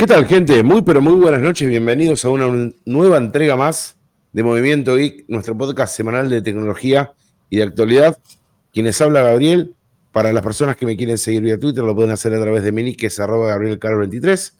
[0.00, 0.62] ¿Qué tal, gente?
[0.62, 1.68] Muy, pero muy buenas noches.
[1.68, 3.96] Bienvenidos a una nueva entrega más
[4.32, 7.14] de Movimiento Geek, nuestro podcast semanal de tecnología
[7.50, 8.16] y de actualidad.
[8.72, 9.74] Quienes habla Gabriel.
[10.12, 12.70] Para las personas que me quieren seguir vía Twitter, lo pueden hacer a través de
[12.70, 14.52] mi nick, que es arroba gabrielcaro23.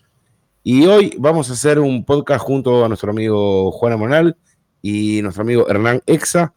[0.65, 4.37] Y hoy vamos a hacer un podcast junto a nuestro amigo Juan Amonal
[4.83, 6.53] y nuestro amigo Hernán Exa,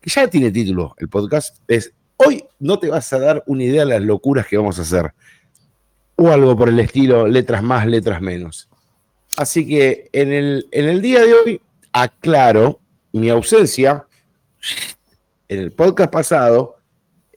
[0.00, 0.96] que ya tiene título.
[0.98, 4.56] El podcast es Hoy no te vas a dar una idea de las locuras que
[4.56, 5.14] vamos a hacer
[6.20, 8.68] o algo por el estilo, letras más, letras menos.
[9.36, 11.60] Así que en el, en el día de hoy
[11.92, 12.80] aclaro
[13.12, 14.04] mi ausencia
[15.48, 16.76] en el podcast pasado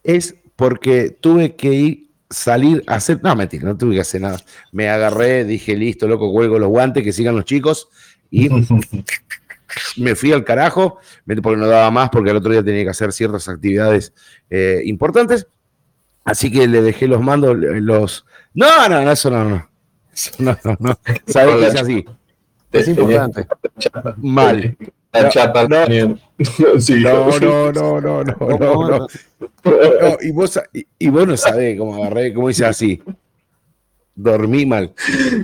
[0.04, 4.40] es porque tuve que ir salir a hacer, no mentira, no tuve que hacer nada.
[4.72, 7.88] Me agarré, dije, listo, loco, cuelgo los guantes, que sigan los chicos
[8.32, 8.50] y
[9.98, 10.98] me fui al carajo,
[11.44, 14.14] porque no daba más, porque el otro día tenía que hacer ciertas actividades
[14.50, 15.46] eh, importantes.
[16.24, 19.70] Así que le dejé los mandos, los, no, no, no, eso no, no.
[20.14, 21.00] Eso no, no, no.
[21.26, 22.06] Sabes que es así.
[22.72, 23.48] Es importante.
[24.18, 24.78] Mal.
[25.14, 25.68] La chapa.
[25.72, 29.08] No, no, no, no, no, no,
[29.64, 30.18] no.
[30.22, 30.60] Y vos,
[30.98, 33.02] y vos no sabés cómo agarré, cómo hice así.
[34.16, 34.94] Dormí mal.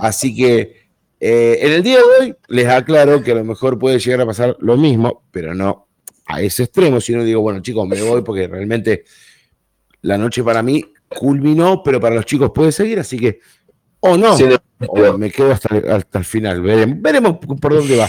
[0.00, 0.88] Así que
[1.20, 4.26] eh, en el día de hoy les aclaro que a lo mejor puede llegar a
[4.26, 5.88] pasar lo mismo, pero no
[6.26, 9.04] a ese extremo, Si no digo, bueno, chicos, me voy porque realmente
[10.02, 13.40] la noche para mí culminó, pero para los chicos puede seguir, así que,
[14.00, 14.36] o no,
[14.86, 18.08] o me quedo hasta, hasta el final, veremos, veremos, por dónde va,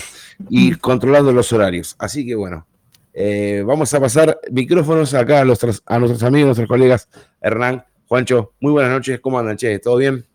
[0.50, 1.96] y controlando los horarios.
[1.98, 2.68] Así que bueno,
[3.14, 7.10] eh, vamos a pasar micrófonos acá a, los, a nuestros amigos, nuestros colegas,
[7.42, 9.80] Hernán, Juancho, muy buenas noches, ¿cómo andan, che?
[9.80, 10.26] ¿Todo bien?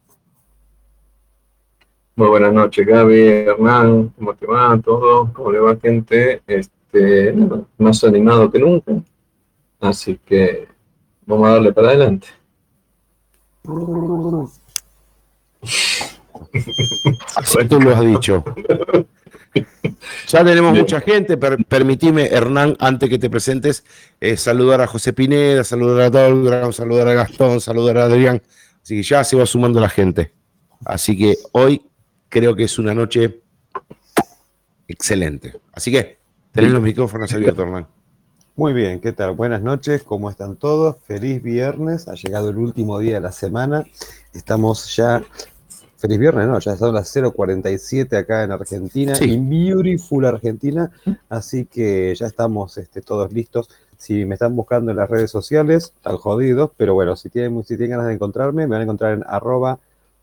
[2.16, 4.78] Muy buenas noches, Gaby, Hernán, ¿cómo te va?
[4.78, 5.32] ¿Todo?
[5.32, 6.42] ¿Cómo le va, gente?
[6.46, 7.34] Este,
[7.76, 8.92] más animado que nunca.
[9.80, 10.68] Así que
[11.26, 12.28] vamos a darle para adelante.
[17.68, 18.44] Tú lo has dicho.
[20.28, 21.36] Ya tenemos mucha gente.
[21.36, 23.84] permitime, Hernán, antes que te presentes,
[24.20, 28.42] eh, saludar a José Pineda, saludar a Dolgram, saludar a Gastón, saludar a Adrián.
[28.82, 30.32] Así que ya se va sumando la gente.
[30.84, 31.82] Así que hoy
[32.28, 33.42] creo que es una noche
[34.88, 35.54] excelente.
[35.72, 36.18] Así que
[36.52, 37.86] tenés los micrófonos abiertos, Hernán.
[38.56, 39.32] Muy bien, ¿qué tal?
[39.32, 40.94] Buenas noches, ¿cómo están todos?
[41.08, 43.84] Feliz viernes, ha llegado el último día de la semana.
[44.32, 45.24] Estamos ya,
[45.96, 46.60] feliz viernes, ¿no?
[46.60, 50.88] Ya son las 0.47 acá en Argentina, en Beautiful Argentina,
[51.28, 53.68] así que ya estamos este, todos listos.
[53.96, 57.76] Si me están buscando en las redes sociales, están jodidos, pero bueno, si tienen, si
[57.76, 59.80] tienen ganas de encontrarme, me van a encontrar en arroba,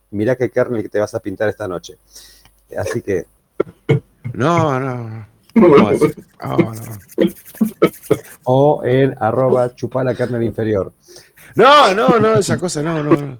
[0.09, 1.97] mirá qué carne que te vas a pintar esta noche.
[2.77, 3.25] Así que...
[4.33, 5.27] No, no,
[8.43, 10.93] o en arroba chupar la carne inferior.
[11.55, 13.37] No, no, no, esa cosa no, no.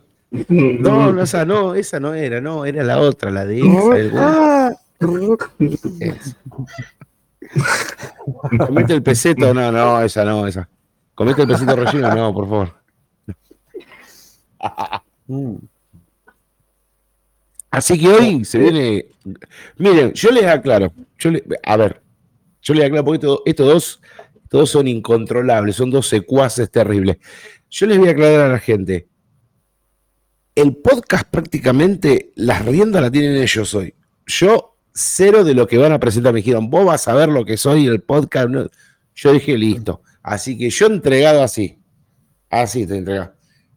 [0.50, 4.80] No, no, esa no, esa no era, no, era la otra, la de esa.
[8.58, 10.70] Comete el peseto, no, no, esa no, esa.
[11.16, 12.74] Comete el peseto relleno, no, por favor.
[17.72, 19.06] Así que hoy se viene.
[19.78, 20.94] Miren, yo les aclaro.
[21.18, 21.32] Yo
[21.64, 22.02] a ver,
[22.62, 24.02] yo les aclaro porque estos dos,
[24.50, 27.18] todos son incontrolables, son dos secuaces terribles.
[27.70, 29.08] Yo les voy a aclarar a la gente.
[30.54, 33.96] El podcast prácticamente, las riendas las tienen ellos hoy.
[34.26, 36.34] Yo, cero de lo que van a presentar.
[36.34, 38.50] Me dijeron, vos vas a ver lo que soy el podcast.
[39.16, 40.02] Yo dije, listo.
[40.22, 41.80] Así que yo entregado así.
[42.50, 43.34] Así te entregado.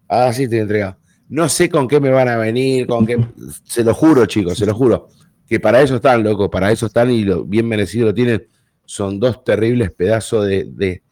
[0.08, 0.98] Así te entregado.
[1.28, 3.18] No sé con qué me van a venir, con qué.
[3.64, 5.08] Se lo juro, chicos, se lo juro.
[5.46, 8.46] Que para eso están, loco, para eso están y lo bien merecido lo tienen.
[8.84, 11.02] Son dos terribles pedazos de,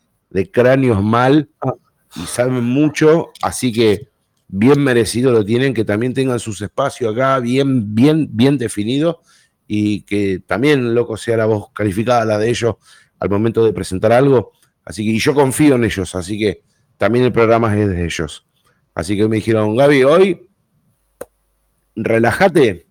[0.52, 1.48] cráneos mal
[2.16, 4.10] y saben mucho, así que
[4.48, 9.16] bien merecido lo tienen, que también tengan sus espacios acá bien, bien, bien definidos
[9.66, 12.76] y que también, loco, sea la voz calificada la de ellos
[13.18, 14.52] al momento de presentar algo.
[14.84, 16.62] Así que yo confío en ellos, así que
[16.98, 18.46] también el programa es de ellos.
[18.94, 20.48] Así que me dijeron, Gaby, hoy
[21.94, 22.86] relájate,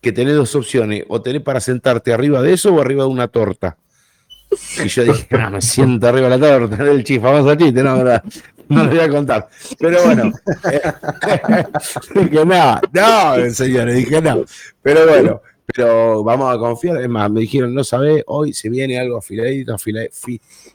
[0.00, 3.28] que tenés dos opciones, o tenés para sentarte arriba de eso o arriba de una
[3.28, 3.78] torta.
[4.84, 8.02] Y yo dije, no, me siento arriba de la torta, el chiste, famoso chiste, no,
[8.02, 8.20] no,
[8.68, 9.48] no lo voy a contar.
[9.78, 10.24] Pero bueno,
[12.14, 14.44] dije, no, no, señores, dije, no.
[14.82, 17.00] Pero bueno, pero vamos a confiar.
[17.00, 20.14] Es más, me dijeron, no sabés, hoy se viene algo afiladito, afiladito,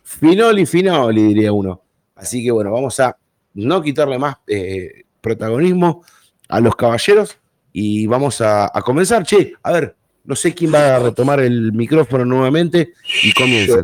[0.04, 1.82] finoli, finoli, diría uno.
[2.16, 3.16] Así que bueno, vamos a
[3.58, 6.04] no quitarle más eh, protagonismo
[6.48, 7.38] a los caballeros
[7.74, 9.26] y vamos a, comenzar.
[9.26, 12.94] Che, a ver, no sé quién va a retomar el micrófono nuevamente
[13.24, 13.82] y comienza.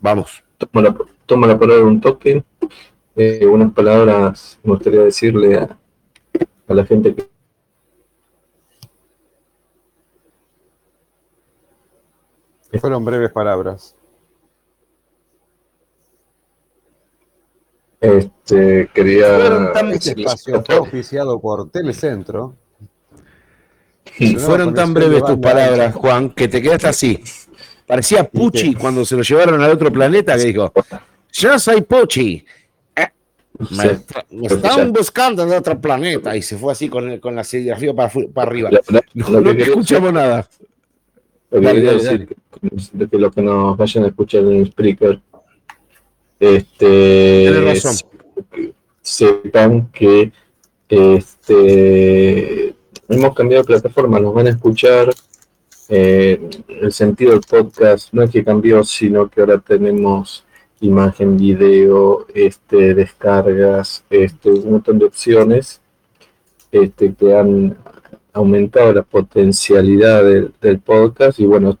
[0.00, 0.42] Vamos.
[0.58, 2.42] Toma la, la palabra un toque.
[3.14, 5.76] Eh, unas palabras me gustaría decirle a
[6.68, 7.28] la gente que
[12.80, 13.97] Fueron breves palabras.
[18.00, 19.26] Este, quería.
[19.38, 22.54] Fueron tan- Este espacio fue auspiciado por Telecentro.
[24.38, 27.22] Fueron tan breves tus palabras, Juan, que te quedaste así.
[27.86, 30.72] Parecía Pucci cuando se lo llevaron al otro planeta que dijo,
[31.32, 32.44] yo soy Pucci.
[32.96, 33.06] Eh,
[33.70, 34.04] me, Sí.
[34.30, 36.36] me están buscando de otro planeta.
[36.36, 38.70] Y se fue así con, el- con la serigrafía para, para arriba.
[39.14, 40.48] No, escuchamos nada.
[41.50, 45.20] Lo que Dale, dale, decir, que- que lo que nos vayan a escuchar en Spreaker,
[46.40, 47.96] este, razón.
[49.02, 50.32] sepan que
[50.88, 52.74] este,
[53.08, 55.10] hemos cambiado de plataforma, nos van a escuchar.
[55.90, 56.38] eh,
[56.68, 60.44] el sentido del podcast no es que cambió, sino que ahora tenemos
[60.80, 65.80] imagen, video, este, descargas, este, un montón de opciones
[66.70, 67.76] este, que han
[68.32, 71.76] aumentado la potencialidad del, del podcast y bueno,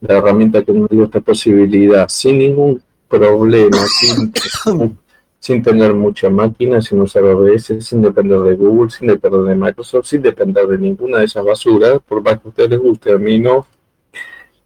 [0.00, 4.32] la herramienta que nos dio esta posibilidad sin ningún problema, sin,
[5.40, 10.06] sin tener mucha máquina, sin usar OBS, sin depender de Google, sin depender de Microsoft,
[10.06, 13.18] sin depender de ninguna de esas basuras, por más que a ustedes les guste, a
[13.18, 13.66] mí no,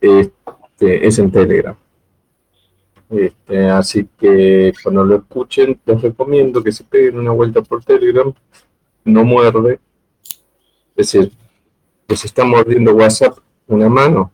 [0.01, 1.77] este, es en Telegram.
[3.11, 8.33] Este, así que cuando lo escuchen, les recomiendo que se peguen una vuelta por Telegram,
[9.05, 9.81] no muerde,
[10.97, 11.33] es decir,
[12.09, 14.33] se está mordiendo WhatsApp una mano,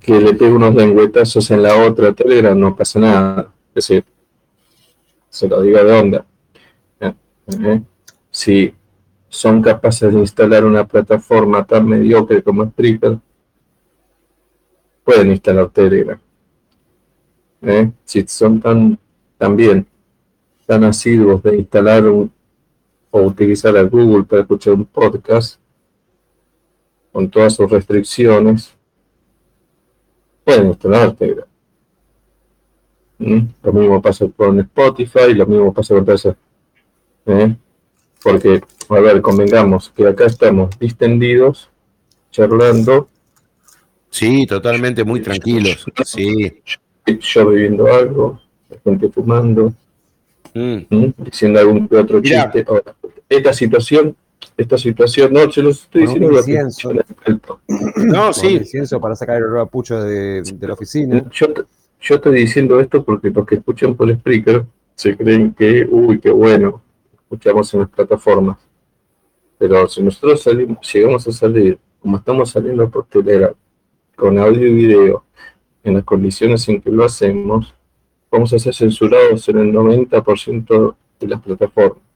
[0.00, 3.52] que le pegue unos lengüetazos en la otra Telegram, no pasa nada.
[3.68, 4.04] Es decir,
[5.28, 6.26] se lo digo de onda.
[7.00, 7.80] ¿Eh?
[8.30, 8.74] Si
[9.28, 13.18] son capaces de instalar una plataforma tan mediocre como Spreaker,
[15.04, 16.20] pueden instalar Telegram.
[17.62, 17.90] ¿Eh?
[18.04, 18.98] Si son tan
[19.38, 19.86] también
[20.66, 22.30] tan asiduos de instalar un,
[23.10, 25.58] o utilizar a Google para escuchar un podcast
[27.10, 28.77] con todas sus restricciones,
[30.48, 31.46] pueden instalar Telegram.
[33.18, 33.40] ¿Mm?
[33.62, 36.36] Lo mismo pasa con Spotify, lo mismo pasa con esas.
[37.26, 37.54] ¿eh?
[38.22, 41.68] Porque, a ver, convengamos que acá estamos distendidos,
[42.30, 43.08] charlando,
[44.10, 45.84] Sí, totalmente muy tranquilos.
[46.06, 46.62] Sí.
[47.06, 48.40] yo bebiendo algo,
[48.70, 49.72] la gente fumando,
[50.54, 50.78] Mm.
[50.88, 51.12] ¿Mm?
[51.18, 52.50] diciendo algún que otro Mirá.
[52.50, 52.64] chiste.
[52.68, 52.94] Ahora,
[53.28, 54.16] esta situación,
[54.56, 56.30] esta situación, no, yo lo estoy diciendo.
[57.96, 58.48] No, Con sí.
[58.48, 61.24] incienso para sacar el olor a pucho de, de la oficina.
[61.30, 61.46] Yo,
[62.00, 64.64] yo estoy diciendo esto porque los que escuchan por Spreaker
[64.94, 66.82] se creen que, uy, qué bueno,
[67.12, 68.58] escuchamos en las plataformas.
[69.58, 73.54] Pero si nosotros salimos, llegamos a salir, como estamos saliendo por Telegram,
[74.16, 75.24] con audio y video,
[75.84, 77.74] en las condiciones en que lo hacemos,
[78.30, 82.07] vamos a ser censurados en el 90% de las plataformas.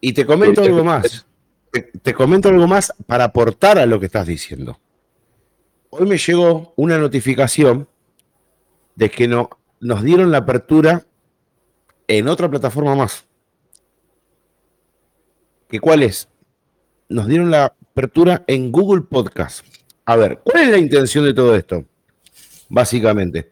[0.00, 1.26] Y te comento algo más.
[2.02, 4.80] Te, comento algo más para aportar a lo que estás diciendo.
[5.90, 7.88] Hoy me llegó una notificación
[8.96, 11.06] de que no, nos dieron la apertura
[12.08, 13.24] en otra plataforma más.
[15.68, 16.28] ¿Que cuál es?
[17.08, 19.64] Nos dieron la apertura en Google Podcast.
[20.04, 21.84] A ver, ¿cuál es la intención de todo esto?
[22.68, 23.50] Básicamente,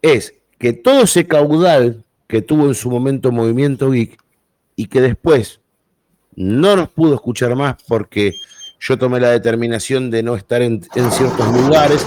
[0.00, 4.18] es que todo ese caudal que tuvo en su momento Movimiento Geek
[4.74, 5.61] y que después
[6.36, 8.32] no nos pudo escuchar más porque
[8.80, 12.04] yo tomé la determinación de no estar en, en ciertos lugares,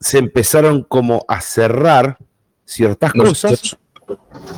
[0.00, 2.18] se empezaron como a cerrar
[2.64, 3.76] ciertas Nos, cosas.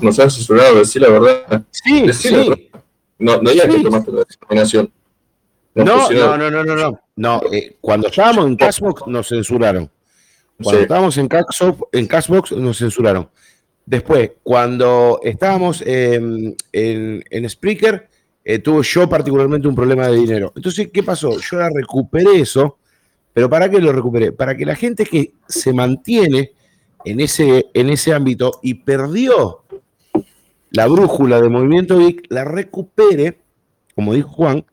[0.00, 1.62] nos han censurado, decir la verdad.
[1.70, 2.48] Sí, decí la sí.
[2.48, 2.64] verdad.
[3.18, 3.76] No, no ya Sí.
[3.76, 4.92] que tomaste la determinación.
[5.74, 7.00] No, no, no, no, no, no.
[7.16, 9.90] No, eh, cuando estábamos en Cashbox nos censuraron.
[10.60, 10.82] Cuando Sí.
[10.84, 13.28] estábamos en Cashbox, en Cashbox nos censuraron.
[13.86, 18.08] Después, cuando estábamos en, en, en Spreaker,
[18.48, 20.54] eh, tuve yo particularmente un problema de dinero.
[20.56, 21.38] Entonces, ¿qué pasó?
[21.38, 22.78] Yo ahora recuperé eso,
[23.34, 24.32] pero ¿para qué lo recuperé?
[24.32, 26.52] Para que la gente que se mantiene
[27.04, 29.64] en ese, en ese ámbito y perdió
[30.70, 33.38] la brújula de Movimiento Geek, la recupere,
[33.94, 34.64] como dijo Juan,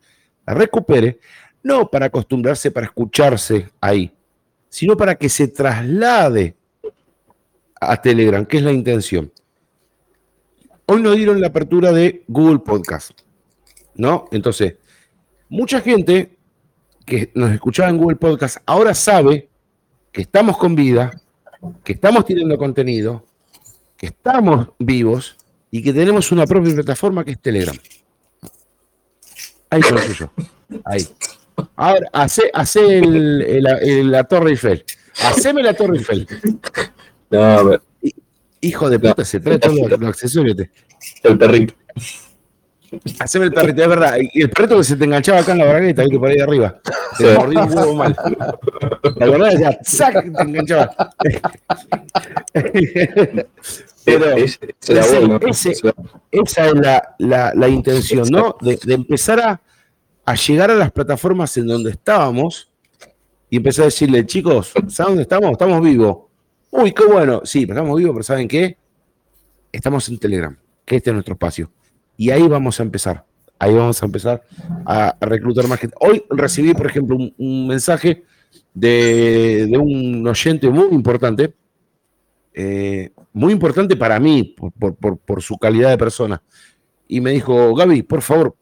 [0.47, 1.19] la recupere,
[1.61, 4.09] no para acostumbrarse, para escucharse ahí,
[4.69, 6.55] sino para que se traslade
[7.81, 9.33] a Telegram, que es la intención.
[10.85, 13.24] Hoy nos dieron la apertura de Google Podcast,
[13.95, 14.27] ¿no?
[14.31, 14.75] Entonces,
[15.49, 16.37] mucha gente
[17.05, 19.49] que nos escuchaba en Google Podcast ahora sabe
[20.11, 21.11] que estamos con vida,
[21.83, 23.25] que estamos teniendo contenido,
[23.97, 25.35] que estamos vivos
[25.71, 27.75] y que tenemos una propia plataforma que es Telegram.
[29.69, 30.31] Ahí con lo tuyo.
[30.85, 31.07] Ahí.
[31.75, 34.83] Ahora, hace, hace el- el- el- la Torre Eiffel.
[35.23, 36.27] Haceme la Torre Eiffel.
[37.29, 37.81] No, a ver,
[38.61, 40.57] Hijo de puta, se trae todos los, accesorios.
[41.23, 41.75] el perrito.
[43.19, 44.17] Haceme el perrito, es verdad.
[44.33, 46.79] Y el perrito que se te enganchaba acá en la bragueta, viste, por ahí arriba.
[47.17, 47.37] Se sí.
[47.37, 48.15] mordía un huevo mal.
[49.15, 50.13] La verdad, ya, ¡sac!
[50.13, 50.95] Te enganchaba.
[54.05, 55.93] Pero ese, ese,
[56.31, 58.55] esa es la, la, la intención, ¿no?
[58.61, 59.61] De, de empezar a,
[60.25, 62.71] a, llegar a las plataformas en donde estábamos
[63.49, 65.51] y empezar a decirle, chicos, ¿saben dónde estamos?
[65.51, 66.17] Estamos vivos.
[66.69, 67.41] Uy, qué bueno.
[67.45, 68.77] Sí, estamos vivos, pero ¿saben qué?
[69.71, 71.71] Estamos en Telegram, que este es nuestro espacio.
[72.17, 73.25] Y ahí vamos a empezar.
[73.57, 74.43] Ahí vamos a empezar
[74.85, 75.95] a, reclutar más gente.
[75.99, 78.23] Hoy recibí, por ejemplo, un, mensaje
[78.73, 81.53] de, de, un oyente muy importante,
[82.53, 86.41] eh, muy importante para mí, por, por, por, su calidad de persona.
[87.07, 88.55] Y me dijo, Gaby, por favor,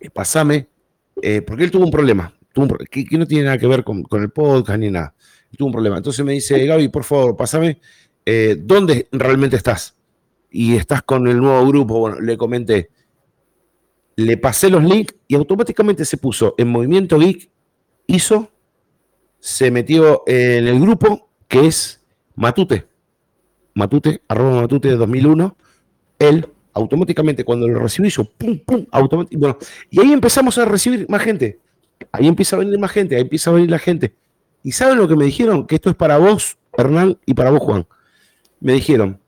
[0.00, 0.68] eh, pasame,
[1.22, 3.84] eh, porque él tuvo un problema, tuvo un, que, que, no tiene nada que ver
[3.84, 5.14] con, con, el podcast ni nada.
[5.56, 5.96] Tuvo un problema.
[5.98, 7.80] Entonces me dice, Gaby, por favor, pasame,
[8.24, 9.94] eh, ¿dónde realmente estás?
[10.56, 12.88] Y estás con el nuevo grupo, bueno, le comenté,
[14.16, 17.50] le pasé los links y automáticamente se puso en Movimiento Geek,
[18.06, 18.50] hizo,
[19.38, 22.02] se metió en el grupo que es
[22.36, 22.86] Matute,
[23.74, 25.54] Matute, arroba Matute de 2001,
[26.20, 31.20] él automáticamente cuando lo recibió hizo pum, pum, automáticamente, y ahí empezamos a recibir más
[31.20, 31.60] gente,
[32.12, 34.14] ahí empieza a venir más gente, ahí empieza a venir la gente.
[34.62, 35.66] ¿Y saben lo que me dijeron?
[35.66, 37.86] Que esto es para vos, Hernán, y para vos, Juan.
[38.58, 39.20] Me dijeron,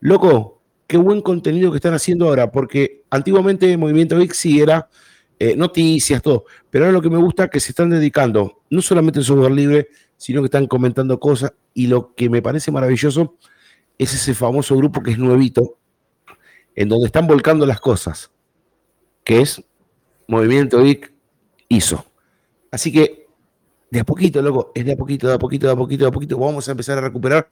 [0.00, 0.61] loco,
[0.92, 4.90] qué buen contenido que están haciendo ahora, porque antiguamente Movimiento Geek sí era
[5.38, 8.82] eh, noticias, todo, pero ahora lo que me gusta es que se están dedicando no
[8.82, 13.38] solamente en software libre, sino que están comentando cosas, y lo que me parece maravilloso
[13.96, 15.78] es ese famoso grupo que es nuevito,
[16.74, 18.30] en donde están volcando las cosas,
[19.24, 19.64] que es
[20.28, 21.10] Movimiento Geek
[21.70, 22.04] ISO.
[22.70, 23.28] Así que
[23.90, 26.08] de a poquito, loco, es de a poquito, de a poquito, de a poquito, de
[26.10, 27.48] a poquito, vamos a empezar a recuperar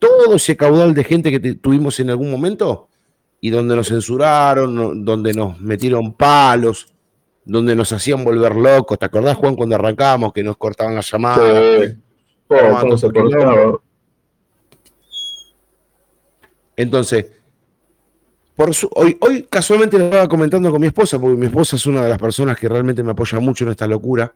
[0.00, 2.88] todo ese caudal de gente que tuvimos en algún momento
[3.40, 6.92] y donde nos censuraron, donde nos metieron palos,
[7.44, 8.98] donde nos hacían volver locos.
[8.98, 11.38] ¿Te acordás, Juan, cuando arrancábamos que nos cortaban las llamadas?
[11.80, 11.96] Sí.
[12.98, 13.08] Se
[16.76, 17.26] Entonces,
[18.56, 21.86] por su, hoy, hoy casualmente lo estaba comentando con mi esposa, porque mi esposa es
[21.86, 24.34] una de las personas que realmente me apoya mucho en esta locura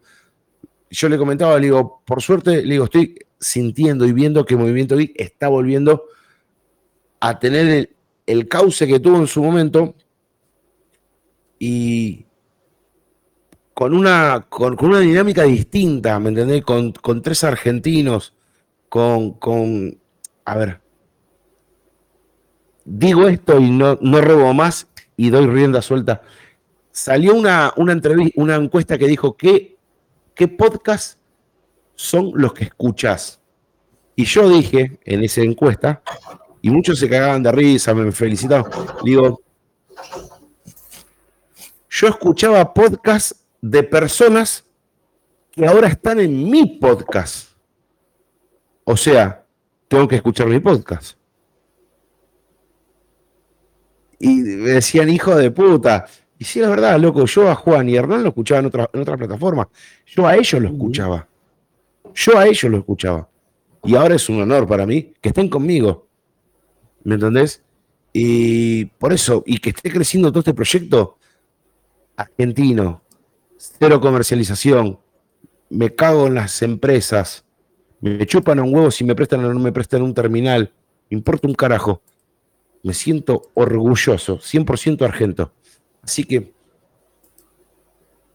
[0.95, 4.97] yo le comentaba, le digo, por suerte, le digo, estoy sintiendo y viendo que Movimiento
[4.97, 6.05] Geek está volviendo
[7.21, 7.91] a tener
[8.27, 9.95] el, cauce que tuvo en su momento
[11.59, 12.27] y
[13.73, 16.63] con una, con, una dinámica distinta, ¿me entendés?
[16.63, 18.35] Con, con tres argentinos,
[18.89, 19.99] con, con,
[20.45, 20.81] a ver,
[22.85, 24.87] digo esto y no, no robo más
[25.17, 26.23] y doy rienda suelta.
[26.93, 29.77] Salió una, una, entrevista, una encuesta que dijo ¿qué
[30.57, 31.19] podcast
[31.95, 33.41] son los que escuchas?
[34.17, 36.03] Y yo dije en esa encuesta,
[36.63, 38.71] y muchos se cagaban de risa, me felicitaban,
[39.05, 39.43] digo,
[41.91, 44.65] yo escuchaba podcast de personas
[45.53, 47.51] que ahora están en mi podcast.
[48.85, 49.45] O sea,
[49.89, 51.17] tengo que escuchar mi podcast.
[54.19, 56.07] Y me decían, hijo de puta,
[56.39, 58.91] y sí, la verdad, loco, yo a Juan y a Hernán lo escuchaba en otra,
[58.93, 59.69] en otra plataforma.
[60.07, 61.29] Yo a ellos lo escuchaba.
[62.15, 63.29] Yo a ellos lo escuchaba.
[63.83, 66.09] Y ahora es un honor para mí que estén conmigo.
[67.03, 67.63] ¿Me entendés?
[68.13, 71.19] Y por eso, y que esté creciendo todo este proyecto
[72.17, 73.03] argentino,
[73.57, 75.01] cero comercialización,
[75.69, 77.45] me cago en las empresas,
[78.01, 80.73] me chupan un huevo si me prestan o no me prestan un terminal,
[81.11, 82.03] me importa un carajo.
[82.85, 85.53] Me siento orgulloso, 100% argento.
[86.03, 86.54] Así que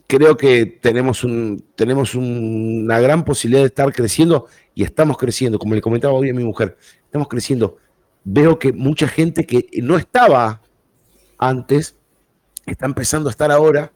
[0.10, 5.76] creo que tenemos, un, tenemos una gran posibilidad de estar creciendo y estamos creciendo, como
[5.76, 6.76] le comentaba hoy a mi mujer,
[7.06, 7.78] estamos creciendo.
[8.24, 10.64] Veo que mucha gente que no estaba
[11.38, 11.96] antes
[12.66, 13.94] está empezando a estar ahora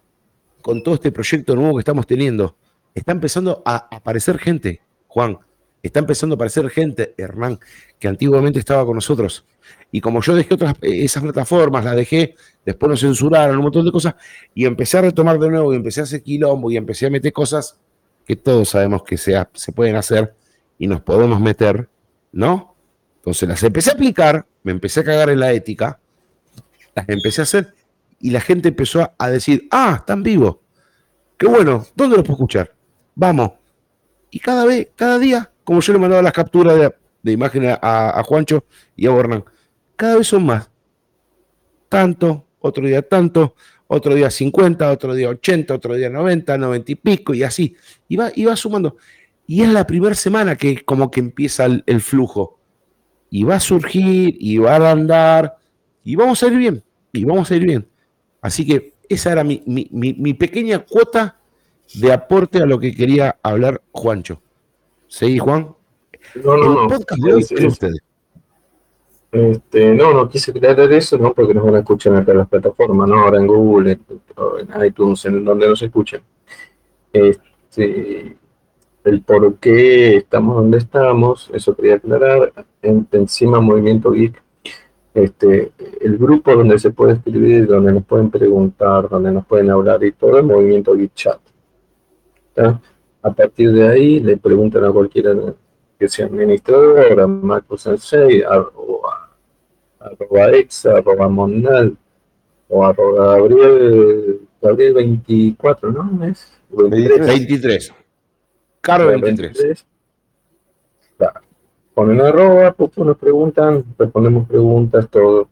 [0.61, 2.55] con todo este proyecto nuevo que estamos teniendo.
[2.93, 5.39] Está empezando a aparecer gente, Juan,
[5.81, 7.59] está empezando a aparecer gente, Hernán,
[7.97, 9.47] que antiguamente estaba con nosotros.
[9.95, 12.35] Y como yo dejé otras, esas plataformas, las dejé,
[12.65, 14.15] después nos censuraron un montón de cosas,
[14.55, 17.31] y empecé a retomar de nuevo, y empecé a hacer quilombo, y empecé a meter
[17.31, 17.79] cosas
[18.25, 20.33] que todos sabemos que se, se pueden hacer
[20.79, 21.87] y nos podemos meter,
[22.31, 22.75] ¿no?
[23.17, 25.99] Entonces las empecé a aplicar, me empecé a cagar en la ética,
[26.95, 27.75] las empecé a hacer,
[28.19, 30.57] y la gente empezó a decir, ah, están vivos,
[31.37, 32.73] qué bueno, ¿dónde los puedo escuchar?
[33.13, 33.51] Vamos.
[34.31, 38.23] Y cada vez, cada día, como yo le mandaba las capturas de, de imágenes a,
[38.25, 39.45] Juancho y a Bornan,
[39.95, 40.69] cada vez son más.
[41.89, 43.55] Tanto, otro día tanto,
[43.87, 47.75] otro día 50, otro día 80, otro día 90, 90 y pico, y así.
[48.07, 48.97] Y va, y va sumando.
[49.45, 52.59] Y es la primera semana que como que empieza el, el, flujo.
[53.29, 55.57] Y va a surgir, y va a andar,
[56.03, 57.87] y vamos a ir bien, y vamos a ir bien.
[58.41, 61.39] Así que esa era mi, pequeña cuota
[61.93, 64.41] de aporte a lo que quería hablar Juancho.
[65.07, 65.75] ¿Seguí, Juan?
[66.43, 66.87] No, no, no.
[66.87, 67.99] podcast de hoy ustedes.
[69.33, 71.33] Este, no, no quise aclarar eso, ¿no?
[71.33, 73.19] Porque nos van a escuchar en las plataformas, ¿no?
[73.19, 76.21] Ahora en Google, en, iTunes, en donde nos escuchen.
[77.11, 78.37] Este,
[79.03, 82.53] el por qué estamos donde estamos, eso quería aclarar.
[82.83, 84.39] En, encima Movimiento Geek,
[85.15, 90.03] este, el grupo donde se puede escribir, donde nos pueden preguntar, donde nos pueden hablar
[90.03, 91.39] y todo, el Movimiento Geek Chat.
[93.23, 95.33] A partir de ahí le preguntan a cualquiera
[95.97, 99.01] que sea administrador, a Marco Sensei, o
[100.03, 101.97] arroba exa, arroba monal,
[102.67, 106.25] o arroba Gabriel, Gabriel 24, ¿no?
[106.25, 107.27] Es 23.
[107.27, 107.93] 23.
[108.81, 109.85] Caro 23.
[111.17, 111.41] Claro.
[111.93, 115.47] Ponen arroba, pues, nos preguntan, respondemos preguntas, todo.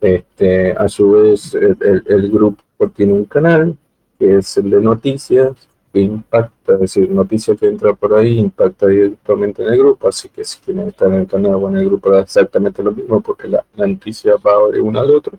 [0.00, 2.62] Este, a su vez, el, el grupo
[2.96, 3.76] tiene un canal,
[4.18, 8.86] que es el de noticias, que impacta, es decir, noticia que entra por ahí impacta
[8.86, 11.86] directamente en el grupo, así que si quieren estar en el canal o en el
[11.86, 15.38] grupo da exactamente lo mismo porque la, noticia va de uno al otro.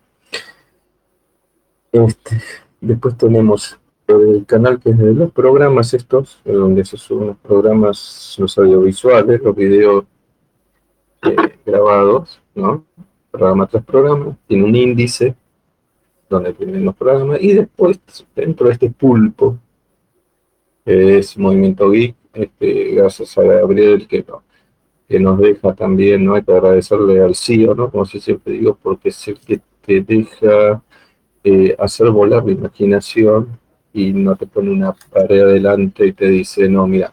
[1.92, 2.42] Este,
[2.80, 8.36] después tenemos el canal que es de los programas estos, donde se suben los programas,
[8.38, 10.06] los audiovisuales, los videos
[11.24, 12.86] eh, grabados, ¿no?
[13.32, 15.36] Programa tras programa, tiene un índice
[16.30, 18.00] donde tienen los programas y después
[18.36, 19.58] dentro de este pulpo
[20.86, 24.26] es Movimiento Geek, este, gracias a Gabriel que,
[25.08, 26.36] que nos deja también, ¿no?
[26.36, 27.92] Hay que agradecerle al CEO, ¿no?
[27.92, 30.82] Como siempre digo, porque es el que te deja
[31.44, 33.60] eh, hacer volar la imaginación
[33.94, 37.12] y no te pone una pared adelante y te dice, no, mira,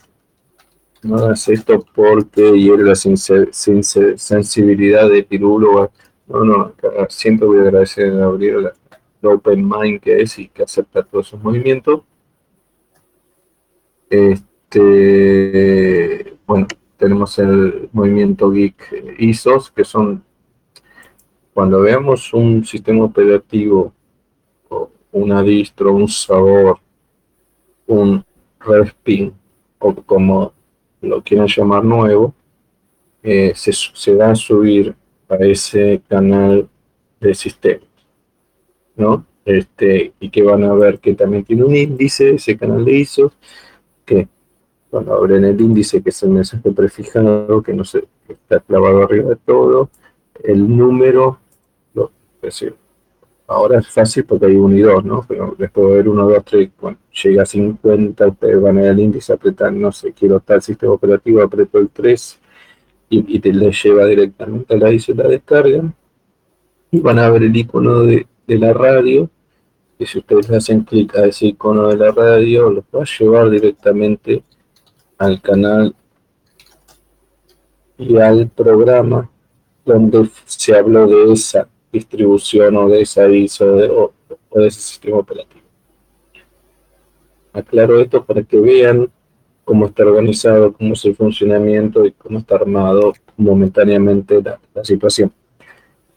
[1.02, 5.90] no hagas esto porque y la sensibilidad de pirulo.
[6.26, 6.74] No, no,
[7.08, 8.70] siempre voy a agradecer a Gabriel
[9.22, 12.02] el open mind que es y que acepta todos esos movimientos
[14.10, 14.76] este,
[16.46, 20.22] bueno, tenemos el movimiento Geek ISOs, que son,
[21.54, 23.94] cuando veamos un sistema operativo,
[25.12, 26.78] una distro, un sabor,
[27.86, 28.24] un
[28.60, 29.32] respin,
[29.78, 30.52] o como
[31.00, 32.34] lo quieran llamar nuevo,
[33.22, 34.94] eh, se, se a subir
[35.28, 36.68] a ese canal
[37.20, 37.88] de sistemas,
[38.96, 39.24] ¿no?
[39.44, 43.32] Este, y que van a ver que también tiene un índice, ese canal de ISOs,
[44.10, 44.28] que
[44.90, 49.30] cuando abren el índice, que es el mensaje prefijado, que no se está clavado arriba
[49.30, 49.88] de todo,
[50.42, 51.38] el número,
[51.94, 52.74] lo, es decir,
[53.46, 55.24] ahora es fácil porque hay uno y dos, ¿no?
[55.28, 58.88] Pero después de ver uno, dos, tres, cuando llega a 50, ustedes van a ir
[58.88, 62.40] al índice, apretan, no sé, quiero tal sistema operativo, aprieto el 3
[63.10, 65.82] y, te le lleva directamente a la ISO la descarga.
[66.92, 69.30] Y van a ver el icono de, de la radio
[70.00, 73.50] que si ustedes hacen clic a ese icono de la radio, los va a llevar
[73.50, 74.42] directamente
[75.18, 75.94] al canal
[77.98, 79.30] y al programa
[79.84, 84.14] donde se habló de esa distribución o de esa ISO o,
[84.58, 85.60] de ese sistema operativo.
[87.52, 89.10] Aclaro esto para que vean
[89.66, 95.30] cómo está organizado, cómo es el funcionamiento y cómo está armado momentáneamente la, la situación.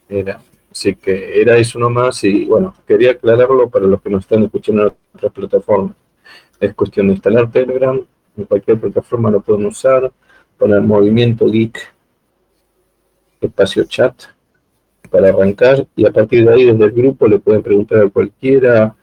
[0.08, 0.40] Era
[0.74, 4.82] Así que era eso nomás y bueno, quería aclararlo para los que nos están escuchando
[4.82, 5.94] en otras plataformas.
[6.58, 8.04] Es cuestión de instalar Telegram,
[8.36, 10.12] en cualquier plataforma lo pueden usar,
[10.58, 11.78] poner movimiento geek,
[13.40, 14.24] espacio chat
[15.10, 18.96] para arrancar y a partir de ahí desde el grupo le pueden preguntar a cualquiera,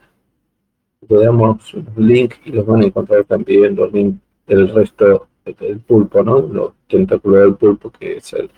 [1.08, 5.26] le damos un link y los van a encontrar también los links resto
[5.58, 6.38] del pulpo, ¿no?
[6.38, 8.50] Los tentáculos del pulpo que es el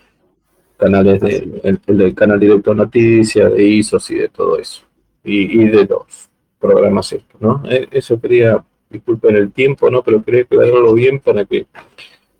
[0.76, 4.82] canales de, el, del canal directo noticias, de ISOs y de todo eso.
[5.22, 7.62] Y, de los programas estos, ¿no?
[7.64, 10.02] Eh, eso quería, disculpen el tiempo, ¿no?
[10.02, 11.66] Pero quería aclararlo bien para que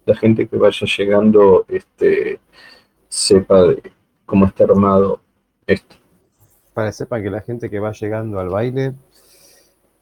[0.04, 2.40] la gente que vaya llegando este,
[3.08, 3.82] sepa de
[4.26, 5.20] cómo está armado
[5.66, 5.96] esto.
[6.74, 8.92] Para que sepa que la gente que va llegando al baile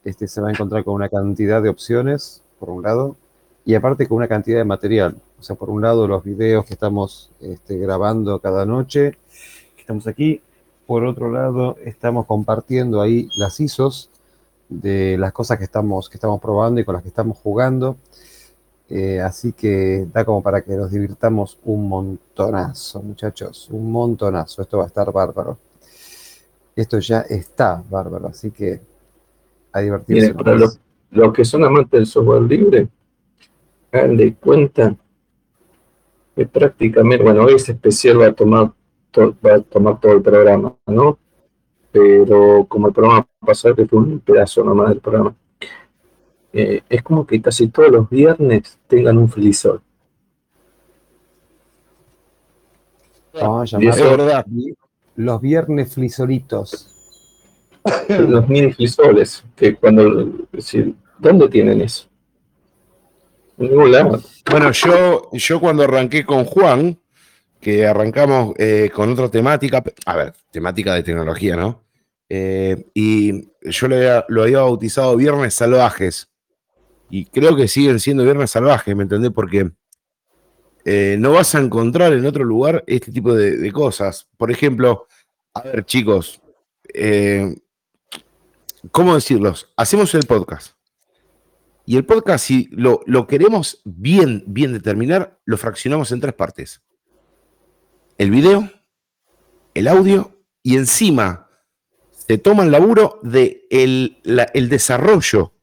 [0.04, 3.16] este, se va a encontrar con una cantidad de opciones, por un lado,
[3.64, 5.16] y aparte con una cantidad de material.
[5.38, 9.12] O sea, por un lado los videos que estamos este, grabando cada noche,
[9.74, 10.40] que estamos aquí.
[10.86, 14.10] Por otro lado, estamos compartiendo ahí las ISOs
[14.68, 17.96] de las cosas que estamos, que estamos probando y con las que estamos jugando.
[18.88, 24.62] Eh, así que da como para que nos divirtamos un montonazo, muchachos, un montonazo.
[24.62, 25.56] Esto va a estar bárbaro.
[26.74, 28.80] Esto ya está bárbaro, así que
[29.72, 30.34] a divertirse.
[30.34, 30.78] para los,
[31.10, 32.88] los, que son amantes del software libre,
[33.92, 34.96] hagan de cuenta
[36.34, 38.72] que prácticamente, bueno, hoy es especial, va a tomar,
[39.16, 41.18] va a tomar todo el programa, ¿no?
[41.92, 45.36] pero como el programa pasado, que fue un pedazo nomás del programa,
[46.54, 49.82] eh, es como que casi todos los viernes tengan un frisol.
[53.34, 54.46] Vamos a Y eso llamarlo es verdad.
[55.16, 56.88] los viernes flisolitos.
[58.08, 60.30] Los mini frisoles, que cuando,
[61.18, 62.08] ¿dónde tienen eso?
[63.56, 66.98] Bueno, yo, yo cuando arranqué con Juan,
[67.62, 71.84] que arrancamos eh, con otra temática, a ver, temática de tecnología, ¿no?
[72.28, 76.28] Eh, y yo lo había, lo había bautizado Viernes Salvajes.
[77.08, 79.30] Y creo que siguen siendo Viernes Salvajes, ¿me entendés?
[79.30, 79.70] Porque
[80.84, 84.28] eh, no vas a encontrar en otro lugar este tipo de, cosas.
[84.36, 85.06] Por ejemplo,
[85.54, 86.40] a ver, chicos,
[88.90, 89.72] ¿cómo decirlos?
[89.76, 90.71] Hacemos el podcast.
[91.84, 96.82] Y el podcast, si lo, queremos bien, bien determinar, lo fraccionamos en tres partes.
[98.18, 98.70] El video,
[99.74, 101.48] el audio y encima
[102.12, 104.20] se toma el laburo de el,
[104.54, 105.54] el desarrollo,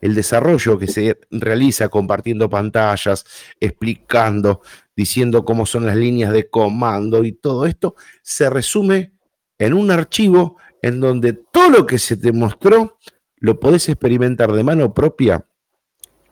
[0.00, 3.24] el desarrollo que se realiza compartiendo pantallas,
[3.60, 4.62] explicando,
[4.96, 9.12] diciendo cómo son las líneas de comando y todo esto, se resume
[9.58, 12.98] en un archivo en donde todo lo que se te mostró
[13.38, 15.46] lo podés experimentar de mano propia,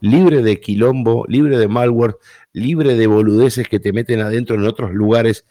[0.00, 2.16] libre de quilombo, libre de malware,
[2.52, 5.44] libre de boludeces que te meten adentro en otros lugares,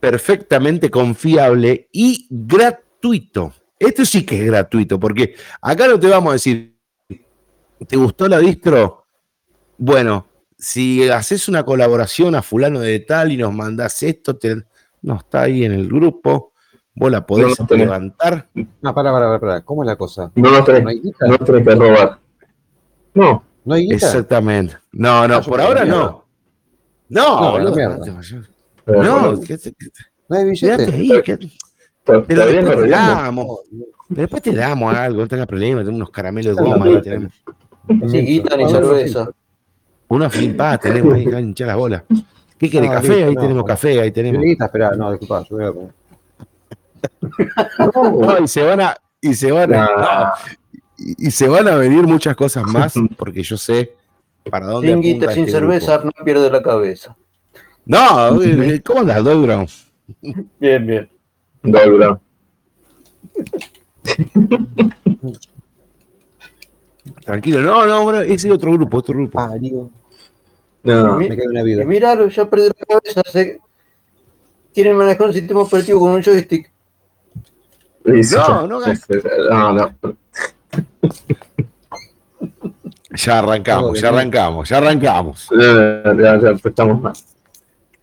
[0.00, 3.52] perfectamente confiable y gratuito.
[3.78, 6.76] Esto sí que es gratuito, porque acá no te vamos a decir,
[7.86, 9.04] ¿te gustó la distro?
[9.78, 10.26] Bueno,
[10.58, 14.64] si haces una colaboración a fulano de tal y nos mandás esto, te-
[15.02, 16.52] no está ahí en el grupo,
[16.98, 18.48] vos la podés No, no levantar.
[18.54, 19.60] No, pará, pará, pará, pará.
[19.62, 20.30] ¿Cómo es la cosa?
[20.34, 21.26] No nos tenés, ¿No hay guita?
[21.26, 22.18] no tenés que robar.
[23.14, 23.94] No, ¿No hay guita?
[23.96, 24.76] Exactamente.
[24.92, 26.24] No, no, Ah, por ahora no.
[27.10, 27.96] No, No, boludo, la mierda.
[28.86, 29.72] no No, te- que-
[30.28, 30.84] ¿No hay billete?
[30.92, 31.38] ahí, que-
[32.04, 33.60] pero después no te damos,
[34.08, 37.32] pero después te damos algo, no tengas problema, tenemos unos caramelos de goma, ahí tenemos
[37.88, 39.30] Ni guita ni Ah, cerveza.
[40.08, 42.02] una flipada, tenemos ahí, hinchar las bolas.
[42.58, 42.88] ¿Qué querés?
[42.90, 43.24] No, ¿Café?
[43.24, 43.64] ahí no, tenemos no.
[43.64, 44.44] café, ahí ¿Tiene tenemos.
[44.44, 44.64] guita?
[44.66, 45.90] Esperá, no, disculpa, yo voy a comer.
[47.94, 50.30] No, y se van a, y se van a, Nah.
[50.96, 53.94] y, y se van a venir muchas cosas más, porque yo sé
[54.50, 56.12] para dónde Sin guita, apunta sin este cerveza, grupo.
[56.18, 57.16] no pierde la cabeza.
[57.84, 59.46] No, eh, ¿cómo andas, Doug
[60.58, 61.10] Bien, bien.
[61.62, 62.20] Dobra.
[67.24, 69.40] Tranquilo, no, no, bueno, ese es otro grupo, otro grupo.
[69.40, 69.90] Ah, digo,
[70.82, 71.84] No, me cae una vida.
[71.84, 73.22] miralo, ya perdió la cabeza.
[73.30, 73.60] Se...
[74.72, 76.70] Quieren manejar un sistema operativo con un joystick.
[78.08, 78.80] No, no
[79.50, 80.16] no, no.
[83.14, 85.48] Ya arrancamos, ya arrancamos, ya arrancamos.
[85.50, 87.12] Ya, ya, ya empezamos mal.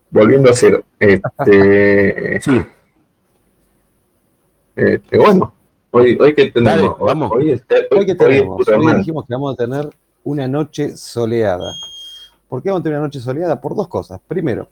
[0.09, 0.83] Volviendo a cero.
[0.99, 2.61] Este, Sí,
[4.75, 5.53] este, bueno,
[5.91, 6.81] hoy, hoy que tenemos.
[6.81, 7.31] Dale, vamos.
[7.31, 8.97] Hoy, hoy- Hoy que hoy tenemos, hoy mano.
[8.99, 9.89] dijimos que vamos a tener
[10.23, 11.73] una noche soleada.
[12.49, 13.59] ¿Por qué vamos a tener una noche soleada?
[13.61, 14.19] Por dos cosas.
[14.27, 14.67] Primero,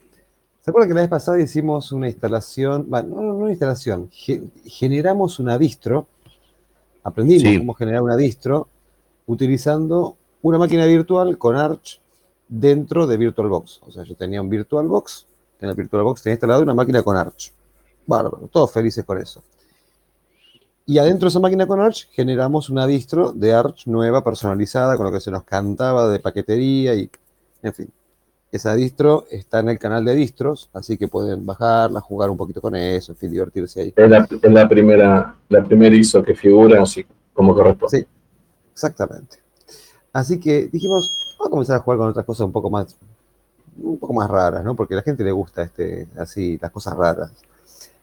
[0.63, 2.85] ¿se acuerdan que la vez pasada hicimos una instalación?
[2.89, 6.07] Bueno, no, no una instalación, ge- generamos una distro,
[7.03, 7.57] aprendimos Sí.
[7.59, 8.67] cómo generar una distro
[9.25, 11.99] utilizando una máquina virtual con Arch
[12.47, 13.81] dentro de VirtualBox.
[13.83, 15.25] O sea, yo tenía un VirtualBox,
[15.61, 17.51] en el VirtualBox tenía instalado una máquina con Arch.
[18.05, 19.41] Bárbaro, todos felices con eso.
[20.85, 25.05] Y adentro de esa máquina con Arch generamos una distro de Arch nueva, personalizada, con
[25.05, 27.09] lo que se nos cantaba de paquetería y,
[27.61, 27.89] en fin.
[28.53, 32.61] Esa distro está en el canal de distros, así que pueden bajarla, jugar un poquito
[32.61, 33.93] con eso, en fin, divertirse ahí.
[33.95, 37.97] Es la, es la primera, la primera ISO que figura así como corresponde.
[37.97, 38.07] Sí,
[38.71, 39.37] exactamente.
[40.13, 42.95] Así que dijimos, vamos a comenzar a jugar con otras cosas un poco más,
[43.81, 44.75] un poco más raras, ¿no?
[44.75, 47.31] Porque a la gente le gusta este, así, las cosas raras.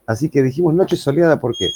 [0.05, 1.69] Así que dijimos noche soleada porque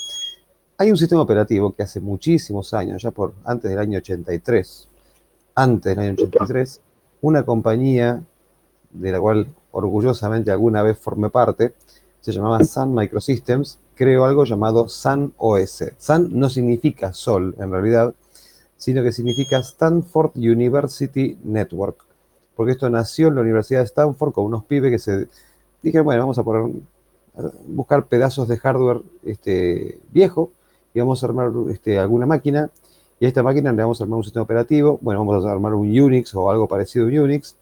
[0.78, 4.88] hay un sistema operativo que hace muchísimos años, ya por antes del año 83,
[5.54, 6.80] antes del año 83,
[7.20, 8.20] una compañía
[8.94, 11.74] de la cual orgullosamente alguna vez formé parte,
[12.20, 15.84] se llamaba Sun Microsystems, creó algo llamado Sun OS.
[15.98, 18.14] Sun no significa sol en realidad,
[18.76, 22.04] sino que significa Stanford University Network,
[22.56, 25.28] porque esto nació en la Universidad de Stanford con unos pibes que se
[25.82, 26.70] dijeron, bueno, vamos a poner,
[27.66, 30.50] buscar pedazos de hardware este, viejo
[30.94, 32.70] y vamos a armar este, alguna máquina,
[33.18, 35.74] y a esta máquina le vamos a armar un sistema operativo, bueno, vamos a armar
[35.74, 37.56] un Unix o algo parecido a un Unix,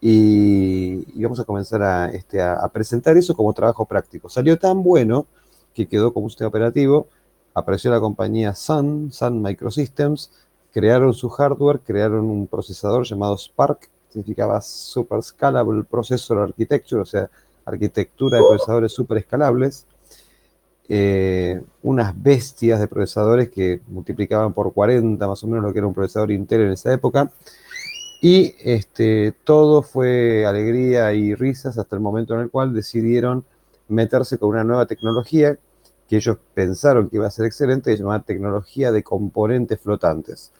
[0.00, 4.28] y, vamos a comenzar a, este, a presentar eso como trabajo práctico.
[4.28, 5.26] Salió tan bueno
[5.74, 7.08] que quedó como un sistema operativo,
[7.54, 10.30] apareció la compañía Sun, Sun Microsystems,
[10.72, 17.30] crearon su hardware, crearon un procesador llamado Spark, significaba Super Scalable Processor Architecture, o sea,
[17.64, 19.86] arquitectura de procesadores super escalables.
[20.88, 25.88] eh, unas bestias de procesadores que multiplicaban por 40 más o menos lo que era
[25.88, 27.30] un procesador Intel en esa época.
[28.20, 33.44] Y este, todo fue alegría y risas hasta el momento en el cual decidieron
[33.88, 35.58] meterse con una nueva tecnología
[36.08, 40.52] que ellos pensaron que iba a ser excelente, que se llamaba tecnología de componentes flotantes.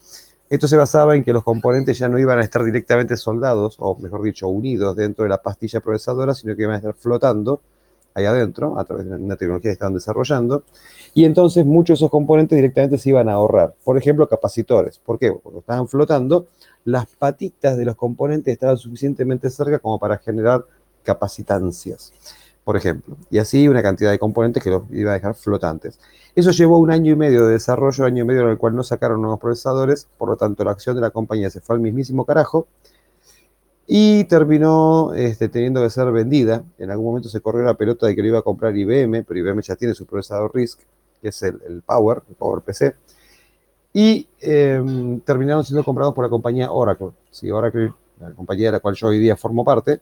[0.49, 3.97] Esto se basaba en que los componentes ya no iban a estar directamente soldados, o
[3.97, 7.61] mejor dicho, unidos dentro de la pastilla procesadora, sino que iban a estar flotando
[8.15, 10.63] ahí adentro, a través de una tecnología que estaban desarrollando,
[11.15, 13.75] y entonces muchos de esos componentes directamente se iban a ahorrar.
[13.85, 14.99] Por ejemplo, capacitores.
[14.99, 15.33] ¿Por qué?
[15.33, 16.47] Porque estaban flotando,
[16.87, 20.65] las patitas de los componentes estaban suficientemente cerca como para generar
[21.03, 22.13] capacitancias,
[22.65, 23.17] por ejemplo.
[23.29, 25.99] Y así una cantidad de componentes que los iba a dejar flotantes.
[26.35, 28.85] Eso llevó un año y medio de desarrollo, año y medio en el cual no
[28.85, 32.25] sacaron nuevos procesadores, por lo tanto la acción de la compañía se fue al mismísimo
[32.25, 32.69] carajo
[33.87, 36.65] y terminó este, teniendo que ser vendida.
[36.79, 39.41] En algún momento se corrió la pelota de que lo iba a comprar IBM, pero
[39.41, 40.81] IBM ya tiene su procesador RISC,
[41.21, 42.95] que es el, Power, el Power PC.
[43.97, 47.13] Y em, terminaron siendo comprados por la compañía Oracle.
[47.31, 50.01] Sí, Oracle, la compañía de la cual yo hoy día formo parte.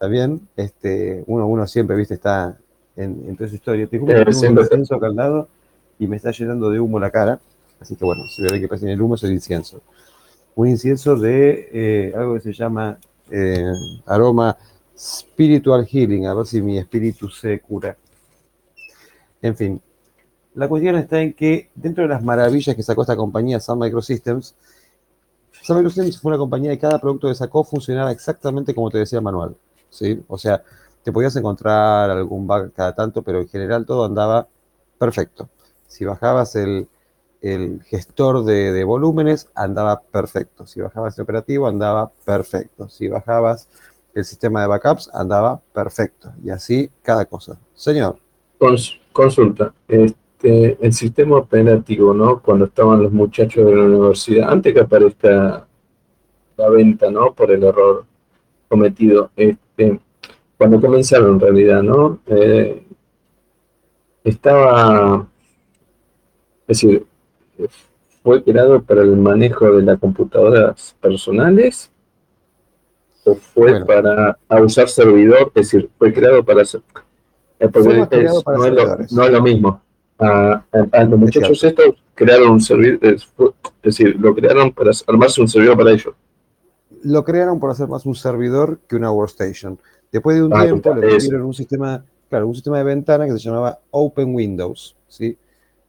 [0.00, 2.58] También, este, uno, uno siempre, viste, está
[2.96, 3.86] en, en toda esa historia.
[3.86, 5.48] Te juro que tengo un incienso caldado
[5.98, 7.38] y me está llenando de humo la cara.
[7.78, 9.80] Así que bueno, si ve que pasa en el humo es el incienso
[10.54, 12.98] un incienso de eh, algo que se llama
[13.30, 13.72] eh,
[14.06, 14.56] aroma
[14.96, 17.96] spiritual healing, a ver si mi espíritu se cura.
[19.40, 19.80] En fin,
[20.60, 24.54] la cuestión está en que dentro de las maravillas que sacó esta compañía, Sun Microsystems,
[25.62, 29.20] Sun Microsystems fue una compañía y cada producto que sacó funcionaba exactamente como te decía
[29.20, 29.56] el manual.
[29.88, 30.22] ¿sí?
[30.28, 30.62] O sea,
[31.02, 34.48] te podías encontrar algún bug cada tanto, pero en general todo andaba
[34.98, 35.48] perfecto.
[35.88, 36.88] Si bajabas el,
[37.40, 40.66] el gestor de, volúmenes andaba perfecto.
[40.66, 42.86] Si bajabas el operativo, andaba perfecto.
[42.90, 43.66] Si bajabas
[44.14, 46.34] el sistema de backups, andaba perfecto.
[46.44, 47.58] Y así cada cosa.
[47.74, 48.18] Señor.
[49.14, 49.72] consulta.
[50.42, 52.40] Este, el sistema operativo, ¿no?
[52.40, 55.66] Cuando estaban los muchachos de la universidad, antes que aparezca
[56.56, 57.34] la venta, ¿no?
[57.34, 58.06] Por el error
[58.66, 59.30] cometido.
[59.36, 60.00] Este,
[60.56, 62.20] cuando comenzaron en realidad, ¿no?
[62.26, 62.86] Eh,
[64.24, 65.28] estaba,
[66.66, 67.04] es decir,
[68.22, 71.90] fue creado para el manejo de las computadoras personales
[73.24, 76.80] o fue para usar servidor, es decir, fue creado para hacer.
[77.58, 77.68] Eh,
[79.10, 79.82] no, es lo, mismo.
[80.20, 80.62] A,
[81.04, 83.26] los muchachos estos crearon un servidor, es,
[83.82, 86.14] decir, lo crearon para armarse un servidor para ellos.
[87.02, 89.78] Lo crearon para hacer más un servidor que una workstation.
[90.12, 93.32] Después de un ah, tiempo le metieron un sistema, claro, un sistema de ventana que
[93.32, 95.38] se llamaba Open Windows, ¿sí?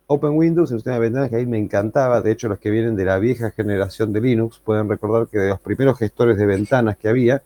[0.08, 2.22] Open Windows es un sistema de ventanas que a mí me encantaba.
[2.22, 5.50] De hecho, los que vienen de la vieja generación de Linux pueden recordar que de
[5.50, 7.42] los primeros gestores de ventanas que había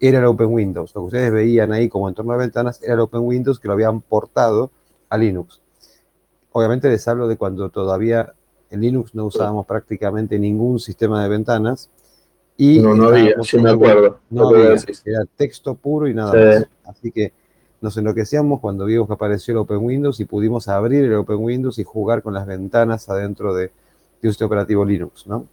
[0.00, 0.92] era el Open Windows.
[0.94, 3.74] Lo que ustedes veían ahí como entorno de ventanas era el Open Windows que lo
[3.74, 4.72] habían portado
[5.08, 5.60] a Linux.
[6.56, 8.32] Obviamente les hablo de cuando todavía
[8.70, 11.90] en Linux no usábamos prácticamente ningún sistema de ventanas.
[12.56, 14.20] Y no, no había, sí me acuerdo.
[14.30, 16.66] No había, era texto puro y nada más.
[16.86, 17.34] Así que
[17.82, 21.78] nos enloquecíamos cuando vimos que apareció el Open Windows y pudimos abrir el Open Windows
[21.78, 23.64] y jugar con las ventanas adentro de,
[24.22, 25.46] de un sistema operativo Linux, ¿no?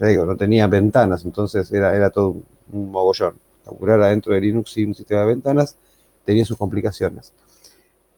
[0.00, 2.34] ya digo, no tenía ventanas, entonces era, era todo
[2.72, 3.34] un mogollón.
[3.64, 5.76] Laburar adentro de Linux sin un sistema de ventanas
[6.24, 7.32] tenía sus complicaciones.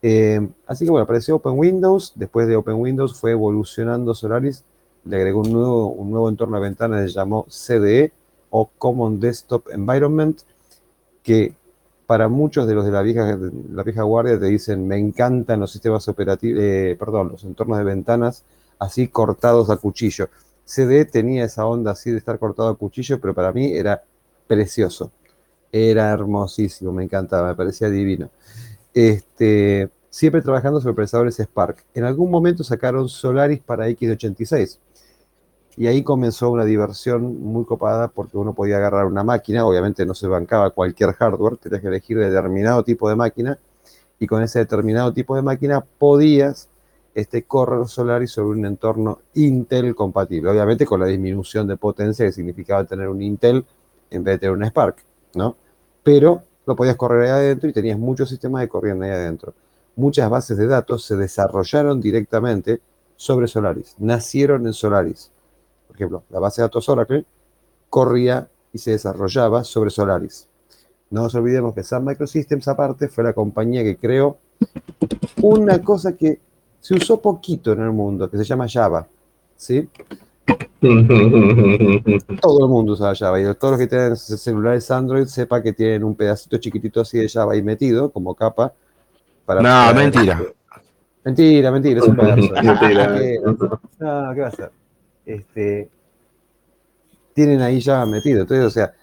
[0.02, 4.64] Eh, así que bueno, apareció Open Windows, después de Open Windows fue evolucionando Solaris,
[5.04, 8.12] le agregó un nuevo, un nuevo entorno de ventanas, se llamó CDE
[8.50, 10.40] o Common Desktop Environment,
[11.22, 11.54] que
[12.06, 13.38] para muchos de los de la vieja,
[13.72, 17.84] la vieja guardia te dicen, me encantan los sistemas operativos, eh, perdón, los entornos de
[17.84, 18.44] ventanas
[18.80, 20.28] así cortados a cuchillo.
[20.64, 24.02] CD tenía esa onda así de estar cortado a cuchillo, pero para mí era
[24.48, 25.12] precioso.
[25.70, 28.30] Era hermosísimo, me encantaba, me parecía divino.
[28.92, 31.84] Este, siempre trabajando sobre procesadores Spark.
[31.94, 34.78] En algún momento sacaron Solaris para X86
[35.76, 40.14] y ahí comenzó una diversión muy copada porque uno podía agarrar una máquina, obviamente no
[40.14, 43.58] se bancaba cualquier hardware, tenías que elegir determinado tipo de máquina
[44.18, 46.68] y con ese determinado tipo de máquina podías
[47.14, 52.32] este, correr Solaris sobre un entorno Intel compatible, obviamente con la disminución de potencia que
[52.32, 53.64] significaba tener un Intel
[54.10, 54.96] en vez de tener un Spark,
[55.34, 55.56] ¿no?
[56.02, 56.42] Pero
[56.76, 59.54] podías correr ahí adentro y tenías muchos sistemas de corriente ahí adentro.
[59.96, 62.80] Muchas bases de datos se desarrollaron directamente
[63.16, 65.30] sobre Solaris, nacieron en Solaris
[65.90, 67.24] por ejemplo, la base de datos Oracle
[67.88, 70.46] corría y se desarrollaba sobre Solaris.
[71.10, 74.38] No nos olvidemos que Sun Microsystems, aparte, fue la compañía que creó
[75.42, 76.38] una cosa que
[76.80, 79.08] se usó poquito en el mundo, que se llama Java.
[79.56, 79.88] ¿Sí?
[82.40, 83.40] Todo el mundo usa Java.
[83.40, 87.28] Y todos los que tienen celulares Android, sepa que tienen un pedacito chiquitito así de
[87.28, 88.72] Java ahí metido, como capa,
[89.44, 89.60] para...
[89.60, 90.42] No, mentira.
[91.22, 92.50] Mentira, mentira, es un verso.
[92.62, 93.08] Mentira.
[93.98, 94.70] No, ¿qué va a ser?
[95.26, 95.90] Este,
[97.34, 98.40] tienen ahí ya metido.
[98.40, 98.94] Entonces, o sea,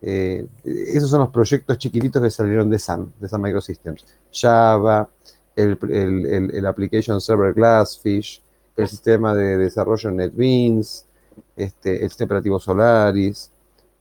[0.00, 4.06] eh, esos son los proyectos chiquititos que salieron de Sun, de Sun Microsystems.
[4.32, 5.08] Java,
[5.56, 8.40] el, el, el, el Application Server Glassfish,
[8.76, 11.06] el sistema de desarrollo NetBeans,
[11.56, 13.50] este, el sistema operativo Solaris,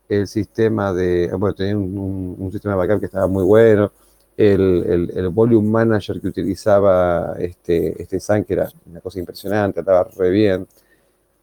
[0.10, 3.91] el sistema de, bueno, tenía un, un- un sistema de backup que estaba muy bueno,
[4.38, 9.80] el, el- el Volume Manager que utilizaba este, este Sun, que era una cosa impresionante,
[9.80, 10.68] andaba re bien,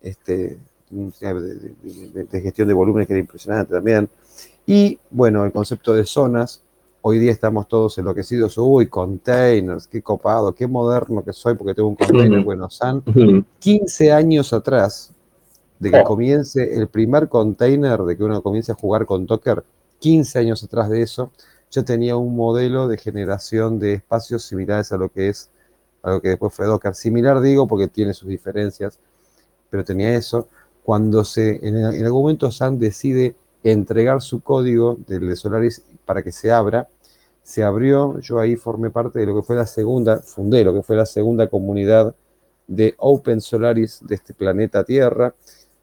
[0.03, 0.59] este,
[0.91, 4.09] un sistema de, de- de- gestión de volúmenes que era impresionante también,
[4.67, 6.63] y bueno, el concepto de zonas,
[7.01, 11.89] hoy día estamos todos enloquecidos, uy, containers, qué copado, qué moderno que soy porque tengo
[11.89, 12.45] un container, Ujú.
[12.45, 13.45] bueno, Sun, Ujú.
[13.59, 15.11] 15 años atrás
[15.83, 16.05] de que Oh.
[16.05, 19.65] comience el primer container, de que uno comience a jugar con Docker,
[19.99, 21.33] 15 años atrás de eso,
[21.71, 25.51] ya tenía un modelo de generación de espacios similares a lo que es,
[26.03, 26.95] a lo que después fue Docker.
[26.95, 29.01] Similar digo porque tiene sus diferencias,
[29.71, 30.49] pero tenía eso.
[30.85, 36.23] Cuando se, en, en algún momento Sun decide entregar su código del de Solaris para
[36.23, 36.89] que se abra,
[37.43, 40.83] se abrió, yo ahí formé parte de lo que fue la segunda, fundé lo que
[40.83, 42.15] fue la segunda comunidad
[42.69, 45.35] de Open Solaris de este planeta Tierra.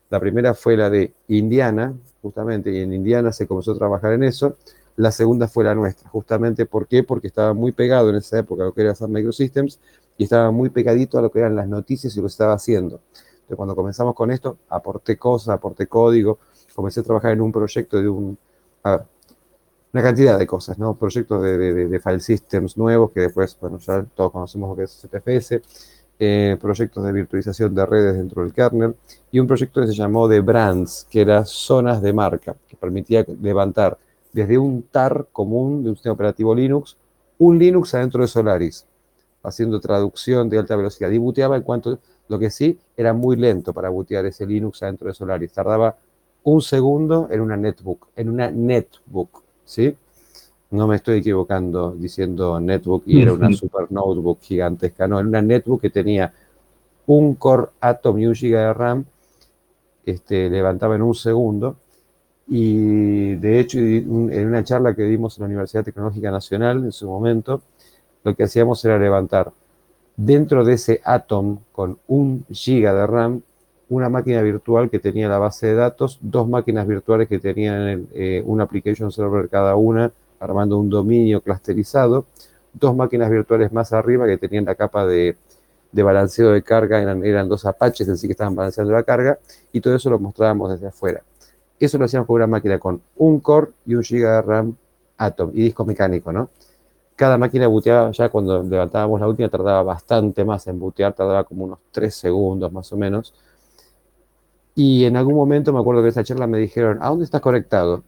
[0.10, 4.24] La primera fue la de Indiana, justamente, y en Indiana se comenzó a trabajar en
[4.24, 4.58] eso.
[4.96, 6.66] La segunda fue la nuestra, justamente.
[6.66, 9.80] Porque estaba muy pegado en esa época a lo que era Sun Microsystems
[10.18, 13.02] y estaba muy pegadito a lo que eran las noticias y lo que estaba haciendo.
[13.14, 16.40] Entonces, cuando comenzamos con esto, aporté cosas, aporté código,
[16.76, 18.38] comencé a trabajar en un proyecto de un,
[18.84, 19.06] ver,
[19.94, 20.96] una cantidad de cosas, ¿no?
[20.96, 25.62] Proyectos de, file systems nuevos que después, bueno, ya todos conocemos lo que es ZFS,
[26.20, 28.96] eh, proyectos de virtualización de redes dentro del kernel
[29.32, 33.26] y un proyecto que se llamó de brands, que era zonas de marca, que permitía
[33.42, 33.98] levantar
[34.34, 36.98] desde un TAR común de un sistema operativo Linux,
[37.38, 38.86] un Linux adentro de Solaris,
[39.44, 41.10] haciendo traducción de alta velocidad.
[41.10, 45.08] Y booteaba en cuanto, lo que sí, era muy lento para bootear ese Linux adentro
[45.08, 45.54] de Solaris.
[45.54, 45.96] Tardaba
[46.44, 49.96] un segundo en una netbook, en una netbook, ¿sí?
[50.72, 55.42] No me estoy equivocando diciendo netbook y era una super notebook gigantesca, no, era una
[55.42, 56.32] netbook que tenía
[57.08, 59.06] un Core Atom y un GB de RAM,
[60.06, 61.76] este, levantaba en un segundo.
[62.48, 67.08] Y de hecho, en una charla que dimos en la Universidad Tecnológica Nacional en su
[67.08, 67.62] momento,
[68.24, 69.52] lo que hacíamos era levantar
[70.16, 73.42] dentro de ese Atom con un giga de RAM,
[73.88, 78.44] una máquina virtual que tenía la base de datos, dos máquinas virtuales que tenían eh,
[78.46, 82.26] un application server cada una, armando un dominio clusterizado,
[82.74, 85.36] dos máquinas virtuales más arriba que tenían la capa de,
[85.92, 89.40] balanceo de carga, eran, dos Apaches en sí que estaban balanceando la carga,
[89.72, 91.24] y todo eso lo mostrábamos desde afuera.
[91.80, 94.76] Eso lo hacíamos con una máquina con un core y un giga de RAM
[95.18, 96.50] Atom y disco mecánico, ¿no?
[97.16, 101.66] Cada máquina booteaba, ya cuando levantábamos la última, tardaba bastante más en bootear, tardaba como
[101.66, 103.34] unos 3 segundos más o menos.
[104.76, 107.42] Y en algún momento me acuerdo que en esa charla me dijeron, ¿a dónde estás
[107.42, 108.04] conectado?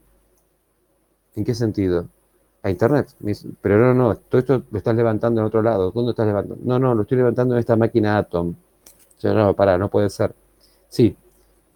[1.36, 2.08] ¿En qué sentido?
[2.64, 3.08] A internet.
[3.20, 5.92] Me dice, Pero no, no, todo esto lo estás levantando en otro lado.
[5.92, 6.62] ¿Dónde estás levantando?
[6.64, 8.54] No, no, lo estoy levantando en esta máquina Atom.
[9.20, 10.34] Yo, no, pará, no puede ser.
[10.88, 11.16] Sí,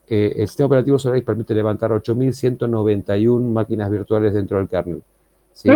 [0.07, 5.01] eh, el sistema operativo Solaris permite levantar 8.191 máquinas virtuales dentro del kernel.
[5.53, 5.69] ¿sí?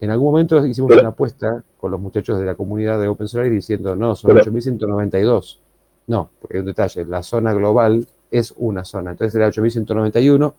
[0.00, 3.52] En algún momento hicimos una apuesta con los muchachos de la comunidad de Open Solaris
[3.52, 5.58] diciendo, no, son Pero- 8.192.
[6.06, 10.52] No, porque hay un detalle, la zona global es una zona, entonces era 8.191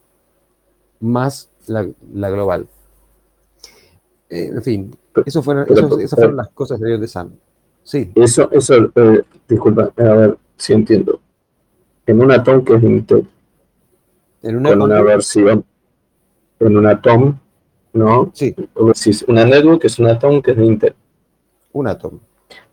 [1.01, 2.67] más la, la global.
[4.33, 7.31] Eh, en fin, eso fueron, Pero- esos- esas fueron las cosas de Sam.
[7.83, 11.19] Sí, Eso, eso, eh, disculpa, a ver si entiendo.
[12.05, 13.27] En una TOM que es Intel,
[14.41, 15.65] en una, con una versión,
[16.59, 17.37] en una TOM,
[17.93, 18.31] ¿no?
[18.33, 18.55] sí,
[19.27, 20.95] una network es una TOM que es de Intel.
[21.73, 22.19] un átomo.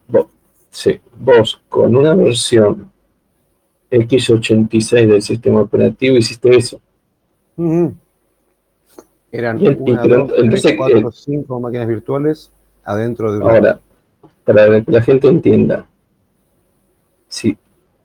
[0.06, 0.26] Vos,
[0.70, 2.90] sí, vos con una versión
[3.90, 6.80] x86 del sistema operativo hiciste eso.
[7.56, 7.94] Ujú.
[9.30, 12.50] Eran y una, dos, tres, cuatro, cinco máquinas virtuales
[12.84, 13.50] adentro de una.
[13.50, 13.80] Ahora,
[14.44, 15.86] para que la gente entienda,
[17.28, 17.56] sí,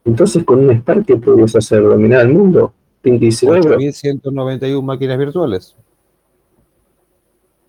[0.04, 1.82] entonces con un Spark ¿qué podías hacer?
[1.82, 2.74] ¿Dominar el mundo?
[3.02, 3.78] ¿Pinky cerebro?
[3.78, 5.76] 8.191 máquinas virtuales.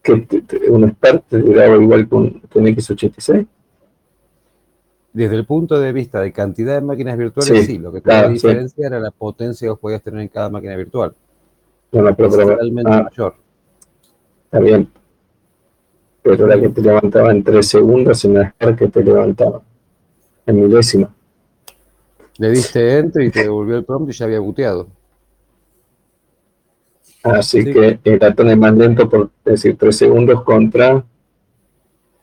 [0.02, 0.26] ¿Que
[0.68, 3.46] un Spark te duraba igual con, con x86?
[5.12, 8.18] Desde el punto de vista de cantidad de máquinas virtuales, Sí, sí, lo que tenía
[8.22, 8.34] claro, sí.
[8.34, 11.14] diferencia era la potencia que podías tener en cada máquina virtual.
[11.92, 13.43] No, no, pero, pero- realmente ah, mayor.
[14.54, 14.88] Está bien.
[16.22, 19.60] Pero la que te levantaba en 3 segundos en la que te levantaba
[20.46, 21.12] en milésima.
[22.38, 24.86] Le diste enter y te devolvió el prompt y ya había buteado.
[27.22, 27.72] Así Sí.
[27.72, 31.04] que el ratón es más lento por decir 3 segundos contra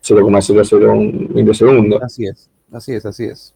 [0.02, 2.02] 0,001 milisegundos.
[2.02, 3.54] Así es, así es, así es.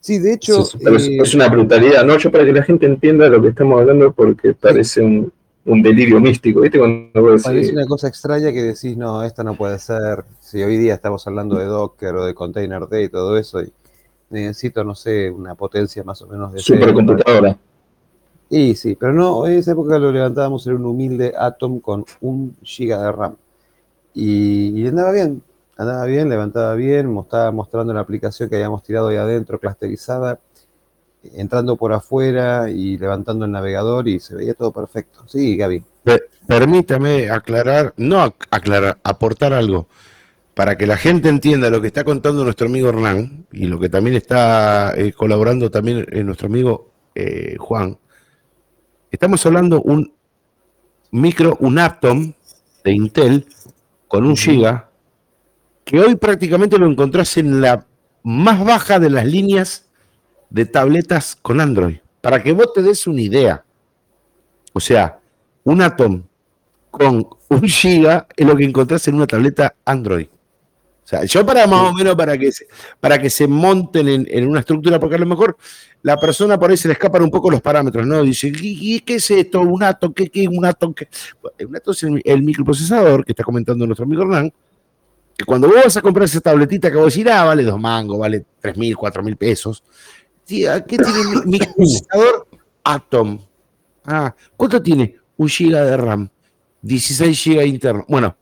[0.00, 0.62] Sí, de hecho.
[0.62, 0.74] Es,
[1.08, 2.16] eh, es, una brutalidad, ¿no?
[2.16, 5.32] Yo para que la gente entienda lo que estamos hablando, porque parece un,
[5.68, 6.78] un delirio místico, ¿viste?
[6.78, 10.24] Cuando Parece una cosa extraña que decís, no, esto no puede ser.
[10.40, 13.72] Si hoy día estamos hablando de Docker o de Container Day y todo eso, y
[14.30, 16.60] necesito, no sé, una potencia más o menos de...
[16.60, 17.58] Supercomputadora.
[18.50, 22.56] Y sí, pero no, en esa época lo levantábamos en un humilde Atom con un
[22.62, 23.36] giga de RAM.
[24.14, 25.42] Y, y andaba bien,
[25.76, 30.40] andaba bien, levantaba bien, estaba mostrando la aplicación que habíamos tirado ahí adentro, clusterizada,
[31.22, 35.24] entrando por afuera y levantando el navegador y se veía todo perfecto.
[35.26, 35.84] Sí, Gaby.
[36.46, 39.88] Permítame aclarar, no aclarar, aportar algo
[40.54, 43.88] para que la gente entienda lo que está contando nuestro amigo Hernán y lo que
[43.88, 47.98] también está eh, colaborando también eh, nuestro amigo eh, Juan.
[49.10, 50.12] Estamos hablando un
[51.10, 52.32] micro, un Atom
[52.82, 53.46] de Intel
[54.08, 54.90] con un giga
[55.84, 57.86] que hoy prácticamente lo encontrás en la
[58.22, 59.87] más baja de las líneas
[60.50, 61.98] de tabletas con Android.
[62.20, 63.64] Para que vos te des una idea.
[64.72, 65.18] O sea,
[65.64, 66.22] un Atom
[66.90, 70.26] con un giga es lo que encontrás en una tableta Android.
[70.26, 72.66] O sea, yo para más o menos para que se,
[73.00, 75.56] para que se monten en, una estructura, porque a lo mejor
[76.02, 78.22] la persona por ahí se le escapan un poco los parámetros, ¿no?
[78.22, 79.62] Dice, ¿y, qué es esto?
[79.62, 80.12] ¿Un Atom?
[80.12, 80.92] ¿Qué, es un Atom?
[80.92, 81.08] ¿Qué?
[81.64, 84.52] un Atom es el, microprocesador que está comentando nuestro amigo Hernán,
[85.34, 88.18] que cuando vos vas a comprar esa tabletita que vos decís, ah, vale dos mangos,
[88.18, 89.82] vale tres mil, cuatro mil pesos,
[90.48, 92.46] ¿Qué tiene mi procesador
[92.82, 93.38] Atom?
[94.04, 95.16] Ah, ¿cuánto tiene?
[95.36, 96.30] Un giga de RAM,
[96.80, 98.06] 16 gigas interno.
[98.08, 98.34] Bueno,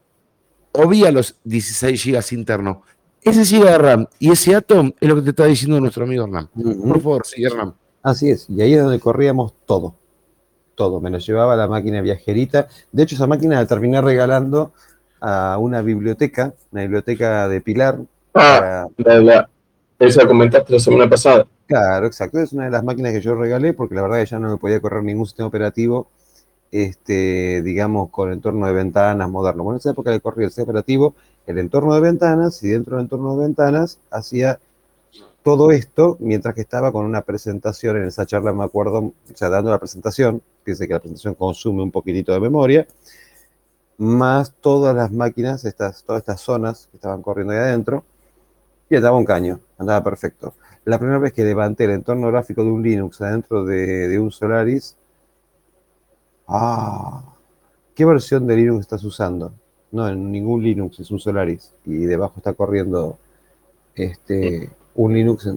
[0.71, 2.79] obvia los 16 gigas internos.
[3.23, 6.25] Ese giga de RAM y ese Atom es lo que te está diciendo nuestro amigo
[6.25, 6.49] Hernán.
[6.55, 7.75] Por favor, sigue Hernán.
[8.05, 9.97] Así es, y ahí es donde corríamos todo.
[10.77, 11.01] Todo.
[11.01, 12.69] Me lo llevaba la máquina viajerita.
[12.93, 14.73] De hecho, esa máquina la terminé regalando
[15.21, 17.99] a una biblioteca, una biblioteca de Pilar.
[18.35, 19.49] Ah, la,
[19.99, 21.47] esa comentaste la semana pasada.
[21.67, 22.39] Claro, exacto.
[22.39, 24.57] Es una de las máquinas que yo regalé porque la verdad que ya no me
[24.57, 26.09] podía correr ningún sistema operativo,
[26.71, 29.65] este, digamos, con entorno de ventanas moderno.
[29.65, 31.15] Bueno, en esa época le corría el sistema operativo,
[31.47, 34.59] el entorno de ventanas, y dentro del entorno de ventanas hacía
[35.43, 39.49] todo esto mientras que estaba con una presentación en esa charla, me acuerdo, o sea,
[39.49, 42.87] dando la presentación, fíjense que la presentación consume un poquitito de memoria,
[43.97, 48.05] más todas las máquinas, estas, todas estas zonas que estaban corriendo ahí adentro,
[48.89, 50.55] y andaba un caño, andaba perfecto.
[50.85, 54.97] La primera vez que levanté el entorno gráfico de un Linux adentro de, un Solaris,
[56.47, 57.23] ah,
[57.95, 59.53] ¿qué versión de Linux estás usando?
[59.91, 63.19] No, en ningún Linux es un Solaris y debajo está corriendo
[63.95, 65.49] este, un Linux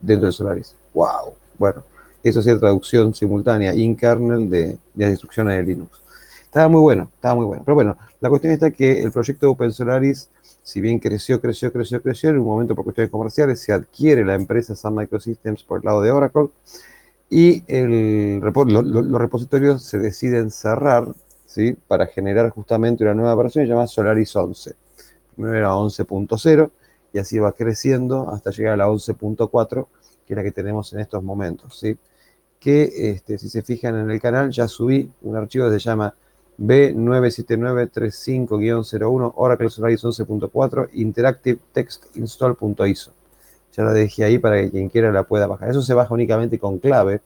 [0.00, 0.74] dentro del Solaris.
[0.92, 1.34] ¡Wow!
[1.58, 1.82] Bueno,
[2.22, 6.00] eso es traducción simultánea in kernel de, las instrucciones de Linux.
[6.44, 7.62] Estaba muy bueno, estaba muy bueno.
[7.64, 10.28] Pero bueno, la cuestión está que el proyecto de Open Solaris
[10.62, 14.34] si bien creció, creció, creció, creció, en un momento por cuestiones comerciales se adquiere la
[14.34, 16.48] empresa Sun Microsystems por el lado de Oracle
[17.28, 21.08] y el, los repositorios se deciden cerrar
[21.46, 21.74] ¿sí?
[21.88, 24.74] para generar justamente una nueva versión llamada Solaris 11.
[25.34, 26.70] Primero era 11.0
[27.12, 29.86] y así va creciendo hasta llegar a la 11.4,
[30.26, 31.78] que es la que tenemos en estos momentos.
[31.78, 31.96] ¿sí?
[32.60, 36.14] Que este, si se fijan en el canal ya subí un archivo que se llama
[36.62, 43.12] B97935-01 Oracle Solaris 11.4 Interactive Text Install.iso.
[43.72, 45.70] Ya la dejé ahí para que quien quiera la pueda bajar.
[45.70, 47.20] Eso se baja únicamente con clave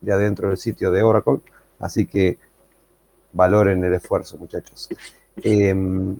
[0.00, 1.38] de adentro del sitio de Oracle,
[1.78, 2.38] así que
[3.32, 4.88] valoren el esfuerzo, muchachos.
[5.36, 6.16] Em,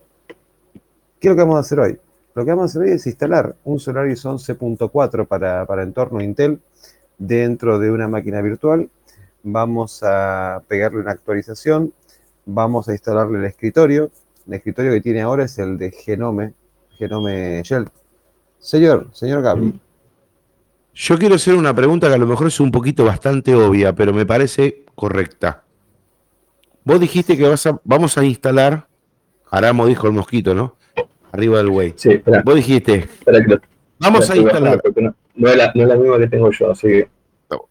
[1.19, 1.99] ¿Qué es lo que vamos a hacer hoy?
[2.35, 6.61] Lo que vamos a hacer hoy es instalar un Solaris 11.4 para, para entorno Intel
[7.19, 8.89] dentro de una máquina virtual.
[9.43, 11.93] Vamos a pegarle una actualización
[12.45, 14.11] vamos a instalarle el escritorio.
[14.47, 16.55] El escritorio que tiene ahora es el de Genome,
[16.99, 17.89] Genome Shell.
[18.59, 19.81] Señor, señor Gaby.
[20.95, 24.13] Yo quiero hacer una pregunta que a lo mejor es un poquito bastante obvia, pero
[24.13, 25.65] me parece correcta.
[26.85, 28.87] Vos dijiste que vas a, vamos a instalar,
[29.51, 30.77] Aramo dijo el mosquito, ¿no?
[31.31, 31.95] Arriba del güey.
[31.97, 32.43] Sí, espera.
[32.45, 33.09] Vos dijiste,
[33.99, 34.83] vamos a instalar.
[35.35, 37.09] No, es la, misma que tengo yo, así que.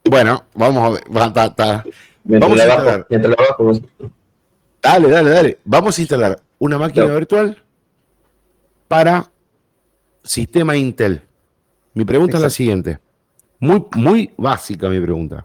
[0.10, 1.04] Bueno, vamos a ver.
[1.10, 3.06] vamos a instalar.
[3.08, 3.72] mientras la bajo,
[4.82, 5.60] Dale, dale, dale.
[5.64, 7.62] Vamos a instalar una máquina virtual
[8.88, 9.32] para
[10.24, 11.22] sistema Intel.
[11.94, 13.00] Mi pregunta es la siguiente.
[13.60, 15.44] Muy, muy básica mi pregunta.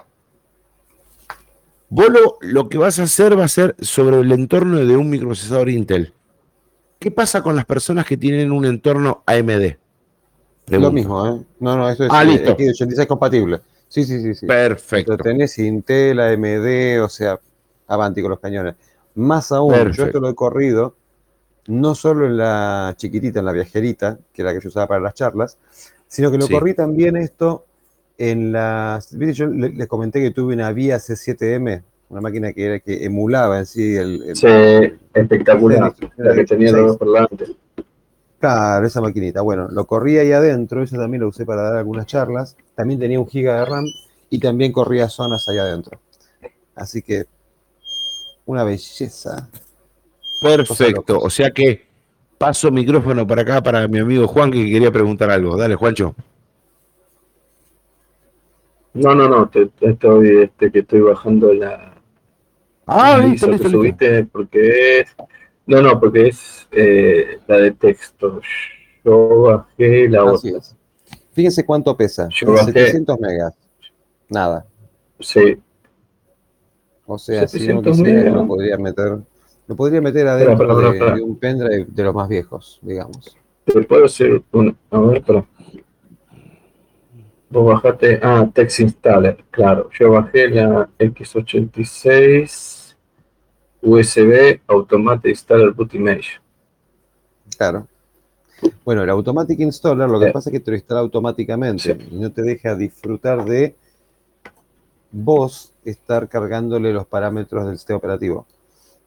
[1.89, 2.09] Vos
[2.41, 6.13] lo, que vas a hacer va a ser sobre el entorno de un microprocesador Intel.
[6.99, 9.77] ¿Qué pasa con las personas que tienen un entorno AMD?
[10.69, 11.43] Lo mismo, ¿eh?
[11.61, 12.57] No, no, eso es, ah, listo.
[12.59, 13.61] es compatible.
[13.87, 14.47] Sí, sí, sí, sí.
[14.47, 15.17] Perfecto.
[15.17, 17.39] tenés Intel, AMD, o sea,
[17.87, 18.75] avanti con los cañones.
[19.17, 20.95] Más aún, yo esto lo he corrido
[21.69, 25.01] no solo en la chiquitita, en la viajerita, que era la que yo usaba para
[25.01, 25.59] las charlas,
[26.07, 27.65] sino que lo corrí también esto
[28.19, 29.11] en las...
[29.11, 33.67] Yo les comenté que tuve una Vía C7M, una máquina que, era, que emulaba en
[33.67, 34.37] sí el...
[34.37, 34.47] sí,
[35.13, 37.53] espectacular, la que tenía los parlantes.
[38.39, 39.41] Claro, esa maquinita.
[39.41, 42.57] Bueno, lo corría ahí adentro, eso también lo usé para dar algunas charlas.
[42.75, 43.87] También tenía un giga de RAM
[44.31, 45.99] y también corría zonas ahí adentro.
[46.75, 47.25] Así que,
[48.47, 49.49] una belleza.
[50.41, 51.87] Perfecto, o sea que
[52.39, 55.57] paso micrófono para acá para mi amigo Juan que quería preguntar algo.
[55.57, 56.15] Dale, Juancho.
[58.95, 61.95] No, no, no, te, estoy, este, que estoy bajando la.
[62.87, 65.17] Ah, listo, listo, subiste porque es.
[65.67, 68.41] No, no, porque es eh, la de texto.
[69.05, 70.51] Yo bajé la otra.
[71.33, 72.29] Fíjense cuánto pesa.
[72.31, 72.73] Yo bajé...
[72.73, 73.55] 700 megas.
[74.29, 74.65] Nada.
[75.21, 75.59] Sí.
[77.07, 79.19] O sea, si no quisiera, lo podría meter.
[79.69, 83.37] Lo podría meter adentro de, un pendrive de los más viejos, digamos.
[83.65, 84.75] Te puedo hacer una.
[84.91, 85.45] A ver, espera.
[87.49, 89.89] Vos bajaste, ah, Text Installer, claro.
[89.99, 92.97] Yo bajé la X86
[93.83, 96.41] USB Automatic Installer Boot Image.
[97.57, 97.87] Claro.
[98.85, 102.33] Bueno, el Automatic Installer lo que pasa es que te lo instala automáticamente y no
[102.33, 103.77] te deja disfrutar de
[105.17, 108.47] vos estar cargándole los parámetros del sistema operativo.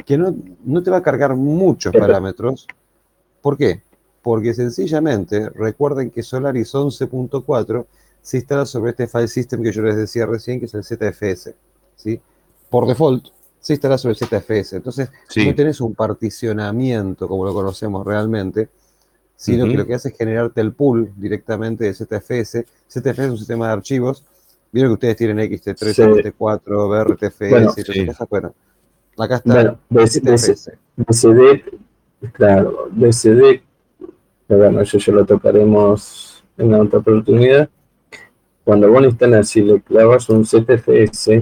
[0.05, 2.67] Que no, no te va a cargar muchos parámetros.
[3.41, 3.81] ¿Por qué?
[4.21, 7.85] Porque sencillamente recuerden que Solaris 11.4
[8.21, 11.53] se instala sobre este file system que yo les decía recién, que es el ZFS.
[11.95, 12.19] ¿sí?
[12.69, 13.27] Por default,
[13.59, 14.73] se instala sobre el ZFS.
[14.73, 18.69] Entonces, no tenés un particionamiento como lo conocemos realmente,
[19.35, 22.65] sino que lo que hace es generarte el pool directamente de ZFS.
[22.89, 24.23] ZFS es un sistema de archivos.
[24.71, 28.29] Vieron que ustedes tienen XT3, XT4, BRTFS bueno, cosas.
[28.29, 28.53] Bueno,
[29.17, 29.79] acá está bueno.
[30.95, 31.63] BCD,
[32.33, 33.61] claro, BCD,
[34.47, 37.69] bueno, eso ya lo tocaremos en la otra oportunidad
[38.69, 41.41] cuando vos instalas y le clavas un ZFS,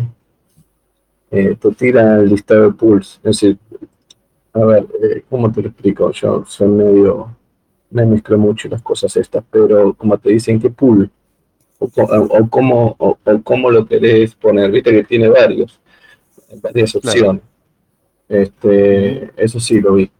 [1.29, 3.15] eh, te tira el listado de pools.
[3.17, 3.57] Es decir,
[4.53, 6.09] a ver, eh, ¿cómo te lo explico?
[6.11, 7.35] Yo soy medio,
[7.89, 11.11] me mezclo mucho las cosas estas, pero como te dicen qué pool,
[11.79, 15.79] o, cómo, o, cómo lo querés poner, viste que tiene varios,
[16.61, 17.41] varias opciones.
[18.27, 20.11] Este, eso sí lo vi.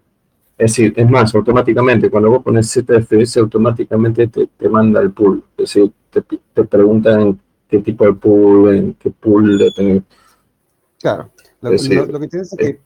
[0.58, 5.44] Es decir, es más, automáticamente, cuando vos pones ZFS, automáticamente te, te manda el pool.
[5.58, 10.04] Es decir, te, te, preguntan qué tipo de pool, en qué pool de tener.
[11.00, 11.30] Claro,
[11.62, 12.80] lo, que tienes es que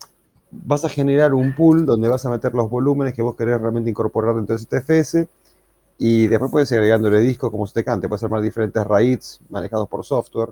[0.51, 3.89] vas a generar un pool donde vas a meter los volúmenes que vos querés realmente
[3.89, 5.28] incorporar dentro de ZFS
[5.98, 10.04] y después puedes ir agregándole disco como te cante, puedes armar diferentes RAIDs manejados por
[10.04, 10.50] software.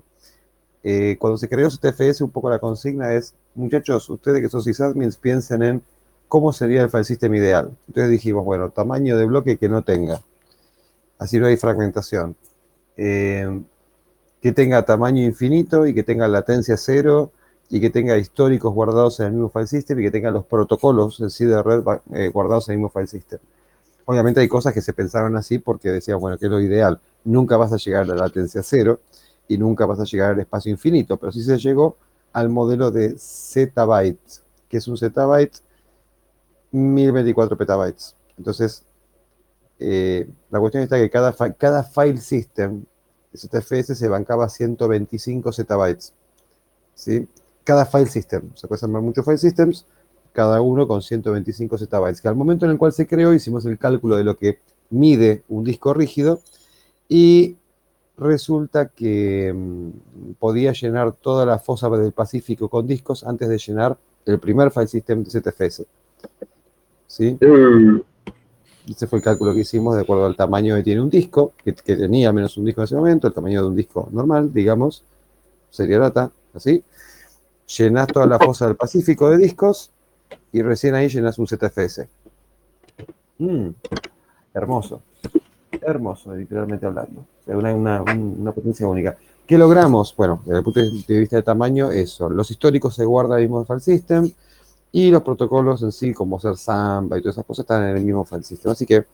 [0.83, 5.17] Eh, cuando se creó ZFS, un poco la consigna es, muchachos, ustedes que son sysadmins,
[5.17, 5.83] piensen en
[6.27, 7.71] cómo sería el file system ideal.
[7.87, 10.21] Entonces dijimos, bueno, tamaño de bloque que no tenga.
[11.17, 12.35] Así no hay fragmentación.
[12.95, 13.61] Eh,
[14.41, 17.31] que tenga tamaño infinito y que tenga latencia cero
[17.69, 21.19] y que tenga históricos guardados en el mismo file system y que tenga los protocolos
[21.19, 21.83] en sí de red
[22.13, 23.39] eh, guardados en el mismo file system.
[24.09, 26.99] Obviamente hay cosas que se pensaron así porque decían, bueno, que es lo ideal.
[27.25, 29.01] Nunca vas a llegar a la latencia cero
[29.47, 31.95] y nunca vas a llegar al espacio infinito, pero sí se llegó
[32.33, 35.59] al modelo de zettabyte, que es un zettabyte
[36.71, 38.15] 1024 petabytes.
[38.35, 38.83] Entonces,
[39.77, 42.85] eh, la cuestión está que cada, cada file system
[43.37, 46.15] ZFS se bancaba 125 zettabytes.
[46.95, 47.29] ¿sí?
[47.63, 48.55] Cada file system.
[48.55, 49.85] Se puede armar muchos file systems,
[50.39, 52.21] cada uno con 125 zettabytes.
[52.21, 54.59] Que al momento en el cual se creó, hicimos el cálculo de lo que
[54.89, 56.39] mide un disco rígido
[57.09, 57.57] y
[58.17, 63.97] resulta que mm, podía llenar toda la fosa del Pacífico con discos antes de llenar
[64.25, 65.85] el primer file system de ZFS.
[67.05, 67.37] ¿sí?
[67.41, 67.99] Mm.
[68.89, 71.73] Ese fue el cálculo que hicimos de acuerdo al tamaño que tiene un disco, que,
[71.73, 75.03] tenía al menos un disco en ese momento, el tamaño de un disco normal, digamos,
[75.69, 76.81] sería data, así.
[77.77, 79.91] Llenas toda la fosa del Pacífico de discos
[80.51, 82.07] y recién ahí llenas un ZFS.
[83.37, 83.69] Mm,
[84.53, 85.01] hermoso,
[85.81, 87.25] hermoso, literalmente hablando.
[87.47, 89.17] una, una, potencia única.
[89.47, 90.15] ¿Qué logramos?
[90.15, 92.29] Bueno, desde el punto de vista de tamaño, eso.
[92.29, 94.31] Los históricos se guardan en el mismo file system
[94.91, 98.03] y los protocolos en sí, como ser Samba y todas esas cosas, están en el
[98.03, 98.71] mismo file system.
[98.71, 99.05] Así que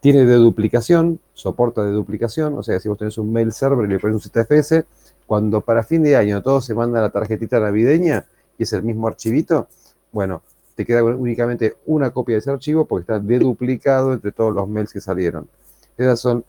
[0.00, 2.56] tiene de duplicación, soporta de duplicación.
[2.58, 4.84] O sea, si vos tenés un mail server y le pones un ZFS,
[5.26, 8.26] cuando para fin de año todo se manda la tarjetita navideña
[8.58, 9.68] y es el mismo archivito,
[10.12, 10.42] bueno,
[10.76, 14.92] te queda únicamente una copia de ese archivo porque está deduplicado entre todos los mails
[14.92, 15.48] que salieron.
[15.96, 16.44] Esas son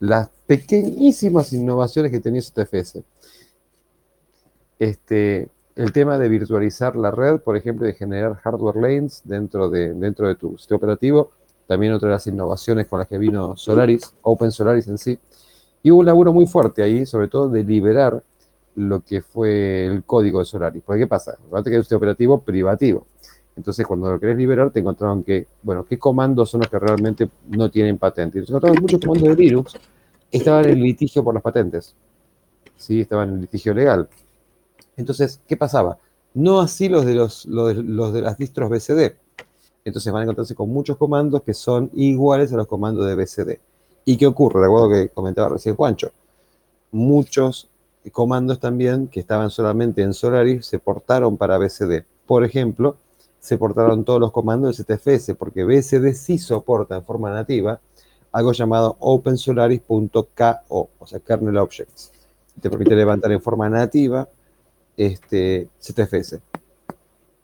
[0.00, 3.02] las pequeñísimas innovaciones que tenía ZFS.
[4.80, 9.94] Este, el tema de virtualizar la red, por ejemplo, de generar hardware lanes dentro de,
[9.94, 11.30] dentro de tu sistema operativo.
[11.68, 15.18] También otra de las innovaciones con las que vino Solaris, Open Solaris en sí.
[15.82, 18.22] Y hubo un laburo muy fuerte ahí, sobre todo de liberar
[18.74, 20.82] lo que fue el código de Solaris.
[20.84, 21.36] Porque, ¿qué pasa?
[21.48, 23.06] Fíjate que es un sistema operativo privativo.
[23.58, 27.28] Entonces, cuando lo querés liberar, te encontraron que, bueno, ¿qué comandos son los que realmente
[27.48, 28.38] no tienen patente?
[28.38, 29.74] Entonces, encontraron muchos comandos de Linux
[30.30, 31.96] estaban en litigio por las patentes.
[32.76, 33.00] ¿Sí?
[33.00, 34.08] Estaban en litigio legal.
[34.96, 35.98] Entonces, ¿qué pasaba?
[36.34, 39.16] No así los de, los, los, de las distros BCD.
[39.84, 43.58] Entonces van a encontrarse con muchos comandos que son iguales a los comandos de BCD.
[44.04, 44.60] ¿Y qué ocurre?
[44.60, 46.12] De acuerdo que comentaba recién Juancho.
[46.92, 47.68] Muchos
[48.12, 52.04] comandos también que estaban solamente en Solaris se portaron para BCD.
[52.24, 52.96] Por ejemplo,
[53.40, 57.80] se portaron todos los comandos de STFS porque BCD sí soporta en forma nativa
[58.32, 62.12] algo llamado OpenSolaris.ko, o sea, kernel objects.
[62.60, 64.28] Te permite levantar en forma nativa
[64.96, 66.38] este, ZFS.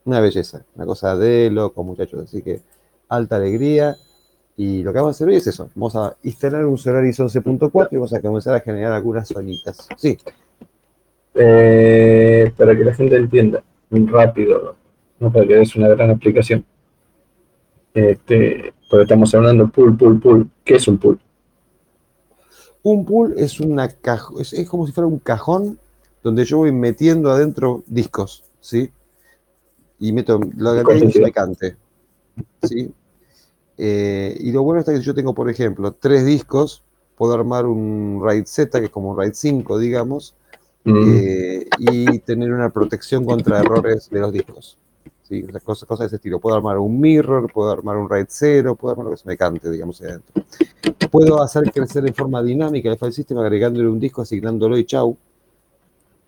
[0.05, 2.24] Una belleza, una cosa de loco, muchachos.
[2.24, 2.61] Así que
[3.09, 3.97] alta alegría.
[4.57, 5.70] Y lo que vamos a hacer hoy es eso.
[5.74, 9.88] Vamos a instalar un Solaris 11.4 y vamos a comenzar a generar algunas zonitas.
[9.97, 10.18] Sí.
[11.34, 14.76] Eh, para que la gente entienda, rápido,
[15.21, 16.65] no para que es una gran aplicación.
[17.93, 20.51] Este, porque estamos hablando pool, pool, pool.
[20.65, 21.21] ¿Qué es un pool?
[22.83, 25.79] Un pool es una caja, es, es como si fuera un cajón
[26.23, 28.91] donde yo voy metiendo adentro discos, ¿sí?
[29.99, 31.77] Y meto lo que hay me cante,
[32.62, 32.93] ¿sí?
[33.77, 36.83] Eh, y lo bueno está que yo tengo, por ejemplo, tres discos,
[37.17, 40.35] puedo armar un RAID Z, que es como un RAID 5, digamos,
[40.85, 41.15] mm.
[41.15, 44.79] eh, y tener una protección contra errores de los discos.
[45.29, 45.43] ¿Sí?
[45.64, 46.39] cosas, cosas de ese estilo.
[46.39, 49.37] Puedo armar un mirror, puedo armar un RAID 0, puedo armar lo que se me
[49.37, 50.45] cante, digamos, adentro.
[51.11, 55.16] Puedo hacer crecer en forma dinámica el file system agregándole un disco, asignándolo y chau.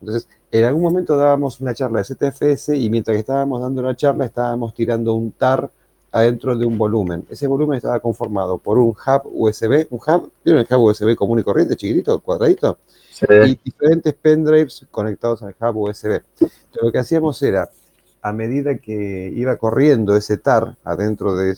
[0.01, 4.27] Entonces, en algún momento dábamos una charla de ZFS y mientras estábamos dando la charla
[4.27, 5.71] estábamos tirando un TAR
[6.13, 7.27] adentro de un volumen.
[7.29, 11.41] Ese volumen estaba conformado por un hub USB, un hub, ¿vieron el hub USB común
[11.41, 12.79] y corriente, chiquitito, cuadradito?
[13.47, 16.23] Y diferentes pendrives conectados al hub USB.
[16.41, 17.69] Entonces, lo que hacíamos era,
[18.27, 21.57] a medida que iba corriendo ese TAR adentro de,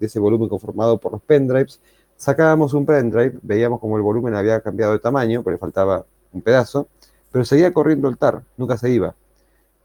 [0.00, 1.80] ese volumen conformado por los pendrives,
[2.16, 6.88] sacábamos un pendrive, veíamos como el volumen había cambiado de tamaño, porque faltaba un pedazo,
[7.30, 9.14] pero seguía corriendo el TAR, nunca se iba.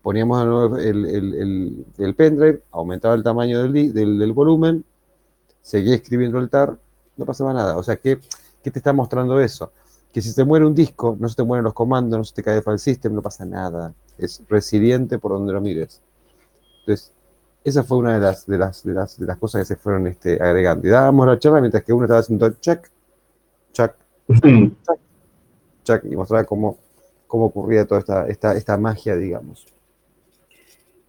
[0.02, 4.84] Poníamos el, pendrive, aumentaba el tamaño del, volumen,
[5.62, 6.80] seguía escribiendo el TAR,
[7.16, 7.78] no pasaba nada.
[7.78, 8.18] O sea, ¿qué,
[8.64, 9.72] ¿qué te está mostrando eso?
[10.12, 12.42] Que si te muere un disco, no se te mueren los comandos, no se te
[12.42, 13.94] cae el file system, no pasa nada.
[14.18, 16.02] Es resiliente por donde lo mires.
[16.86, 17.12] Entonces,
[17.64, 20.08] esa fue una de las, de las, de las, de las cosas que se fueron
[20.08, 20.88] este, agregando.
[20.88, 22.90] Y dábamos la charla mientras que uno estaba haciendo check,
[23.72, 23.94] check,
[24.42, 24.72] check,
[25.84, 26.78] check, y mostraba cómo
[27.34, 29.66] cómo ocurría toda esta, esta, esta magia, digamos.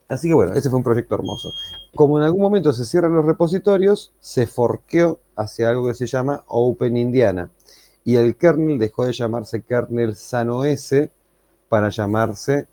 [0.09, 1.53] Así que bueno, ese fue un proyecto hermoso.
[1.95, 6.43] Como en algún momento se cierran los repositorios, se forqueó hacia algo que se llama
[6.47, 7.51] Open Indiana.
[8.05, 11.11] Y el kernel dejó de llamarse kernel Sano S
[11.69, 12.69] para llamarse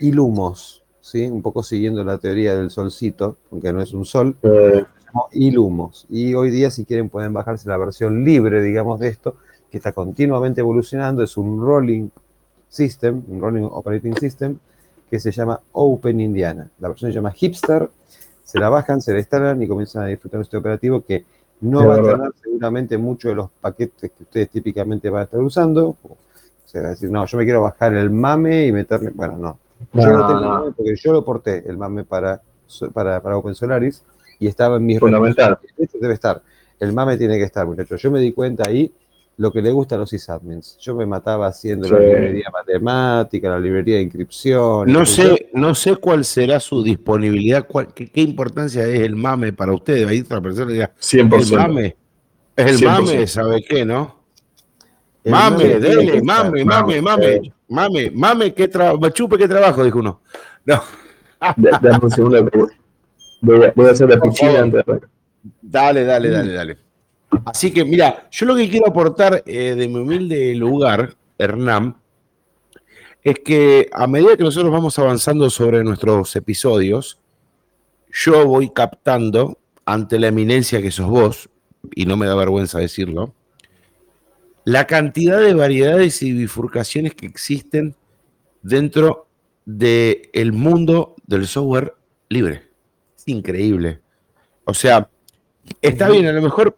[0.00, 1.24] Ilumos, ¿sí?
[1.24, 4.84] un poco siguiendo la teoría del solcito, aunque no es un sol, eh.
[5.32, 6.06] Ilumos.
[6.10, 9.36] Y hoy día, si quieren, pueden bajarse la versión libre, digamos, de esto,
[9.70, 12.08] que está continuamente evolucionando, es un rolling
[12.68, 14.58] system, un rolling operating system,
[15.10, 16.68] que se llama Open Indiana.
[16.78, 17.88] La versión se llama Hipster,
[18.44, 21.24] se la bajan, se la instalan y comienzan a disfrutar de este operativo que
[21.60, 25.40] no va a tener seguramente muchos de los paquetes que ustedes típicamente van a estar
[25.40, 25.96] usando.
[26.02, 26.16] O
[26.64, 29.10] sea, decir, no, yo me quiero bajar el MAME y meterme.
[29.10, 29.58] Bueno, no.
[29.92, 32.40] Yo no, tengo MAME porque yo lo porté el MAME para,
[32.92, 34.04] para, para Open Solaris
[34.38, 35.58] y estaba en mis Fundamental.
[36.00, 36.42] Debe estar.
[36.78, 38.00] El MAME tiene que estar, muchachos.
[38.00, 38.92] Yo me di cuenta ahí
[39.38, 40.76] lo que le gusta a los sysadmins.
[40.80, 44.92] Yo me mataba haciendo la librería matemática, la librería de inscripción.
[44.92, 50.06] No sé, no sé cuál será su disponibilidad, qué, importancia es el mame para ustedes.
[50.08, 51.52] Ahí otra persona diga, 100%.
[51.52, 51.96] El mame.
[52.56, 54.18] Es el mame, ¿sabe qué, no?
[55.24, 60.20] mame, dele, mame, mame, mame, mame, mame, qué trabajo, chupe qué trabajo, dijo uno.
[60.64, 60.82] No.
[61.56, 62.48] Dame un segundo,
[63.40, 64.84] voy a, voy a hacer la pichina antes
[65.62, 66.78] Dale, dale, dale, dale.
[67.44, 71.96] Así que, mira, yo lo que quiero aportar eh, de mi humilde lugar, Hernán,
[73.22, 77.20] es que a medida que nosotros vamos avanzando sobre nuestros episodios,
[78.10, 81.50] yo voy captando, ante la eminencia que sos vos,
[81.94, 83.34] y no me da vergüenza decirlo,
[84.68, 87.96] la cantidad de variedades y bifurcaciones que existen
[88.60, 89.26] dentro
[89.64, 91.94] del mundo del software
[92.28, 92.68] libre.
[93.16, 94.02] Es increíble.
[94.64, 95.08] O sea,
[95.80, 96.76] está bien, a lo mejor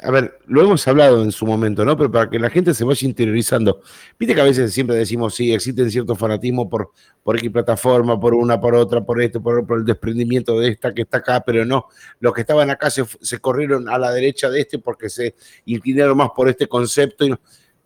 [0.00, 1.96] a ver, lo hemos hablado en su momento, ¿no?
[1.96, 3.80] Pero para que la gente se vaya interiorizando.
[4.16, 6.92] Viste que a veces siempre decimos, sí, existen cierto fanatismo por,
[7.24, 10.94] por X plataforma, por una, por otra, por esto, por, por el desprendimiento de esta
[10.94, 11.86] que está acá, pero no.
[12.20, 15.34] Los que estaban acá se, se corrieron a la derecha de este porque se
[15.64, 17.26] inclinaron más por este concepto.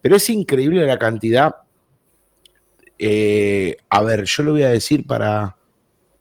[0.02, 1.54] Pero es increíble la cantidad.
[2.98, 5.56] Eh, a ver, yo lo voy a decir para,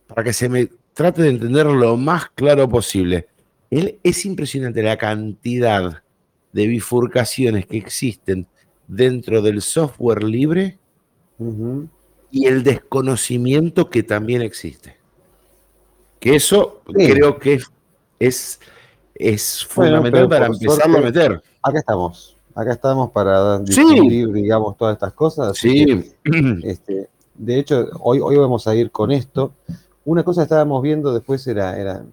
[0.08, 3.30] para que se me trate de entender lo más claro posible
[3.72, 6.03] es impresionante la cantidad
[6.51, 8.47] de bifurcaciones que existen
[8.88, 10.78] dentro del software libre
[12.30, 14.97] y el desconocimiento que también existe.
[16.19, 17.59] Que eso creo que
[18.19, 18.59] es,
[19.15, 21.41] es, fundamental para empezar a meter.
[21.63, 22.38] Acá estamos.
[22.53, 25.57] Acá estamos para discutir, digamos, todas estas cosas.
[25.57, 26.13] Sí.
[26.63, 29.53] este, de hecho, hoy, hoy vamos a ir con esto.
[30.04, 32.04] Una cosa que estábamos viendo después era, era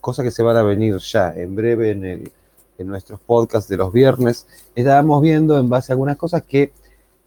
[0.00, 2.32] cosas que se van a venir ya en breve en, el,
[2.78, 4.46] en nuestros podcasts de los viernes.
[4.74, 6.72] Estábamos viendo en base a algunas cosas que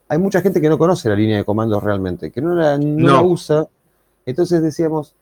[0.07, 3.23] hay mucha gente que no conoce la línea de comandos realmente, que no la, no
[3.23, 3.67] usa.
[4.25, 5.13] Entonces decíamos,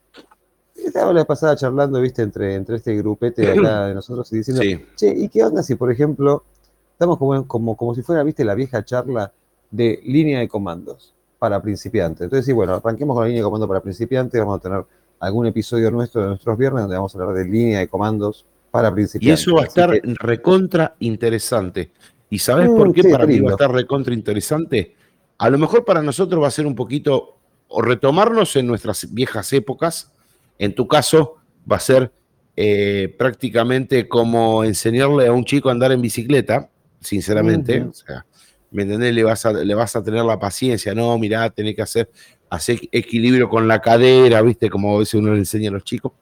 [0.74, 4.62] estaba la pasada charlando, viste, entre, entre este grupete de acá de nosotros y diciendo,
[4.96, 6.44] che, ¿y qué onda si, por ejemplo,
[6.92, 9.32] estamos como, como, como si fuera, viste, la vieja charla
[9.70, 11.14] de línea de comandos?
[11.38, 12.22] Para principiantes.
[12.22, 14.40] Entonces, sí, bueno, arranquemos con la línea de comando para principiantes.
[14.40, 14.84] Vamos a tener
[15.20, 18.92] algún episodio nuestro de nuestros viernes donde vamos a hablar de línea de comandos para
[18.92, 19.40] principiantes.
[19.40, 21.90] Y eso va a estar recontra interesante.
[22.30, 24.94] ¿Y sabes por mm, qué para mí va a estar recontra interesante?
[25.38, 27.36] A lo mejor para nosotros va a ser un poquito
[27.68, 30.12] o retomarnos en nuestras viejas épocas.
[30.58, 31.36] En tu caso,
[31.70, 32.10] va a ser
[32.56, 36.68] eh, prácticamente como enseñarle a un chico a andar en bicicleta,
[37.00, 37.82] sinceramente.
[37.82, 38.26] O sea,
[38.70, 39.14] ¿me entendés?
[39.14, 42.10] Le vas a, le vas a tener la paciencia, no, mirá, tenés que hacer,
[42.50, 44.68] hacer equilibrio con la cadera, ¿viste?
[44.68, 46.12] Como a veces uno le enseña a los chicos.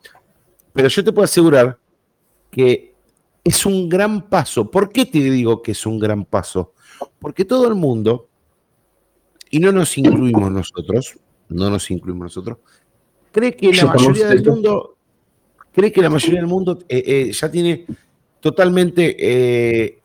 [0.72, 1.78] Pero yo te puedo asegurar
[2.50, 2.94] que
[3.42, 4.70] es un gran paso.
[4.70, 6.72] ¿Por qué te digo que es un gran paso?
[7.18, 8.28] Porque todo el mundo,
[9.50, 11.18] y no nos incluimos nosotros,
[11.48, 12.58] no nos incluimos nosotros,
[13.32, 14.96] cree que la mayoría del mundo,
[15.72, 17.86] cree que la mayoría del mundo eh, eh, ya tiene
[18.40, 19.98] totalmente eh,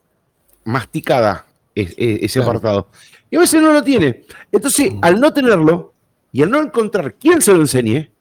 [0.66, 2.90] masticada ese apartado.
[3.30, 4.26] Y a veces no lo tiene.
[4.52, 5.00] Entonces, mm.
[5.02, 5.94] al no tenerlo
[6.32, 8.12] y al no encontrar quién se lo enseñe,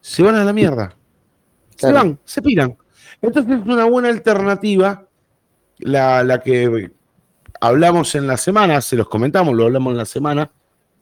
[0.00, 0.96] se van a la mierda.
[1.76, 2.76] Se van, se piran.
[3.20, 5.08] Entonces es una buena alternativa
[5.78, 6.90] la, que
[7.60, 10.50] hablamos en la semana, se los comentamos, lo hablamos en la semana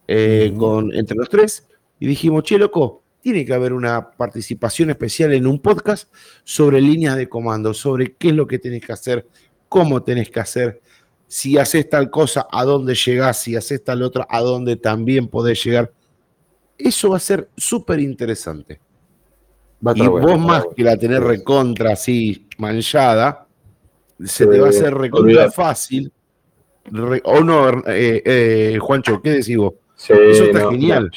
[0.07, 0.59] eh, mm.
[0.59, 1.67] con, entre los tres
[1.99, 7.17] y dijimos, che, loco, tiene que haber una participación especial en un podcast sobre líneas
[7.17, 9.27] de comando, sobre qué es lo que tenés que hacer,
[9.69, 10.83] cómo tenés que hacer,
[11.27, 15.63] si haces tal cosa, a dónde llegás, si haces tal otra, a dónde también podés
[15.65, 15.93] llegar.
[16.79, 18.81] Eso va a ser súper interesante.
[19.95, 23.47] y vos más que la tener recontra así manchada,
[24.25, 26.13] se te va a hacer recontra fácil.
[27.25, 29.75] o no, eh, eh, Juancho, ¿qué decís vos?
[29.97, 31.11] Eso está genial.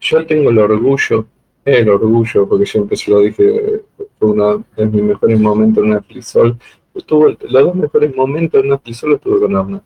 [0.00, 1.26] yo, tengo el orgullo,
[1.64, 3.82] el orgullo, porque siempre se lo dije,
[4.18, 6.58] fue uno de mis mejores momentos en una Flisol,
[6.94, 9.82] estuvo, los dos mejores momentos en un solo estuve con Arna.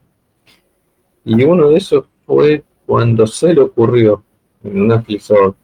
[1.24, 4.22] Y uno de esos fue cuando se le ocurrió
[4.62, 5.54] en una Flisol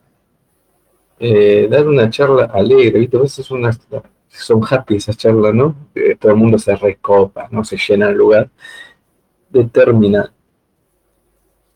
[1.18, 3.16] eh, dar una charla alegre, ¿viste?
[3.16, 3.70] A veces una,
[4.28, 5.76] son happy esas charlas, ¿no?
[6.18, 8.50] todo el mundo se recopa, no se llena el lugar.
[9.48, 10.32] Determina.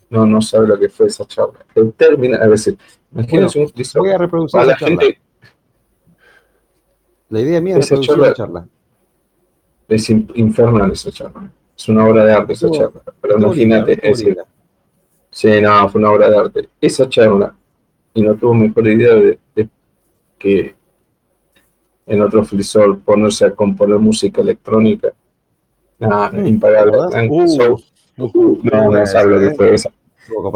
[0.08, 1.64] No, no sabe lo que fue esa charla.
[1.74, 2.76] Determina, a veces,
[3.12, 4.02] imagínense un Flisol.
[4.02, 5.20] Voy a reproducir la gente.
[7.28, 8.68] La idea mía es reproducir la charla
[9.88, 11.50] es infernal esa charla.
[11.76, 13.02] Es una obra de arte esa charla.
[13.20, 14.24] Pero imagínate, es
[15.30, 16.68] sí, no, fue una obra de arte.
[16.80, 17.54] Esa charla,
[18.14, 19.38] y no tuvo mejor idea de,
[20.38, 20.74] que
[22.06, 25.12] en otro frisol ponerse a componer música electrónica.
[25.98, 26.98] Nada, mm, impagable.
[27.28, 27.78] Uh,
[28.18, 29.90] uh, no, no sabe lo que fue esa.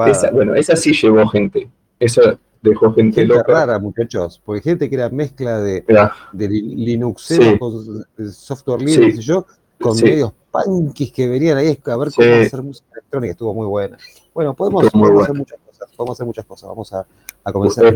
[0.06, 0.30] esa.
[0.30, 1.68] Bueno, esa sí llevó gente.
[1.98, 3.44] Esa dejó gente, loca.
[3.46, 5.84] rara, muchachos, porque gente que era mezcla de,
[6.32, 9.46] de Linux, con software libre, yo,
[9.80, 13.96] con medios punkis que venían ahí a ver cómo hacer música electrónica, estuvo muy buena.
[14.34, 17.06] Bueno, podemos, hacer muchas cosas, podemos hacer muchas cosas, vamos a,
[17.44, 17.88] a comenzar a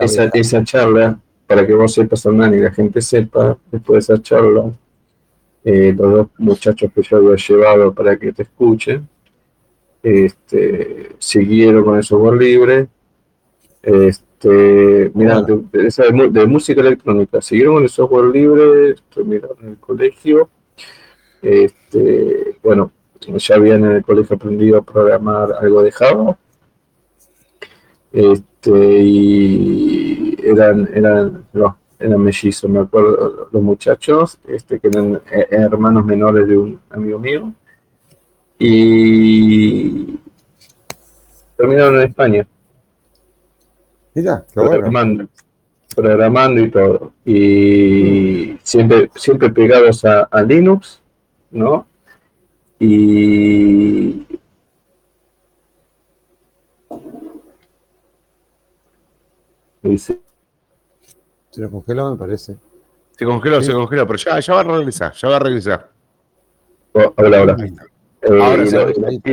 [0.00, 4.22] esa, esa, charla, para que vos sepas, Hernán, y la gente sepa, después de esa
[4.22, 4.72] charla,
[5.64, 9.08] eh, los dos muchachos que yo había llevado para que te escuchen,
[10.02, 12.88] este, siguieron con el software libre,
[13.86, 20.50] este, mira, de, música electrónica, siguieron con el software libre, terminaron en el colegio.
[21.40, 26.36] Este, bueno, ya habían en el colegio aprendido a programar algo de Java.
[28.12, 31.44] Este, y eran, eran
[31.98, 37.18] eran mellizos, me acuerdo, los muchachos, este, que eran eh, hermanos menores de un amigo
[37.18, 37.52] mío,
[38.58, 40.18] y
[41.56, 42.48] terminaron en España.
[44.16, 45.28] Mira, qué bueno.
[45.94, 47.12] programando, y todo.
[47.22, 51.02] Y siempre, siempre pegados a, a Linux,
[51.50, 51.86] ¿no?
[52.78, 54.26] Y
[59.82, 60.18] dice,
[61.50, 62.56] Se lo congeló, me parece.
[63.18, 65.90] Se congeló, se congeló, pero ya, ya va a regresar, ya va a regresar.
[66.94, 67.56] oh, ahora, ahora.
[68.22, 68.76] Eh, Ahora y sí,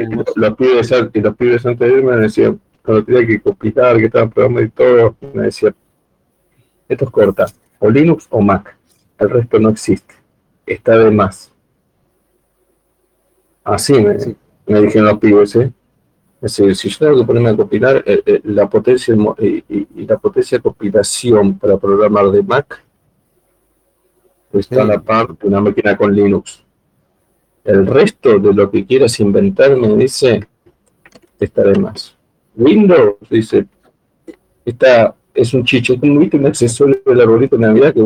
[0.09, 3.97] los, los pibes, y los pibes antes de irme me decían, cuando tenía que compilar,
[3.97, 5.75] que estaban programando y todo, me decían,
[6.89, 7.45] esto es corta,
[7.79, 8.75] o Linux o Mac,
[9.17, 10.13] el resto no existe,
[10.65, 11.51] está de más.
[13.63, 14.35] Así me, Sí.
[14.67, 15.71] me dijeron los pibes, ¿eh?
[16.41, 19.87] Es decir, si yo tengo que ponerme a compilar, eh, eh, la potencia y, y-
[19.95, 22.83] y la potencia de compilación para programar de Mac
[24.51, 26.61] está a la par de una máquina con Linux.
[27.63, 30.45] El resto de lo que quieras inventar, me dice,
[31.39, 32.12] está de más.
[32.55, 33.65] Windows, dice,
[34.65, 38.01] está, es un chicho, viste un accesorio del arbolito de Navidad que.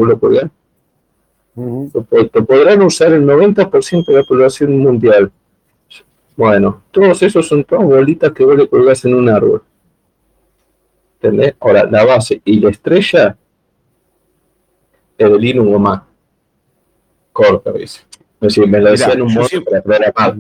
[1.56, 1.92] Ujú.
[1.94, 5.32] Lo, po- lo podrán usar el 90% de la población mundial.
[6.36, 9.64] Bueno, todos esos son todas bolitas que vos le colgás en un árbol.
[11.20, 11.56] ¿Entendés?
[11.60, 13.36] Ahora, la base y la estrella
[15.18, 16.04] es de Linux o Mac.
[17.34, 18.02] Corta, dice.
[18.40, 20.36] Es decir, me lo Mirá, decía en un modo siempre- para programar.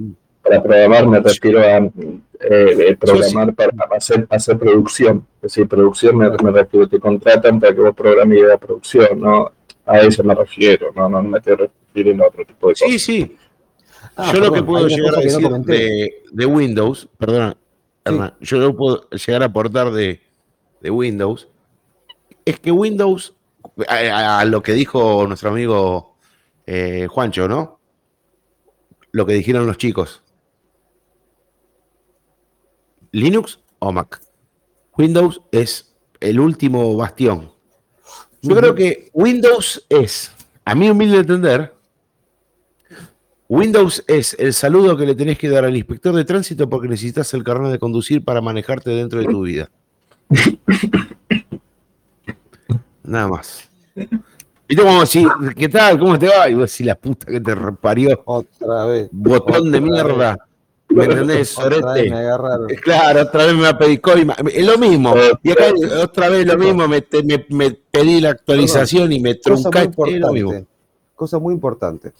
[0.47, 1.91] Para programar me refiero a eh,
[2.39, 5.25] eh, programar para hacer, hacer producción.
[5.37, 9.51] Es decir, producción me, me refiero, te contratan para que vos programes la producción, ¿no?
[9.85, 12.89] A eso me refiero, no, no me estoy refiriendo a otro tipo de cosas.
[12.89, 13.37] Sí, sí.
[14.15, 17.57] Ah, yo lo que puedo llegar a no decir de, de Windows, perdona,
[18.03, 20.21] Hernán, yo lo puedo llegar a aportar de,
[20.81, 21.47] de Windows,
[22.45, 23.33] es que Windows,
[23.87, 26.15] a lo que dijo nuestro amigo
[26.65, 27.79] eh, Juancho, ¿no?
[29.11, 30.23] Lo que dijeron los chicos.
[33.11, 34.21] Linux o Mac.
[34.97, 37.51] Windows es el último bastión.
[38.41, 40.31] Yo creo que Windows es,
[40.65, 41.73] a mi humilde entender,
[43.49, 47.33] Windows es el saludo que le tenés que dar al inspector de tránsito porque necesitas
[47.33, 49.69] el carnet de conducir para manejarte dentro de tu vida.
[53.03, 53.69] Nada más.
[54.67, 55.97] Y tú como decir, ¿qué tal?
[55.97, 56.49] ¿Cómo te va?
[56.49, 59.07] Y vos decís, la puta que te reparió, Otra vez.
[59.11, 60.37] botón de mierda.
[60.89, 61.03] Me
[62.17, 62.67] agarraron.
[62.81, 64.35] Claro, otra vez me pedí coima.
[64.53, 65.13] Es lo mismo.
[65.43, 65.65] Y acá
[66.01, 66.87] otra vez lo mismo.
[66.87, 70.13] Me, te- me- me pedí la actualización y me Cosa muy truncaste.
[70.15, 70.49] Es lo mismo.
[70.51, 70.67] importante.
[71.15, 72.13] Cosa muy importante.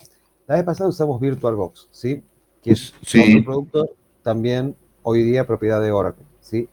[0.47, 2.23] La vez pasada usamos VirtualBox, ¿sí?
[2.63, 3.37] Que es Sí.
[3.39, 3.89] otro producto
[4.23, 6.67] también hoy día propiedad de Oracle, ¿sí?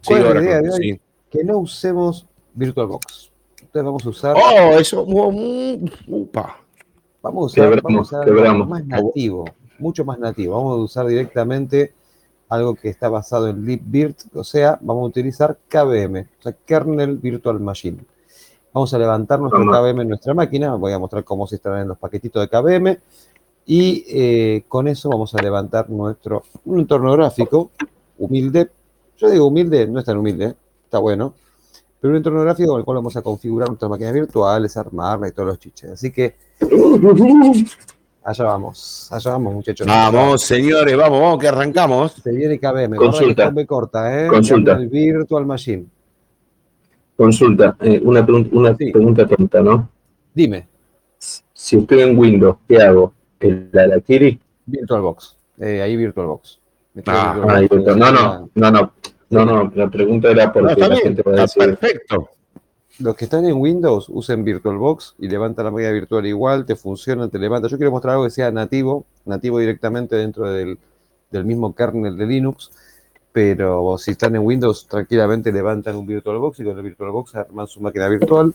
[0.00, 0.76] Sí, ¿Cuál es la Oracle, idea de hoy?
[0.92, 1.00] sí.
[1.30, 3.30] Que no usemos VirtualBox.
[3.60, 5.02] Entonces vamos a usar, Oh, eso.
[5.02, 6.58] upa.
[7.22, 8.52] vamos a usar, Quebramos, vamos a usar quebramos.
[8.54, 9.44] algo más nativo,
[9.84, 10.56] mucho más nativo.
[10.56, 11.92] Vamos a usar directamente
[12.48, 17.18] algo que está basado en libvirt, o sea, vamos a utilizar KVM, o sea, Kernel
[17.18, 17.98] Virtual Machine.
[18.72, 19.60] Vamos a levantar nuestro.
[19.60, 22.98] KVM en nuestra máquina, voy a mostrar cómo se instalan los paquetitos de KVM
[23.66, 27.70] y eh, con eso vamos a levantar nuestro un entorno gráfico
[28.18, 28.70] humilde.
[29.16, 30.54] Yo digo humilde, no es tan humilde,
[30.84, 31.34] está bueno,
[32.00, 35.32] pero un entorno gráfico con el cual vamos a configurar nuestras máquinas virtuales, armarla y
[35.32, 35.92] todos los chiches.
[35.92, 36.34] Así que
[38.24, 39.86] allá vamos, allá vamos muchachos.
[39.86, 42.12] Vamos, señores, vamos, vamos, que arrancamos.
[42.12, 42.58] Se viene
[42.96, 43.44] Consulta.
[43.44, 44.28] guarda que es corta, ¿eh?
[44.28, 44.72] Consulta.
[44.72, 45.86] Kernel Virtual Machine.
[47.16, 48.20] Consulta, eh, una,
[48.52, 48.90] una Sí.
[48.90, 49.88] pregunta tonta, ¿no?
[50.34, 50.66] Dime,
[51.52, 53.12] Si estoy en Windows, ¿qué hago?
[53.40, 54.38] ¿El Arakiri?
[54.66, 55.36] VirtualBox.
[55.60, 56.58] Eh, ahí VirtualBox.
[56.94, 58.92] Me Ah, porque no, no, no, no,
[59.30, 62.28] no, no, la pregunta era No, está la gente va a decir, perfecto.
[63.00, 67.28] Los que están en Windows usen VirtualBox y levantan la máquina virtual igual, te funciona,
[67.28, 67.66] te levanta.
[67.68, 70.78] Yo quiero mostrar algo que sea nativo, nativo directamente dentro del,
[71.30, 72.70] del mismo kernel de Linux,
[73.32, 77.80] pero si están en Windows, tranquilamente levantan un VirtualBox y con el VirtualBox arman su
[77.80, 78.54] máquina virtual.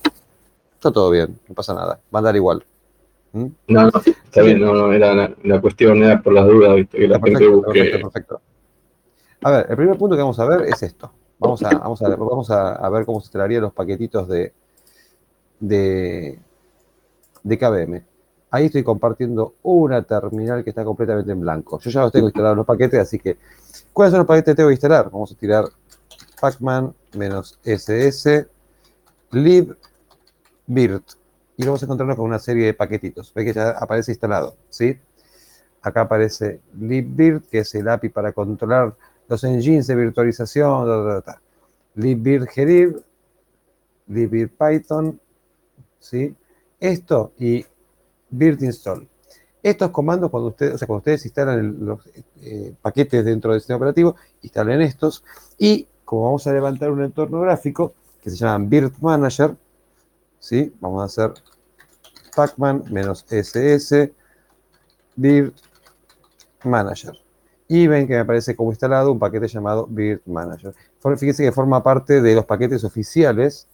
[0.73, 2.63] Está todo bien, no pasa nada, va a andar igual.
[3.33, 3.45] ¿Mm?
[3.67, 6.97] no, no, está bien, no, no, era la, la cuestión era por las dudas, ¿viste?
[6.97, 7.79] que la Está gente perfecto, busque.
[7.81, 8.41] perfecto, perfecto.
[9.41, 11.11] A ver, el primer punto que vamos a ver es esto.
[11.39, 14.53] Vamos a, vamos a, vamos a, ver cómo se traerían los paquetitos de,
[15.59, 16.39] de,
[17.43, 18.03] de KVM.
[18.51, 21.79] Ahí estoy compartiendo una terminal que está completamente en blanco.
[21.79, 23.37] Yo ya los tengo instalados los paquetes, así que,
[23.93, 25.09] ¿cuáles son los paquetes que tengo que instalar?
[25.09, 25.65] Vamos a tirar
[26.41, 28.47] pacman-ss
[29.31, 29.77] libvirt
[31.57, 33.33] y vamos a encontrarnos con una serie de paquetitos.
[33.33, 34.97] Ve que ya aparece instalado, ¿sí?
[35.81, 38.93] Acá aparece libvirt, que es el API para controlar
[39.29, 41.41] los engines de virtualización, ta, ta, ta.
[41.95, 43.01] libvirt Gerib,
[44.07, 45.19] libvirt Python,
[45.99, 46.35] ¿sí?
[46.79, 47.65] Esto y
[48.29, 49.07] virt install.
[49.63, 51.99] Estos comandos, cuando ustedes, o sea, cuando ustedes instalan los
[52.41, 55.23] eh, paquetes dentro del sistema operativo, instalen estos
[55.57, 59.55] y como vamos a levantar un entorno gráfico que se llama Virt Manager,
[60.39, 60.73] ¿sí?
[60.79, 61.33] Vamos a hacer
[62.35, 64.11] pacman menos ss
[65.15, 65.55] virt
[66.63, 67.13] manager.
[67.71, 70.73] Y ven que me aparece como instalado un paquete llamado virt manager.
[71.17, 73.67] Fíjense que forma parte de los paquetes oficiales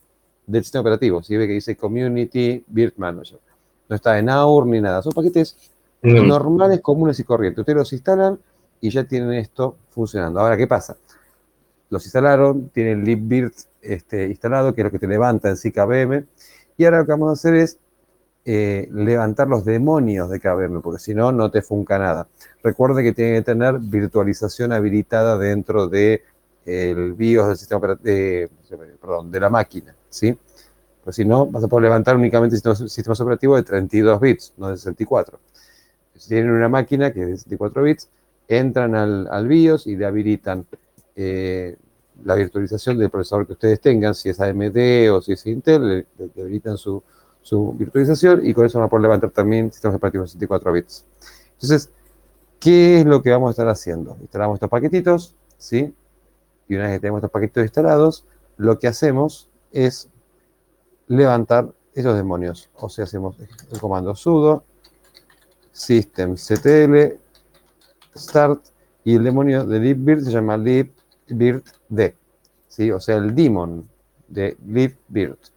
[0.45, 1.23] del sistema operativo.
[1.23, 3.39] Si ve que dice community virt manager.
[3.87, 5.01] No está en AUR ni nada.
[5.01, 5.55] Son paquetes
[6.03, 6.27] mm.
[6.27, 7.59] normales, comunes y corrientes.
[7.59, 8.37] Ustedes los instalan
[8.81, 10.41] y ya tienen esto funcionando.
[10.41, 10.97] Ahora, ¿qué pasa?
[11.89, 16.25] Los instalaron, tienen libvirt este, instalado, que es lo que te levanta en KVM.
[16.77, 17.79] Y ahora lo que vamos a hacer es
[18.47, 22.27] eh, levantar los demonios de KVM, porque si no, no te funca nada.
[22.61, 26.21] Recuerde que tiene que tener virtualización habilitada dentro de,
[26.63, 28.49] BIOS del sistema de,
[29.01, 30.37] perdón, de la máquina, ¿sí?
[31.03, 34.77] Pues si no, vas a poder levantar únicamente sistemas, operativos de 32 bits, no de
[34.77, 35.39] 64.
[36.15, 38.09] Si tienen una máquina que es de 64 bits,
[38.47, 40.67] entran al, BIOS y le habilitan
[41.15, 41.77] eh,
[42.23, 46.41] la virtualización del procesador que ustedes tengan, si es AMD o si es Intel, le
[46.41, 47.03] habilitan su,
[47.45, 51.05] su virtualización y con eso van a poder levantar también sistemas operativos 64 bits.
[51.53, 51.91] Entonces,
[52.59, 54.17] ¿qué es lo que vamos a estar haciendo?
[54.19, 55.93] Instalamos estos paquetitos, ¿sí?
[56.67, 58.25] Y una vez que tenemos estos paquetitos instalados,
[58.57, 60.09] lo que hacemos es
[61.07, 62.67] levantar esos demonios.
[62.73, 64.63] O sea, hacemos el comando sudo
[65.71, 67.19] systemctl
[68.15, 68.63] start
[69.03, 72.15] y el demonio de libvirt se llama libvirt-d,
[72.69, 72.89] ¿sí?
[72.89, 73.87] O sea, el daemon
[74.29, 75.54] de libvirt.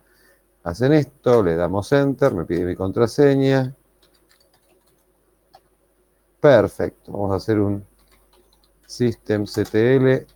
[0.64, 3.74] Hacen esto, le damos enter, me pide mi contraseña.
[6.40, 7.84] Perfecto, vamos a hacer un
[8.86, 10.26] systemctl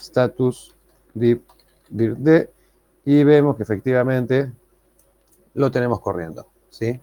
[0.00, 0.74] status
[1.14, 1.42] deep
[3.04, 4.52] y vemos que efectivamente
[5.54, 7.00] lo tenemos corriendo, ¿sí?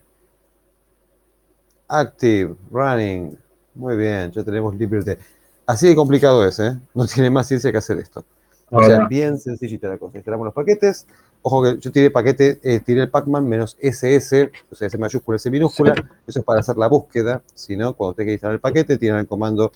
[1.87, 3.37] Active, running,
[3.75, 5.19] muy bien, ya tenemos libvirt.
[5.65, 6.79] Así de complicado es, ¿eh?
[6.93, 8.25] No tiene más ciencia que hacer esto.
[8.71, 10.17] O sea, bien sencillita la cosa.
[10.17, 11.07] Instalamos los paquetes,
[11.41, 15.37] Ojo que yo tiré paquete, eh, tiré el Pacman menos SS, o sea, S mayúscula,
[15.37, 15.93] S minúscula.
[16.27, 17.41] Eso es para hacer la búsqueda.
[17.55, 19.71] Si no, cuando usted quiere instalar el paquete, tiran el comando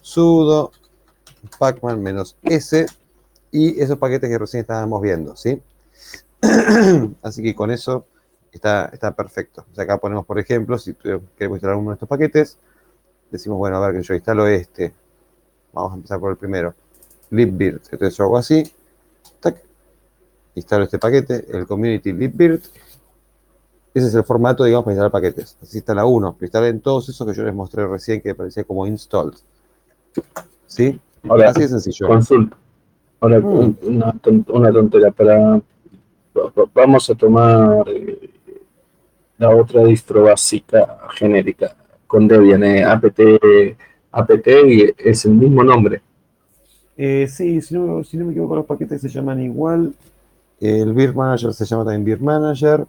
[0.00, 0.72] sudo
[1.58, 2.86] pacman menos S
[3.50, 5.62] y esos paquetes que recién estábamos viendo, ¿sí?
[7.22, 8.06] Así que con eso
[8.52, 9.64] está, está perfecto.
[9.70, 12.58] O sea, acá ponemos, por ejemplo, si queremos instalar uno de estos paquetes,
[13.30, 14.92] decimos, bueno, a ver, que yo instalo este.
[15.72, 16.74] Vamos a empezar por el primero.
[17.30, 17.84] libvirt.
[17.90, 18.70] Entonces yo hago así,
[20.54, 22.64] instalo este paquete, el community libvirt.
[23.92, 25.56] Ese es el formato, digamos, para instalar paquetes.
[25.62, 29.34] Así instala uno, instalen todos esos que yo les mostré recién que parecía como installed.
[30.66, 30.98] ¿Sí?
[31.28, 32.08] Así de sencillo.
[32.08, 32.56] Consulta.
[33.20, 33.76] Ahora, mm.
[33.82, 34.14] una,
[34.48, 35.60] una, tontería para...
[36.74, 38.30] Vamos a tomar eh,
[39.38, 41.76] la otra distro básica genérica
[42.06, 43.20] con Debian, eh, apt,
[44.10, 46.02] apt y es el mismo nombre.
[46.96, 49.94] Eh, sí, si no, si no me equivoco, los paquetes se llaman igual.
[50.60, 52.86] El Beer Manager se llama también Beer Manager.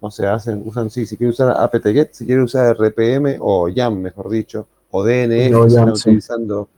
[0.00, 4.00] O sea, hacen, usan, sí, si quieren usar apt-get, si quieren usar RPM o YAM,
[4.00, 6.68] mejor dicho, o DNF, si están utilizando,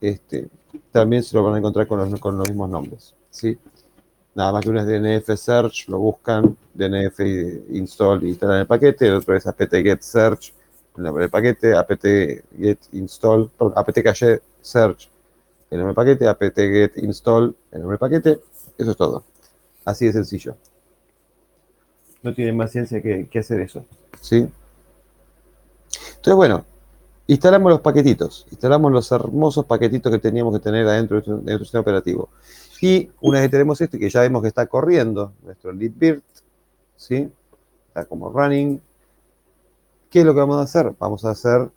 [0.00, 0.48] este,
[0.90, 3.14] también se lo van a encontrar con los, con los mismos nombres.
[3.30, 3.58] ¿sí?
[4.34, 7.20] Nada más que uno es DNF Search, lo buscan, DNF
[7.70, 10.54] install y instalan el paquete, el otro es apt-get search,
[10.96, 15.10] el nombre del paquete, apt-get install, apt-cache search,
[15.70, 18.40] el nombre del paquete, apt-get install, el nombre del paquete,
[18.78, 19.24] eso es todo.
[19.84, 20.56] Así de sencillo.
[22.22, 23.84] No tiene más ciencia que, hacer eso.
[24.20, 24.48] ¿Sí?
[26.08, 26.64] Entonces, bueno,
[27.26, 31.80] instalamos los paquetitos, instalamos los hermosos paquetitos que teníamos que tener adentro de nuestro, sistema
[31.80, 32.28] operativo.
[32.80, 36.22] Y una vez que tenemos esto y que ya vemos que está corriendo nuestro libvirt,
[36.96, 37.28] ¿sí?
[37.88, 38.80] Está como running.
[40.10, 40.92] ¿Qué es lo que vamos a hacer?
[40.98, 41.70] Vamos a hacer,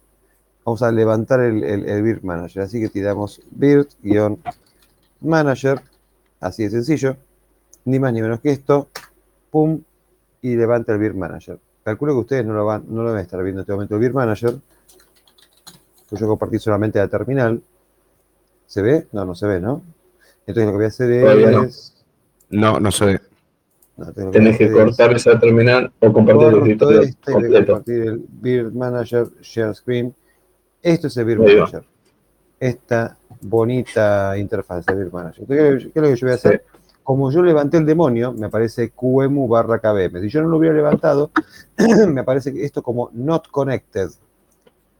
[0.63, 2.63] vamos a levantar el, el, manager.
[2.63, 5.81] Así que tiramos virt-manager,
[6.39, 7.17] así de sencillo
[7.85, 8.89] ni más ni menos que esto,
[9.49, 9.81] pum,
[10.41, 11.57] y levanta el Beer Manager.
[11.83, 13.95] Calculo que ustedes no lo van, no lo van a estar viendo en este momento
[13.95, 14.55] el Beer Manager,
[16.09, 17.61] pues yo compartí solamente la terminal.
[18.65, 19.07] ¿Se ve?
[19.11, 19.81] No, no se ve, ¿no?
[20.47, 21.95] Entonces lo que voy a hacer es...
[22.49, 23.21] No, no, se ve.
[23.97, 27.73] No, Tenés que, cortar esa terminal o compartir el escritorio este, completo.
[27.73, 30.13] Compartir el Beer Manager, Share Screen.
[30.81, 31.83] Esto es el Beer Manager.
[32.59, 35.45] Esta bonita interfaz de Beer Manager.
[35.49, 36.63] Entonces, ¿qué es lo que yo voy a hacer?
[37.05, 40.21] Como yo levanté el demonio, me aparece QEMU barra KBM.
[40.21, 41.29] Si yo no lo hubiera levantado,
[42.09, 44.09] me aparece esto como not connected.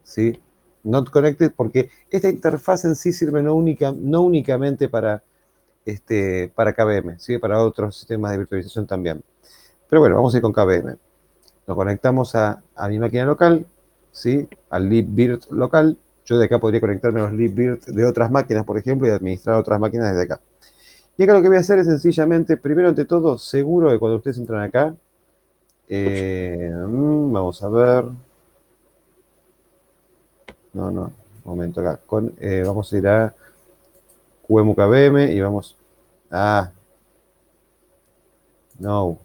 [0.03, 0.39] ¿Sí?
[0.83, 5.23] Not connected porque esta interfaz en sí sirve no, única, no únicamente para,
[5.83, 7.39] este, para KBM, ¿sí?
[7.39, 9.23] para otros sistemas de virtualización también.
[9.89, 10.95] Pero bueno, vamos a ir con KVM.
[11.65, 13.65] Nos conectamos a, a mi máquina local,
[14.11, 14.47] ¿sí?
[14.69, 15.97] al libvirt local.
[16.23, 19.55] Yo de acá podría conectarme a los libvirt de otras máquinas, por ejemplo, y administrar
[19.55, 20.39] otras máquinas desde acá.
[21.17, 24.17] Y acá lo que voy a hacer es sencillamente, primero ante todo, seguro que cuando
[24.17, 24.95] ustedes entran acá,
[25.87, 28.05] eh, mm, vamos a ver.
[30.73, 31.11] No, no, un
[31.45, 31.99] momento acá.
[32.39, 33.33] Eh, vamos a ir a
[34.47, 35.77] QEMUKBM y vamos
[36.31, 36.71] a...
[38.79, 39.17] No.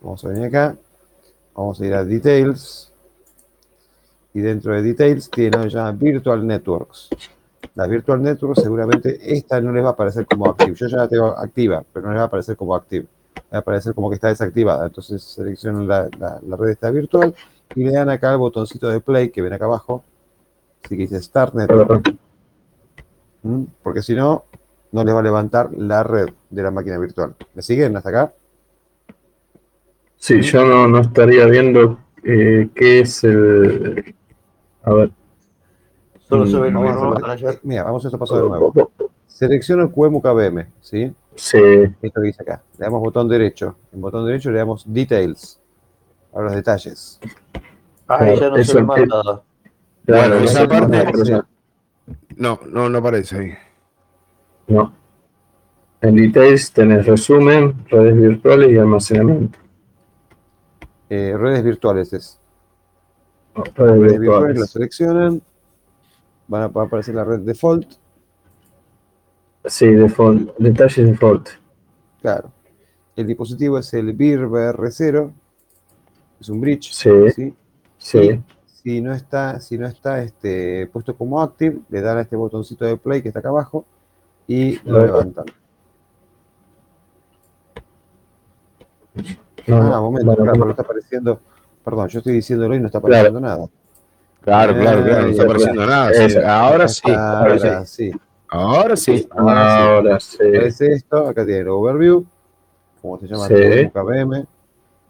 [0.00, 0.76] Vamos a venir acá.
[1.54, 2.92] Vamos a ir a Details.
[4.34, 7.08] Y dentro de Details tiene lo Virtual Networks.
[7.76, 10.72] La Virtual Networks seguramente esta no les va a aparecer como activa.
[10.74, 13.06] Yo ya la tengo activa, pero no les va a aparecer como activa.
[13.52, 14.86] Va a aparecer como que está desactivada.
[14.86, 17.34] Entonces seleccionan la, la, la red esta virtual
[17.74, 20.02] y le dan acá el botoncito de play que ven acá abajo.
[20.82, 22.14] Así que dice Start Network.
[23.42, 23.64] ¿Mm?
[23.82, 24.44] Porque si no,
[24.92, 27.34] no les va a levantar la red de la máquina virtual.
[27.54, 28.32] ¿Me siguen hasta acá?
[30.16, 34.14] Sí, yo no, no estaría viendo eh, qué es el.
[34.82, 35.10] A ver.
[36.28, 37.58] Solo se ve el Vamos a menú hacer- para allá.
[37.62, 38.72] Mira, vamos a esto paso de nuevo.
[39.26, 41.12] Selecciono el QEMU-KBM, ¿sí?
[41.34, 41.58] Sí,
[42.00, 42.62] Esto que dice acá.
[42.78, 43.76] Le damos botón derecho.
[43.92, 45.60] En botón derecho le damos Details.
[46.34, 47.20] A los detalles.
[48.08, 49.06] Ahí ya no Eso se nada.
[49.06, 49.42] claro,
[50.06, 51.42] Bueno, esa parte-
[52.36, 53.52] No, no, no aparece ahí.
[54.68, 54.92] No.
[56.00, 59.58] En details tenés resumen, redes virtuales y almacenamiento.
[61.08, 62.40] Eh, redes virtuales es.
[63.54, 64.70] Redes Redes virtuales la virtuales.
[64.70, 65.42] seleccionan.
[66.48, 67.94] Van a va a aparecer la red default.
[69.64, 71.48] Sí, default, detalles default.
[72.20, 72.52] Claro.
[73.16, 75.32] El dispositivo es el BIR-BR0.
[76.40, 76.92] Es un bridge.
[76.92, 77.10] Sí.
[77.34, 77.54] ¿sí?
[77.98, 82.36] Sí, Si no está, si no está este, puesto como active, le dan a este
[82.36, 83.84] botoncito de play que está acá abajo
[84.46, 85.46] y lo levantan.
[89.66, 91.40] no, ah, no, momento, bueno, claro, pero está apareciendo.
[91.84, 93.66] Perdón, yo estoy diciéndolo y no está apareciendo nada.
[94.46, 96.12] Claro, claro, claro, no está apareciendo nada.
[96.14, 96.22] sí.
[96.22, 96.46] Eso.
[96.46, 98.12] Ahora sí, Ahora ahora sí.
[98.48, 99.28] ahora sí.
[99.32, 102.24] Ahora sí, Aparece esto, acá tiene el overview,
[103.02, 104.46] como se llama el KBM,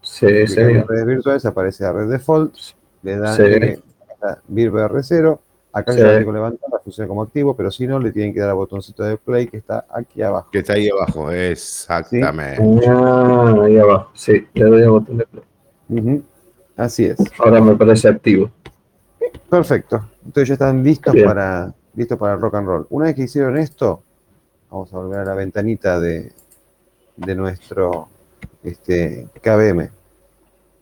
[0.01, 0.59] sí, sí.
[0.61, 2.55] en redes virtuales, aparece la red default,
[3.03, 3.43] le dan Sí.
[3.43, 3.78] eh,
[4.18, 5.39] acá, BIR-BR0,
[5.70, 5.99] acá Sí.
[5.99, 8.57] ya la tengo levantada, funciona como activo, pero si no, le tienen que dar al
[8.57, 10.49] botoncito de play que está aquí abajo.
[10.51, 12.87] Que está ahí abajo, exactamente.
[12.89, 15.45] Ah, ahí abajo, sí, le doy a botón de play.
[15.91, 16.22] Ujú.
[16.74, 17.18] Así es.
[17.39, 18.51] Ahora me parece activo.
[19.51, 20.09] Perfecto.
[20.24, 21.27] Entonces ya están listos Bien.
[21.27, 22.87] para, listos para el rock and roll.
[22.91, 24.03] Una vez que hicieron esto,
[24.70, 26.33] vamos a volver a la ventanita de,
[27.16, 28.09] de nuestro
[28.62, 29.89] este, KBM.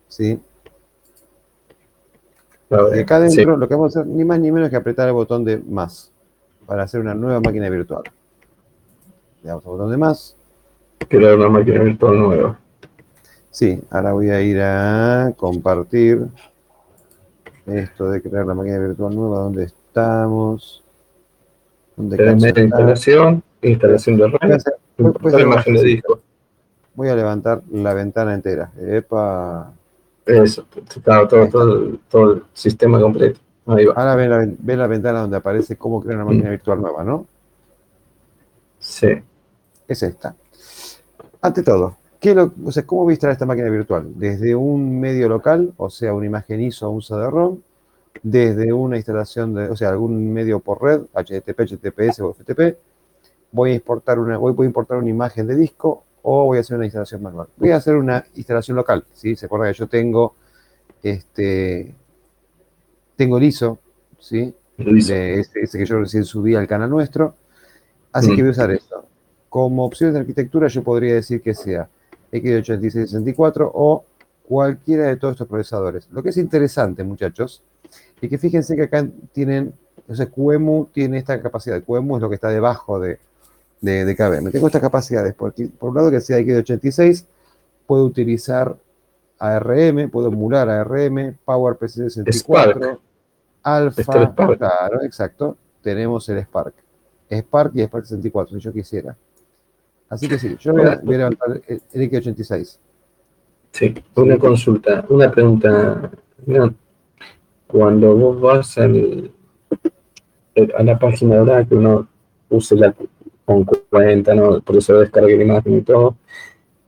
[0.07, 0.39] ¿Sí?
[2.71, 3.35] A ver, Y acá sí.
[3.35, 5.57] adentro lo que vamos a hacer, ni más ni menos que apretar el botón de
[5.57, 6.11] más
[6.65, 8.03] para hacer una nueva máquina virtual.
[9.43, 10.35] Le damos al botón de más.
[11.07, 12.59] crear una máquina virtual nueva.
[13.51, 16.25] Sí, ahora voy a ir a compartir
[17.67, 19.39] esto de crear la máquina virtual nueva.
[19.39, 20.83] ¿Dónde estamos?
[21.95, 24.25] ¿Dónde instalación, instalación de
[24.97, 26.19] una imagen de disco.
[26.93, 28.71] Voy a levantar la ventana entera.
[28.79, 29.73] Epa.
[30.25, 30.65] Eso,
[31.03, 33.39] todo, todo, todo el sistema completo.
[33.67, 33.93] Ahí va.
[33.93, 37.25] Ahora ven la, ven la ventana donde aparece cómo crear una máquina virtual nueva, ¿no?
[38.79, 39.09] Sí.
[39.87, 40.35] Es esta.
[41.41, 44.11] Ante todo, ¿qué lo, o sea, ¿cómo voy a instalar esta máquina virtual?
[44.15, 47.59] Desde un medio local, o sea, una imagen ISO o un CD-ROM,
[48.23, 52.77] desde una instalación de, o sea, algún medio por red, HTTP, HTTPS o FTP,
[53.51, 56.61] voy a importar una, voy, voy a importar una imagen de disco o voy a
[56.61, 57.47] hacer una instalación manual.
[57.57, 59.35] Voy a hacer una instalación local, ¿sí?
[59.35, 60.33] Se acuerda que yo tengo
[61.03, 61.93] este
[63.15, 63.77] tengo el ISO,
[64.17, 64.51] ¿sí?
[64.77, 67.35] De ese, ese que yo recién subí al canal nuestro.
[68.11, 68.35] Así Mm.
[68.35, 69.05] que voy a usar esto.
[69.47, 71.87] Como opciones de arquitectura, yo podría decir que sea
[72.31, 74.03] x86-64 o
[74.47, 76.07] cualquiera de todos estos procesadores.
[76.11, 77.61] Lo que es interesante, muchachos,
[78.21, 79.73] es que fíjense que acá tienen,
[80.07, 81.81] o sea, QEMU tiene esta capacidad.
[81.83, 83.19] QEMU es lo que está debajo de,
[83.81, 84.51] de, de KVM.
[84.51, 85.33] Tengo estas capacidades.
[85.33, 87.25] Por, un lado, que sea x86,
[87.85, 88.75] puedo utilizar
[89.39, 92.99] ARM, puedo emular ARM, PowerPC 64,
[93.63, 95.57] Alpha, claro, exacto.
[95.81, 96.73] Tenemos el Spark.
[97.31, 99.15] Spark y Spark 64, si yo quisiera.
[100.15, 102.77] Así que sí, yo voy a, voy a levantar el, el X86.
[103.71, 106.09] Sí, una consulta, una pregunta.
[107.67, 109.31] Cuando vos vas al,
[110.77, 112.07] a la página de que uno
[112.49, 112.95] use la
[113.43, 114.61] con cuenta, ¿no?
[114.61, 116.15] por eso descarga la imagen y todo,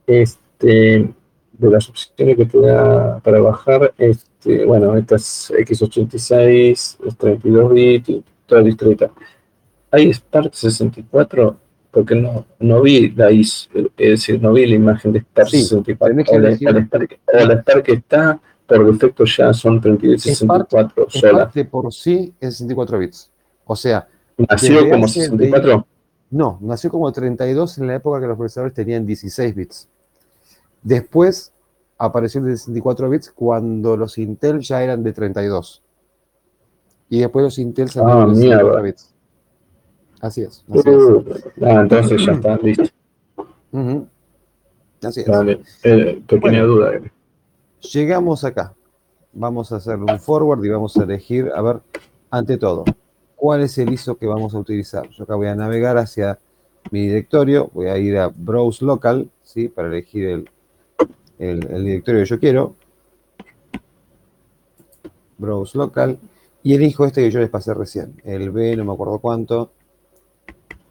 [0.06, 1.12] este,
[1.52, 6.70] de las opciones que te da para bajar, este, bueno, esta es x86,
[7.06, 9.10] es 32 bits toda la historieta.
[9.90, 11.56] ¿Hay Spark 64?
[11.98, 15.62] Porque no, no vi la IS, es decir, no vi la imagen de Spark Sí,
[15.62, 16.08] 64.
[16.14, 16.68] tenés que O la, elegir-
[17.26, 21.32] o la Spark que está, por defecto ya son 32 y 64 sola.
[21.32, 23.30] Spark de por sí es 64 bits.
[23.64, 24.06] O sea,
[24.36, 25.86] ¿Nació como hace 64?
[26.30, 29.88] no, nació como 32 en la época que los procesadores tenían 16 bits.
[30.82, 31.52] Después
[31.98, 35.82] apareció el de 64 bits cuando los Intel ya eran de 32.
[37.10, 38.82] Y después los Intel salieron Ah, de 64 mierda.
[38.82, 39.14] bits.
[40.20, 40.64] Así es.
[40.70, 40.86] Así es.
[40.96, 41.24] Uh,
[41.62, 42.84] ah, entonces ya está, listo.
[43.72, 44.06] Ujú.
[45.02, 45.26] Así es.
[45.26, 46.66] Dale, eh, pequeña Bueno.
[46.66, 46.92] duda.
[47.92, 48.74] Llegamos acá.
[49.32, 51.80] Vamos a hacer un forward y vamos a elegir, a ver,
[52.30, 52.84] ante todo,
[53.36, 55.08] cuál es el ISO que vamos a utilizar.
[55.10, 56.38] Yo acá voy a navegar hacia
[56.90, 59.68] mi directorio, voy a ir a Browse Local, ¿sí?
[59.68, 60.50] Para elegir el,
[61.38, 62.74] el- el directorio que yo quiero.
[65.36, 66.18] Browse Local.
[66.64, 68.20] Y elijo este que yo les pasé recién.
[68.24, 69.70] El B, no me acuerdo cuánto.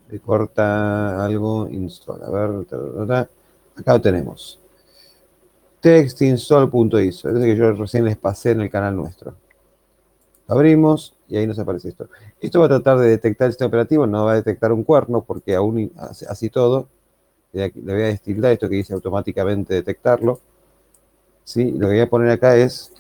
[0.10, 2.24] Le corta algo, install.
[2.24, 3.30] A ver, ta, ta, ta.
[3.76, 4.60] acá lo tenemos
[5.88, 9.36] textinstall.iso, es el que yo recién les pasé en el canal nuestro.
[10.48, 12.10] Abrimos y ahí nos aparece esto.
[12.40, 15.24] Esto va a tratar de detectar el sistema operativo, no va a detectar un cuerno
[15.24, 16.88] porque aún así todo,
[17.54, 20.40] le voy a destildar esto que dice automáticamente detectarlo.
[21.44, 21.72] ¿Sí?
[21.72, 22.92] Lo que voy a poner acá es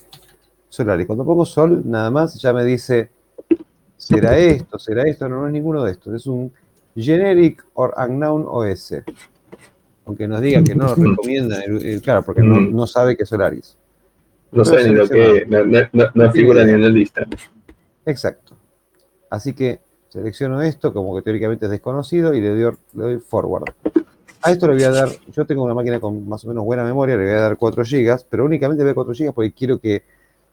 [0.70, 1.00] Solar.
[1.02, 3.10] Y cuando pongo Sol, nada más, ya me dice,
[3.98, 4.80] ¿será esto?
[4.80, 5.28] ¿Será esto?
[5.28, 6.14] No, no es ninguno de estos.
[6.14, 6.52] Es un
[6.98, 8.96] Generic or Unknown OS.
[10.06, 12.76] Aunque nos diga que no lo recomiendan, eh, claro, porque no, Mm.
[12.76, 13.78] no sabe que es Solaris.
[14.52, 15.46] No sé ni lo que
[16.14, 17.28] no, figura ni en la lista.
[18.06, 18.56] Exacto.
[19.30, 23.66] Así que selecciono esto como que teóricamente es desconocido y le doy, le doy forward.
[24.42, 26.84] A esto le voy a dar, yo tengo una máquina con más o menos buena
[26.86, 29.80] memoria, le voy a dar 4 GB, pero únicamente voy a 4 GB porque quiero
[29.80, 30.04] que,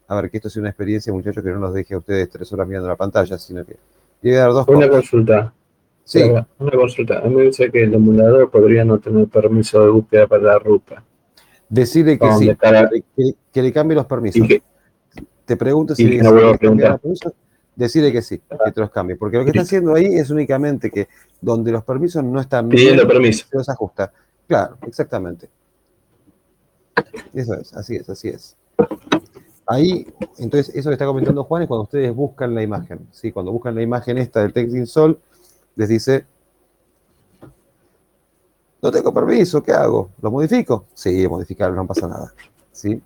[0.09, 2.53] a ver, que esto sea una experiencia, muchachos, que no los deje a ustedes tres
[2.53, 3.77] horas mirando la pantalla, sino que
[4.23, 4.91] le voy a dar dos Una cosas.
[4.91, 5.53] consulta.
[6.05, 7.19] Sí, Una consulta.
[7.19, 10.59] A mí me dice que el emulador podría no tener permiso de búsqueda para la
[10.59, 11.03] ruta.
[11.69, 12.57] decirle que ¿Dónde
[12.93, 14.47] sí, que, que le cambie los permisos.
[14.47, 14.63] Que,
[15.45, 16.93] te pregunto si no a preguntar.
[16.93, 17.33] los permisos,
[17.75, 19.17] decirle que sí, que te los cambie.
[19.17, 21.09] Porque lo que está haciendo ahí es únicamente que
[21.41, 23.47] donde los permisos no están pidiendo permiso.
[23.51, 24.13] se los ajusta.
[24.47, 25.49] Claro, exactamente.
[27.33, 28.57] Eso es, así es, así es.
[29.67, 30.07] Ahí,
[30.39, 33.09] entonces, eso que está comentando Juan es cuando ustedes buscan la imagen.
[33.11, 33.33] ¿sí?
[33.33, 35.19] Cuando buscan la imagen esta del Texting Sol,
[35.77, 36.27] les dice,
[38.83, 40.11] no tengo permiso, ¿qué hago?
[40.21, 40.87] ¿Lo modifico?
[40.95, 42.33] Sí, modificarlo, no pasa nada.
[42.71, 43.01] ¿sí?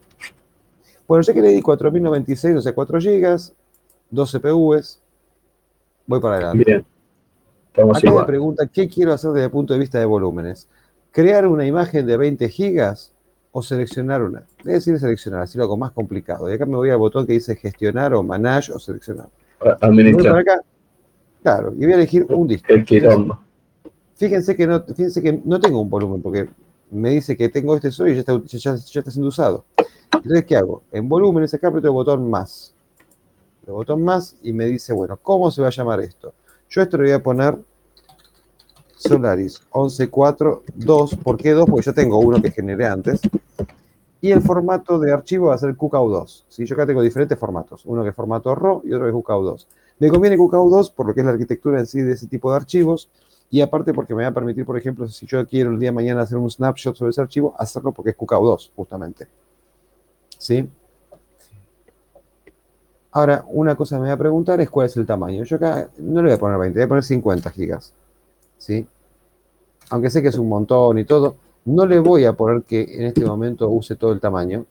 [1.07, 3.53] Bueno, ya que le di 4096, o sea, 4 GB,
[4.11, 5.01] 2 CPUs,
[6.07, 6.65] voy para adelante.
[6.65, 6.87] Bien.
[7.69, 10.69] Estamos Acá me pregunta, ¿qué quiero hacer desde el punto de vista de volúmenes?
[11.13, 13.13] ¿Crear una imagen de 20 gigas
[13.53, 14.41] o seleccionar una?
[14.41, 16.51] A decir seleccionar, así lo hago más complicado.
[16.51, 19.29] Y acá me voy al botón que dice gestionar o manage o seleccionar.
[19.59, 20.39] Para Administrar.
[20.39, 20.61] acá,
[21.49, 22.67] claro, y voy a elegir un disco.
[22.73, 23.39] El quilombo.
[24.17, 26.49] Fíjense que no, fíjense que no tengo un volumen, porque
[26.91, 29.65] me dice que tengo este solo y ya está, ya, ya- ya está siendo usado.
[30.13, 30.83] Entonces, ¿qué hago?
[30.93, 32.75] En volúmenes acá aprieto el botón más.
[33.67, 36.33] El botón más y me dice, bueno, ¿cómo se va a llamar esto?
[36.69, 37.57] Yo esto le voy a poner
[38.97, 41.17] Solaris 11.4.2.
[41.23, 41.69] ¿Por qué 2?
[41.71, 43.21] Porque yo tengo uno que generé antes.
[44.21, 46.45] Y el formato de archivo va a ser QKU2.
[46.49, 46.65] ¿sí?
[46.67, 47.83] Yo acá tengo diferentes formatos.
[47.85, 49.67] Uno que es formato RAW y otro que es QKU2.
[49.99, 52.57] Me conviene QKU2 por lo que es la arquitectura en sí de ese tipo de
[52.57, 53.09] archivos.
[53.51, 55.95] Y aparte porque me va a permitir, por ejemplo, si yo quiero el día de
[55.95, 59.27] mañana hacer un snapshot sobre ese archivo, hacerlo porque es QKU2, justamente.
[60.37, 60.69] ¿Sí?
[63.11, 65.45] Ahora, una cosa que me va a preguntar es cuál es el tamaño.
[65.45, 67.93] Yo acá no le voy a poner 20, le voy a poner 50 gigas.
[68.59, 68.87] ¿Sí?
[69.91, 73.07] Aunque sé que es un montón y todo, no le voy a poner que en
[73.07, 74.67] este momento use todo el tamaño.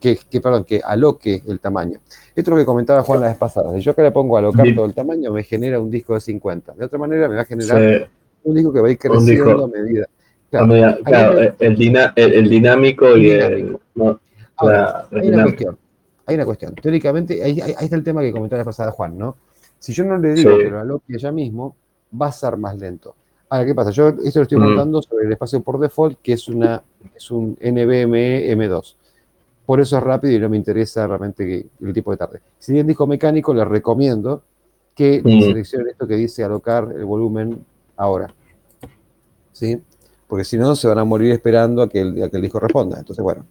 [0.00, 1.98] Que, que, perdón, que aloque el tamaño.
[2.36, 3.72] Esto es lo que comentaba Juan la vez pasada.
[3.74, 4.76] Si yo acá le pongo alocar Bien.
[4.76, 6.74] todo el tamaño, me genera un disco de 50.
[6.74, 8.08] De otra manera, me va a generar
[8.44, 10.04] un disco que va a ir creciendo a medida.
[10.04, 10.98] a Claro, medida-
[11.40, 13.56] el, el dina- el- el dinámico y el.
[13.56, 13.80] Dinámico.
[13.96, 14.20] no,
[14.56, 15.78] Ahora, la- el hay una cuestión.
[16.26, 16.74] Hay una cuestión.
[16.74, 19.36] Teóricamente, ahí, está el tema que comentaba la vez pasada Juan, ¿no?
[19.78, 20.64] Si yo no le digo Sí.
[20.64, 21.74] que lo aloque ya mismo,
[22.20, 23.14] va a ser más lento.
[23.50, 23.90] Ahora, ¿qué pasa?
[23.90, 24.62] Yo esto lo estoy Mm.
[24.62, 26.82] montando sobre el espacio por default, que es, una,
[27.16, 28.96] es un NVMe M2.
[29.68, 32.40] Por eso es rápido y no me interesa realmente el tipo de tarde.
[32.58, 34.42] Si bien disco mecánico, les recomiendo
[34.94, 35.42] que Mm.
[35.42, 37.66] seleccionen esto que dice alocar el volumen
[37.98, 38.32] ahora.
[39.52, 39.78] ¿Sí?
[40.26, 42.58] Porque si no, se van a morir esperando a que el, a que el disco
[42.60, 42.98] responda.
[42.98, 43.44] Entonces, bueno.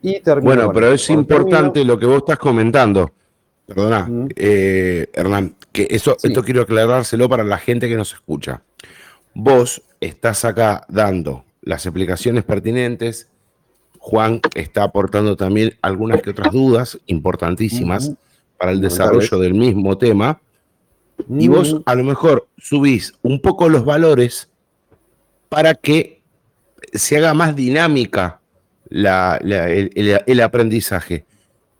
[0.00, 3.10] Y termino Bueno, pero es importante lo que vos estás comentando.
[3.66, 6.28] Perdona, eh, Hernán, que eso, Sí.
[6.28, 8.62] esto quiero aclarárselo para la gente que nos escucha.
[9.34, 13.28] Vos estás acá dando las explicaciones pertinentes.
[14.08, 18.12] Juan está aportando también algunas que otras dudas importantísimas
[18.56, 20.40] para el desarrollo del mismo tema.
[21.28, 24.48] Y vos a lo mejor subís un poco los valores
[25.48, 26.22] para que
[26.92, 28.40] se haga más dinámica
[28.88, 31.24] la- la- el, el- el aprendizaje.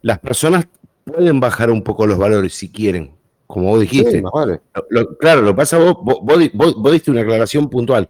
[0.02, 0.66] Las personas
[1.04, 3.12] pueden bajar un poco los valores si quieren,
[3.46, 4.10] como vos dijiste.
[4.10, 4.60] Sí, más vale.
[4.74, 6.18] Lo- lo- claro, lo pasa vos, vos,
[6.54, 8.08] vos- vos diste una aclaración puntual.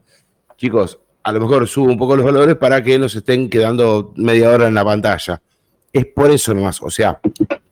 [0.56, 4.12] Chicos, a lo mejor subo un poco los valores para que no se estén quedando
[4.16, 5.42] media hora en la pantalla.
[5.92, 6.80] Es por eso nomás.
[6.82, 7.18] O sea,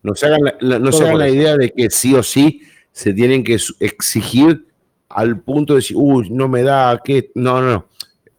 [0.03, 2.23] no se hagan la, la- no se Todo hagan la idea de que sí o
[2.25, 4.67] sí se tienen que exigir
[5.09, 7.89] al punto de decir, uy, no me da, que No, no, no.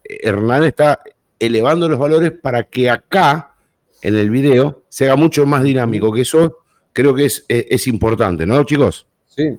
[0.04, 1.00] Hernán está
[1.38, 3.54] elevando los valores para que acá,
[4.02, 6.58] en el video, se haga mucho más dinámico, que eso
[6.92, 9.06] creo que es, es- es importante, ¿no, chicos?
[9.26, 9.58] Sí.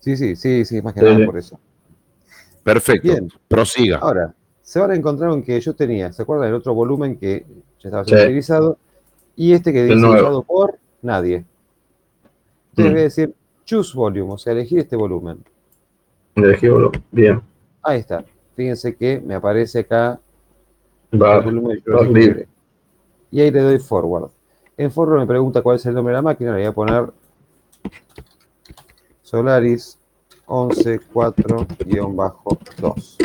[0.00, 1.58] Sí, sí, sí, sí, más que Sí, nada por eso.
[2.62, 3.08] Perfecto.
[3.12, 3.28] Bien.
[3.48, 3.98] Prosiga.
[3.98, 4.32] Ahora,
[4.70, 7.44] se van a encontrar con que yo tenía, ¿se acuerdan del otro volumen que
[7.80, 8.26] ya estaba siendo Sí.
[8.28, 8.78] utilizado?
[9.34, 11.44] Y este que El dice usado por nadie.
[12.70, 12.94] Entonces Mm.
[12.94, 13.34] voy a decir
[13.64, 15.42] choose volume, o sea, elegir este volumen.
[16.36, 16.92] Elegí uno.
[17.10, 17.40] Bien.
[17.82, 18.24] Ahí está.
[18.54, 20.20] Fíjense que me aparece acá
[21.20, 21.38] Va.
[21.38, 22.04] el volumen de.
[22.20, 22.46] Libre.
[23.32, 24.30] Y ahí le doy forward.
[24.76, 27.10] En forward me pregunta cuál es el nombre de la máquina, le voy a poner
[29.22, 29.98] Solaris
[30.46, 33.16] 114-2.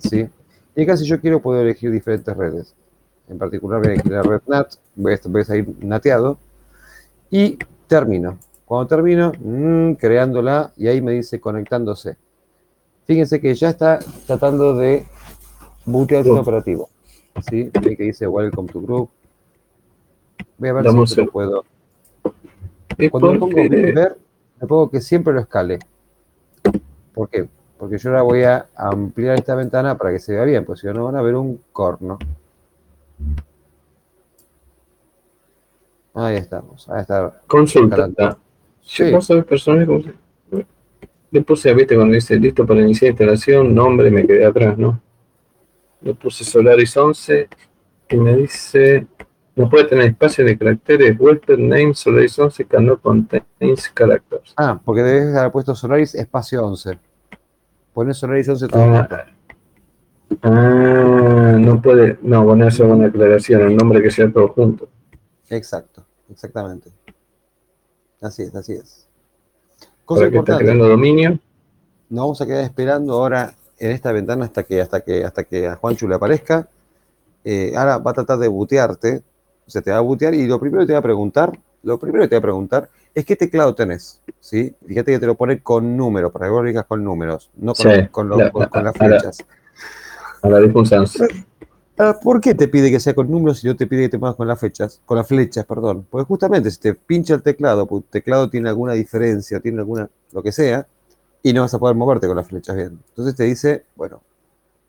[0.00, 0.28] ¿Sí?
[0.76, 2.74] Y acá si yo quiero puedo elegir diferentes redes.
[3.28, 6.38] En particular voy a elegir la red NAT, voy a, voy a salir nateado
[7.30, 8.38] y termino.
[8.64, 12.16] Cuando termino, mm, creándola y ahí me dice conectándose.
[13.06, 15.06] Fíjense que ya está tratando de
[15.84, 16.88] bootear sistema operativo.
[17.48, 17.70] ¿Sí?
[17.82, 19.10] Ve que dice Welcome to Group.
[20.58, 21.64] Voy a ver Dame un si lo puedo.
[23.10, 24.16] Cuando le pongo ver,
[24.60, 25.78] le pongo que siempre lo escale.
[27.12, 27.48] ¿Por qué?
[27.78, 30.86] Porque yo ahora voy a ampliar esta ventana para que se vea bien, pues si
[30.86, 32.18] no, van a ver un corno.
[36.14, 37.40] Ahí estamos, ahí está.
[37.46, 38.38] Consulta.
[38.80, 39.10] Sí.
[39.10, 40.02] Vos sabés personas como
[41.34, 45.00] le puse, viste, cuando dice listo para iniciar instalación, nombre, me quedé atrás, ¿no?
[46.00, 47.48] Le puse Solaris 11
[48.10, 49.08] y me dice,
[49.56, 54.54] no puede tener espacio de caracteres, Welter Name Solaris 11 cannot contains characters.
[54.56, 57.00] Ah, porque debes haber puesto Solaris espacio 11.
[57.94, 59.16] Pones Solaris 11 todo Ah, junto.
[60.42, 64.88] ah, no puede, no, bueno, eso es una aclaración, el nombre que sea todo junto.
[65.48, 66.90] Exacto, exactamente.
[68.20, 69.06] Así es, así es.
[70.04, 70.64] Cosa Para que está importante.
[70.64, 71.38] creando dominio.
[72.10, 75.66] Nos vamos a quedar esperando ahora en esta ventana hasta que, hasta que, hasta que
[75.66, 76.68] a Juanchu le aparezca.
[77.44, 79.22] Eh, ahora va a tratar de butearte.
[79.66, 81.98] O sea, te va a butear y lo primero que te va a preguntar, lo
[81.98, 84.20] primero que te va a preguntar es qué teclado tenés.
[84.40, 84.74] ¿sí?
[84.86, 87.74] Fíjate que te lo pone con números, para que vos lo digas con números, no
[87.74, 89.38] con, Sí, con, los- la- con- la- con las flechas.
[90.42, 91.06] A la disfunción.
[91.96, 94.18] Ah, ¿Por qué te pide que sea con números y no te pide que te
[94.18, 95.00] pongas con las flechas?
[95.06, 96.06] Con las flechas, perdón.
[96.10, 100.10] Porque justamente si te pincha el teclado, porque el teclado tiene alguna diferencia, tiene alguna,
[100.32, 100.86] lo que sea,
[101.42, 102.98] y no vas a poder moverte con las flechas bien.
[103.10, 104.20] Entonces te dice, bueno,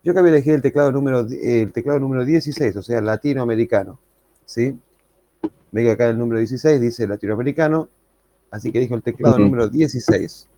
[0.02, 3.98] yo acabo de elegir el teclado número, di- el teclado número 16, o sea, latinoamericano.
[4.44, 4.76] ¿Sí?
[5.70, 7.88] Ve que acá el número 16 dice latinoamericano,
[8.50, 10.48] así que elijo el teclado número 16.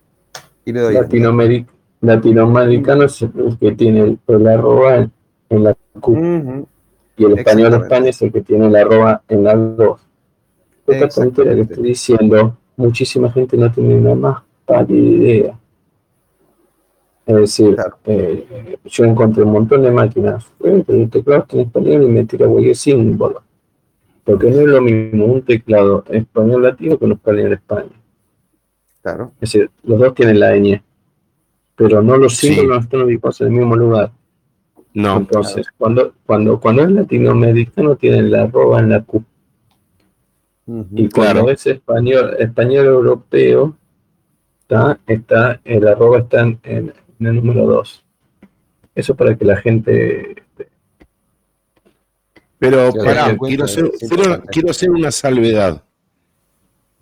[0.65, 1.09] Y le doy enter.
[1.21, 1.67] Latinoameric-
[2.01, 5.09] latinoamericano es el que tiene el, el arroba
[5.49, 6.65] en la Q
[7.17, 7.73] y el español.
[7.73, 10.01] España es el que tiene el arroba en la 2.
[10.87, 15.59] Esta tontería que estoy diciendo, muchísima gente no tiene la más pálida idea.
[17.25, 17.97] Es decir, Claro.
[18.05, 22.25] eh, yo encontré un montón de máquinas, pero el teclado está en español y me
[22.25, 23.43] tira güey símbolo.
[24.23, 27.89] Porque no es lo mismo un teclado español latino que un español España.
[29.01, 29.31] Claro.
[29.41, 30.81] Es decir, los dos tienen la ñ,
[31.75, 32.47] pero no los Sí.
[32.53, 34.11] símbolos no están ubicados en el mismo lugar.
[34.93, 39.23] No, Entonces, cuando, cuando, cuando es latinoamericano tienen la arroba en la Q.
[40.91, 41.49] Y cuando Claro.
[41.49, 43.75] es español, español europeo,
[44.61, 48.05] está, está, el arroba está en, en- en el número 2.
[48.95, 50.43] Eso para que la gente...
[52.59, 55.83] pero Sí, pará, quiero hacer, quiero- quiero hacer una salvedad.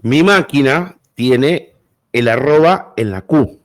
[0.02, 1.74] Mi máquina tiene
[2.14, 3.60] el arroba en la Q.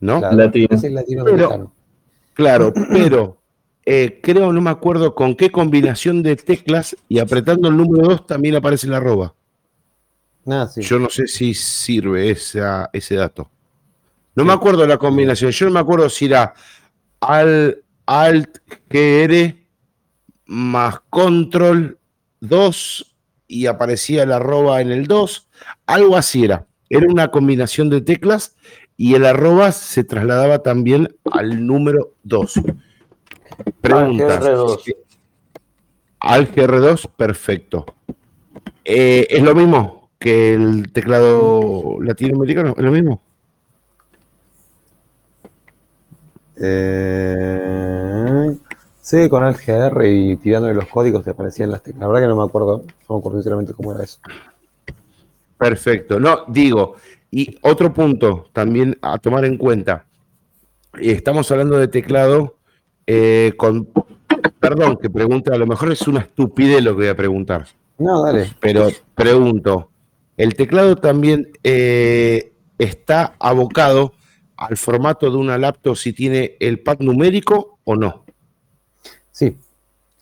[0.00, 0.20] ¿No?
[0.20, 0.36] Claro.
[0.36, 0.68] Latino.
[0.90, 1.74] Latinoamericano.
[2.34, 3.42] Claro, pero
[3.84, 8.26] eh, creo, no me acuerdo con qué combinación de teclas y apretando el número 2
[8.26, 9.34] también aparece el arroba.
[10.46, 10.80] Ah, sí.
[10.82, 13.50] Yo no sé si sirve esa, ese dato.
[14.34, 15.50] No me acuerdo la combinación.
[15.50, 16.54] Yo no me acuerdo si era
[17.20, 18.58] al, Alt
[18.88, 19.54] GR
[20.50, 21.96] más Control
[22.40, 23.16] 2
[23.46, 25.48] y aparecía el arroba en el 2.
[25.86, 26.66] Algo así era.
[26.88, 28.56] Era una combinación de teclas
[28.96, 32.54] y el arroba se trasladaba también al número 2.
[33.80, 34.40] Pregunta.
[34.40, 34.96] GR2.
[36.18, 37.86] Al GR2, perfecto.
[38.84, 42.74] Eh, ¿Es lo mismo que el teclado latinoamericano?
[42.76, 43.22] ¿Es lo mismo?
[46.60, 47.69] Eh,
[49.10, 52.02] sí, con el GR y tirándole los códigos te aparecían las teclas.
[52.02, 54.20] La verdad que no me acuerdo, no me acuerdo sinceramente cómo era eso.
[55.58, 56.20] Perfecto.
[56.20, 56.94] No, digo,
[57.30, 60.06] y otro punto también a tomar en cuenta.
[61.00, 62.56] Estamos hablando de teclado
[63.06, 63.88] eh, con.
[64.60, 67.66] Perdón, que pregunte, a lo mejor es una estupidez lo que voy a preguntar.
[67.98, 68.52] No, dale.
[68.60, 69.90] Pero pregunto,
[70.36, 74.12] ¿el teclado también eh, está abocado
[74.56, 78.19] al formato de una laptop si tiene el pad numérico o no?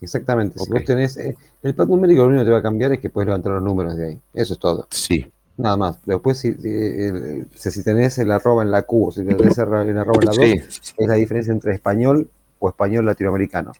[0.01, 0.59] Exactamente.
[0.59, 0.75] Si Ok.
[0.75, 1.17] vos tenés.
[1.17, 3.51] eh, el pad numérico lo único que te va a cambiar es que puedes levantar
[3.53, 4.19] los números de ahí.
[4.33, 4.87] Eso es todo.
[4.91, 5.25] Sí.
[5.57, 5.97] Nada más.
[6.05, 9.57] Después, si, si, eh, si- si tenés el arroba en la Q o si tenés
[9.57, 10.61] el arroba en la 2, Sí,
[10.97, 13.73] es la diferencia entre español o español latinoamericano.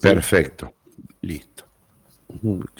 [0.00, 0.72] perfecto.
[1.22, 1.64] Listo.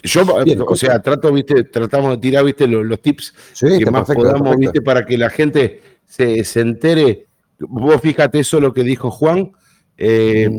[0.02, 3.90] Yo, Bien, o sea, trato, viste, tratamos de tirar, viste, los, los tips Sí, que
[3.90, 4.58] más perfecto, podamos, perfecto.
[4.60, 7.26] viste, para que la gente se, se entere.
[7.58, 9.52] Vos fíjate eso lo que dijo Juan,
[9.98, 10.50] eh.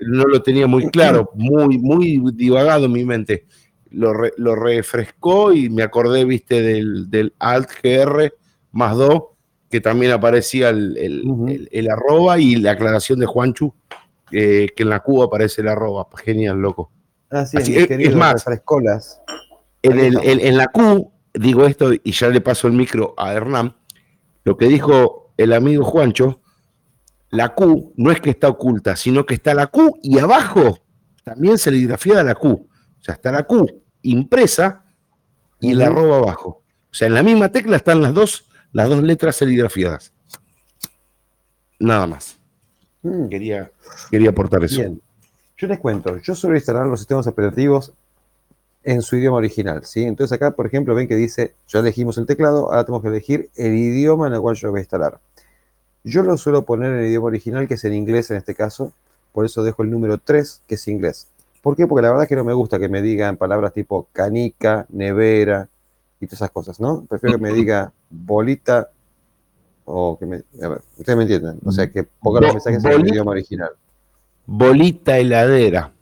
[0.00, 3.46] No lo tenía muy claro, muy, muy divagado en mi mente.
[3.90, 8.32] Lo, re- lo refrescó y me acordé, viste, del, del Alt GR
[8.72, 9.22] más 2,
[9.70, 11.48] que también aparecía el, el- Ujú.
[11.48, 13.72] el- el arroba y la aclaración de Juanchu,
[14.30, 16.06] eh, que en la Cuba aparece el arroba.
[16.24, 16.90] Genial, loco.
[17.46, 19.20] Sí, Así es- querido es más, refrescolas.
[19.82, 23.74] En, el- en la Q, digo esto y ya le paso el micro a Hernán,
[24.44, 26.40] lo que dijo el amigo Juancho,
[27.30, 30.78] la Q no es que está oculta, sino que está la Q y abajo
[31.24, 32.48] también serigrafiada la Q.
[32.48, 33.66] O sea, está la Q
[34.02, 34.84] impresa
[35.60, 36.62] y la arroba abajo.
[36.90, 40.12] O sea, en la misma tecla están las dos, las dos letras serigrafiadas.
[41.78, 42.38] Nada más.
[43.02, 43.70] Mm, Quería,
[44.10, 44.80] quería aportar eso.
[44.80, 45.00] Bien.
[45.56, 47.92] Yo les cuento, yo suelo instalar los sistemas operativos
[48.84, 50.04] en su idioma original, ¿sí?
[50.04, 53.50] Entonces acá, por ejemplo, ven que dice, ya elegimos el teclado, ahora tenemos que elegir
[53.56, 55.20] el idioma en el cual yo voy a instalar.
[56.04, 58.92] Yo lo suelo poner en el idioma original, que es en inglés en este caso,
[59.32, 61.28] por eso dejo el número 3, que es inglés.
[61.62, 61.86] ¿Por qué?
[61.86, 65.68] Porque la verdad es que no me gusta que me digan palabras tipo canica, nevera
[66.20, 67.04] y todas esas cosas, ¿no?
[67.04, 68.90] Prefiero que me diga bolita
[69.84, 70.36] o que me...
[70.62, 71.58] A ver, ustedes me entienden.
[71.64, 73.70] O sea, que ponga los mensajes en el idioma original.
[74.46, 75.92] Bolita heladera,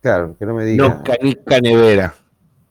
[0.00, 0.88] Claro, que no me diga...
[0.88, 2.14] no canica nevera.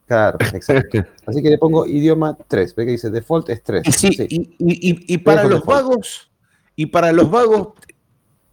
[0.07, 1.05] Claro, exacto.
[1.25, 2.75] Así que le pongo idioma 3.
[2.75, 3.84] Ve que dice default es 3.
[3.85, 4.25] Y, sí, Sí.
[4.29, 5.67] y, y- y- y para los default.
[5.88, 6.31] vagos,
[6.75, 7.69] y para los vagos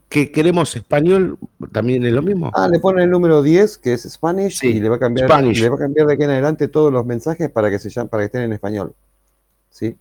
[0.08, 1.38] que queremos español,
[1.72, 2.50] también es lo mismo.
[2.54, 5.28] Ah, le pone el número 10, que es Spanish, Sí, y le va a cambiar,
[5.28, 5.60] Spanish.
[5.60, 8.08] le va a cambiar de aquí en adelante todos los mensajes para que se llamen,
[8.08, 8.94] para que estén en español.
[9.70, 9.96] ¿Sí?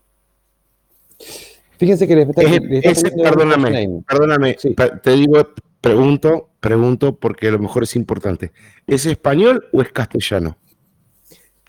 [1.77, 4.75] Fíjense que le está, ese- un perdóname, perdóname, Sí.
[5.03, 5.47] te digo,
[5.81, 8.51] pregunto, pregunto porque a lo mejor es importante.
[8.87, 10.57] ¿Es español o es castellano?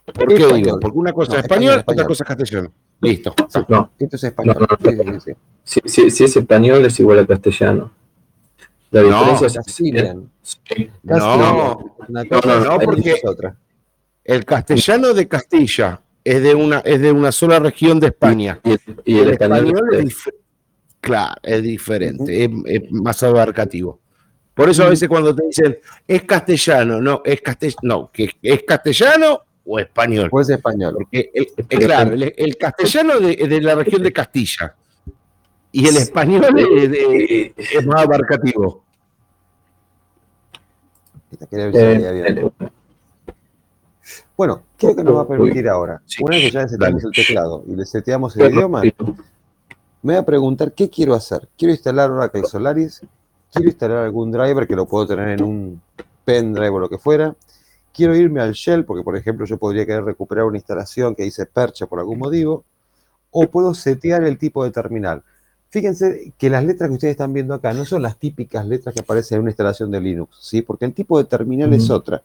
[0.05, 0.63] ¿Por qué Español.
[0.63, 0.81] digo?
[0.81, 2.73] Porque una cosa No, es español, otra cosa es castellano.
[3.01, 3.35] Listo.
[3.69, 4.57] No, Esto es español.
[4.61, 5.21] No, no, Sí, sí,
[5.65, 5.81] sí.
[5.83, 7.91] si, si- si es español es igual a castellano.
[8.91, 10.31] La No, diferencia es Castilian.
[10.43, 10.91] Sí.
[11.03, 11.15] No,
[12.09, 12.29] Castilian.
[12.43, 13.57] No, no, porque- es otra.
[14.23, 18.61] El castellano de Castilla es de una, es de una sola región de España.
[18.65, 18.77] Y,
[19.15, 20.35] y el, español, es es- dif-
[21.01, 24.01] claro, es diferente, es, es más abarcativo.
[24.55, 25.77] Por eso a veces cuando te dicen
[26.07, 30.29] es castellano, no, es castellano, no, que es castellano o español.
[30.31, 30.95] Pues es español.
[30.99, 34.75] Porque el, el- claro, el, el castellano de, de la región de Castilla
[35.73, 38.83] y el español es, de- es más abarcativo.
[41.51, 42.51] Eh.
[44.37, 46.01] Bueno, ¿qué es lo que nos va a permitir ahora?
[46.07, 47.09] Sí, Una vez que ya seteamos dale.
[47.19, 48.93] el teclado y le seteamos el idioma, me
[50.03, 51.49] voy a preguntar qué quiero hacer.
[51.57, 53.01] ¿Quiero instalar Oracle Solaris?
[53.53, 55.81] ¿Quiero instalar algún driver que lo puedo tener en un
[56.25, 57.35] pendrive o lo que fuera?
[57.95, 61.47] Quiero irme al shell porque, por ejemplo, yo podría querer recuperar una instalación que dice
[61.47, 62.65] percha por algún motivo.
[63.31, 65.23] O puedo setear el tipo de terminal.
[65.71, 69.01] Fíjense que las letras que ustedes están viendo acá no son las típicas letras que
[69.01, 70.63] aparecen en una instalación de Linux, ¿sí?
[70.63, 72.23] Porque el tipo de terminal es otra.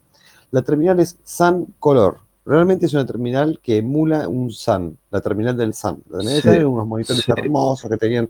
[0.51, 2.17] La terminal es Sun Color.
[2.45, 6.03] Realmente es una terminal que emula un Sun, la terminal del Sun.
[6.09, 6.49] La terminal Sí.
[6.49, 7.31] Eran unos monitores Sí.
[7.35, 8.29] hermosos que tenían.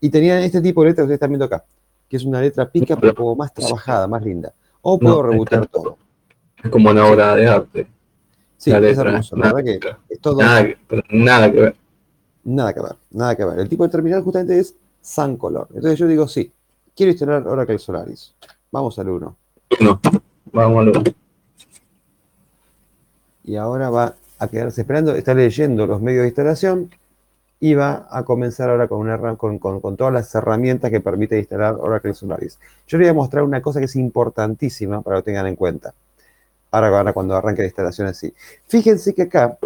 [0.00, 1.64] Y tenían este tipo de letras que ustedes están viendo acá,
[2.08, 4.52] que es una letra pica, pero como más trabajada, más linda.
[4.82, 5.98] O puedo No, rebotear está- todo.
[6.64, 7.86] Es como una obra de arte.
[8.56, 9.36] Sí, la es letra, hermoso.
[9.36, 11.76] La nada, verdad que es todo nada, que- pero nada que ver.
[12.44, 13.58] Nada que ver, nada que ver.
[13.60, 15.68] El tipo de terminal justamente es Sun Color.
[15.74, 16.50] Entonces yo digo, sí,
[16.96, 18.34] quiero instalar Oracle Solaris.
[18.70, 19.36] Vamos al 1.
[19.80, 20.00] No,
[20.52, 21.02] vamos a lo
[23.44, 26.90] Y ahora va a quedarse esperando, está leyendo los medios de instalación
[27.58, 31.38] y va a comenzar ahora con, una, con, con- con todas las herramientas que permite
[31.38, 32.58] instalar Oracle Solaris.
[32.86, 35.56] Yo les voy a mostrar una cosa que es importantísima para que lo tengan en
[35.56, 35.92] cuenta.
[36.70, 38.32] Ahora, ahora cuando arranque la instalación así.
[38.66, 39.58] Fíjense que acá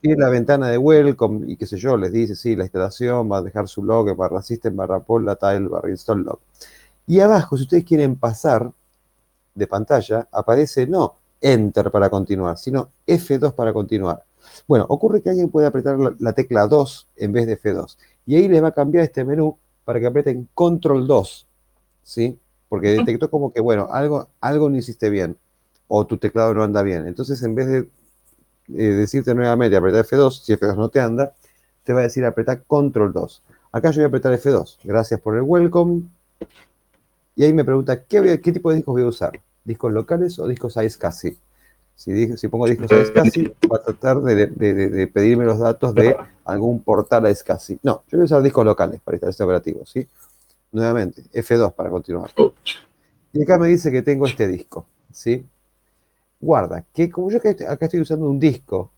[0.00, 3.38] tiene la ventana de welcome y qué sé yo, les dice, sí, la instalación va
[3.38, 6.38] a dejar su log barra system barra pol la tile barra install log.
[7.06, 8.70] Y abajo, si ustedes quieren pasar
[9.54, 14.24] de pantalla, aparece no enter para continuar, sino F2 para continuar.
[14.66, 17.96] Bueno, ocurre que alguien puede apretar la, la tecla 2 en vez de F2.
[18.26, 21.46] Y ahí les va a cambiar este menú para que aprieten control 2,
[22.02, 22.38] ¿sí?
[22.68, 25.36] Porque detectó como que, bueno, algo, algo no hiciste bien
[25.92, 27.08] o tu teclado no anda bien.
[27.08, 31.32] Entonces, en vez de eh, decirte nuevamente apretar F2, si F2 no te anda,
[31.82, 33.42] te va a decir apretar control 2.
[33.72, 34.78] Acá yo voy a apretar F2.
[34.84, 36.02] Gracias por el welcome.
[37.34, 39.40] Y ahí me pregunta, ¿qué, qué tipo de discos voy a usar?
[39.64, 41.36] ¿Discos locales o discos iSCSI?
[41.96, 46.16] Si, si pongo discos iSCSI, va a tratar de, de, de, pedirme los datos de
[46.44, 47.80] algún portal iSCSI.
[47.82, 50.06] No, yo voy a usar discos locales para instalar este operativo, ¿sí?
[50.70, 52.30] Nuevamente, F2 para continuar.
[53.32, 55.44] Y acá me dice que tengo este disco, ¿sí?
[56.40, 58.90] Guarda, que como yo acá estoy usando un disco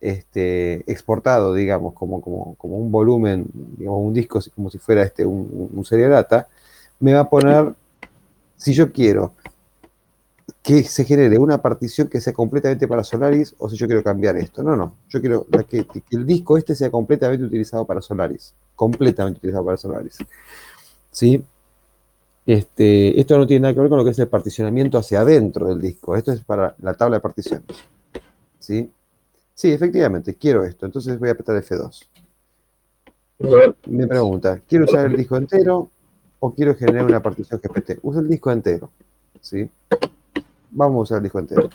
[0.00, 3.46] este, exportado, digamos, como, como, como un volumen,
[3.78, 6.48] digamos, un disco como si fuera este, un, un serie data,
[7.00, 7.74] me va a poner,
[8.56, 9.32] si yo quiero
[10.62, 14.36] que se genere una partición que sea completamente para Solaris o si yo quiero cambiar
[14.36, 14.62] esto.
[14.62, 19.64] No, no, yo quiero que el disco este sea completamente utilizado para Solaris, completamente utilizado
[19.64, 20.18] para Solaris.
[21.10, 21.44] ¿Sí?
[22.46, 25.66] Este, esto no tiene nada que ver con lo que es el particionamiento hacia adentro
[25.66, 26.14] del disco.
[26.16, 27.66] Esto es para la tabla de particiones.
[28.60, 28.88] ¿Sí?
[29.52, 30.86] Sí, efectivamente, quiero esto.
[30.86, 32.06] Entonces voy a apretar F2.
[33.86, 35.90] Me pregunta, ¿quiero usar el disco entero
[36.38, 37.98] o quiero generar una partición GPT?
[38.02, 38.90] Usa el disco entero.
[39.40, 39.68] ¿Sí?
[40.70, 41.68] Vamos a usar el disco entero.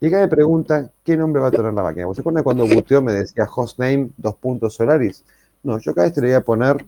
[0.00, 2.12] Y acá me pregunta qué nombre va a tener la máquina.
[2.12, 5.24] ¿Se acuerdan cuando booteó me decía hostname dos puntos Solaris?
[5.62, 6.84] No, yo acá este le voy a poner.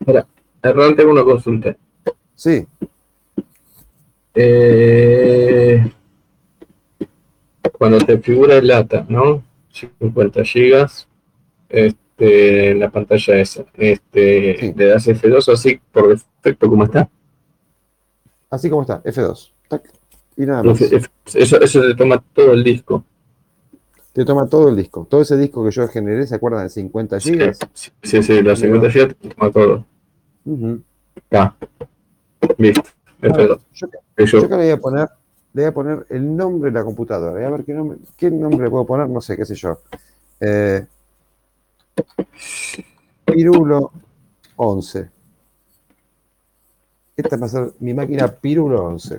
[0.00, 0.26] Espera,
[0.62, 1.76] Error, tengo una consulta.
[2.34, 2.66] Sí.
[4.34, 5.90] Eh,
[7.78, 9.42] cuando te figura el data, ¿no?
[9.72, 11.08] 50 gigas,
[11.68, 14.74] este, la pantalla esa, este, Sí.
[14.76, 17.08] le das F2 así por defecto, ¿cómo está?
[18.50, 19.52] Así como está, F2.
[19.68, 19.82] Tac.
[20.36, 20.80] Y nada más.
[20.80, 23.04] Eso, eso te toma todo el disco.
[24.12, 25.06] Te toma todo el disco.
[25.08, 27.58] Todo ese disco que yo generé, ¿se acuerdan de 50 Sí, gigas?
[28.02, 29.86] sí, sí, los 50 gigas te toma todo.
[30.44, 30.82] Ujú.
[31.30, 31.54] Ya.
[32.58, 32.82] Listo.
[33.22, 33.60] F2.
[34.16, 35.08] Yo, yo le voy a poner,
[35.52, 37.32] le voy a poner el nombre de la computadora.
[37.32, 39.80] Voy a ver qué nombre, qué nombre le puedo poner, no sé, qué sé yo.
[40.40, 40.86] Eh,
[43.24, 43.92] Pirulo
[44.56, 45.10] 11.
[47.16, 49.18] Esta va a ser mi máquina Pirulo 11.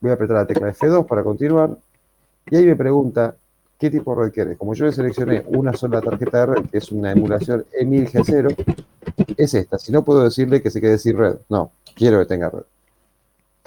[0.00, 1.76] Voy a apretar la tecla F2 para continuar.
[2.50, 3.36] Y ahí me pregunta
[3.78, 4.58] qué tipo de red quieres.
[4.58, 8.10] Como yo le seleccioné una sola tarjeta de red, que es una emulación E E1000
[8.10, 8.76] G0,
[9.36, 9.78] es esta.
[9.78, 11.36] Si no puedo decirle que se quede sin red.
[11.48, 12.62] No, quiero que tenga red.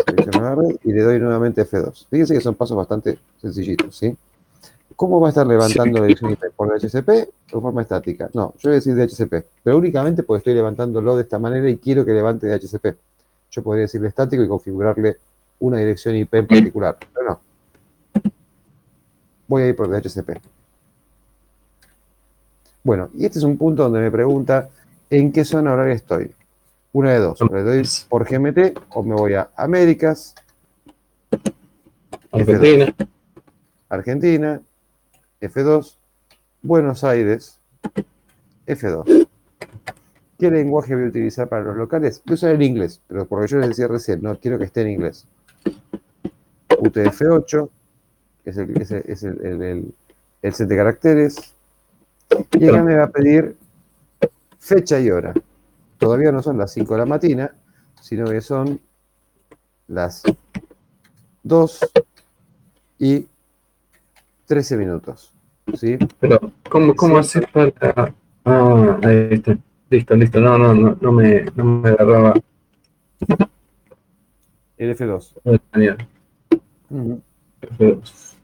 [0.05, 2.07] Selecciono la red y le doy nuevamente F2.
[2.09, 4.15] Fíjense que son pasos bastante sencillitos, ¿sí?
[4.95, 6.43] ¿Cómo va a estar levantando la dirección IP?
[6.55, 8.29] ¿Por DHCP o forma estática?
[8.33, 11.77] No, yo voy a decir DHCP, pero únicamente porque estoy levantándolo de esta manera y
[11.77, 12.97] quiero que levante DHCP.
[13.49, 15.17] Yo podría decirle estático y configurarle
[15.59, 17.39] una dirección IP en particular, pero no.
[19.51, 20.39] Voy a ir por DHCP.
[22.85, 24.69] Bueno, y este es un punto donde me pregunta
[25.09, 26.33] en qué zona horaria estoy.
[26.93, 30.35] Una de dos, le doy por GMT o me voy a Américas,
[32.31, 32.95] Argentina.
[33.89, 34.61] Argentina,
[35.41, 35.97] F2,
[36.61, 37.59] Buenos Aires,
[38.65, 39.27] F2.
[40.39, 42.21] ¿Qué lenguaje voy a utilizar para los locales?
[42.25, 44.83] Voy a usar el inglés, pero porque yo les decía recién, no quiero que esté
[44.83, 45.27] en inglés.
[46.69, 47.80] UTF-8, que
[48.51, 49.93] es el, es el, es el, el- el-
[50.41, 51.53] el set de caracteres.
[52.53, 53.55] Y acá me va a pedir
[54.59, 55.33] fecha y hora.
[55.97, 57.53] Todavía no son las 5 de la mañana,
[58.01, 58.79] sino que son
[59.87, 60.23] las
[61.43, 61.79] 2
[62.99, 63.27] y
[64.47, 65.33] 13 minutos.
[65.75, 65.97] ¿Sí?
[66.19, 67.39] Pero, ¿cómo, cómo Sí.
[67.53, 68.13] para.?
[68.45, 69.57] Ah, ahí está.
[69.89, 70.39] Listo, listo.
[70.39, 72.33] No, no, no, no me, no me agarraba.
[74.77, 75.33] El F2.
[75.43, 75.97] No tenía
[76.89, 77.21] Ujú.
[77.77, 78.35] F2.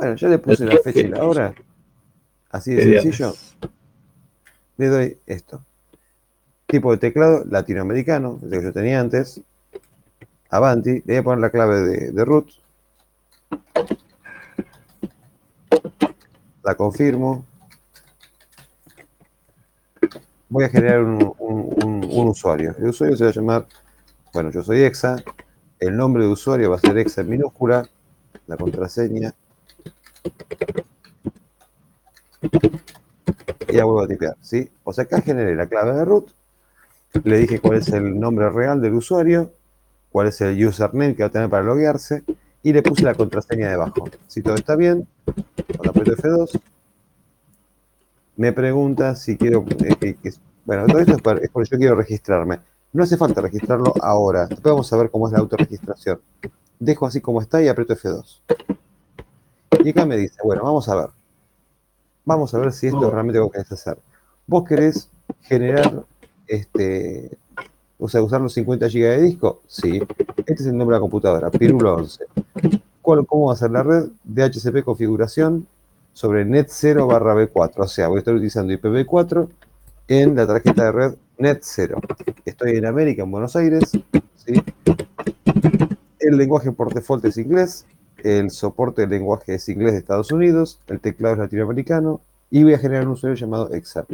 [0.00, 1.54] Bueno, ya le puse la fecha y la hora.
[2.50, 3.34] Así de sencillo.
[4.78, 5.60] Le doy esto.
[6.66, 9.42] Tipo de teclado latinoamericano, el que yo tenía antes.
[10.48, 11.02] Avanti.
[11.04, 12.48] Le voy a poner la clave de, de root.
[16.62, 17.44] La confirmo.
[20.48, 22.74] Voy a generar un, un- un- un usuario.
[22.78, 23.66] El usuario se va a llamar,
[24.32, 25.22] bueno, yo soy Exa.
[25.78, 27.86] El nombre de usuario va a ser Exa en minúscula.
[28.46, 29.34] La contraseña.
[33.68, 34.70] Y ya vuelvo a tipear, ¿sí?
[34.84, 36.30] O sea, acá generé la clave de root,
[37.24, 39.52] le dije cuál es el nombre real del usuario,
[40.10, 42.24] cuál es el username que va a tener para loguearse,
[42.62, 44.08] y le puse la contraseña debajo.
[44.26, 45.06] Si todo está bien,
[45.76, 46.60] cuando aprieto F2,
[48.36, 49.64] me pregunta si quiero...
[50.00, 50.16] Eh,
[50.64, 52.60] bueno, todo esto es, es porque yo quiero registrarme.
[52.92, 54.46] No hace falta registrarlo ahora.
[54.46, 56.20] Después vamos a ver cómo es la autorregistración.
[56.78, 58.40] Dejo así como está y aprieto F2.
[59.84, 61.08] Y acá me dice, bueno, vamos a ver.
[62.24, 63.98] Vamos a ver si esto realmente lo querés hacer.
[64.46, 65.10] Vos querés
[65.42, 66.04] generar,
[66.46, 67.38] este,
[67.98, 69.62] o sea, usar los 50 GB de disco.
[69.66, 70.02] Sí.
[70.36, 72.24] Este es el nombre de la computadora, Pirulo 11.
[73.02, 74.08] ¿Cómo va a ser la red?
[74.24, 75.66] DHCP configuración
[76.12, 77.72] sobre net0 barra B4.
[77.78, 79.48] O sea, voy a estar utilizando IPv4
[80.08, 82.00] en la tarjeta de red net0.
[82.44, 83.90] Estoy en América, en Buenos Aires.
[86.18, 87.86] El lenguaje por default es inglés.
[88.24, 90.80] El soporte del lenguaje es inglés de Estados Unidos.
[90.86, 92.20] El teclado es latinoamericano.
[92.50, 94.04] Y voy a generar un usuario llamado Excel.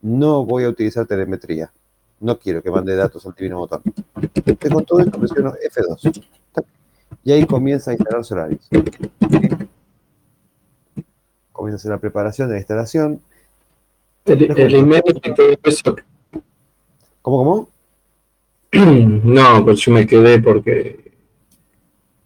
[0.00, 1.72] No voy a utilizar telemetría.
[2.20, 3.82] No quiero que mande datos al divino botón.
[4.58, 6.24] Tengo todo esto, presiono F2.
[7.24, 8.68] Y ahí comienza a instalar Solaris.
[11.52, 13.20] Comienza a hacer la preparación de la instalación.
[14.24, 15.02] El, email
[17.22, 17.68] ¿Cómo, cómo?
[19.24, 21.01] No, pues yo me quedé porque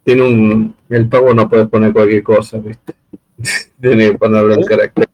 [0.07, 0.77] tiene un.
[0.89, 2.95] El pago no puedes poner cualquier cosa, ¿viste?
[3.81, 5.09] Tiene que ponerlo en carácter.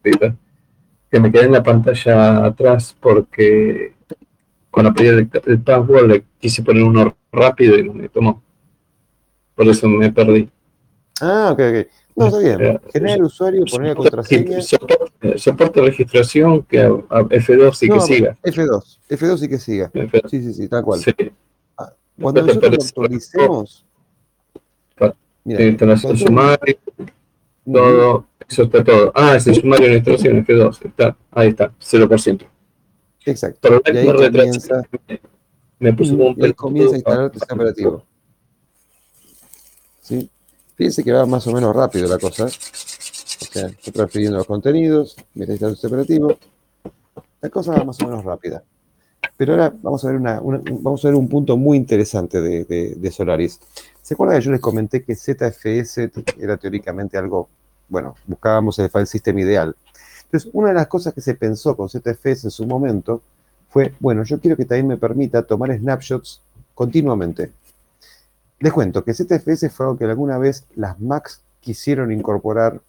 [1.10, 3.94] Que me quedé en la pantalla atrás porque
[4.70, 8.42] cuando pedí el, el password le quise poner uno rápido y no me tomó.
[9.54, 10.50] Por eso me perdí.
[11.22, 11.86] Ah, ok, ok.
[12.14, 12.80] No, está bien.
[12.92, 14.60] Generar el usuario, poner la contraseña.
[14.60, 18.36] Soporte, de registración que a, F2 sí que siga.
[18.42, 19.90] F2, F2 sí que siga.
[20.28, 21.00] Sí, sí, sí, tal cual.
[21.78, 23.86] Ah, cuando nosotros actualicemos.
[25.44, 26.78] Mira, instalación sumario,
[27.64, 29.12] todo, eso está todo.
[29.14, 32.46] Ah, es el sumario de instalación F2, está, ahí está, 0%.
[33.24, 33.82] Exacto.
[33.86, 34.82] y ahí comienza,
[35.78, 38.04] me un y ahí comienza a instalar el sistema operativo.
[40.00, 40.30] ¿Sí?
[40.74, 42.46] Fíjense que va más o menos rápido la cosa.
[42.46, 42.48] O
[43.52, 46.38] sea, estoy transfiriendo los contenidos, me está el operativo.
[47.40, 48.62] La cosa va más o menos rápida.
[49.36, 53.10] Pero ahora vamos a ver, una, vamos a ver un punto muy interesante de, de,
[53.10, 53.60] Solaris.
[54.12, 57.48] ¿Se acuerdan que yo les comenté que ZFS era teóricamente algo,
[57.88, 59.74] bueno, buscábamos el file system ideal?
[60.24, 63.22] Entonces, una de las cosas que se pensó con ZFS en su momento
[63.70, 66.42] fue, bueno, yo quiero que también me permita tomar snapshots
[66.74, 67.52] continuamente.
[68.58, 72.82] Les cuento que ZFS fue algo que alguna vez las Macs quisieron incorporar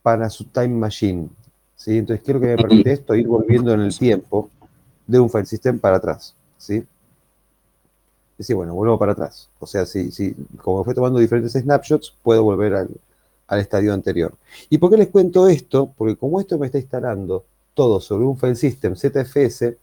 [0.00, 1.28] para su Time Machine.
[1.76, 1.98] ¿sí?
[1.98, 4.48] Entonces, quiero que me permite esto ir volviendo en el tiempo
[5.06, 6.34] de un file system para atrás.
[6.56, 6.82] ¿sí?
[8.34, 9.48] Es decir, bueno, vuelvo para atrás.
[9.60, 12.90] O sea, si, si como fue tomando diferentes snapshots, puedo volver al,
[13.46, 14.34] al estadio anterior.
[14.68, 15.92] ¿Y por qué les cuento esto?
[15.96, 17.44] Porque como esto me está instalando
[17.74, 19.76] todo sobre un file system ZFS,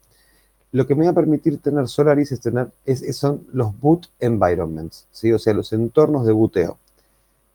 [0.72, 2.72] lo que me va a permitir tener Solaris es tener,
[3.14, 5.32] son los boot environments, ¿sí?
[5.34, 6.78] o sea, los entornos de booteo.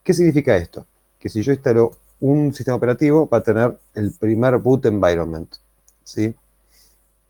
[0.02, 0.86] ¿Qué significa esto?
[1.18, 5.56] Que si yo instalo un sistema operativo, va a tener el primer boot environment.
[6.04, 6.34] ¿sí?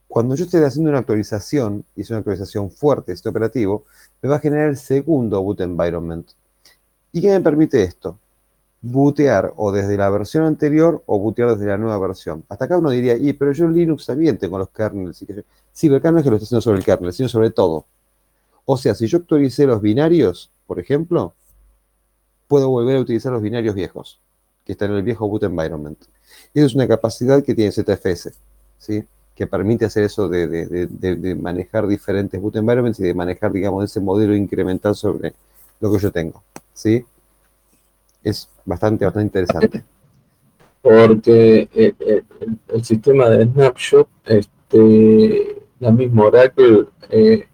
[0.08, 3.84] Cuando yo esté haciendo una actualización, y es una actualización fuerte este operativo,
[4.22, 6.30] me va a generar el segundo boot environment.
[7.12, 8.18] ¿Y qué me permite esto?
[8.92, 12.44] bootear o desde la versión anterior o bootear desde la nueva versión.
[12.48, 15.18] Hasta acá uno diría, y pero yo en Linux también tengo los kernels.
[15.18, 15.26] sí,
[15.88, 17.86] pero el kernel es que lo estoy haciendo sobre el kernel, sino sobre todo.
[18.64, 21.34] O sea, si yo actualicé los binarios, por ejemplo,
[22.48, 24.20] puedo volver a utilizar los binarios viejos,
[24.64, 25.98] que están en el viejo boot environment.
[26.54, 28.32] Esa es una capacidad que tiene ZFS,
[28.78, 29.04] ¿sí?
[29.36, 34.00] Que permite hacer eso de, de manejar diferentes boot environments y de manejar, digamos, ese
[34.00, 35.34] modelo incremental sobre
[35.78, 36.42] lo que yo tengo.
[36.72, 37.04] ¿sí?
[38.26, 39.84] es bastante, bastante interesante.
[40.82, 42.22] Porque eh, eh,
[42.68, 47.46] el, sistema de Snapshot, este, la misma Oracle eh,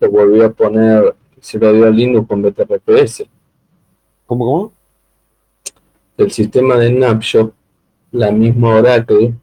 [0.00, 3.24] lo volvió a poner, se lo dio a Linux con BTRFS.
[4.26, 4.72] ¿Cómo, cómo?
[6.16, 7.52] El sistema de Snapshot,
[8.12, 9.34] la misma Oracle,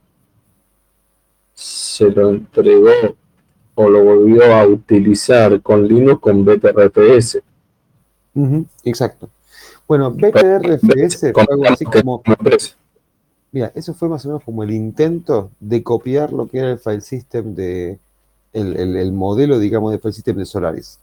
[1.66, 2.92] se lo entregó
[3.74, 7.42] o lo volvió a utilizar con Linux con BTRFS.
[8.84, 9.30] exacto.
[9.88, 12.22] Bueno, BTRFS fue algo así como.
[13.52, 16.80] Mira, eso fue más o menos como el intento de copiar lo que era el
[16.80, 18.00] file system de.
[18.54, 21.00] El, modelo, digamos, de file system de Solaris.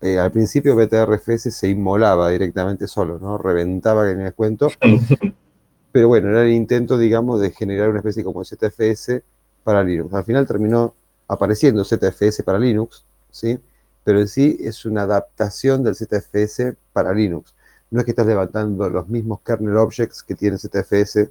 [0.00, 3.38] Eh, al principio BTRFS se inmolaba directamente solo, ¿no?
[3.38, 4.68] Reventaba en el cuento.
[5.92, 9.22] Pero bueno, era el intento, digamos, de generar una especie como ZFS
[9.62, 10.12] para Linux.
[10.14, 10.94] Al final terminó
[11.28, 13.58] apareciendo ZFS para Linux, ¿sí?
[14.04, 17.54] Pero en sí es una adaptación del ZFS para Linux
[17.92, 21.28] no es que estás levantando los mismos kernel objects que tiene ZFS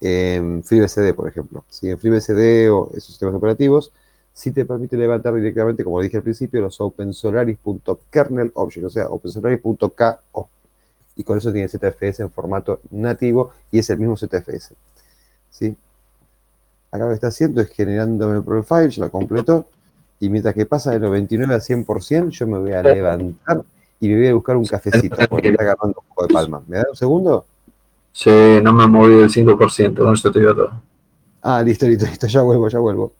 [0.00, 1.62] en FreeBSD, por ejemplo.
[1.68, 3.92] Si en FreeBSD o esos sistemas operativos
[4.32, 10.48] sí te permite levantar directamente, como dije al principio, los OpenSolaris.kernel object, o sea, OpenSolaris.ko.
[11.16, 14.72] Y con eso tiene ZFS en formato nativo y es el mismo ZFS.
[15.50, 15.76] ¿sí?
[16.92, 19.66] Acá lo que está haciendo es generándome el profile, yo lo completo,
[20.18, 23.62] y mientras que pasa de 99 a 100%, yo me voy a levantar
[24.00, 26.62] y me voy a buscar un cafecito, porque está agarrando un poco de palma.
[26.66, 27.46] ¿Me da un segundo?
[28.12, 28.30] Sí,
[28.62, 30.82] no me ha movido el 5%, con eso te digo todo.
[31.42, 33.12] Ah, listo, listo, listo, ya vuelvo, ya vuelvo.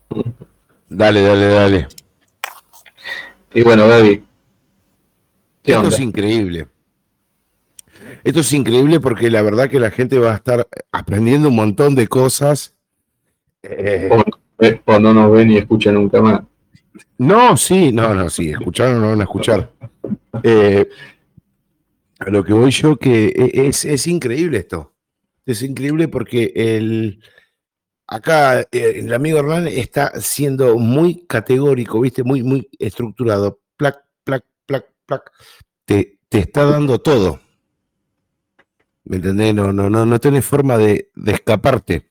[0.89, 1.87] Dale, dale, dale.
[3.53, 4.23] Y bueno, Gaby.
[5.63, 5.95] ¿Qué Esto onda?
[5.95, 6.67] es increíble.
[8.23, 11.95] Esto es increíble porque la verdad que la gente va a estar aprendiendo un montón
[11.95, 12.75] de cosas.
[13.63, 14.23] Eh, O,
[14.93, 16.41] o no nos ven ni escuchan nunca más.
[17.17, 19.71] no, sí, no, no, sí, escucharon o no van a escuchar.
[20.43, 20.87] Eh,
[22.19, 24.93] a lo que voy yo que e- es, es increíble esto.
[25.45, 27.21] Es increíble porque el
[28.07, 28.67] acá eh,
[28.97, 33.59] el amigo Hernán está siendo muy categórico, viste, muy, muy estructurado.
[33.77, 35.31] Plac, plac, plac, plac.
[35.85, 37.39] Te, te está dando todo.
[39.05, 39.53] ¿Me entendés?
[39.55, 42.10] No, no, no, no tenés forma de, de escaparte.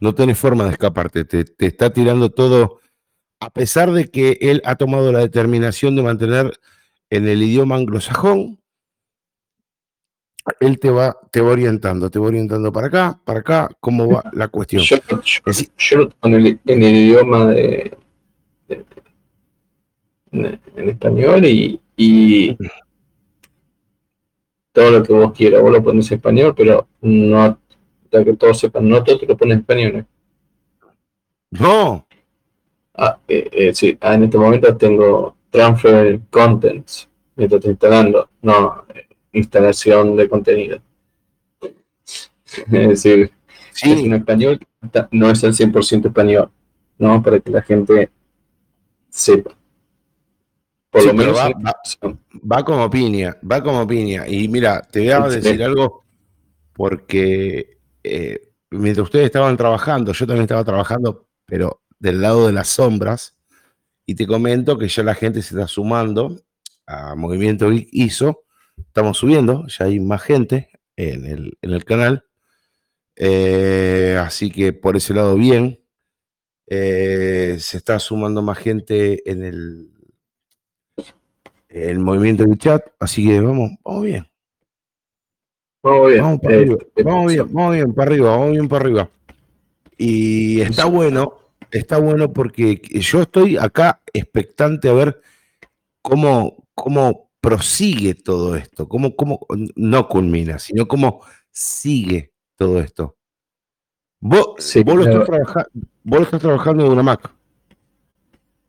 [0.00, 1.24] No tenés forma de escaparte.
[1.24, 2.80] Te, te está tirando todo,
[3.40, 6.52] a pesar de que él ha tomado la determinación de mantener
[7.10, 8.58] en el idioma anglosajón,
[10.60, 14.24] él te va, te va orientando, te va orientando para acá, para acá, cómo va
[14.32, 14.82] la cuestión.
[14.82, 15.42] Yo, yo,
[15.78, 17.96] yo en el, en el idioma de,
[18.68, 18.84] de-
[20.32, 22.56] en, en español y, y
[24.72, 27.60] todo lo que vos quieras, vos lo pones en español, pero no,
[28.12, 30.06] para que todos sepan, no todo te lo pones en español.
[31.50, 32.06] No,
[32.94, 38.84] Ah, eh, eh, sí, ah, en este momento tengo transfer contents mientras estoy instalando, no
[38.94, 40.78] eh, instalación de contenido.
[42.70, 43.32] Es decir,
[43.72, 44.60] es sí, en español,
[45.10, 46.50] no es el 100% español,
[46.98, 47.22] ¿no?
[47.22, 48.10] Para que la gente
[49.08, 49.56] sepa.
[50.90, 51.80] Por Sí, lo menos va- va-
[52.52, 54.28] va como piña, va como piña.
[54.28, 56.04] Y mira, te voy a decir algo
[56.74, 62.68] porque eh, mientras ustedes estaban trabajando, yo también estaba trabajando, pero del lado de las
[62.68, 63.36] sombras.
[64.04, 66.42] Y te comento que ya la gente se está sumando
[66.86, 68.44] a Movimiento Geek ISO.
[68.76, 72.24] Estamos subiendo, ya hay más gente en el, en el canal.
[73.16, 75.78] Eh, así que por ese lado, bien.
[76.66, 79.90] Eh, se está sumando más gente en el,
[81.68, 82.84] el movimiento del chat.
[82.98, 84.31] Así que vamos, vamos bien.
[85.82, 86.22] Vamos bien.
[86.22, 89.10] Vamos para eh, arriba, eh, vamos bien, vamos bien para arriba, vamos bien para arriba.
[89.98, 91.34] Y está bueno,
[91.70, 95.20] está bueno porque yo estoy acá expectante a ver
[96.00, 99.40] cómo, cómo prosigue todo esto, cómo, cómo
[99.74, 103.16] no culmina, sino cómo sigue todo esto.
[104.20, 105.22] Vos, Sí, vos, lo, claro.
[105.22, 105.68] estás trabaja-
[106.04, 107.28] vos lo estás trabajando de una Mac.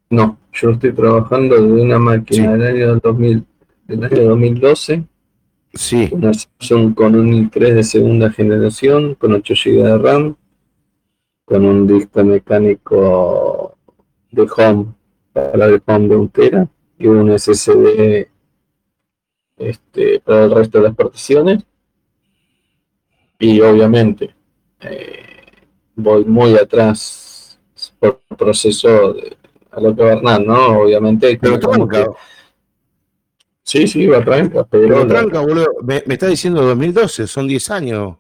[0.10, 2.60] No, yo estoy trabajando de una máquina Sí.
[2.60, 3.46] del año 2000,
[3.88, 5.04] del año 2012,
[5.74, 10.36] Sí, una Samsung con un i3 de segunda generación, con 8 GB de RAM,
[11.46, 13.76] con un disco mecánico
[14.32, 14.94] de home
[15.34, 16.68] para el home de un tera
[16.98, 18.30] y un SSD
[19.58, 21.64] este, para el resto de las particiones.
[23.40, 24.34] Y obviamente
[24.80, 25.24] eh,
[25.96, 27.60] voy muy atrás
[28.00, 29.38] por proceso de-
[29.72, 30.82] a lo que Hernán, ¿no?
[30.82, 31.38] Obviamente.
[31.42, 32.16] pero
[33.64, 35.68] Sí, sí, va tranca, pero, pero la- tranca, boludo.
[35.84, 38.18] Me, me está diciendo 2012, son 10 años.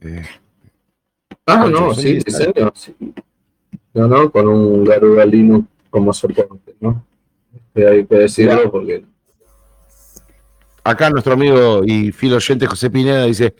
[0.00, 0.22] Eh,
[1.46, 2.94] Ah, Ocho, no, sí, 10 diseño, sí.
[3.92, 7.04] No, no, con un Garuda Linux como soporte, ¿no?
[7.74, 9.04] Que hay que decirlo porque
[10.82, 13.54] Acá nuestro amigo y fiel oyente José Pineda dice,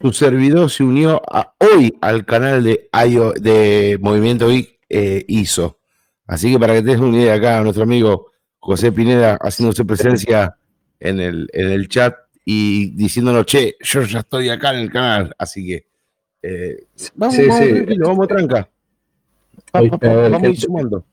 [0.00, 5.78] su servidor se unió a- hoy al canal de, IO de Movimiento Geek eh, ISO.
[6.26, 8.31] Así que para que te des una idea acá, nuestro amigo
[8.62, 10.56] José Pineda haciéndose presencia
[11.00, 12.14] en el, en el chat
[12.44, 15.34] y diciéndonos, che, yo ya estoy acá en el canal.
[15.36, 15.86] Así que
[16.42, 16.86] eh,
[17.16, 17.72] vamos, Sí, vamos sí.
[17.72, 18.70] tranquilo, vamos tranca.
[19.72, 21.04] Pa, pa, pa, vamos a ir sumando.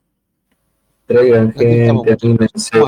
[1.07, 2.79] traigan gente, anímense.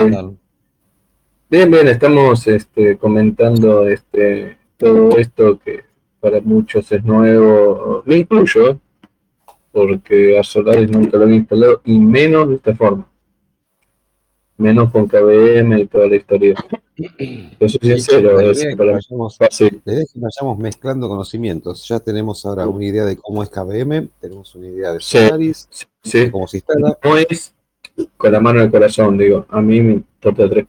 [1.49, 5.83] Bien, bien, estamos este, comentando este, todo esto que
[6.19, 8.79] para muchos es nuevo, me incluyo,
[9.71, 13.10] porque a Solaris nunca lo había instalado, y menos de esta forma.
[14.61, 16.53] Menos con KVM y toda la historia.
[17.59, 21.87] Yo soy sincero, es que vayamos- es que vayamos mezclando conocimientos.
[21.87, 25.17] Ya tenemos ahora una idea de cómo es KVM, tenemos una idea de Sí.
[25.17, 25.67] Solaris,
[26.03, 26.95] Sí, de cómo se instala.
[27.03, 27.53] no es
[28.17, 30.65] con la mano en el corazón, digo, a mí me importa tres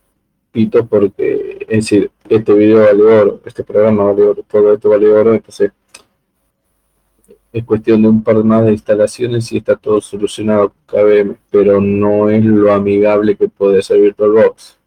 [0.51, 5.11] pitos porque, es decir, este video vale oro, este programa vale oro, todo esto vale
[5.13, 5.71] oro, entonces
[7.53, 11.81] es cuestión de un par más de instalaciones y está todo solucionado con KVM, pero
[11.81, 14.79] no es lo amigable que puede ser VirtualBox.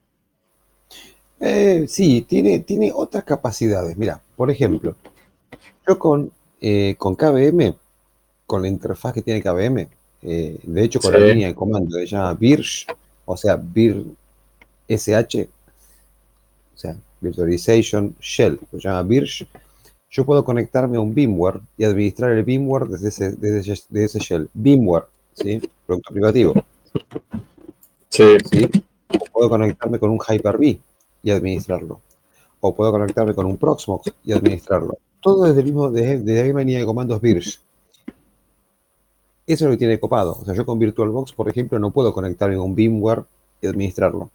[1.39, 3.95] Eh, sí, tiene, tiene otras capacidades.
[3.97, 4.95] Mira, por ejemplo,
[5.87, 7.75] yo con, eh, con KVM,
[8.47, 9.87] con la interfaz que tiene KVM,
[10.23, 12.87] eh, de hecho con la línea de comando que se llama Virsh,
[13.25, 14.03] o sea, Vir
[14.87, 15.47] SH,
[16.73, 19.45] o sea, Virtualization Shell, se llama Virsh,
[20.15, 24.05] yo puedo conectarme a un VMware y administrar el VMware desde ese, desde ese, de
[24.05, 24.49] ese shell.
[24.53, 25.61] VMware, ¿sí?
[25.85, 26.53] Producto privativo.
[28.07, 28.69] Sí, ¿sí?
[29.09, 30.79] O puedo conectarme con un Hyper-V
[31.21, 31.99] y administrarlo.
[32.61, 34.97] O puedo conectarme con un Proxmox y administrarlo.
[35.19, 37.59] Todo desde, el mismo, desde, desde la misma línea de comandos Virch.
[38.07, 38.15] Eso
[39.45, 40.37] es lo que tiene copado.
[40.41, 43.25] O sea, yo con VirtualBox, por ejemplo, no puedo conectarme con un VMware
[43.61, 44.29] y administrarlo.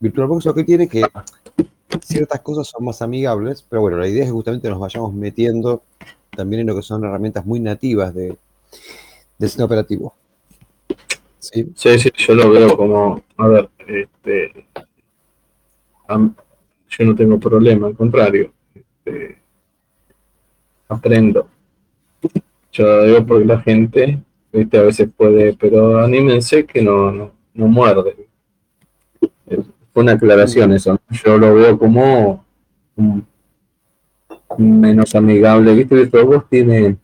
[0.00, 1.04] VirtualBox lo que tiene es que
[2.00, 5.82] ciertas cosas son más amigables, pero bueno, la idea es que justamente nos vayamos metiendo
[6.30, 8.36] también en lo que son herramientas muy nativas de,
[9.38, 10.14] del sistema operativo.
[11.38, 11.72] ¿Sí?
[11.74, 14.64] sí, yo lo veo como, a ver, este,
[16.08, 19.38] yo no tengo problema, al contrario, este,
[20.88, 21.48] aprendo.
[22.72, 27.32] Yo lo digo porque la gente, viste, a veces puede, pero anímense que no, no,
[27.54, 28.21] no muerde.
[29.92, 31.00] Fue una aclaración eso, ¿no?
[31.24, 32.44] yo lo veo como
[34.58, 36.96] menos amigable, viste, VirtualBox tiene,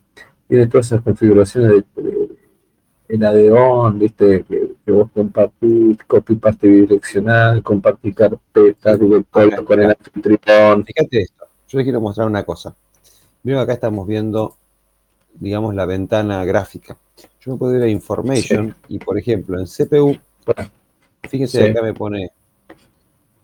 [0.49, 2.29] tiene todas esas configuraciones de, de-
[3.09, 9.91] el ADON, viste, que, que vos compartís, copy paste bidireccional, compartís carpetas, directorio con el
[9.91, 10.85] anfitrión.
[10.85, 12.77] Fíjate esto, yo les quiero mostrar una cosa.
[13.43, 14.57] Primero acá estamos viendo,
[15.41, 16.99] digamos, la ventana gráfica.
[17.41, 20.71] Yo me puedo ir a Information y, por ejemplo, en CPU, Bueno,
[21.31, 21.71] fíjense Sí.
[21.71, 22.31] acá me pone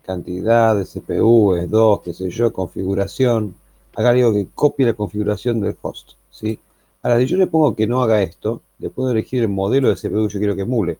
[0.05, 3.55] cantidad de CPU, es 2, qué sé yo, configuración.
[3.95, 6.59] Acá le digo que copie la configuración del host, ¿sí?
[7.01, 9.95] Ahora, si yo le pongo que no haga esto, le puedo elegir el modelo de
[9.95, 10.97] CPU que yo quiero que emule.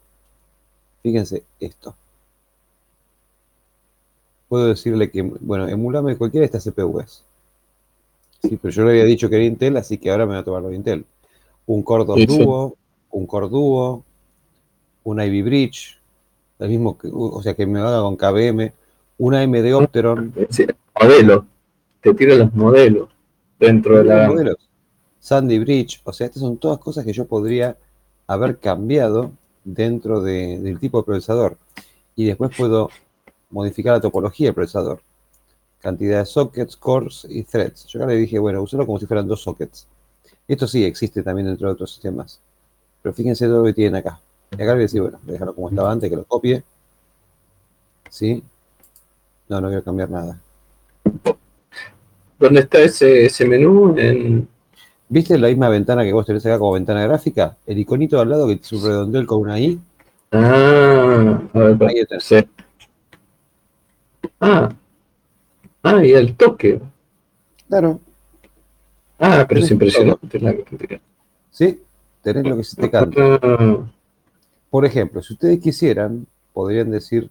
[1.03, 1.95] Fíjense esto.
[4.47, 7.23] Puedo decirle que, bueno, emulame cualquiera de estas CPUs.
[8.41, 10.45] Sí, pero yo le había dicho que era Intel, así que ahora me voy a
[10.45, 11.05] tomar lo de Intel.
[11.65, 12.37] Un Core 2 Sí, sí.
[12.37, 12.75] Duo,
[13.11, 14.03] un Core Duo,
[15.03, 15.99] un Ivy Bridge,
[16.59, 18.71] el mismo que, o sea, que me haga con KVM,
[19.17, 20.65] una AMD Opteron, sí,
[21.01, 21.45] modelo,
[22.01, 23.09] te tira los modelos
[23.59, 24.27] dentro de la...
[24.27, 24.57] modelos.
[25.19, 27.75] Sandy Bridge, o sea, estas son todas cosas que yo podría
[28.27, 29.31] haber cambiado
[29.63, 31.57] dentro de- del tipo de procesador.
[32.15, 32.89] Y después puedo
[33.49, 34.99] modificar la topología del procesador.
[35.81, 37.85] Cantidad de sockets, cores y threads.
[37.87, 39.87] Yo acá le dije, bueno, usarlo como si fueran dos sockets.
[40.47, 42.39] Esto sí existe también dentro de otros sistemas.
[43.01, 44.19] Pero fíjense todo lo que tienen acá.
[44.51, 46.23] Y acá le voy a decir, bueno, voy a dejarlo como estaba antes, que lo
[46.23, 46.63] copie.
[48.09, 48.43] ¿Sí?
[49.49, 50.39] No, no quiero cambiar nada.
[52.39, 53.95] ¿Dónde está ese, ese menú?
[53.97, 54.47] En...
[55.07, 57.55] ¿Viste la misma ventana que vos tenés acá como ventana gráfica?
[57.65, 59.79] El iconito al lado que es un redondel con una I.
[60.31, 62.19] Ah, a ver, Ahí está.
[62.19, 62.35] sí.
[64.41, 64.69] Ah,
[65.83, 66.81] ah, y el toque.
[67.67, 67.99] Claro,
[69.17, 70.53] Ah, pero es impresionante la.
[71.49, 71.79] ¿sí?
[72.21, 73.39] Tenés lo que se te canta.
[73.41, 73.77] Ah,
[74.69, 77.29] Por ejemplo, si ustedes quisieran, podrían decir,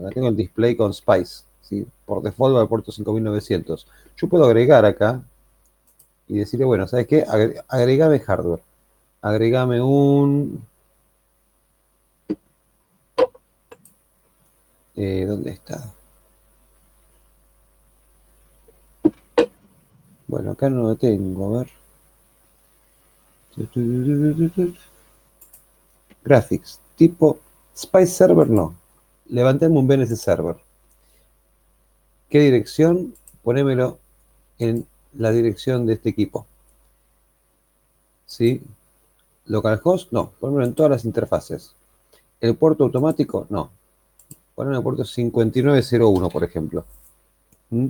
[0.00, 1.86] cuando tengo el display con Spice, ¿sí?
[2.06, 3.86] por default va al puerto 5900.
[4.16, 5.22] Yo puedo agregar acá
[6.26, 7.24] y decirle, bueno, ¿sabes qué?
[7.26, 8.62] Agre- Agregame hardware.
[9.20, 10.64] Agregame un...
[14.96, 15.92] Eh, ¿Dónde está?
[20.26, 21.70] Bueno, acá no lo tengo, a ver.
[26.24, 27.38] Graphics, tipo
[27.76, 28.74] Spice Server no.
[29.30, 30.56] Levantemos un BNC Server.
[32.28, 33.14] ¿Qué dirección?
[33.42, 33.98] Ponémelo
[34.58, 36.46] en la dirección de este equipo.
[38.26, 38.62] ¿Sí?
[39.46, 40.30] Localhost, no.
[40.38, 41.74] Ponémelo en todas las interfaces.
[42.40, 43.70] El puerto automático, no.
[44.54, 46.84] Ponémelo en el puerto 5901, por ejemplo.
[47.70, 47.86] ¿Mm?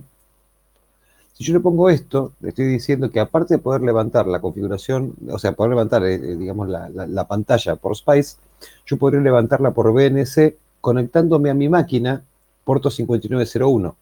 [1.35, 5.15] Si yo le pongo esto, le estoy diciendo que aparte de poder levantar la configuración,
[5.31, 8.37] o sea, poder levantar, eh, eh, digamos, la, la- la pantalla por Spice,
[8.85, 12.23] yo podría levantarla por BNC conectándome a mi máquina,
[12.65, 13.97] puerto 5901.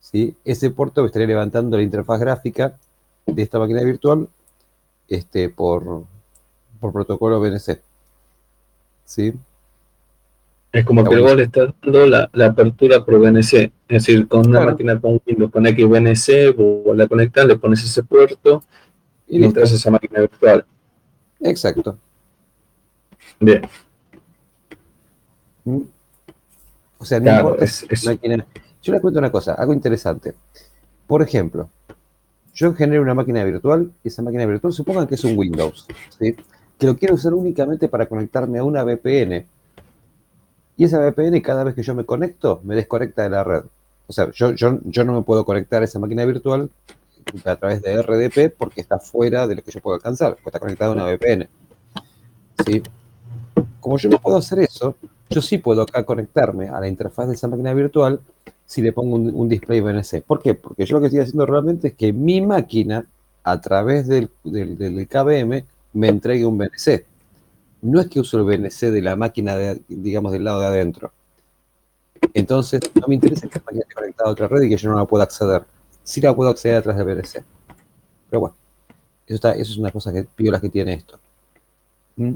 [0.00, 0.36] ¿sí?
[0.44, 2.74] Ese puerto me estaría levantando la interfaz gráfica
[3.26, 4.28] de esta máquina virtual
[5.08, 6.04] este, por,
[6.80, 7.80] por protocolo BNC.
[9.04, 9.32] ¿Sí?
[10.72, 13.52] es como Está que vos le estás dando la, la apertura por VNC.
[13.54, 14.70] Es decir, con una Claro.
[14.72, 18.64] máquina con Windows, con XVNC, vos la conectás, le pones ese puerto
[19.28, 20.64] Y y entras a esa máquina virtual.
[21.40, 21.96] Exacto.
[23.40, 23.62] Bien,
[25.64, 25.80] ¿Mm?
[27.04, 28.46] O sea, no claro, importa es, es- máquina.
[28.82, 30.32] Yo les cuento una cosa, algo interesante.
[31.06, 31.68] Por ejemplo,
[32.54, 35.86] yo genero una máquina virtual y esa máquina virtual supongan que es un Windows,
[36.18, 36.34] ¿sí?
[36.78, 39.44] que lo quiero usar únicamente para conectarme a una VPN.
[40.78, 43.64] Y esa VPN cada vez que yo me conecto me desconecta de la red.
[44.06, 46.70] O sea, yo, yo, yo no me puedo conectar a esa máquina virtual
[47.44, 50.58] a través de RDP porque está fuera de lo que yo puedo alcanzar, porque está
[50.60, 51.48] conectado a una VPN.
[52.66, 52.82] ¿Sí?
[53.80, 54.96] Como yo no puedo hacer eso,
[55.30, 58.20] yo sí puedo acá conectarme a la interfaz de esa máquina virtual
[58.66, 60.22] si le pongo un, display BNC.
[60.22, 60.54] ¿Por qué?
[60.54, 63.06] Porque yo lo que estoy haciendo realmente es que mi máquina,
[63.42, 67.04] a través del, del, KVM, me entregue un BNC.
[67.82, 71.12] No es que uso el BNC de la máquina, de, digamos, del lado de adentro.
[72.32, 74.90] Entonces, no me interesa que la máquina esté conectada a otra red y que yo
[74.90, 75.64] no la pueda acceder.
[76.02, 77.44] Sí la puedo acceder a través del BNC.
[78.30, 78.56] Pero bueno,
[79.26, 81.18] eso, está, es una cosa que piolas que tiene esto.
[82.16, 82.34] ¿Mm?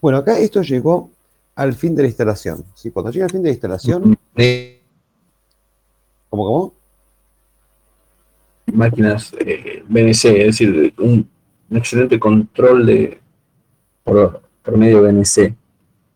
[0.00, 1.10] Bueno, acá esto llegó
[1.54, 2.64] al fin de la instalación.
[2.74, 2.90] ¿sí?
[2.90, 4.16] Cuando llega al fin de la instalación...
[6.30, 6.74] ¿Cómo, cómo?
[8.66, 11.28] Máquinas eh, BNC, es decir, un,
[11.70, 13.18] excelente control de
[14.04, 14.42] por,
[14.76, 15.54] medio BNC.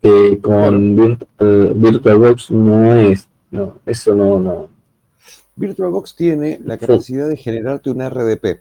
[0.03, 4.69] Que con VirtualBox no es, no, eso no, no.
[5.55, 8.61] VirtualBox tiene la capacidad de generarte un RDP,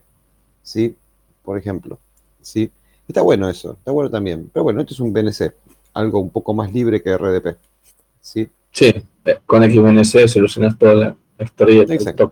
[0.62, 0.96] ¿sí?
[1.42, 2.00] Por ejemplo,
[2.42, 2.72] ¿sí?
[3.12, 4.50] Está bueno eso, está bueno también.
[4.54, 5.54] Pero bueno, esto es un BNC,
[5.96, 7.58] algo un poco más libre que RDP.
[8.22, 8.86] Sí, sí
[9.26, 12.32] eh, con XBNC solucionas toda la historia de Exacto.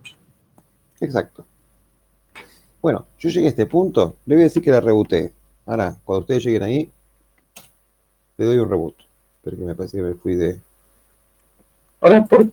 [1.01, 1.45] Exacto.
[2.81, 5.33] Bueno, yo llegué a este punto, le voy a decir que la rebootee.
[5.65, 6.89] Ahora, cuando ustedes lleguen ahí,
[8.37, 8.95] le doy un reboot.
[9.43, 10.61] Porque me parece que me fui de.
[11.99, 12.47] Ahora, por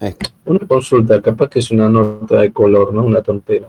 [0.47, 3.05] una consulta, capaz que es una nota de color, ¿no?
[3.05, 3.69] Una tontera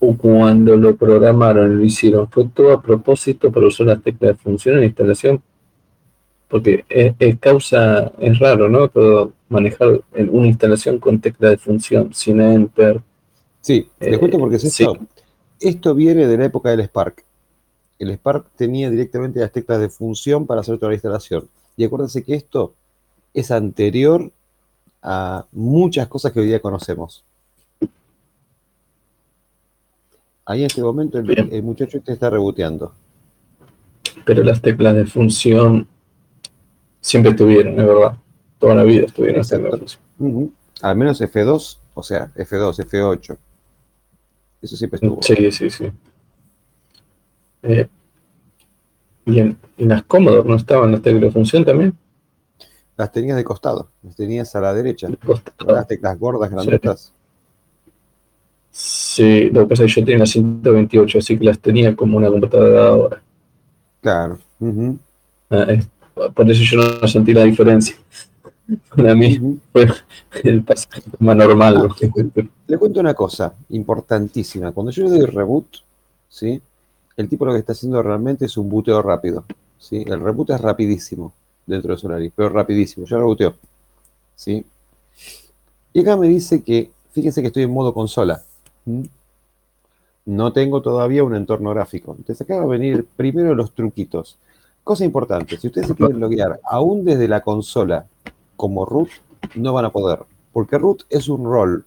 [0.00, 4.78] cuando lo programaron, lo hicieron, fue todo a propósito para usar las teclas de función
[4.78, 5.42] en instalación,
[6.48, 8.88] porque es, causa, es raro, ¿no?
[8.88, 13.00] Todo manejar en una instalación con tecla de función, sin enter.
[13.60, 14.96] Sí, les cuento porque es esto.
[15.60, 17.22] Esto viene de la época del Spark.
[17.98, 21.46] El Spark tenía directamente las teclas de función para hacer toda la instalación.
[21.76, 22.72] Y acuérdense que esto
[23.34, 24.30] es anterior
[25.02, 27.24] a muchas cosas que hoy día conocemos.
[30.50, 32.92] Ahí en este momento el, muchacho este está reboteando.
[34.24, 35.86] Pero las teclas de función
[37.00, 38.18] siempre estuvieron, es verdad.
[38.58, 39.44] Toda la vida estuvieron
[40.82, 43.38] Al menos F2, o sea, F2, F8.
[44.60, 45.22] Eso siempre estuvo.
[45.22, 45.92] Sí, sí, sí.
[47.62, 47.86] Eh,
[49.26, 51.96] y, en, las cómodos no estaban las teclas de función también.
[52.96, 55.06] Las tenías de costado, las tenías a la derecha.
[55.64, 57.00] Las teclas gordas, grandotas.
[57.00, 57.19] Sí,
[59.52, 62.28] lo que pasa es que yo tenía la 128, así que las tenía como una
[62.28, 63.22] computadora ahora.
[64.00, 64.38] Claro.
[65.50, 65.66] Ah,
[66.34, 67.96] por eso yo no sentí la diferencia.
[68.96, 69.88] Para mí fue
[70.44, 71.88] el pasaje más normal.
[71.90, 74.72] Ah, le, cuento una cosa importantísima.
[74.72, 75.66] Cuando yo le doy reboot,
[76.28, 76.60] ¿sí?
[77.16, 79.44] el tipo lo que está haciendo realmente es un buteo rápido.
[79.78, 80.04] ¿sí?
[80.06, 81.32] El reboot es rapidísimo
[81.66, 83.06] dentro de Solaris, pero rapidísimo.
[83.06, 83.54] Ya rebooteo.
[84.36, 84.64] ¿sí?
[85.92, 88.44] Y acá me dice que, fíjense que estoy en modo consola.
[90.26, 92.12] No tengo todavía un entorno gráfico.
[92.12, 94.38] Entonces acá va a venir primero los truquitos.
[94.84, 98.06] Cosa importante, si ustedes se quieren loguear aún desde la consola
[98.56, 99.10] como root,
[99.54, 100.20] no van a poder.
[100.52, 101.84] Porque root es un rol,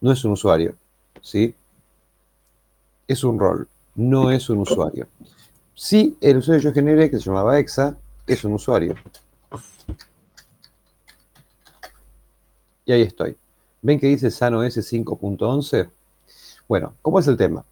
[0.00, 0.74] no es un usuario.
[1.20, 1.54] ¿Sí?
[3.06, 5.06] Es un rol, no es un usuario.
[5.74, 7.96] Si el usuario que yo generé, que se llamaba exa,
[8.26, 8.94] es un usuario.
[12.84, 13.36] Y ahí estoy.
[13.82, 15.88] ¿Ven que dice Sano S 5.11?
[16.70, 17.64] Bueno, ¿cómo es el tema?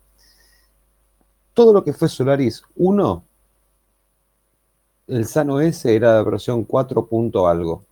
[1.54, 3.22] Todo lo que fue Solaris 1,
[5.06, 7.08] el Sano S era la versión 4.
[7.48, 7.84] algo.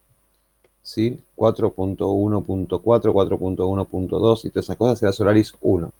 [0.82, 1.20] ¿Sí?
[1.36, 5.92] 4.1.4, 4.1.2 y todas esas cosas era Solaris 1.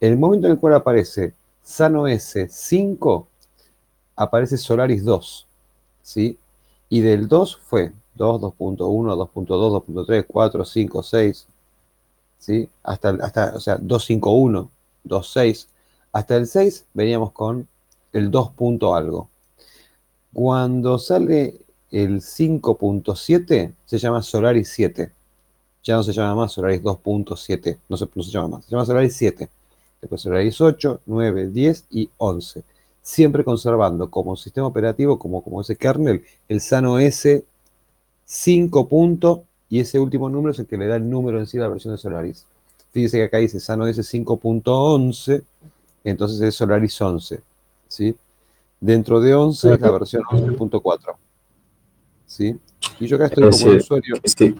[0.00, 1.32] En el momento en el cual aparece
[1.62, 3.28] Sano S 5,
[4.16, 5.46] aparece Solaris 2.
[6.02, 6.36] ¿Sí?
[6.88, 11.46] Y del 2 fue 2, 2.1, 2.2, 2.3, 4, 5, 6,
[12.40, 12.68] ¿sí?
[12.82, 14.68] Hasta, hasta, o sea, 251,
[15.04, 15.68] 26,
[16.12, 17.68] hasta el 6 veníamos con
[18.12, 19.28] el 2 punto algo.
[20.32, 21.60] Cuando sale
[21.90, 25.12] el 5.7, se llama Solaris 7.
[25.82, 28.84] Ya no se llama más Solaris 2.7, no se, no se llama más, se llama
[28.84, 29.48] Solaris 7.
[30.00, 32.62] Después Solaris 8, 9, 10 y 11.
[33.02, 37.44] Siempre conservando como sistema operativo, como, como ese kernel, el Sano S
[38.24, 38.88] 5
[39.70, 41.68] y ese último número es el que le da el número en sí a la
[41.68, 42.44] versión de Solaris.
[42.90, 45.42] Fíjese que acá dice Sano S 5.11,
[46.02, 47.40] entonces es Solaris 11.
[47.86, 48.16] ¿sí?
[48.80, 51.14] Dentro de 11 es la versión 11.4.
[52.26, 52.58] ¿sí?
[52.98, 54.16] Y yo acá estoy como usuario.
[54.24, 54.56] Sí.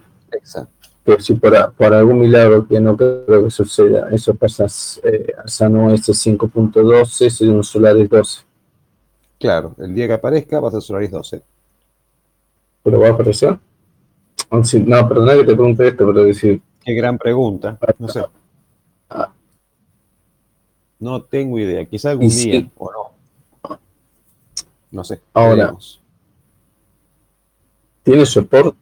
[1.03, 4.67] que si por, por algún milagro que no creo que suceda, eso pasa
[5.03, 8.41] eh, a Sano S5.12, sería un Solaris 12.
[9.37, 11.41] Claro, el día que aparezca va a ser Solaris 12.
[12.83, 13.59] ¿Pero va a aparecer?
[14.51, 17.77] No, perdona que te pregunte esto, pero decir, Qué gran pregunta.
[17.99, 18.21] No sé.
[20.99, 21.85] No tengo idea.
[21.85, 23.79] Quizá algún día o no.
[24.91, 25.21] No sé.
[25.33, 25.55] Ahora.
[25.55, 26.01] veremos.
[28.03, 28.77] ¿tiene soporte?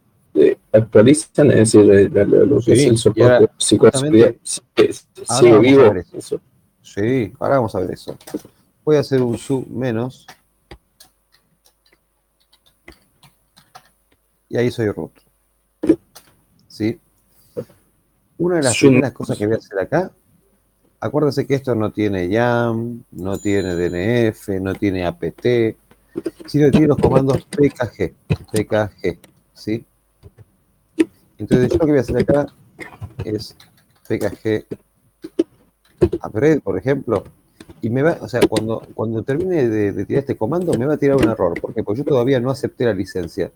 [0.72, 1.50] ¿Actualizan?
[1.50, 3.50] Es decir, de- de- de lo que Sí, es el soporte.
[6.12, 6.40] Eso.
[6.82, 8.16] Sí, ahora vamos a ver eso.
[8.84, 10.26] Voy a hacer un zoom menos.
[14.48, 15.12] Y ahí soy root.
[16.80, 16.98] ¿Sí?
[18.38, 20.12] Una de las primeras cosas que voy a hacer acá,
[20.98, 25.76] acuérdense que esto no tiene YAM, no tiene DNF, no tiene APT,
[26.46, 28.14] sino que tiene los comandos PKG,
[28.50, 29.18] PKG,
[29.52, 29.84] ¿sí?
[31.36, 32.46] Entonces yo lo que voy a hacer acá
[33.26, 33.54] es
[34.08, 34.64] PKG
[36.24, 37.24] upgrade, por ejemplo,
[37.82, 40.94] y me va, o sea, cuando, cuando termine de, de tirar este comando, me va
[40.94, 41.60] a tirar un error.
[41.60, 41.82] ¿Por qué?
[41.82, 43.52] Porque yo todavía no acepté la licencia.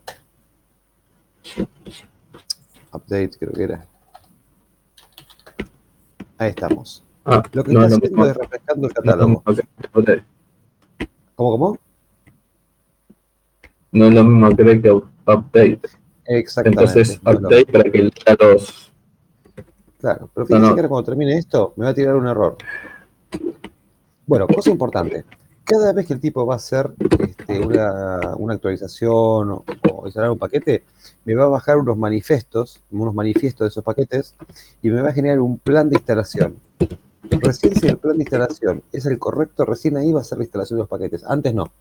[2.95, 3.85] Update, creo que era.
[6.37, 7.03] Ahí estamos.
[7.25, 9.43] Ah, Lo que no está haciendo es refrescando el catálogo.
[9.43, 10.23] que update.
[11.35, 11.79] ¿Cómo, cómo?
[13.91, 15.81] No es lo mismo que que update.
[16.25, 16.81] Exactamente.
[16.83, 18.91] Entonces, update para que lea los.
[19.99, 22.57] Claro, pero fíjense que ahora cuando termine esto, me va a tirar un error.
[24.27, 25.25] Bueno, cosa importante.
[25.63, 26.93] Cada vez que el tipo va a hacer
[27.47, 29.63] una, actualización o,
[30.05, 30.83] instalar un paquete,
[31.25, 34.35] me va a bajar unos manifiestos, unos manifiestos de esos paquetes,
[34.81, 36.57] y me va a generar un plan de instalación.
[37.29, 40.43] Recién si el plan de instalación es el correcto, recién ahí va a ser la
[40.43, 41.23] instalación de los paquetes.
[41.25, 41.71] Antes no.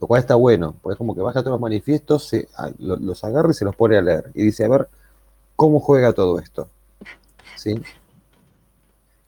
[0.00, 2.48] Lo cual está bueno, porque es como que baja todos los manifiestos, se-
[2.78, 4.30] lo- los agarra y se los pone a leer.
[4.34, 4.88] Y dice, a ver,
[5.56, 6.68] ¿cómo juega todo esto?
[7.56, 7.80] ¿sí?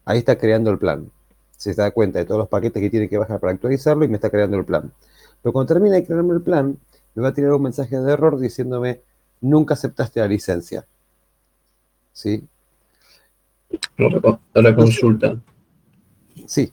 [0.05, 1.11] Ahí está creando el plan.
[1.57, 4.17] Se da cuenta de todos los paquetes que tiene que bajar para actualizarlo y me
[4.17, 4.93] está creando el plan.
[5.47, 6.77] Pero cuando termina de crearme el plan,
[7.15, 9.03] me va a tirar un mensaje de error diciéndome,
[9.41, 10.85] nunca aceptaste la licencia.
[12.13, 12.43] ¿Sí?
[13.97, 15.37] Ahora, ahora consulta.
[16.49, 16.73] Sí,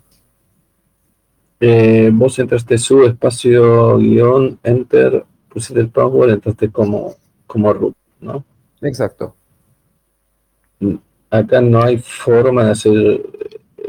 [1.60, 7.14] Eh, vos entraste su espacio guion, enter, pusiste el password, entraste como,
[7.46, 8.44] como root, ¿no?
[8.82, 9.36] exacto.
[11.30, 13.22] Acá no hay forma de hacer,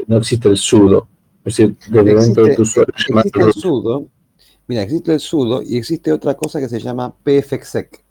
[0.05, 1.07] no existe el sudo.
[1.43, 4.09] Es decir, desde dentro de tu usuario Existe el sudo.
[4.67, 8.03] Mira, existe el sudo y existe otra cosa que se llama pfexec.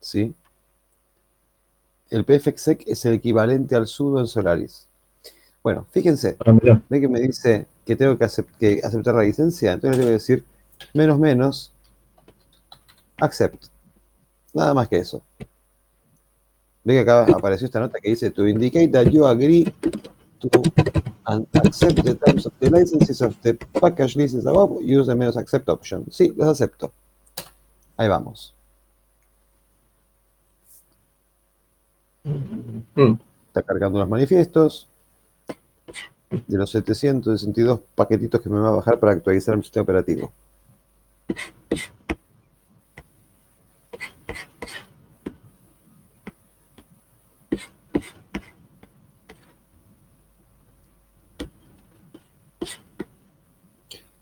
[0.00, 0.34] ¿Sí?
[2.08, 4.86] El pfexec es el equivalente al sudo en Solaris.
[5.62, 6.52] Bueno, fíjense, Ah,
[6.88, 8.26] ve que me dice que tengo que,
[8.58, 10.44] que aceptar la licencia, entonces le voy a decir
[10.94, 11.72] menos menos
[13.18, 13.66] accept.
[14.54, 15.22] Nada más que eso.
[16.82, 19.72] Ve que acá apareció esta nota que dice to indicate that you agree
[20.38, 20.48] to
[21.30, 25.36] and accept the terms of the licenses of the package license above, use the menos
[25.36, 26.04] accept option.
[26.10, 26.92] Sí, los acepto.
[27.96, 28.54] Ahí vamos.
[33.46, 34.88] Está cargando los manifiestos
[36.30, 40.32] de los 762 paquetitos que me va a bajar para actualizar mi sistema operativo.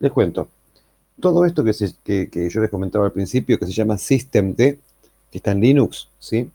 [0.00, 0.48] Les cuento.
[1.20, 4.56] Todo esto que, se- que- que yo les comentaba al principio, que se llama Systemd,
[4.56, 4.78] que
[5.32, 6.48] está en Linux, ¿sí?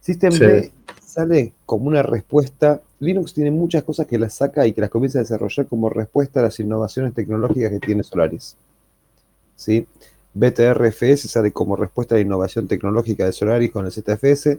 [0.00, 0.72] Systemd Sí.
[1.04, 2.80] sale como una respuesta.
[3.00, 6.40] Linux tiene muchas cosas que las saca y que las comienza a desarrollar como respuesta
[6.40, 8.56] a las innovaciones tecnológicas que tiene Solaris.
[9.56, 9.86] ¿Sí?
[10.34, 14.58] BTRFS sale como respuesta a la innovación tecnológica de Solaris con el ZFS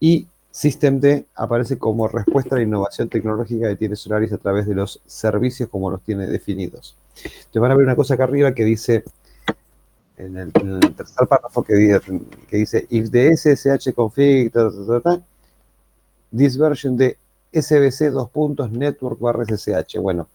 [0.00, 4.74] y Systemd aparece como respuesta a la innovación tecnológica que tiene Solaris a través de
[4.74, 6.96] los servicios como los tiene definidos.
[7.52, 9.04] Te van a ver una cosa acá arriba que dice,
[10.16, 10.52] en el,
[10.94, 14.70] tercer párrafo que, di- que dice, if the SSH config, ta,
[16.36, 17.16] this version de
[17.52, 19.98] SBC dos puntos network barra SSH.
[20.00, 20.28] Bueno,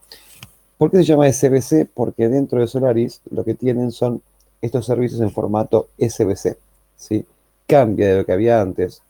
[0.77, 1.87] ¿por qué se llama SBC?
[1.93, 4.21] Porque dentro de Solaris lo que tienen son
[4.61, 6.57] estos servicios en formato SBC.
[6.97, 7.25] ¿sí?
[7.67, 9.01] Cambia de lo que había antes,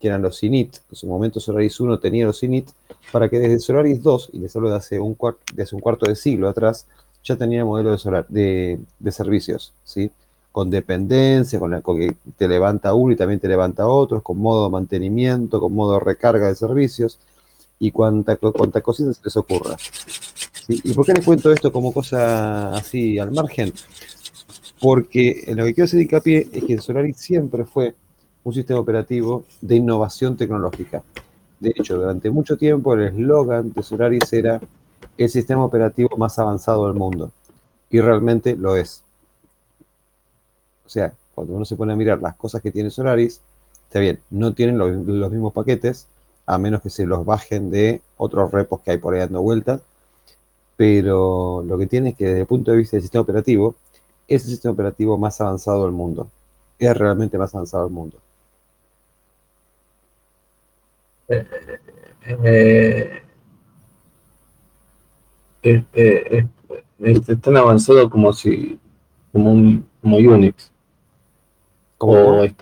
[0.00, 0.76] que eran los init.
[0.90, 2.68] En su momento Solaris 1 tenía los init,
[3.12, 5.16] para que desde Solaris 2, y les hablo hace un,
[5.54, 6.86] de hace un cuarto de siglo atrás,
[7.24, 7.96] ya tenía modelo
[8.28, 10.10] de, de, servicios, ¿sí?
[10.52, 14.38] Con dependencia, con, la, con que te levanta uno y también te levanta otros, con
[14.38, 17.18] modo de mantenimiento, con modo recarga de servicios,
[17.78, 19.76] y cuanta, co- cuanta cosita se les ocurra.
[20.68, 23.72] ¿Y por qué les cuento esto como cosa así al margen?
[24.80, 27.94] Porque en lo que quiero hacer hincapié es que Solaris siempre fue
[28.44, 31.02] un sistema operativo de innovación tecnológica.
[31.60, 34.60] De hecho, durante mucho tiempo el eslogan de Solaris era
[35.16, 37.30] el sistema operativo más avanzado del mundo.
[37.90, 39.02] Y realmente lo es.
[40.86, 43.40] O sea, cuando uno se pone a mirar las cosas que tiene Solaris,
[43.84, 44.90] está bien, no tienen los,
[45.30, 46.06] mismos paquetes,
[46.46, 49.80] a menos que se los bajen de otros repos que hay por ahí dando vueltas,
[50.76, 53.74] pero lo que tiene es que desde el punto de vista del sistema operativo,
[54.26, 56.28] es el sistema operativo más avanzado del mundo.
[56.78, 58.18] Es realmente más avanzado del mundo.
[62.26, 63.22] Eh,
[65.62, 66.46] este,
[67.00, 68.78] este, es tan avanzado como si
[69.32, 70.70] como un como Unix
[71.98, 72.54] o es,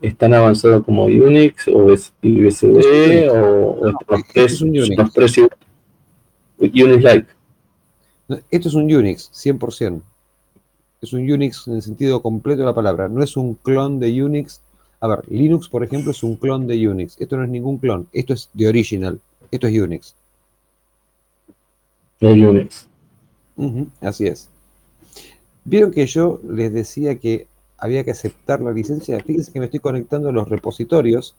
[0.00, 5.12] es tan avanzado como Unix o es IBCD o, No, es un Unix.
[5.12, 5.38] tres
[6.58, 7.26] Unix like
[8.50, 10.02] Esto es un Unix, 100%.
[11.00, 13.08] Es un Unix en el sentido completo de la palabra.
[13.08, 14.60] No es un clon de Unix.
[15.00, 17.20] A ver, Linux, por ejemplo, es un clon de Unix.
[17.20, 18.06] Esto no es ningún clon.
[18.12, 19.20] Esto es de original.
[19.50, 20.14] Esto es Unix.
[22.22, 22.86] No Unix
[24.00, 24.48] así es.
[25.64, 27.46] Vieron que yo les decía que
[27.78, 29.20] había que aceptar la licencia.
[29.20, 31.34] Fíjense que me estoy conectando a los repositorios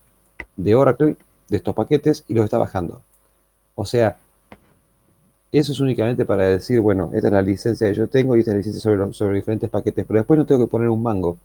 [0.55, 1.15] de Oracle
[1.49, 3.01] de estos paquetes y los está bajando.
[3.75, 4.17] O sea,
[5.51, 8.51] eso es únicamente para decir, bueno, esta es la licencia que yo tengo y esta
[8.51, 10.05] es la licencia sobre, sobre diferentes paquetes.
[10.07, 11.37] Pero después no tengo que poner un mango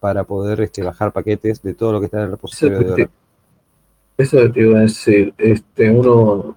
[0.00, 2.84] para poder este, bajar paquetes de todo lo que está en el Eso repositorio de
[2.84, 3.14] te, Oracle.
[4.18, 6.56] eso te iba a decir, este, uno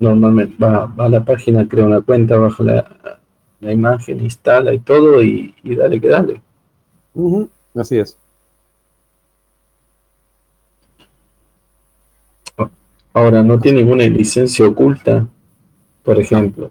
[0.00, 3.20] normalmente va, va a la página, crea una cuenta, baja la,
[3.60, 6.42] la imagen, instala y todo y, y dale que dale.
[7.74, 8.16] Así es.
[13.12, 15.26] Ahora, no tiene ninguna licencia oculta,
[16.04, 16.70] por ejemplo.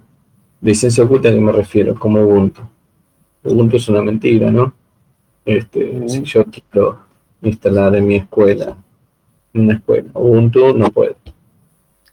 [0.61, 1.95] Licencia oculta, ¿a qué me refiero?
[1.95, 2.61] Como Ubuntu.
[3.43, 4.73] Ubuntu es una mentira, ¿no?
[5.45, 6.07] Este.
[6.07, 6.99] Si yo quiero
[7.41, 8.75] instalar en mi escuela,
[9.53, 11.15] en una escuela, Ubuntu no puedo.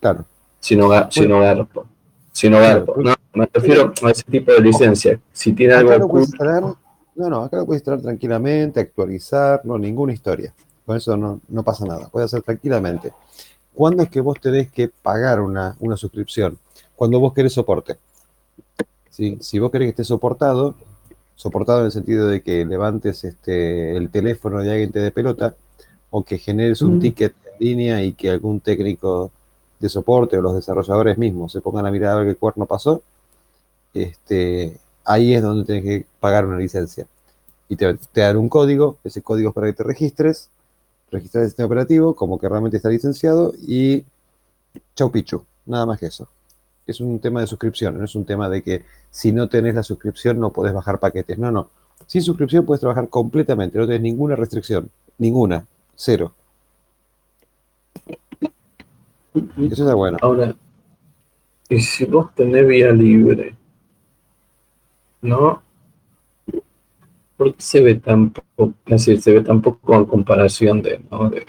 [0.01, 0.24] Claro.
[0.66, 1.86] Si no, ga- si no garpo.
[2.32, 2.94] Si no Claro, garpo.
[2.94, 5.20] pues- No, me refiero a ese tipo de licencia.
[5.32, 9.60] Si tiene algo Acá lo puedes instalar, no, no, acá lo puedes instalar tranquilamente, actualizar,
[9.64, 10.52] no, ninguna historia.
[10.84, 13.12] Con eso no, no pasa nada, puedes hacer tranquilamente.
[13.74, 16.59] ¿Cuándo es que vos tenés que pagar una, una suscripción?
[16.97, 17.97] Cuando vos querés soporte.
[19.10, 19.38] ¿Sí?
[19.40, 20.74] Si vos querés que esté soportado,
[21.36, 25.55] soportado en el sentido de que levantes este, el teléfono de alguien te dé pelota,
[26.10, 27.01] o que generes un Mm.
[27.01, 29.30] ticket en línea y que algún técnico
[29.78, 33.03] de soporte o los desarrolladores mismos se pongan a mirar a ver qué cuerno pasó,
[33.94, 37.07] este, ahí es donde tienes que pagar una licencia.
[37.69, 40.51] Y te, te dan un código, ese código es para que te registres,
[41.11, 44.05] registrar el sistema operativo, como que realmente está licenciado, y
[44.94, 46.28] chau pichu, nada más que eso.
[46.86, 49.82] Es un tema de suscripción, no es un tema de que si no tenés la
[49.82, 51.39] suscripción no podés bajar paquetes.
[51.39, 51.69] No, no.
[52.07, 55.66] Sin suscripción puedes trabajar completamente, no tenés ninguna restricción, ninguna,
[55.97, 56.32] cero.
[59.58, 60.18] Eso está bueno.
[60.20, 60.54] ahora,
[61.68, 63.54] y si vos tenés vía libre,
[65.22, 65.62] ¿no?
[67.36, 71.00] ¿Por qué se ve tan poco, es decir, se ve tan poco en comparación de,
[71.10, 71.28] ¿no?
[71.28, 71.44] de,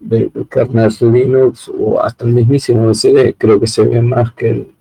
[0.00, 3.34] de, de Linux o hasta el mismísimo BCD?
[3.38, 4.72] Creo que se ve más que el-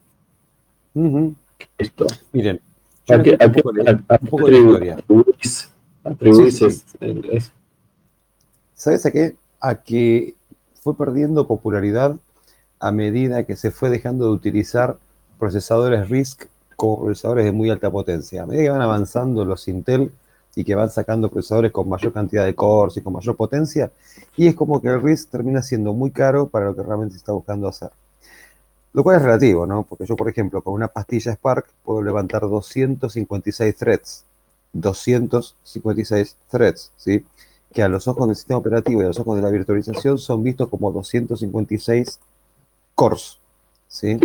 [0.93, 1.35] Ujú.
[1.77, 2.05] esto.
[2.31, 2.59] Miren,
[3.07, 4.97] yo ¿A les qué, cuento a un poco de- un poco de historia.
[4.97, 5.69] atribuís-
[6.03, 6.97] atribuís Sí, sí, sí.
[7.01, 7.51] el- es-
[8.75, 9.35] ¿Sabes a qué?
[9.61, 10.35] A que
[10.81, 12.15] fue perdiendo popularidad
[12.79, 14.97] a medida que se fue dejando de utilizar
[15.39, 18.43] procesadores RISC como procesadores de muy alta potencia.
[18.43, 20.11] A medida que van avanzando los Intel
[20.55, 23.91] y que van sacando procesadores con mayor cantidad de cores y con mayor potencia,
[24.37, 27.19] y es como que el RISC termina siendo muy caro para lo que realmente se
[27.19, 27.89] está buscando hacer.
[28.93, 29.83] Lo cual es relativo, ¿no?
[29.83, 34.23] Porque yo, por ejemplo, con una pastilla Spark puedo levantar 256 threads.
[34.71, 37.25] 256 threads, ¿sí?
[37.75, 40.41] Que a los ojos del sistema operativo y a los ojos de la virtualización son
[40.41, 42.19] vistos como 256
[42.95, 43.37] cores,
[43.89, 44.17] ¿sí?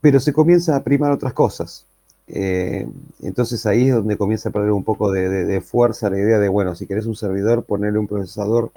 [0.00, 1.84] Pero se comienza a primar otras cosas.
[2.28, 2.88] Eh,
[3.22, 6.76] entonces ahí es donde comienza a perder un poco de, fuerza la idea de, bueno,
[6.76, 8.70] si querés un servidor, ponerle un procesador,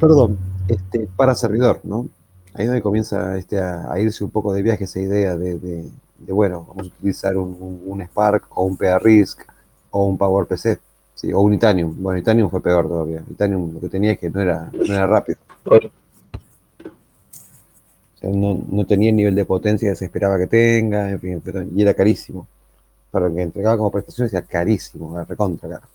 [0.00, 0.38] perdón,
[0.68, 2.08] este, para servidor, ¿no?
[2.54, 5.90] Ahí es donde comienza este, a, irse un poco de viaje esa idea de,
[6.28, 9.54] bueno, vamos a utilizar un Spark o un PRISC
[9.96, 10.78] o un PowerPC,
[11.14, 11.32] ¿sí?
[11.32, 11.94] o un Itanium.
[12.02, 13.22] Bueno, Itanium fue peor todavía.
[13.30, 15.38] Itanium lo que tenía es que no era, no era rápido.
[18.14, 21.20] O sea, no, no tenía el nivel de potencia que se esperaba que tenga, en
[21.20, 22.46] fin, pero- y era carísimo.
[23.10, 25.86] Para lo que entregaba como prestaciones era carísimo, era recontra caro.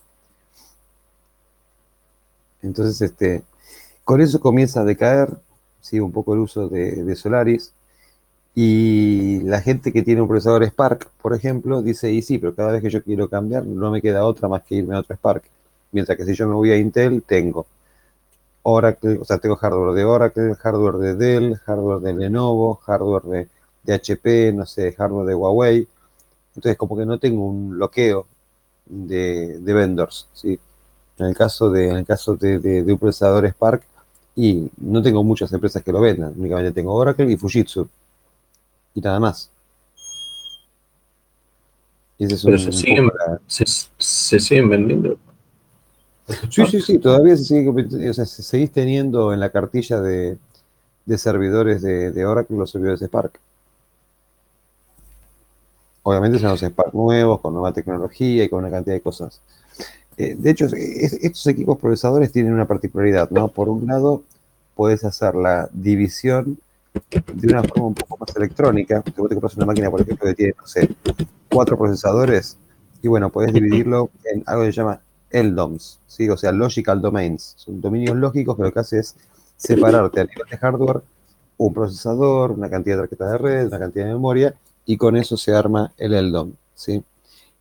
[2.62, 3.44] Entonces, este,
[4.04, 5.30] con eso comienza a decaer,
[5.82, 6.00] ¿sí?
[6.00, 7.74] un poco el uso de, de Solaris,
[8.54, 12.74] Y la gente que tiene un procesador Spark, por ejemplo, dice, y sí, pero cada
[12.74, 15.44] vez que yo quiero cambiar, no me queda otra más que irme a otro Spark.
[15.92, 17.66] Mientras que si yo me voy a Intel, tengo
[18.64, 23.48] Oracle, o sea, tengo hardware de Oracle, hardware de Dell, hardware de Lenovo, hardware de,
[23.84, 25.88] de HP, no sé, hardware de Huawei.
[26.56, 28.28] Entonces, como que no tengo un bloqueo
[28.86, 30.60] de, de vendors, ¿sí?
[31.18, 33.84] En el caso de, en el caso de, de, de un procesador Spark,
[34.36, 37.88] y no tengo muchas empresas que lo vendan, únicamente tengo Oracle y Fujitsu.
[38.94, 39.50] Y nada más.
[42.20, 43.66] Ese es Pero un- se siguen, poco la- se,
[43.98, 45.18] se siguen vendiendo.
[46.50, 50.38] Sí, sí, sí, todavía se sigue, o sea, se- seguís teniendo en la cartilla de,
[51.06, 53.40] de servidores de, de Oracle los servidores de Spark.
[56.04, 59.42] Obviamente son los Spark nuevos, con nueva tecnología y con una cantidad de cosas.
[60.18, 63.48] Eh, de hecho, es- estos equipos procesadores tienen una particularidad, ¿no?
[63.48, 64.24] Por un lado,
[64.76, 66.60] puedes hacer la división
[67.34, 69.02] de una forma un poco más electrónica.
[69.02, 70.90] Que vos te compras una máquina, por ejemplo, que tiene, no sé,
[71.50, 72.58] cuatro procesadores,
[73.02, 75.02] y bueno, puedes dividirlo en algo que se llama
[75.32, 76.30] LDOMs, ¿sí?
[76.30, 77.54] o sea, Logical Domains.
[77.58, 79.16] Son dominios lógicos que lo que hace es
[79.58, 81.02] separarte a nivel de hardware
[81.58, 84.56] un procesador, una cantidad de tarjeta de red, una cantidad de memoria,
[84.86, 86.54] y con eso se arma el LDOM.
[86.74, 87.04] ¿sí?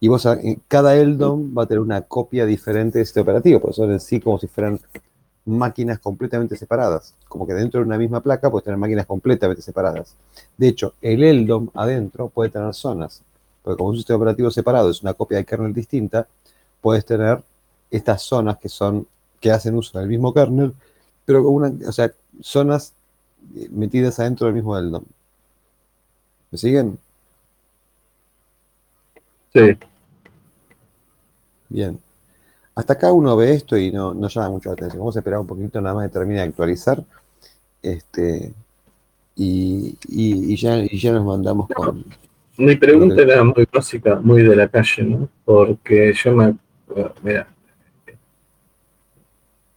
[0.00, 3.60] Y vos, a- en cada LDOM va a tener una copia diferente de este operativo,
[3.60, 4.80] porque son en sí como si fueran
[5.44, 7.14] máquinas completamente separadas.
[7.28, 10.14] Como que dentro de una misma placa puedes tener máquinas completamente separadas.
[10.56, 13.22] De hecho, el LDOM adentro puede tener zonas,
[13.62, 16.26] porque como un sistema operativo separado es una copia de kernel distinta,
[16.80, 17.42] puedes tener
[17.90, 19.06] estas zonas que son
[19.40, 20.74] que hacen uso del mismo kernel,
[21.24, 22.12] pero con una, o sea,
[22.42, 22.92] zonas
[23.56, 25.04] eh, metidas adentro del mismo LDOM.
[26.50, 26.98] ¿Me siguen?
[29.52, 29.78] Sí,
[31.70, 32.00] Bien.
[32.80, 35.00] Hasta acá uno ve esto y no, no llama mucho la atención.
[35.00, 37.04] Vamos a esperar un poquito nada más de termine de actualizar.
[37.82, 38.52] Este,
[39.36, 42.04] y, y- y ya, y ya nos mandamos con.
[42.56, 45.28] Mi pregunta era muy básica, muy de la calle, ¿no?
[45.44, 46.56] Porque yo me.
[46.88, 47.46] bueno, Mira.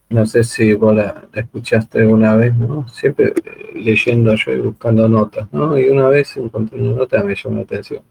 [0.10, 2.88] No sé si vos la, la escuchaste alguna vez, ¿no?
[2.88, 5.78] Siempre eh, leyendo yo y buscando notas, ¿no?
[5.78, 8.02] Y una vez encontré una nota que me llamó la atención.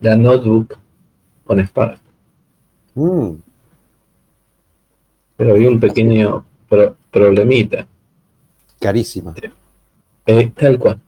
[0.00, 0.76] La notebook
[1.44, 1.98] con Spark.
[2.94, 3.32] Mm,
[5.36, 7.86] Pero había un pequeño pro- problemita.
[8.78, 9.34] carísima.
[10.26, 11.00] Eh, tal cual.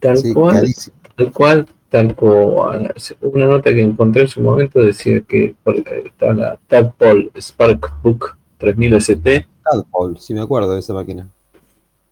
[0.00, 0.54] Tal Sí, cual.
[0.56, 0.96] carísima.
[1.16, 2.94] Tal cual, tal cual.
[3.20, 8.94] Una nota que encontré en su momento decía que eh, está la Tadpole Sparkbook 3000
[8.94, 11.28] ST, Tadpole, si me acuerdo de esa máquina.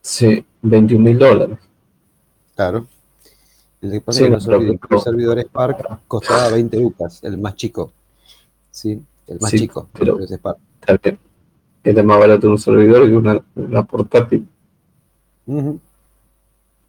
[0.02, 1.58] sí, 21 mil dólares.
[2.54, 2.86] Claro.
[3.80, 7.54] El que pasa Sí, es que no, los servidores Spark costaba 20 lucas, el más
[7.56, 7.92] chico.
[8.80, 9.88] Sí, el más Sí, chico.
[9.92, 10.58] pero- Spark.
[10.80, 11.18] Está bien.
[11.84, 14.48] Era más barato un servidor que una, una portátil.
[15.46, 15.78] Ujú.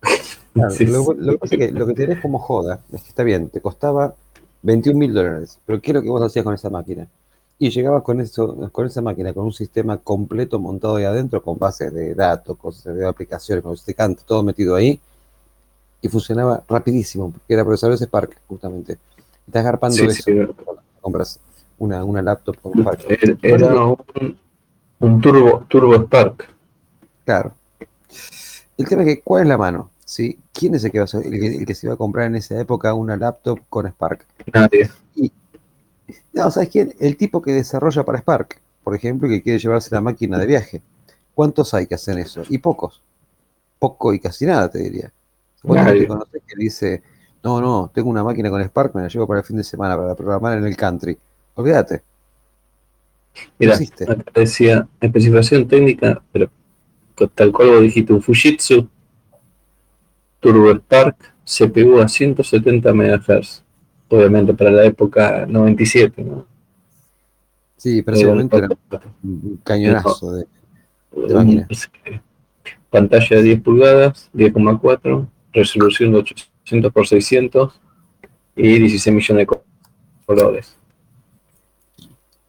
[0.53, 3.47] Claro, Sí, lo, que es que lo que tenés como joda es que está bien,
[3.49, 4.13] te costaba
[4.63, 7.07] 21 mil dólares, pero ¿qué es lo que vos hacías con esa máquina?
[7.57, 11.57] Y llegabas con eso, con esa máquina, con un sistema completo montado ahí adentro, con
[11.57, 14.99] bases de datos, cosas de aplicaciones, con este canto, todo metido ahí,
[16.01, 18.97] y funcionaba rapidísimo, porque era procesador de Spark, justamente.
[19.47, 20.33] Estás garpando Sí, eso, sí.
[20.99, 21.39] compras
[21.81, 23.05] una, una laptop con Spark.
[23.09, 24.37] Era, era un,
[24.99, 26.47] un turbo, turbo Spark.
[27.25, 27.53] Claro.
[28.77, 29.89] El tema es que, ¿cuál es la mano?
[30.05, 30.37] ¿Sí?
[30.53, 32.27] ¿Quién es el que, va a ser- el que, el que se iba a comprar
[32.27, 34.25] en esa época una laptop con Spark?
[34.53, 34.89] Nadie.
[36.33, 36.93] No, ¿sabes quién?
[36.99, 40.45] El tipo que desarrolla para Spark, por ejemplo, y que quiere llevarse la máquina de
[40.45, 40.81] viaje.
[41.33, 42.43] ¿Cuántos hay que hacen eso?
[42.49, 43.01] Y pocos.
[43.79, 45.11] Poco y casi nada, te diría.
[45.63, 46.07] ¿Cuánta Nadie.
[46.07, 47.01] conoces que dice,
[47.43, 49.97] no, no, tengo una máquina con Spark, me la llevo para el fin de semana
[49.97, 51.17] para programar en el country?
[51.55, 52.03] Olvídate.
[53.57, 56.49] Mira, acá decía especificación técnica, pero
[57.35, 58.87] tal cual vos dijiste, un Fujitsu
[60.39, 61.15] Turbo Spark
[61.45, 63.63] CPU a 170 MHz.
[64.09, 66.45] Obviamente para la época 97, ¿no?
[67.77, 70.45] Sí, ese Era un cañonazo de...
[71.27, 71.67] de máquina.
[72.89, 77.79] Pantalla de 10 pulgadas, 10,4, resolución de 800 por 600
[78.55, 79.61] y 16 millones de
[80.25, 80.75] colores.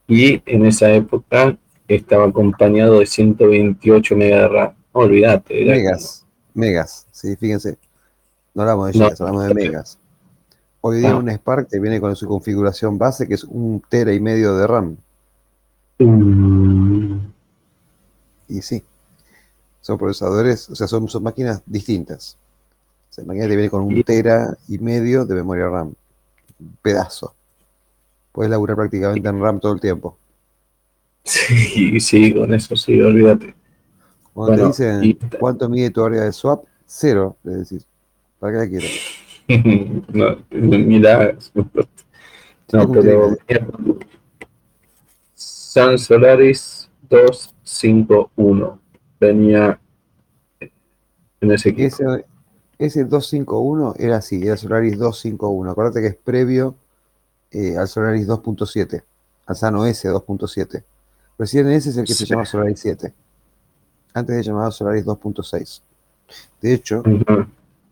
[0.08, 1.56] Y en esa época
[1.88, 4.74] estaba acompañado de 128 megas de RAM.
[4.92, 5.64] Olvídate.
[5.64, 7.78] Megas, megas, sí, fíjense.
[8.54, 9.04] No hablamos de No.
[9.06, 9.98] gigas, hablamos de megas.
[10.80, 11.16] Hoy día Ah.
[11.16, 14.66] un Spark te viene con su configuración base que es un tera y medio de
[14.66, 14.96] RAM.
[15.98, 17.18] Mm,
[18.48, 18.82] Y sí,
[19.80, 22.36] son procesadores, o sea, son, son máquinas distintas.
[23.10, 25.94] O sea, máquina te viene con un tera y medio de memoria RAM.
[26.60, 27.34] Un pedazo.
[28.32, 30.16] Puedes laburar prácticamente en RAM todo el tiempo.
[31.24, 33.54] Sí, sí, con eso sí, olvídate.
[34.32, 37.86] Cuando Bueno, te dicen y- cuánto mide tu área de swap, cero, le decís.
[38.38, 39.00] ¿Para qué la quieres?
[40.12, 41.66] no, mira, no,
[42.66, 43.36] ¿Cómo pero
[45.34, 48.80] Sun Solaris 251
[49.20, 49.78] venía
[51.40, 51.86] en ese equipo.
[51.86, 52.04] Ese,
[52.78, 55.70] ese 251 era así, era Solaris 251.
[55.70, 56.74] Acuérdate que es previo
[57.52, 59.02] eh, al Solaris 2.7,
[59.46, 60.82] al Sano S 2.7.
[61.38, 63.12] Recién ese es el que se llama Solaris 7.
[64.14, 65.80] Antes de llamado Solaris 2.6.
[66.60, 67.46] De hecho, Ujú.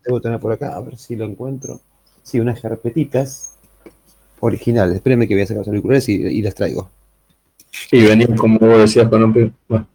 [0.05, 1.79] debo tener por acá, a ver si lo encuentro.
[2.23, 3.55] Sí, unas carpetitas
[4.39, 4.95] originales.
[4.95, 6.89] Espérenme que voy a sacar los auriculares y, y las traigo.
[7.91, 9.55] Y venía, como vos decías, con un...
[9.67, 9.87] Bueno,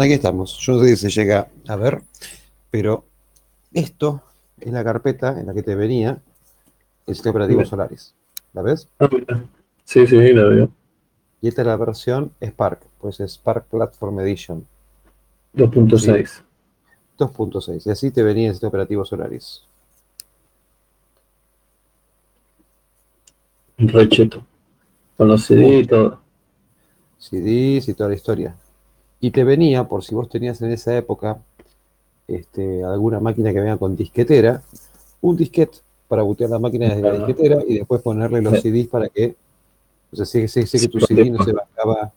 [0.00, 0.56] Aquí estamos.
[0.60, 2.00] Yo no sé si se llega a ver,
[2.70, 3.04] pero
[3.74, 4.22] esto
[4.58, 6.22] es la carpeta en la que te venía
[7.06, 7.66] el sistema operativo.
[7.66, 8.14] Solaris.
[8.54, 8.88] ¿La ves?
[8.98, 9.10] ah.
[9.84, 10.70] Sí, sí, lo veo.
[11.42, 14.66] Y esta es la versión Spark, pues es Spark Platform Edition
[15.54, 16.44] 2.6.
[17.18, 17.82] 2.6.
[17.86, 19.64] Y así te venía el sistema operativo Solaris.
[23.76, 24.46] Recheto.
[25.18, 26.22] Con los CD y todo.
[27.18, 28.56] CDs y toda la historia.
[29.20, 31.38] Y te venía, por si vos tenías en esa época
[32.26, 34.62] este, alguna máquina que venga con disquetera,
[35.20, 35.78] un disquete
[36.08, 38.60] para bootear la máquina desde la disquetera y después ponerle los.
[38.60, 39.36] CDs para que,
[40.12, 42.12] o sea, sé, sé- sé que tu CD no se bancaba,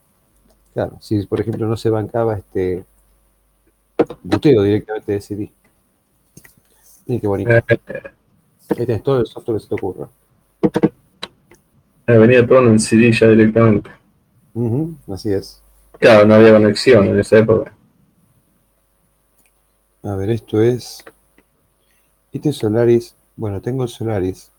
[0.74, 2.86] claro, si por ejemplo no se bancaba este
[4.24, 5.52] buteo directamente de CD.
[7.06, 7.52] Miren qué bonito.
[7.52, 7.64] Eh,
[8.80, 10.08] Ahí tenés todo el software que se te ocurra.
[12.08, 13.90] eh, venía todo en CD ya directamente.
[15.12, 15.62] Así es.
[16.04, 17.74] Claro, no había conexión en esa época.
[20.04, 21.02] A ver, esto es.
[22.34, 23.16] Este es Solaris.
[23.38, 24.52] Bueno, tengo el Solaris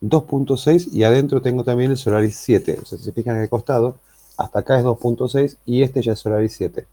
[0.00, 2.78] 2.6 y adentro tengo también el Solaris 7.
[2.80, 3.98] O sea, si se fijan en el costado,
[4.38, 6.86] hasta acá es 2.6 y este ya es Solaris 7.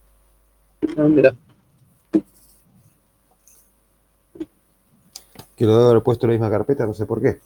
[0.97, 1.33] Ah, mira.
[5.55, 7.39] Que lo debo haber puesto en la misma carpeta, no sé por qué.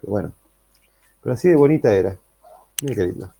[0.00, 0.32] Pero bueno.
[1.22, 2.16] Pero así de bonita era.
[2.80, 3.30] Mira qué lindo.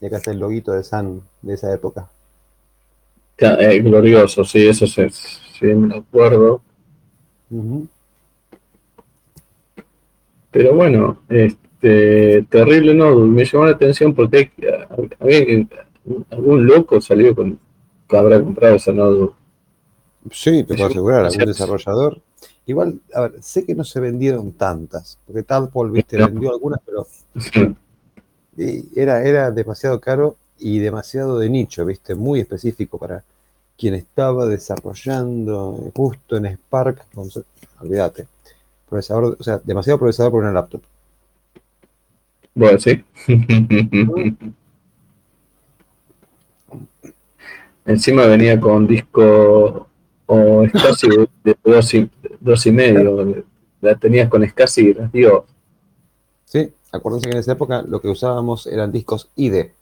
[0.00, 2.08] Y acá está el loguito de Sun de esa época.
[3.36, 6.60] Ca- eh, glorioso, sí, eso sí, sí, me acuerdo.
[10.50, 14.50] Pero bueno, este, terrible no, me llamó la atención porque
[16.30, 17.58] algún loco salió con
[18.08, 19.30] que habrá comprado esa Node.
[20.32, 22.20] Sí, te puedo asegurar, algún desarrollador.
[22.66, 27.06] Igual, a ver, sé que no se vendieron tantas, porque Tadpole, viste, vendió algunas, pero
[28.94, 33.22] era, era demasiado caro y demasiado de nicho, viste, muy específico para
[33.78, 37.04] quien estaba desarrollando eh, justo en Spark.
[37.80, 38.26] olvídate.
[38.88, 40.82] Procesador, o sea, demasiado procesador por una laptop.
[42.54, 43.04] Bueno, sí.
[47.86, 49.88] Encima venía con disco
[50.26, 52.10] o SCSI de dos y,
[52.40, 53.44] dos y medio.
[53.80, 55.46] La tenías con SCSI, digo,
[56.98, 59.72] acuérdense que en esa época lo que usábamos eran discos IDE.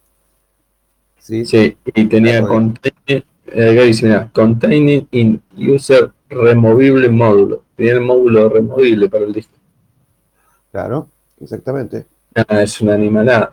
[1.18, 2.54] Sí, sí, y tenía Claro.
[2.54, 7.62] contain- eh, acá dice, mira, Containing in User Removible Módulo.
[7.76, 9.52] Tenía el módulo removible para el disco.
[10.72, 11.08] claro,
[11.40, 12.06] exactamente.
[12.34, 13.52] Ah, es una animalada.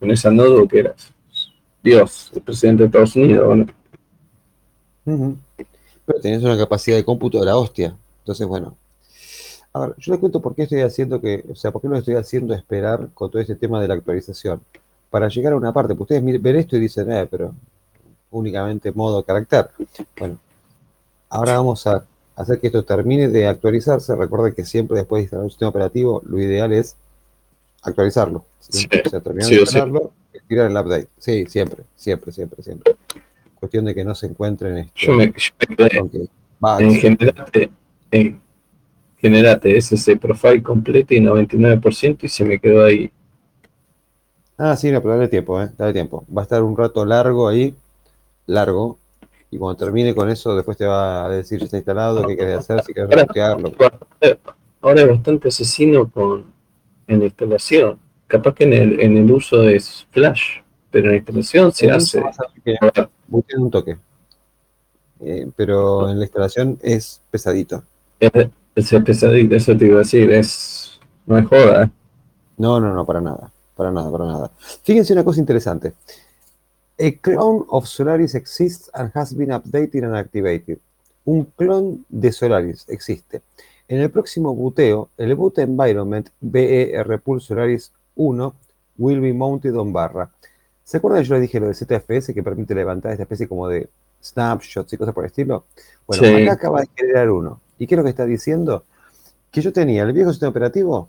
[0.00, 1.12] Con esa nodo que eras.
[1.82, 3.46] Dios, el presidente de Estados Unidos.
[3.46, 3.66] Bueno,
[5.04, 5.36] Ujú.
[6.04, 7.94] Pero tenés una capacidad de cómputo de la hostia.
[8.20, 8.76] Entonces, bueno.
[9.78, 11.96] A ver, yo les cuento por qué estoy haciendo que, o sea, por qué lo
[11.96, 14.60] estoy haciendo esperar con todo este tema de la actualización.
[15.08, 17.54] Para llegar a una parte, porque ustedes ven esto y dicen, eh, pero
[18.30, 19.68] únicamente modo carácter.
[20.18, 20.38] Bueno,
[21.30, 24.16] ahora vamos a hacer que esto termine de actualizarse.
[24.16, 26.96] Recuerden que siempre después de instalar un sistema operativo, lo ideal es
[27.82, 28.44] actualizarlo.
[28.58, 29.78] Sí, O sea, terminar sí de o sí.
[29.78, 30.12] instalarlo,
[30.48, 31.08] tirar el update.
[31.18, 32.96] Sí, siempre, siempre, siempre, siempre.
[33.54, 37.70] Cuestión de que no se encuentren este, yo me, yo me en generate,
[38.10, 38.40] en
[39.18, 43.10] generate ese profile completo y 99% y se me quedó ahí.
[44.56, 45.70] Ah, sí, no, pero dale tiempo, ¿eh?
[45.76, 46.24] Dale tiempo.
[46.34, 47.74] Va a estar un rato largo ahí,
[48.46, 48.98] largo,
[49.50, 52.58] y cuando termine con eso, después te va a decir si está instalado, qué querés
[52.58, 53.72] hacer, si querés rebotearlo.
[54.80, 56.44] Ahora es bastante asesino con
[57.06, 57.98] en la instalación.
[58.26, 62.22] capaz que en el, en el uso es Flash, pero en la instalación se hace.
[63.56, 63.96] un toque.
[65.20, 67.82] Eh, pero en la instalación es pesadito.
[68.20, 68.30] Es,
[68.80, 71.90] es pesadito, eso te iba a decir, es, no es joda.
[72.56, 73.50] No, no, no, para nada.
[73.76, 74.50] Para nada, para nada.
[74.82, 75.92] Fíjense una cosa interesante.
[77.00, 80.78] A clone of Solaris exists and has been updated and activated.
[81.24, 83.42] Un clon de Solaris existe.
[83.86, 88.54] En el próximo buteo, el boot environment BER Pool Solaris 1
[88.98, 90.28] will be mounted on barra.
[90.82, 93.68] ¿Se acuerdan que yo les dije lo del ZFS que permite levantar esta especie como
[93.68, 93.88] de
[94.22, 95.64] snapshots y cosas por el estilo?
[96.06, 96.42] Bueno, Sí.
[96.42, 97.60] acá acaba de crear uno.
[97.78, 98.84] ¿Y qué es lo que está diciendo?
[99.50, 101.08] Que yo tenía el viejo sistema operativo,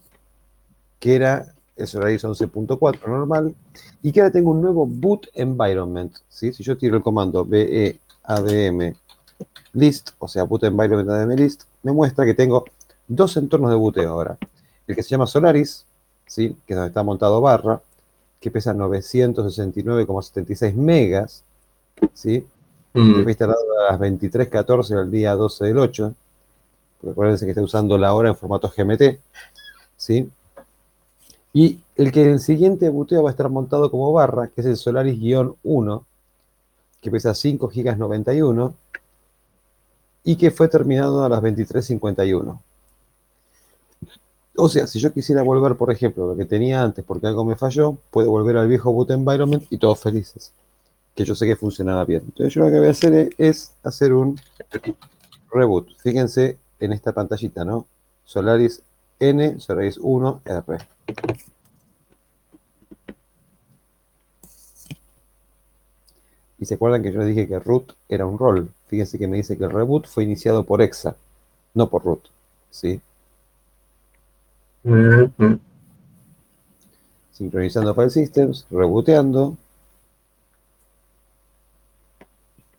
[0.99, 3.55] que era el Solaris 11.4 normal,
[4.01, 6.15] y que ahora tengo un nuevo boot environment.
[6.29, 6.53] ¿sí?
[6.53, 8.93] Si yo tiro el comando BEADM
[9.73, 12.65] list, o sea, boot environment ADM list, me muestra que tengo
[13.07, 14.37] dos entornos de booteo ahora.
[14.87, 15.85] El que se llama Solaris,
[16.25, 16.55] ¿sí?
[16.65, 17.81] que es donde está montado barra,
[18.39, 21.43] que pesa 969,76 megas,
[22.13, 22.45] ¿sí?
[22.93, 26.15] Mm, que fue instalado a las 23.14 del día 12 del 8.
[27.01, 29.19] Recuerden que está usando la hora en formato GMT.
[29.99, 30.29] ¿sí?
[31.53, 34.67] Y el que en el siguiente buteo va a estar montado como barra, que es
[34.67, 36.03] el Solaris-1,
[37.01, 38.73] que pesa 5 GB 91
[40.23, 42.59] y que fue terminado a las 23.51.
[44.57, 47.55] O sea, si yo quisiera volver, por ejemplo, lo que tenía antes porque algo me
[47.55, 50.51] falló, puedo volver al viejo boot environment y todos felices.
[51.15, 52.23] Que yo sé que funcionaba bien.
[52.25, 54.39] Entonces yo lo que voy a hacer es hacer un
[55.51, 55.87] reboot.
[55.97, 57.85] Fíjense en esta pantallita, ¿no?
[58.25, 58.81] Solaris
[59.19, 60.77] N, Solaris 1, R.
[66.59, 68.69] Y se acuerdan que yo les dije que root era un rol.
[68.87, 71.15] Fíjense que me dice que el reboot fue iniciado por exa,
[71.73, 72.27] no por root.
[72.69, 73.01] ¿sí?
[74.83, 75.59] mm, mm.
[77.31, 79.55] Sincronizando file systems, rebooteando.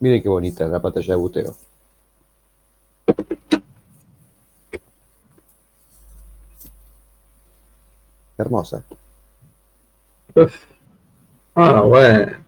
[0.01, 1.57] Miren qué bonita la pantalla de buteo.
[8.41, 8.83] Hermosa.
[11.55, 12.39] Ah, bueno.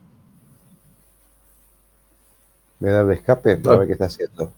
[2.81, 4.53] Voy a darle escape para ver qué está haciendo.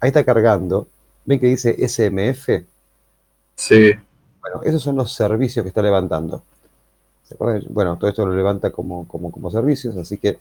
[0.00, 0.86] Ahí está cargando.
[1.24, 2.64] ¿Ven que dice SMF?
[3.56, 3.92] Sí.
[4.40, 6.42] Bueno, esos son los servicios que está levantando.
[7.24, 7.64] ¿Se acuerdan?
[7.68, 10.38] Bueno, todo esto lo levanta como, como, como servicios, así que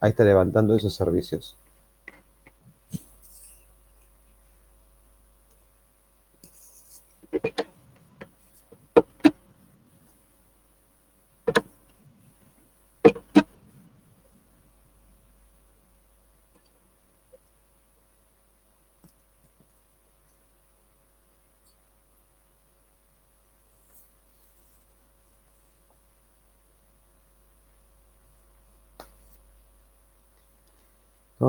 [0.00, 1.56] ahí está levantando esos servicios.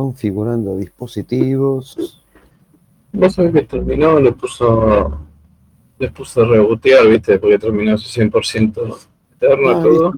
[0.04, 2.20] Configurando dispositivos.
[3.14, 5.18] Vos sabés que terminó, le puso,
[5.98, 7.40] le puso rebotear, ¿viste?
[7.40, 8.98] Porque terminó su 100%
[9.36, 10.14] eterno Ah, todo.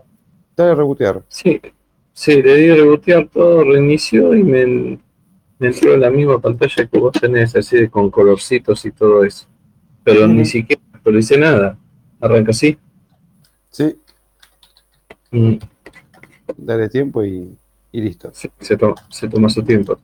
[0.57, 1.21] Dale rebotear.
[1.27, 1.61] Sí,
[2.13, 4.65] sí, le di rebotear todo, reinició y me,
[5.59, 9.23] me entró en la misma pantalla que vos tenés, así de con colorcitos y todo
[9.23, 9.45] eso.
[10.03, 11.77] Pero ni siquiera actualicé nada.
[12.19, 12.75] Arranca así.
[13.69, 13.95] Sí,
[15.31, 15.57] Mm,
[16.57, 17.57] dale tiempo y,
[17.95, 18.29] y listo.
[18.33, 18.77] sí, se,
[19.09, 19.97] se toma su tiempo.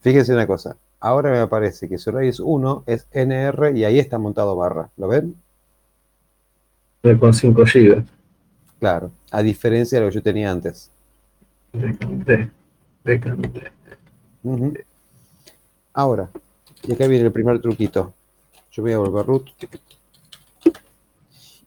[0.00, 0.76] Fíjense una cosa.
[0.98, 4.90] Ahora me aparece que Solaris 1 es NR y ahí está montado barra.
[4.96, 5.36] ¿Lo ven?
[7.20, 8.04] Con 5 GB.
[8.80, 9.12] Claro.
[9.30, 10.90] A diferencia de lo que yo tenía antes.
[11.72, 12.50] Decanté,
[13.04, 13.70] decanté.
[14.42, 14.74] Ujú.
[15.94, 16.30] Ahora,
[16.82, 18.12] y acá viene el primer truquito.
[18.72, 19.50] Yo voy a volver root.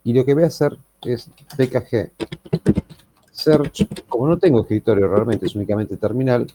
[0.03, 2.11] Y lo que voy a hacer es pkg
[3.45, 3.88] search.
[4.09, 6.51] Como no tengo escritorio realmente, es únicamente terminal.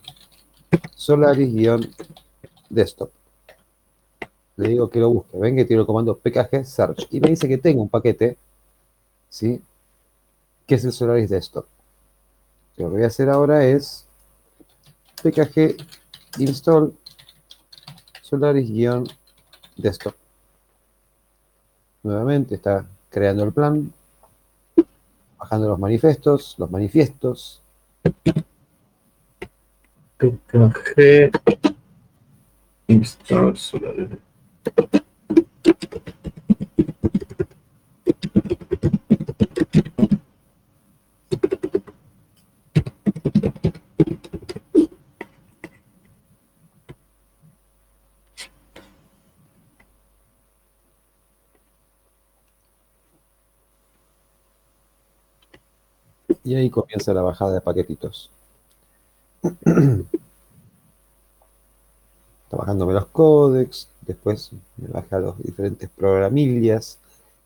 [0.95, 3.11] Solaris-desktop.
[4.57, 5.39] Le digo que lo busque.
[5.39, 7.07] Ven que tiene el comando pkg search.
[7.11, 8.37] Y me dice que tengo un paquete,
[9.29, 9.62] ¿sí?
[10.67, 11.67] Que es el Solaris Desktop.
[12.77, 14.05] Lo que voy a hacer ahora es
[15.23, 15.77] pkg
[16.39, 16.93] install
[18.23, 20.15] Solaris-desktop.
[22.03, 23.93] Nuevamente está creando el plan,
[25.41, 27.62] bajando los manifestos, los manifiestos.
[56.45, 58.31] Y ahí comienza la bajada de paquetitos.
[62.45, 66.99] Está bajándome los códex, después me baja los diferentes programillas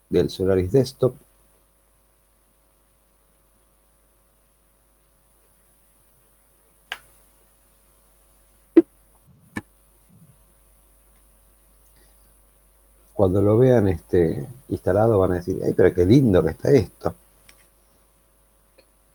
[0.09, 1.15] del Solaris Desktop.
[13.13, 17.15] Cuando lo vean este, instalado van a decir, ay, pero qué lindo que está esto.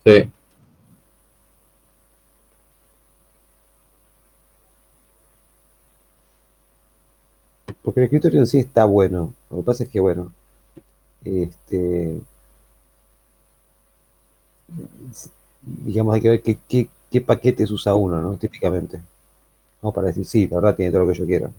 [0.04, 0.30] Sí.
[7.82, 9.34] Porque el escritorio en sí está bueno.
[9.50, 10.32] Lo que pasa es que, bueno,
[11.24, 12.20] este,
[15.62, 18.36] digamos, hay que ver qué, qué, qué paquetes usa uno, ¿no?
[18.36, 19.00] Típicamente.
[19.82, 21.52] No para decir, sí, la verdad tiene todo lo que yo quiero.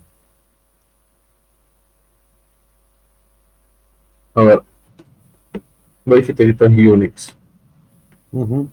[4.35, 4.61] A ver.
[6.05, 7.40] Vos dijiste que esto es Unix.
[8.32, 8.70] Ujú.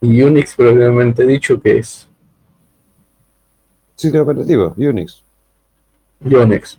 [0.00, 2.08] Y Unix, probablemente dicho, que es
[3.98, 5.24] Sistema operativo, Unix.
[6.20, 6.78] Unix.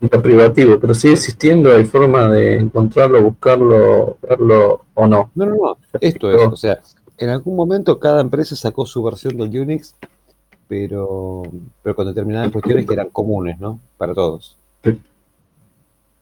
[0.00, 5.32] Está privativo, pero sigue existiendo, hay forma de encontrarlo, buscarlo, verlo o no.
[5.34, 5.78] No, no, no.
[6.00, 6.80] Esto es, o sea,
[7.18, 9.96] en algún momento cada empresa sacó su versión del Unix,
[10.68, 11.42] pero,
[11.82, 13.80] pero con determinadas cuestiones que eran comunes, ¿no?
[13.96, 14.56] Para todos.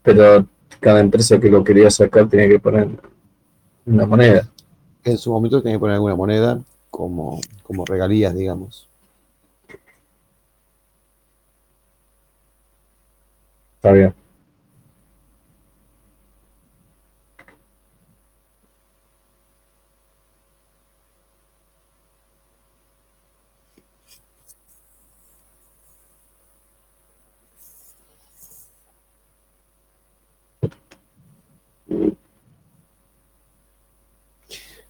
[0.02, 0.46] Pero
[0.80, 2.88] cada empresa que lo quería sacar tenía que poner
[3.86, 4.48] una moneda.
[5.04, 8.88] En su momento tenía que poner alguna moneda como, como regalías, digamos.
[13.76, 14.21] Está bien.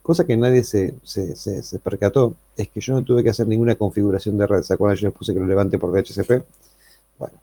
[0.02, 3.46] Cosa que nadie se, se, se- se percató es que yo no tuve que hacer
[3.46, 4.62] ninguna configuración de red.
[4.62, 4.96] ¿Se acuerdan?
[4.98, 6.44] Yo les puse que lo levante por DHCP.
[7.18, 7.34] Bueno,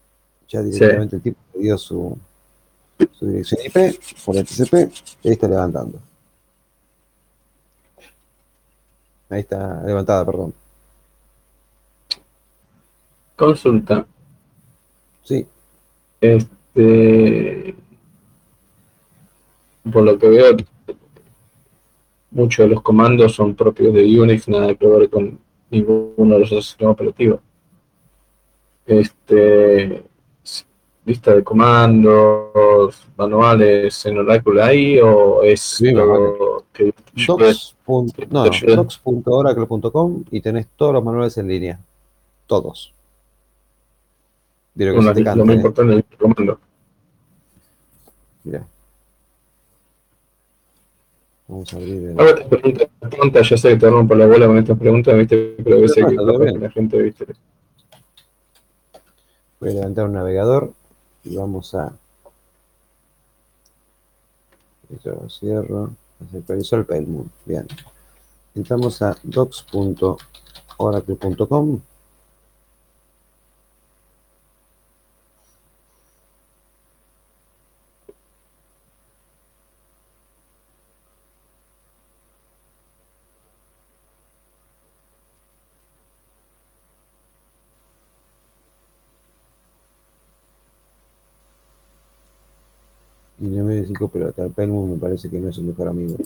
[0.50, 2.18] ya directamente el tipo dio su,
[3.14, 4.74] su dirección IP por DHCP
[5.24, 6.00] y ahí está levantando.
[9.30, 10.54] Ahí está levantada, perdón.
[13.36, 14.06] Consulta.
[15.24, 15.46] Sí,
[16.20, 17.76] Este,
[19.94, 20.58] por lo que veo,
[22.32, 26.52] muchos de los comandos son propios de Unix, nada que ver con ninguno de los
[26.52, 27.40] otros sistemas operativos.
[28.86, 30.04] Este,
[31.06, 35.86] lista de comandos, manuales en Oracle ahí o es Sí,
[36.74, 36.94] que
[37.28, 37.76] docs.
[37.86, 38.76] punto- no, no, Ayuda.
[38.78, 41.80] docs.oracle.com y tenés todos los manuales en línea.
[42.48, 42.94] Todos.
[44.76, 45.58] Lo que Bueno, se te lo cante, más ¿eh?
[45.58, 46.60] importante es el comando.
[48.44, 48.66] Mirá.
[51.50, 52.20] Vamos a abrir el...
[52.20, 55.56] Ahora te pregunto, pregunta, ya sé que te rompo la bola con estas preguntas, ¿viste?
[55.64, 56.14] pero a veces que
[56.60, 57.26] la gente, ¿viste?
[59.60, 60.72] Voy a levantar un navegador
[61.24, 61.92] y vamos a.
[64.94, 65.90] Esto lo cierro.
[66.32, 67.32] Se actualizó el Pailmoon.
[67.46, 67.66] Bien.
[68.54, 71.82] Entramos a docs.oracle.com.
[93.80, 96.18] Me digo, pero Pailmoon me parece que no es el mejor amigo.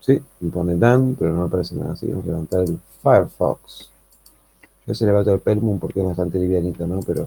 [0.00, 2.06] Sí, me pone Dan, pero no aparece nada así.
[2.06, 3.90] Vamos a levantar el Firefox.
[4.86, 7.00] Yo se levanto el Pailmoon porque es bastante livianito, ¿no?
[7.00, 7.26] Pero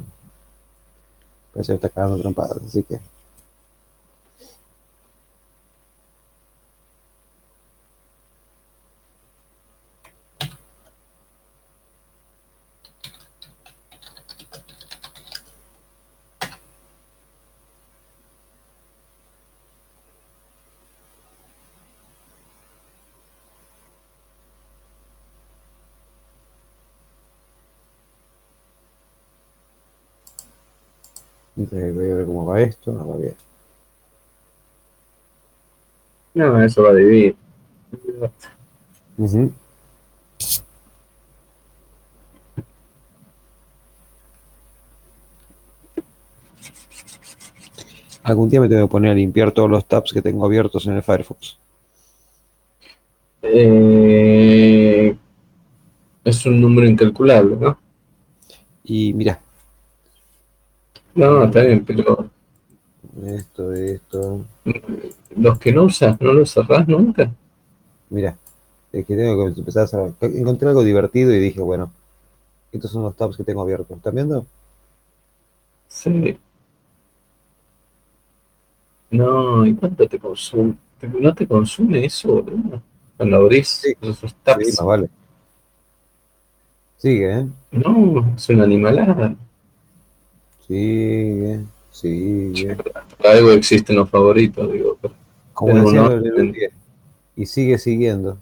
[1.52, 3.00] parece que está cagando trompadas, así que.
[31.58, 32.98] Entonces, voy a ver cómo va esto.
[33.00, 33.36] Ah, va bien.
[36.36, 37.36] No, eso va a dividir.
[48.24, 50.94] Algún día me tengo que poner a limpiar todos los tabs que tengo abiertos en
[50.94, 51.58] el Firefox.
[53.42, 55.18] Eh,
[56.24, 57.80] es un número incalculable, ¿no?
[58.84, 59.40] Y mira,
[61.18, 62.30] No, está bien, pero
[63.26, 64.46] Esto, esto.
[65.36, 67.32] Los que no usas, ¿no los cerrás nunca?
[68.10, 68.38] Mira,
[68.94, 70.12] es que tengo que empezar a cerrar.
[70.22, 71.92] Encontré algo divertido y dije, bueno,
[72.72, 73.98] estos son los tabs que tengo abiertos.
[73.98, 74.46] ¿Están viendo?
[75.88, 76.38] Sí.
[79.10, 80.76] No, ¿y cuánto te consume?
[81.00, 82.82] ¿Te- ¿No te consume eso, boludo?
[83.16, 83.94] Cuando abrís Sí.
[84.02, 84.66] esos Sí, tabs.
[84.78, 85.10] más vale.
[86.98, 87.48] Sigue, ¿eh?
[87.72, 89.36] No, es una animalada.
[90.68, 92.78] Sigue, sigue.
[93.24, 94.98] Algo existen los favoritos, digo.
[95.02, 95.14] pero
[95.54, 96.72] Como decía Luque,
[97.36, 98.38] Y sigue siguiendo.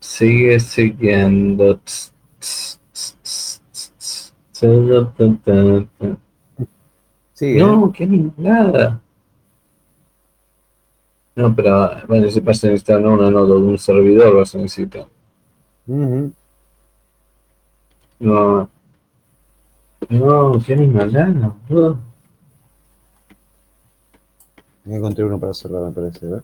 [0.00, 1.78] Sigue siguiendo.
[7.32, 7.56] Sigue.
[7.56, 7.58] ¿eh?
[7.58, 9.00] No, qué animalada.
[11.34, 14.58] No, pero bueno, si vas a necesitar no una nota de un servidor, vas a
[14.58, 15.06] necesitar.
[15.86, 16.32] Ujú.
[18.18, 18.70] No.
[20.10, 21.98] No, qué animalada, boludo.
[24.86, 26.42] Ya encontré uno para cerrar, me parece, ¿ver?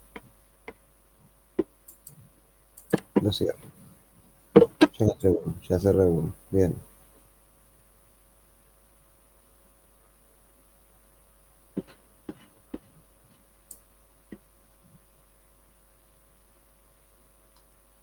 [3.23, 3.57] Lo cierro.
[4.99, 6.33] Ya encontré uno, ya cerré uno.
[6.51, 6.75] Bien.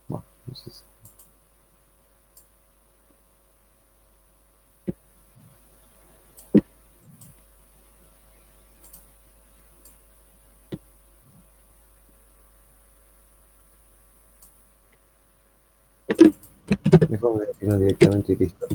[0.10, 0.84] Bueno, no sé si-
[17.10, 18.68] Mejor me directamente y listo.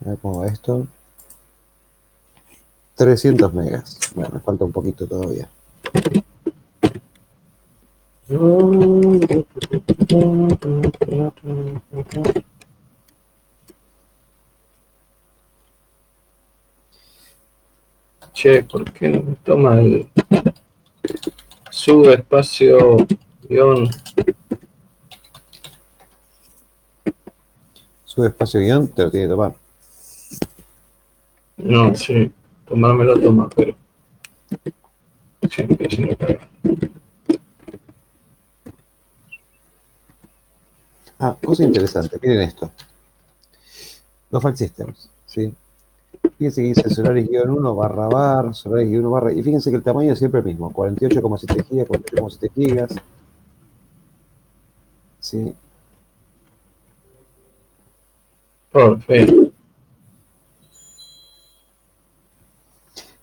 [0.00, 0.86] A ver cómo va esto.
[2.96, 3.98] 300 megas.
[4.14, 5.48] Bueno, me falta un poquito todavía.
[18.32, 20.08] Che, ¿por qué no me toma el
[21.70, 23.06] sube espacio
[23.48, 23.88] guion?
[28.04, 29.54] Sube espacio guion, te lo tiene que tomar.
[31.58, 32.32] No, sí,
[32.66, 33.76] tomármelo toma, pero
[35.50, 36.48] siempre se me caga.
[41.18, 42.72] Ah, cosa interesante, miren esto.
[44.30, 45.54] Los file systems, ¿sí?
[46.38, 49.32] Fíjense que dice Solaris-1 barra bar, Solaris-1 barra...
[49.32, 52.94] Y fíjense que el tamaño es siempre el mismo, 48,7 gigas, 48,7 gigas.
[55.20, 55.54] ¿Sí?
[59.06, 59.52] Fin.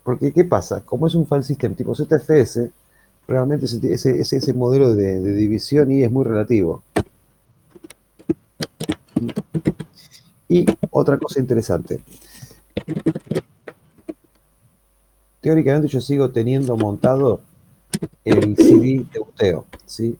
[0.03, 0.81] Porque, ¿qué pasa?
[0.85, 2.71] Como es un file system tipo ZFS,
[3.27, 6.83] realmente ese- ese modelo de, de división y es muy relativo.
[10.47, 12.01] Y otra cosa interesante.
[15.41, 17.41] Teóricamente yo sigo teniendo montado
[18.25, 20.17] el CD de boteo, ¿sí?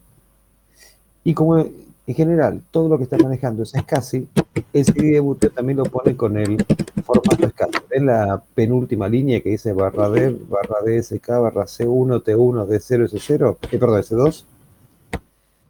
[1.24, 4.28] Y como en general todo lo que está manejando es SCSI,
[4.74, 6.66] el CD de boteo también lo pone con el
[7.04, 7.82] formato SCSI.
[7.90, 13.58] ¿Ven la penúltima línea que dice barra D, barra DSK, barra C1, T1, D0, S0?
[13.72, 14.44] Eh, perdón, S2.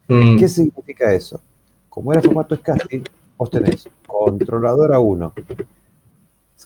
[0.08, 1.42] Mm, ¿Qué significa eso?
[1.90, 3.04] Como era formato SCSI,
[3.38, 5.34] vos tenés controladora 1.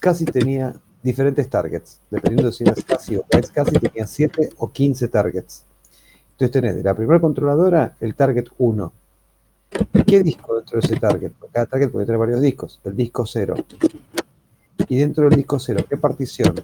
[0.03, 5.63] SCSI tenía diferentes targets, dependiendo si era SCSI o SCSI tenía 7 o 15 targets.
[6.31, 8.93] Entonces tenés de la primera controladora el target 1.
[10.05, 11.31] ¿Qué disco dentro de ese target?
[11.51, 12.79] Cada target puede tener varios discos.
[12.83, 13.55] El disco 0.
[14.89, 16.55] Y dentro del disco 0, ¿qué partición?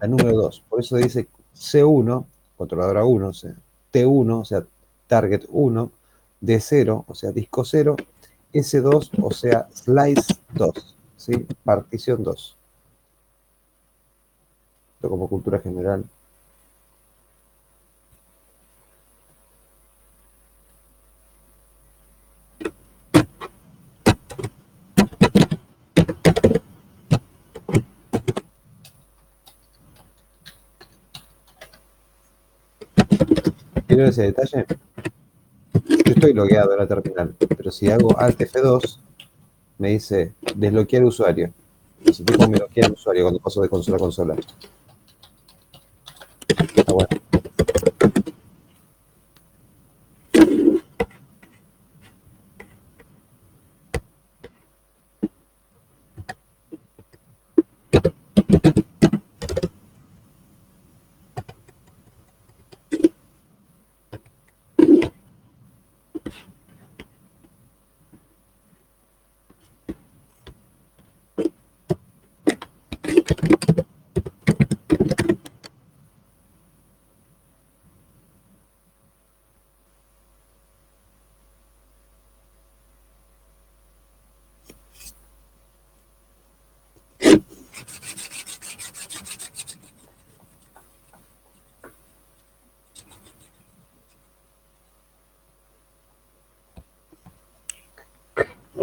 [0.00, 0.64] La número 2.
[0.68, 2.24] Por eso dice C1,
[2.56, 3.54] controladora 1, o sea,
[3.92, 4.64] T1, o sea,
[5.06, 5.92] target 1,
[6.40, 7.96] D0, o sea, disco 0,
[8.52, 11.46] S2, o sea, slice 2, ¿sí?
[11.64, 12.55] Partición 2.
[15.08, 16.04] Como cultura general.
[33.88, 34.66] ¿Vieron ese detalle?
[35.88, 38.98] Yo estoy logueado en la terminal, pero si hago Alt F2,
[39.78, 41.52] me dice desbloquear usuario.
[42.04, 44.36] Y si me bloquea el usuario cuando paso de consola a consola.
[46.76, 47.15] Está bueno.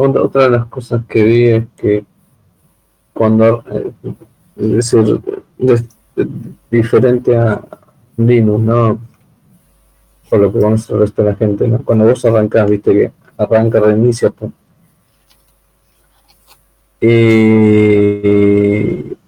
[0.03, 2.05] Otra, de las cosas que vi es que
[3.13, 3.91] cuando eh,
[4.55, 5.21] es decir,
[6.69, 7.61] diferente a
[8.17, 8.99] Linux, ¿no?
[10.29, 11.79] Por lo que conoce el resto de la gente, ¿no?
[11.83, 14.51] Cuando vos arrancás, viste que arranca, reinicia, pues.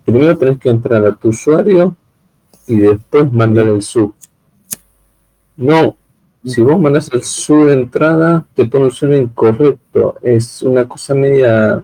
[0.06, 1.96] Primero tenés que entrar a tu usuario
[2.68, 4.14] y después mandar el sub.
[5.58, 5.98] No,
[6.46, 10.16] si vos mandas el sub de entrada, te pone un incorrecto.
[10.22, 11.84] Es una cosa media.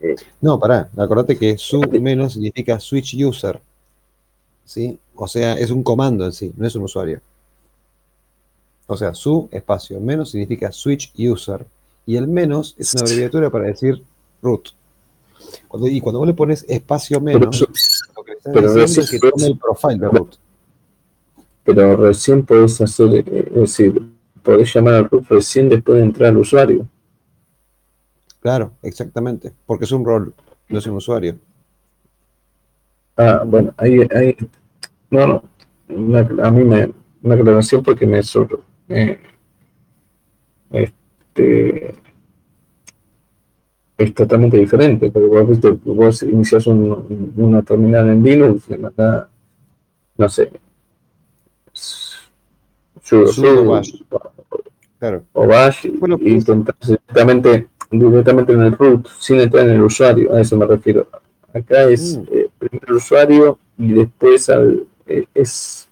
[0.00, 3.60] eh, No, pará, acordate que su menos significa switch user.
[4.64, 4.98] ¿Sí?
[5.14, 7.20] O sea, es un comando en sí, no es un usuario.
[8.86, 11.64] O sea, su espacio menos significa switch user.
[12.04, 14.02] Y el menos es una abreviatura para decir
[14.42, 14.70] root.
[15.68, 17.66] Cuando, y cuando vos le pones espacio pero, menos, lo
[18.24, 20.34] que le estás pero diciendo es que tome el profile de root.
[21.64, 24.02] Pero recién podés hacer, eh, es decir,
[24.42, 26.86] podés llamar al root recién después de entrar al usuario.
[28.40, 29.52] Claro, exactamente.
[29.66, 30.34] Porque es un rol,
[30.68, 31.36] no es un usuario.
[33.16, 34.36] Ah, bueno, ahí, ahí,
[35.10, 35.44] no, no,
[35.88, 36.92] una- a mí me,
[37.22, 39.20] una aclaración porque me sor- eh,
[40.70, 41.94] este,
[43.98, 48.64] es totalmente diferente, porque vos, viste, vos inicias un- una terminal en Linux,
[50.16, 50.50] no sé,
[53.66, 53.92] bash.
[54.98, 55.24] Claro.
[55.32, 60.32] o bash Bueno, y intentás directamente, directamente en el root, sin entrar en el usuario,
[60.32, 61.08] a eso me refiero.
[61.52, 62.24] Acá es Mm.
[62.32, 65.88] eh, primero el usuario y después al, eh, es,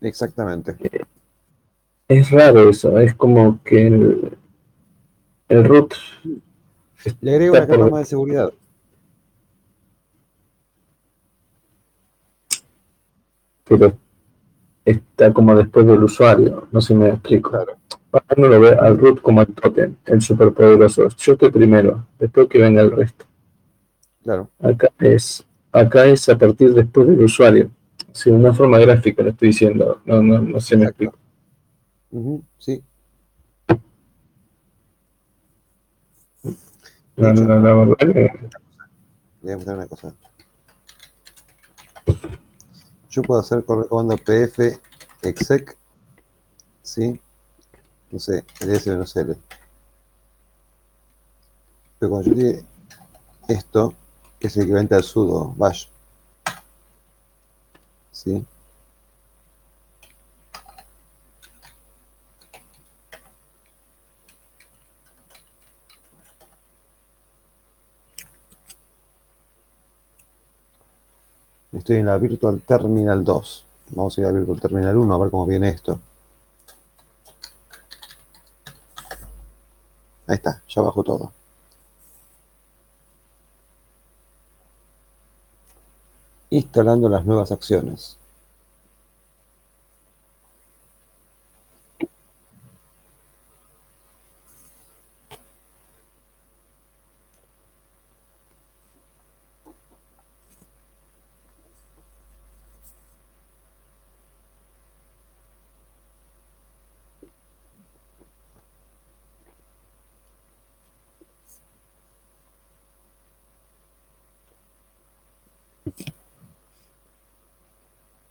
[0.00, 0.76] Exactamente.
[2.08, 4.36] es raro eso, es como que el,
[5.48, 5.94] el root
[7.20, 8.52] Le agrego una capa más de seguridad.
[13.64, 13.96] pero
[14.86, 17.50] está como después del usuario, no sé si me explico.
[17.50, 17.76] Claro.
[18.36, 21.08] Uno lo ve al root como el totem, el superpoderoso.
[21.08, 23.26] Yo estoy primero, después que venga el resto.
[24.22, 24.48] Claro.
[24.60, 27.70] Acá es, acá es a partir después del usuario.
[28.12, 31.18] Sí, de una forma gráfica lo estoy diciendo, no, no, no se me explico.
[32.58, 32.82] Sí.
[37.16, 37.96] No, no, no,
[39.42, 40.14] una cosa.
[43.16, 44.78] Yo puedo hacer con el pf
[45.22, 45.74] exec,
[46.82, 47.18] ¿sí?
[48.10, 49.34] No sé, ls menos l.
[51.98, 52.62] Pero cuando yo diga
[53.48, 53.94] esto,
[54.38, 55.86] que es el equivalente al sudo bash,
[58.12, 58.44] ¿sí?
[71.76, 73.64] Estoy en la Virtual Terminal 2.
[73.90, 76.00] Vamos a ir a Virtual Terminal 1 a ver cómo viene esto.
[80.26, 81.32] Ahí está, ya bajó todo.
[86.48, 88.16] Instalando las nuevas acciones.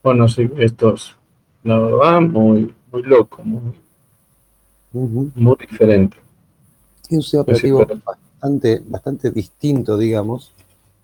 [0.05, 1.15] Bueno, sí, estos,
[1.63, 3.73] la verdad, muy, muy loco, muy,
[4.93, 5.31] Ujú.
[5.33, 6.15] muy diferente.
[7.09, 10.53] Y un sistema operativo bastante, bastante distinto, digamos,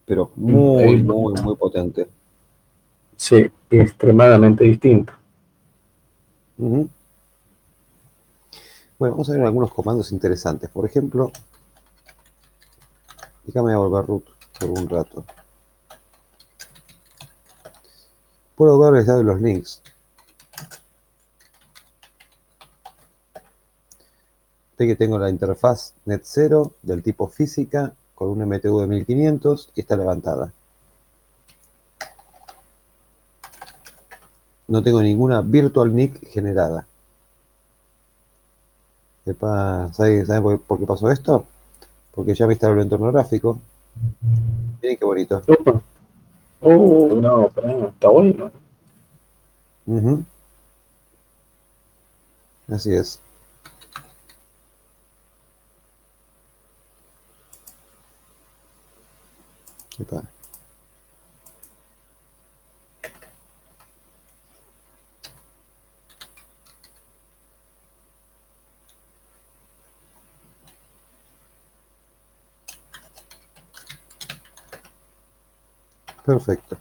[0.06, 1.04] pero muy, Sí.
[1.04, 2.08] muy, muy potente.
[3.18, 5.14] Sí, extremadamente distinto.
[6.60, 6.92] Bueno,
[9.00, 10.70] vamos a ver algunos comandos interesantes.
[10.70, 11.32] Por ejemplo,
[13.46, 14.26] déjame volver root
[14.60, 15.26] por un rato.
[18.62, 19.82] Puedo ver el estado de los links.
[24.78, 29.72] Ve que tengo la interfaz net 0 del tipo física con un MTU de 1500
[29.74, 30.54] y está levantada.
[34.68, 36.86] No tengo ninguna virtual NIC generada.
[39.26, 40.24] Epa, ¿Sabe,
[40.68, 41.48] por, qué pasó esto?
[42.14, 43.60] Porque ya me instaló el entorno gráfico.
[44.84, 45.42] Miren qué bonito.
[46.62, 48.52] Oh, no, pero está bueno.
[49.86, 50.24] Ujú.
[52.68, 53.20] Así es.
[60.00, 60.24] Epa.
[76.26, 76.78] Perfecto.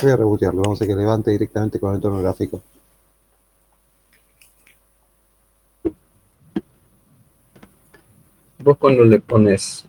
[0.00, 2.62] Voy a rebotearlo, vamos a que levante directamente con el entorno gráfico.
[8.60, 9.86] Vos cuando le pones,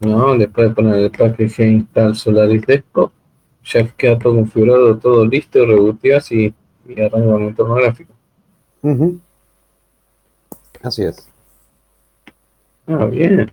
[0.00, 0.36] ¿no?
[0.36, 3.12] Después de poner el package install Solaris Desktop,
[3.64, 6.54] ya queda todo configurado, todo listo, reboteas y,
[6.86, 8.12] y arranca con el entorno gráfico.
[8.82, 9.20] Ujú.
[10.82, 11.28] Así es.
[12.86, 13.50] Ah, bien.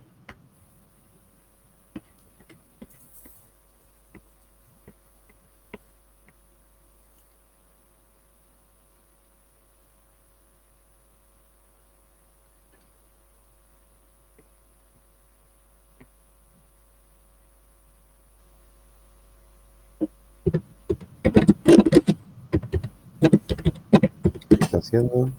[24.50, 25.30] ¿Qué está haciendo?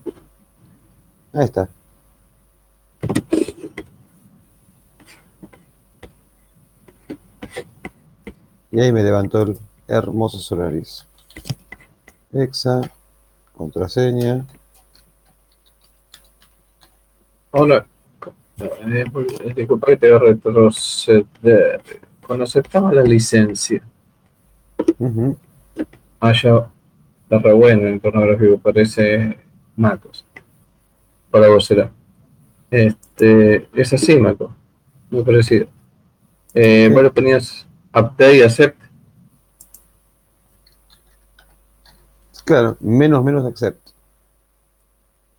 [1.33, 1.69] Ahí está.
[8.73, 11.07] Y ahí me levantó el hermoso Solaris.
[12.33, 12.81] Exa,
[13.57, 14.45] contraseña.
[17.53, 17.87] Hola.
[18.59, 19.05] Eh,
[19.55, 21.83] disculpa que te voy a retroceder.
[22.27, 23.83] Cuando aceptaba la licencia,
[24.99, 25.37] Ujú.
[26.21, 26.67] haya
[27.23, 29.39] está re bueno el entorno gráfico, parece
[29.77, 30.25] MacOS.
[31.31, 31.91] Para vos será.
[32.71, 34.51] Este, es así, MacOS.
[35.11, 35.67] Muy parecido.
[36.55, 36.95] Eh, Sí.
[36.95, 38.81] Vos le ponías update y accept.
[42.45, 43.89] Claro, menos menos accept.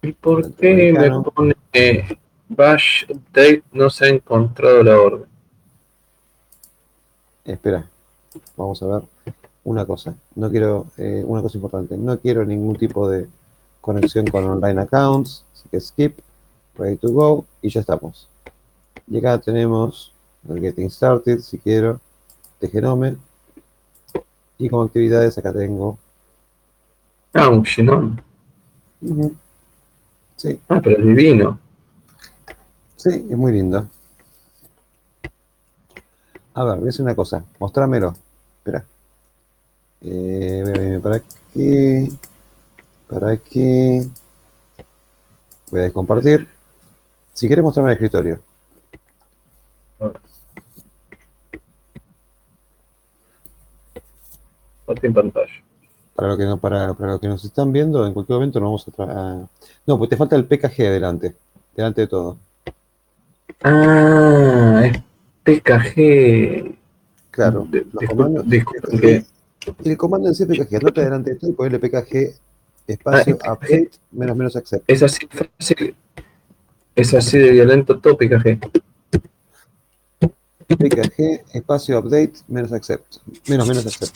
[0.01, 2.17] ¿Y por qué me pone eh,
[2.49, 5.27] bash update no se ha encontrado la orden?
[7.43, 7.85] Espera,
[8.57, 9.01] vamos a ver
[9.64, 10.15] una cosa.
[10.35, 11.97] No quiero, eh, una cosa importante.
[11.97, 13.27] No quiero ningún tipo de
[13.89, 15.45] conexión con online accounts.
[15.53, 16.19] Así que skip,
[16.75, 18.27] ready to go y ya estamos.
[19.07, 20.11] Y acá tenemos
[20.49, 22.01] el getting started, si quiero,
[22.59, 23.17] de Genome.
[24.57, 25.97] Y como actividades acá tengo.
[27.33, 28.22] Ah, un Genome.
[29.01, 29.35] Ujú.
[30.38, 31.59] Sí, Ah, pero es divino.
[32.97, 33.88] sí, es muy lindo.
[36.53, 37.43] A ver, voy a hacer una cosa.
[37.59, 38.15] Mostrámelo.
[38.57, 38.83] Espera.
[40.01, 42.17] Eh, voy a venir para aquí.
[43.08, 44.00] Para aquí.
[45.72, 46.48] Voy a descompartir.
[47.34, 48.40] Si quieres mostrarme el escritorio.
[55.01, 55.45] En pantalla.
[56.16, 58.67] Para lo que, no, para, para lo que nos están viendo, en cualquier momento nos
[58.67, 58.92] vamos a...
[58.92, 59.48] tra-
[59.85, 61.35] No, pues te falta el PKG delante.
[61.75, 62.38] Delante de todo.
[63.64, 64.98] Ah, es
[65.43, 66.75] PKG.
[67.32, 67.67] Claro.
[67.69, 68.45] De- los disculpa- comandos-
[69.01, 70.75] que el comando en sí PKG.
[70.77, 72.34] Anote delante de todo y ponerle PKG
[72.88, 74.83] espacio Ah, update menos menos accept.
[74.89, 75.95] es así fácil.
[76.95, 78.59] Es así de violento todo PKG.
[80.67, 83.17] PKG espacio update menos accept.
[83.47, 84.15] Menos menos accept.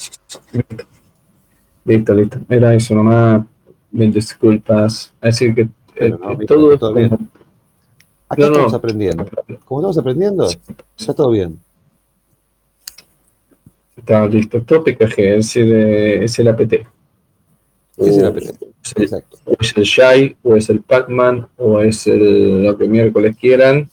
[1.86, 2.40] Listo, listo.
[2.50, 3.46] Era eso nomás.
[3.92, 5.12] Mil disculpas.
[5.22, 7.30] Así que eh, no, todo todo como- bien.
[8.32, 9.26] Acá No, estamos aprendiendo.
[9.66, 10.48] Como estamos aprendiendo,
[10.98, 11.60] está todo bien.
[13.98, 14.64] Está listo.
[15.18, 15.72] Es el,
[16.24, 16.74] es el APT.
[18.00, 18.46] ¿Qué es el O es
[18.96, 19.38] el- Exacto.
[19.46, 23.90] o es el Shy, o es el Pac-Man, o es el, lo que miércoles quieran.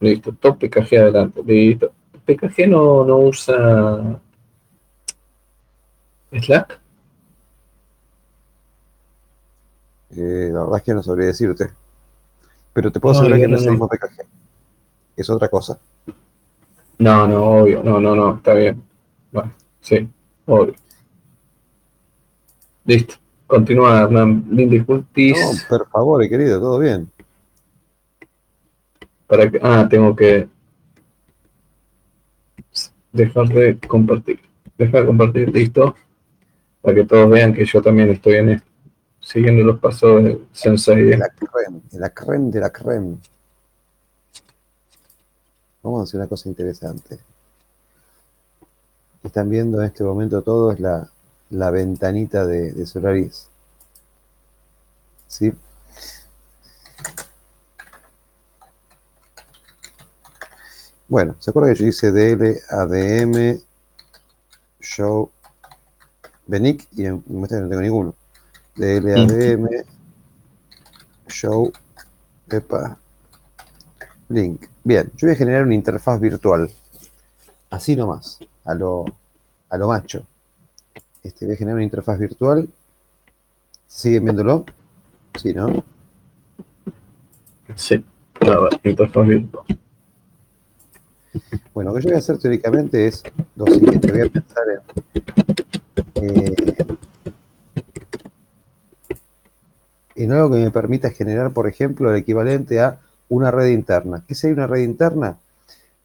[0.00, 1.42] Listo, todo PKG adelante.
[1.44, 1.92] Listo.
[2.26, 4.20] PKG no, no usa
[6.32, 6.78] Slack.
[10.10, 11.70] Eh, la verdad es que no sabría decirte.
[12.72, 14.24] Pero te puedo asegurar que no es el mismo PKG.
[15.16, 15.78] Es otra cosa.
[16.98, 17.82] No, no, obvio.
[17.82, 18.82] No, no, no, está bien.
[19.32, 20.08] Bueno, sí,
[20.46, 20.74] obvio.
[22.90, 23.14] Listo.
[23.46, 24.44] Continúa, Hernán.
[24.48, 25.38] Mil disculpis.
[25.38, 27.08] No, por favor, querido, todo bien.
[29.28, 30.48] Para que, ah, tengo que
[33.12, 34.40] dejar de compartir.
[34.76, 35.94] Dejar de compartir, listo.
[36.82, 38.68] Para que todos vean que yo también estoy en esto,
[39.20, 41.04] siguiendo los pasos de Sensei.
[41.04, 43.18] De la creme, de la creme, de la creme.
[45.80, 47.20] Vamos a hacer una cosa interesante.
[49.22, 51.08] Están viendo en este momento todo es la,
[51.50, 53.48] la ventanita de, de Solaris.
[55.28, 55.52] ¿Sí?
[61.08, 63.60] Bueno, ¿se acuerdan que yo hice DL, ADM,
[64.80, 65.30] Show,
[66.46, 68.14] Benic y en en este no tengo ninguno?
[68.76, 69.68] DL, ADM,
[71.26, 71.72] Show,
[72.48, 72.96] Epa,
[74.28, 74.66] Link.
[74.84, 76.70] Bien, yo voy a generar una interfaz virtual.
[77.70, 79.04] Así nomás, a lo,
[79.68, 80.24] a lo macho.
[81.22, 82.68] Este, voy a generar una interfaz virtual.
[83.86, 84.64] ¿Siguen viéndolo?
[85.40, 85.84] Sí, ¿no?
[87.74, 88.04] Sí,
[88.40, 89.64] a ver, interfaz virtual.
[91.72, 93.22] Bueno, lo que yo voy a hacer teóricamente es
[93.54, 94.64] lo siguiente, voy a pensar
[96.16, 96.56] en, eh,
[100.16, 104.24] en algo que me permita generar, por ejemplo, el equivalente a una red interna.
[104.26, 105.38] ¿Qué sería una red interna?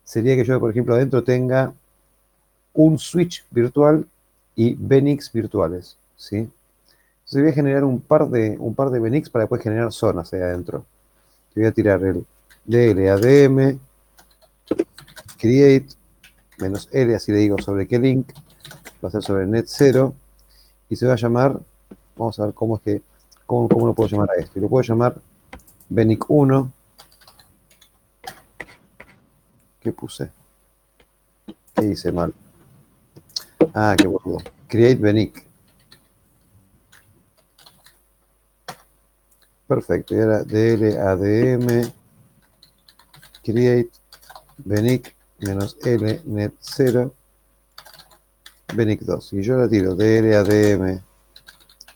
[0.03, 1.73] Sería que yo, por ejemplo, adentro tenga
[2.73, 4.07] un switch virtual
[4.55, 6.37] y Benix virtuales, ¿sí?
[6.37, 10.31] Entonces voy a generar un par de, un par de Benix para después generar zonas
[10.33, 10.85] ahí adentro.
[11.55, 12.25] Voy a tirar el
[12.65, 13.79] DLADM,
[15.37, 15.87] create,
[16.59, 18.31] menos L, así le digo sobre qué link,
[19.03, 20.13] va a ser sobre net 0,
[20.89, 21.59] y se va a llamar,
[22.15, 23.01] vamos a ver cómo es que,
[23.45, 24.59] cómo, cómo lo puedo llamar a esto.
[24.59, 25.15] Lo puedo llamar
[25.89, 26.71] Benic 1.
[29.79, 30.31] ¿Qué puse?
[31.73, 32.33] ¿Qué hice mal?
[33.77, 34.37] Ah, qué boludo.
[34.69, 35.45] Create Benic.
[39.67, 41.91] Perfecto, ahora DLADM
[43.43, 43.89] create
[44.59, 47.13] Benic menos L net 0
[48.73, 49.33] Benic 2.
[49.33, 51.01] Y yo la tiro DLADM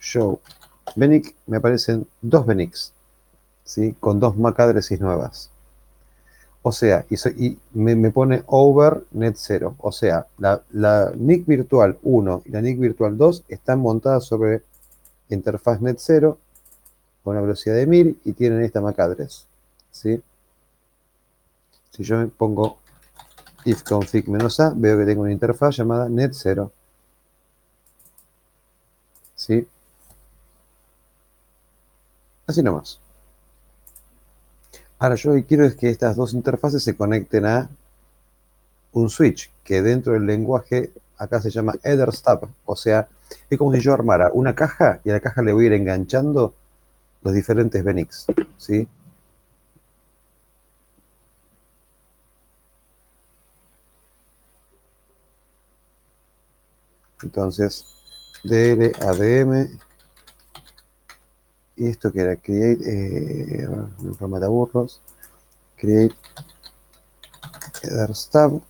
[0.01, 0.41] show
[0.97, 2.91] Benic, me aparecen dos Benics,
[3.63, 3.95] ¿sí?
[4.01, 5.49] con dos MAC addresses nuevas.
[6.69, 9.75] O sea, y, so- y me, me pone over net 0.
[9.79, 14.61] O sea, la, la NIC virtual 1 y la NIC virtual 2 están montadas sobre
[15.29, 16.37] interfaz net 0
[17.23, 19.47] con una velocidad de 1000 y tienen esta MAC address.
[19.91, 20.21] ¿sí?
[21.89, 22.77] Si yo me pongo
[23.65, 24.25] if config
[24.59, 26.71] a, veo que tengo una interfaz llamada net 0.
[29.35, 29.67] ¿Sí?
[32.47, 32.99] Así nomás.
[34.99, 37.69] Ahora yo lo que quiero es que estas dos interfaces se conecten a
[38.91, 42.49] un switch, que dentro del lenguaje acá se llama header stub.
[42.65, 43.07] O sea,
[43.49, 45.73] es como si yo armara una caja y a la caja le voy a ir
[45.73, 46.53] enganchando
[47.21, 48.25] los diferentes Benix.
[48.57, 48.87] ¿sí?
[57.23, 57.85] Entonces,
[58.43, 59.79] DL, ADM,
[61.87, 63.67] esto que era create, eh,
[64.01, 65.01] en forma de burros,
[65.77, 66.15] create
[67.83, 68.61] header stub,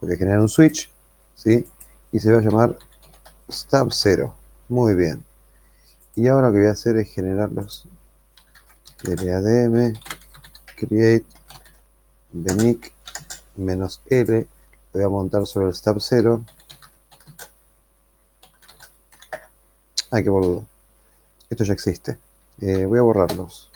[0.00, 0.90] voy a generar un switch,
[1.34, 1.66] ¿sí?
[2.12, 2.78] Y se va a llamar
[3.50, 4.34] stub 0.
[4.68, 5.24] Muy bien.
[6.14, 7.86] Y ahora lo que voy a hacer es generar los
[9.02, 9.94] LADM,
[10.76, 11.26] create,
[12.32, 12.92] benic,
[13.56, 14.46] menos L,
[14.92, 16.44] voy a montar sobre el stub 0.
[20.10, 20.64] Ay, qué boludo.
[21.50, 22.18] Esto ya existe.
[22.60, 23.70] Eh, voy a borrarlos.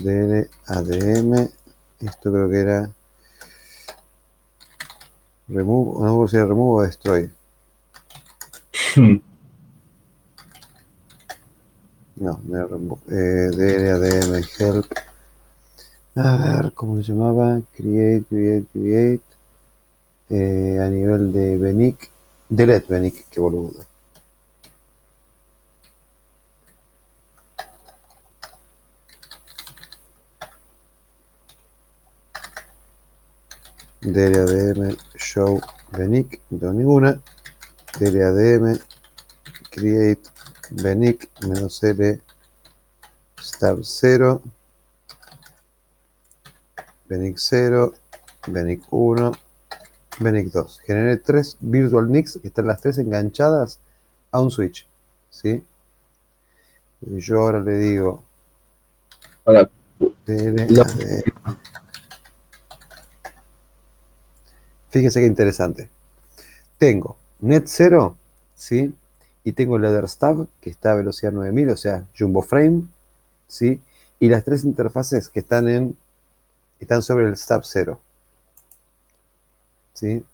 [0.00, 1.50] DL, ADM,
[2.00, 2.90] esto creo que era
[5.48, 7.30] remove, no sé si era remove o destroy.
[12.16, 13.00] No, no era remove.
[13.10, 14.86] Eh, DL, ADM, help.
[16.16, 17.60] A ver, ¿cómo se llamaba?
[17.76, 19.22] Create, create, create.
[20.30, 22.10] Eh, a nivel de Benic.
[22.48, 23.87] Delete Benic, qué boludo.
[34.00, 35.60] DLADM show
[35.92, 37.20] Benic, no tengo ninguna.
[37.98, 38.78] DLADM
[39.70, 40.22] create
[40.70, 42.20] Benic menos L
[43.40, 44.42] star 0.
[47.08, 47.94] Benic 0,
[48.46, 49.32] Benic 1,
[50.20, 50.80] Benic 2.
[50.80, 53.80] Generé tres virtual NICs que están las tres enganchadas
[54.30, 54.86] a un switch.
[55.30, 55.62] ¿sí?
[57.00, 58.22] Y yo ahora le digo
[59.44, 59.70] Ahora,
[60.26, 61.37] DLADM.
[64.90, 65.88] Fíjese qué interesante.
[66.78, 68.16] Tengo net 0,
[68.54, 68.94] ¿sí?
[69.44, 72.84] Y tengo el stub, que está a velocidad 9000, o sea, jumbo frame,
[73.46, 73.80] ¿sí?
[74.20, 75.96] Y las tres interfaces que están en
[76.80, 78.00] están sobre el stub 0.
[79.94, 80.24] ¿Sí?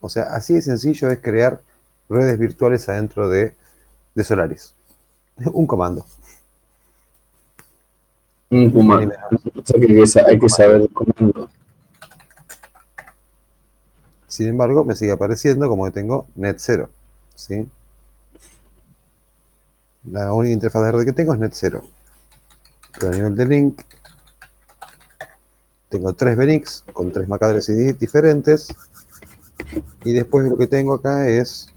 [0.00, 1.60] O sea, así de sencillo es crear
[2.08, 3.54] redes virtuales adentro de,
[4.14, 4.74] de Solaris.
[5.52, 6.06] Un comando.
[8.50, 8.70] Un
[9.66, 11.48] que hay que saber el comando.
[14.26, 16.88] Sin embargo, me sigue apareciendo como que tengo net 0.
[17.34, 17.68] ¿sí?
[20.04, 21.84] La única interfaz de red que tengo es net 0.
[22.98, 23.82] Pero a nivel de link,
[25.88, 28.74] tengo tres Benix con tres MAC addresses di- diferentes.
[30.04, 31.68] Y después lo que tengo acá es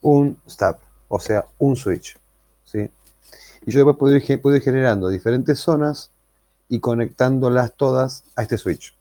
[0.00, 0.76] un stub,
[1.08, 2.18] o sea, un switch.
[2.64, 2.90] ¿sí?
[3.64, 3.96] Y yo después
[4.40, 6.10] puedo ir, generando diferentes zonas
[6.68, 8.94] y conectándolas todas a este switch.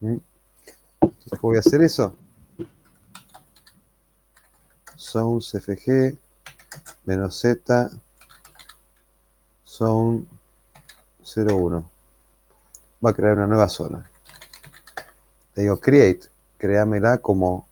[0.00, 0.16] ¿Mm?
[1.00, 2.14] Entonces, ¿cómo voy a hacer eso?
[4.96, 6.18] zone CFG
[7.06, 7.90] menos Z
[9.64, 10.26] zone
[11.24, 11.90] 01.
[13.04, 14.10] Va a crear una nueva zona.
[15.54, 16.28] Le digo create,
[16.58, 17.66] créamela como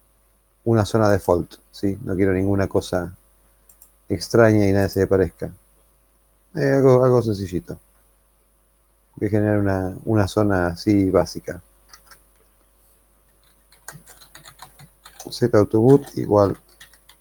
[0.64, 1.98] una zona default, ¿sí?
[2.04, 3.14] No quiero ninguna cosa
[4.08, 5.52] extraña y nada se le parezca.
[6.54, 7.78] Eh, algo, algo sencillito.
[9.16, 11.60] Voy a generar una, una zona así básica.
[15.30, 16.56] Z autoboot igual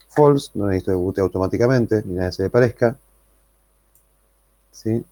[0.10, 2.96] false, no necesito que bootee automáticamente, ni nada se le parezca.
[4.72, 5.04] ¿Sí?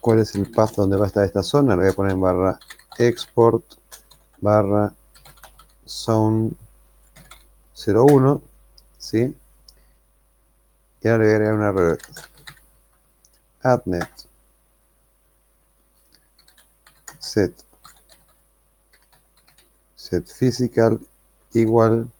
[0.00, 1.74] ¿Cuál es el path donde va a estar esta zona?
[1.74, 2.58] Le voy a poner en barra
[2.98, 3.64] export
[4.42, 4.92] barra
[5.86, 6.52] zone
[7.74, 8.42] 01,
[8.98, 9.36] ¿sí?
[11.02, 11.98] Y ahora le voy a agregar una red.
[13.62, 14.08] Adnet.
[17.18, 17.54] Set.
[19.96, 21.00] Set physical
[21.52, 22.10] igual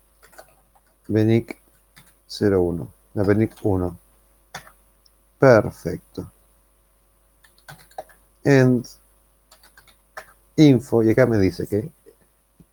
[1.09, 1.61] Benic
[2.29, 2.89] 01.
[3.15, 3.99] La Benic 1.
[5.39, 6.31] Perfecto.
[8.43, 8.87] End.
[10.57, 11.03] Info.
[11.03, 11.91] Y acá me dice que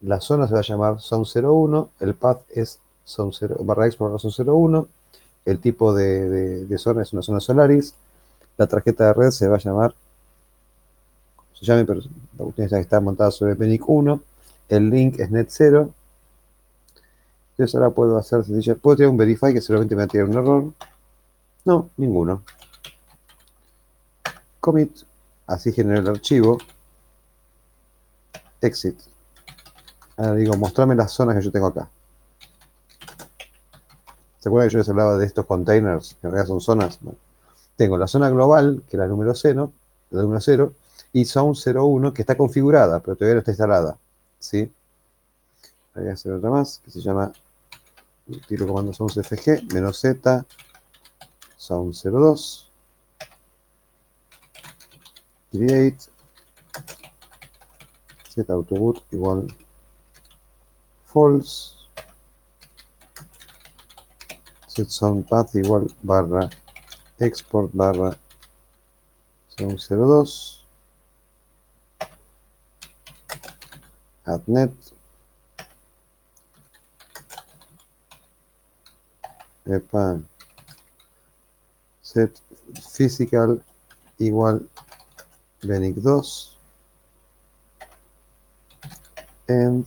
[0.02, 1.90] la zona se va a llamar Zone 01.
[2.00, 4.88] El path es zone 0, barra export zone 01.
[5.46, 7.96] El tipo de, de, de, zona es una zona Solaris.
[8.58, 9.96] La tarjeta de red se va a llamar,
[11.62, 12.02] se llame, pero
[12.38, 14.22] la cuestión está montada sobre PENIC 1.
[14.70, 15.94] El link es net 0.
[17.52, 18.76] Entonces ahora puedo hacer sencilla.
[18.76, 20.74] Puedo tirar un verify que seguramente me va a un error.
[21.66, 22.42] No, ninguno.
[24.60, 25.04] Commit.
[25.46, 26.58] Así genera el archivo.
[28.62, 29.11] Exit.
[30.18, 31.90] Ahora digo, mostrame las zonas que yo tengo acá.
[34.40, 36.16] ¿Se acuerdan que yo les hablaba de estos containers?
[36.20, 36.98] Que en realidad son zonas.
[37.02, 37.18] Bueno,
[37.76, 39.72] tengo la zona global, que es la número 0,
[40.12, 40.74] la número 0,
[41.14, 43.98] y zone 01, que está configurada, pero todavía no está instalada.
[44.40, 44.72] ¿Sí?
[45.94, 47.32] Voy a hacer otra más, que se llama,
[48.48, 50.46] tiro comando zone cfg, menos z,
[51.58, 52.72] zone 02,
[55.52, 55.98] create,
[58.30, 59.48] z autoboot igual
[61.12, 61.76] false,
[64.68, 66.50] set zone path igual barra
[67.20, 68.16] export barra
[69.52, 70.62] zone 02
[74.26, 74.72] adnet
[79.68, 80.24] epa.
[82.02, 82.32] Set
[82.94, 83.60] physical
[84.20, 84.64] igual
[85.68, 86.24] benic 2
[89.48, 89.86] and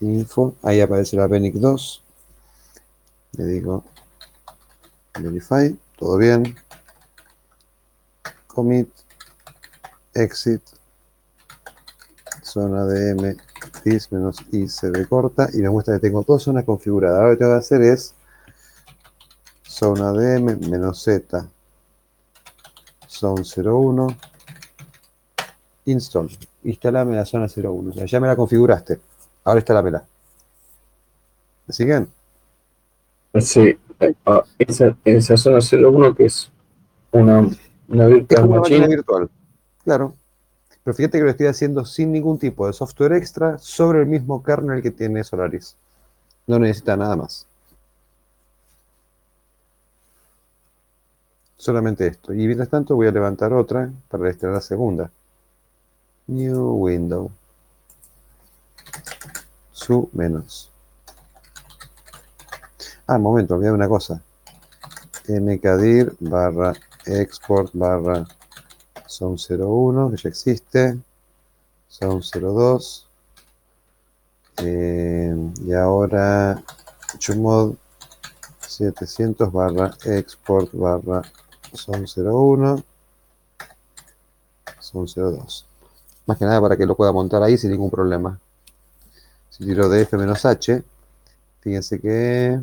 [0.00, 2.02] info ahí aparece la benic 2
[3.32, 3.84] le digo
[5.18, 6.56] verify, todo bien,
[8.46, 8.88] commit,
[10.14, 10.62] exit,
[12.42, 13.36] zona de M,
[13.84, 17.18] dis menos i se corta y me muestra que tengo dos zonas configuradas.
[17.18, 18.14] Ahora lo que tengo que hacer es
[19.62, 21.48] zona de M menos Z,
[23.08, 24.06] zone 01,
[25.86, 26.30] install,
[26.64, 29.00] instalame la zona 01, o sea, ya me la configuraste,
[29.44, 30.04] ahora installámela.
[31.66, 32.08] ¿Me siguen?
[33.40, 33.78] Sí,
[34.26, 36.50] uh, esa, esa zona 01 que es
[37.12, 37.48] una,
[37.88, 39.30] una virtual una virtual.
[39.84, 40.14] Claro.
[40.82, 44.42] Pero fíjate que lo estoy haciendo sin ningún tipo de software extra sobre el mismo
[44.42, 45.76] kernel que tiene Solaris.
[46.46, 47.46] No necesita nada más.
[51.56, 52.32] Solamente esto.
[52.32, 55.10] Y mientras tanto voy a levantar otra para extraer la segunda.
[56.26, 57.30] New window.
[59.80, 60.70] Su menos.
[63.06, 64.22] Ah, momento, olvidé una cosa.
[65.26, 66.74] mkdir barra
[67.06, 68.26] export barra
[69.06, 70.98] son 01, que ya existe.
[71.88, 73.08] Son 02.
[74.58, 75.34] Eh,
[75.64, 76.62] y ahora
[77.18, 77.74] chumod
[78.60, 81.22] 700 barra export barra
[81.72, 82.84] son 01.
[84.78, 85.66] Son 02.
[86.26, 88.38] Más que nada para que lo pueda montar ahí sin ningún problema.
[89.60, 90.82] Si tiro df-h,
[91.60, 92.58] fíjense que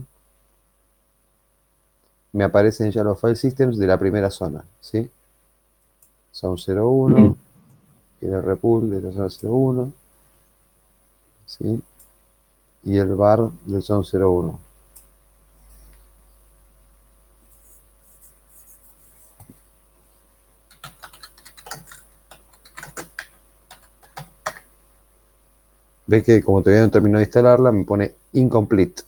[2.33, 5.07] me aparecen ya los file systems de la primera zona, ¿sí?
[6.31, 7.35] Son 01,
[8.19, 9.93] y el repool de la zona 01,
[11.45, 11.83] ¿sí?
[12.85, 14.59] Y el bar del son 01.
[26.07, 29.03] Ve que como todavía no terminó de instalarla, me pone incomplete.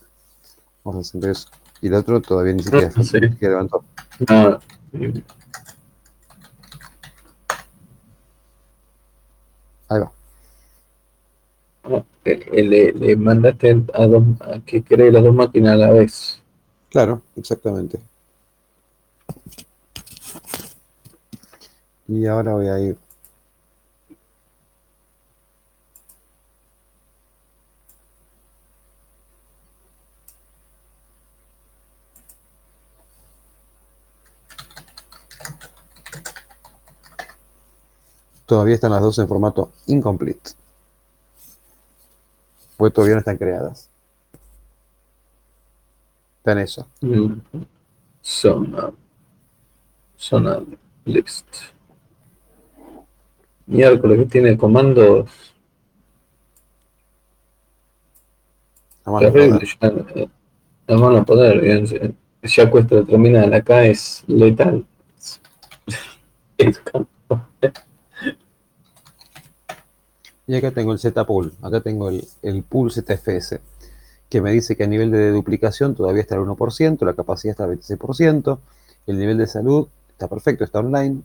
[0.84, 1.48] Vamos a hacer eso.
[1.80, 3.18] Y el otro todavía ni siquiera Sí.
[3.38, 3.84] que levantó.
[4.28, 4.60] No,
[9.88, 10.12] Ahí va.
[12.24, 16.40] Eh, Le, le mandaste a, dos, a que cree las dos máquinas a la vez.
[16.90, 17.98] Claro, exactamente.
[22.08, 22.96] Y ahora voy a ir.
[38.50, 40.50] Todavía están las dos en formato incomplete.
[42.76, 43.88] Pues todavía no están creadas.
[46.38, 46.84] Está en eso.
[47.00, 47.34] Mm.
[48.20, 48.90] Zona.
[50.18, 50.58] Zona
[51.04, 51.46] list.
[53.66, 55.30] Miércoles que tiene comandos
[59.06, 59.78] La mano terribles.
[59.80, 60.28] Ya, eh,
[60.88, 61.86] La mano a poder.
[62.42, 63.54] Ya cuesta determinar.
[63.54, 64.84] Acá es letal.
[66.58, 67.06] Es como-
[70.50, 73.60] Y acá tengo el Z-Pool, acá tengo el, el pool ZFS,
[74.28, 77.62] que me dice que a nivel de duplicación todavía está al 1%, la capacidad está
[77.62, 78.58] al 26%,
[79.06, 81.22] el nivel de salud está perfecto, está online,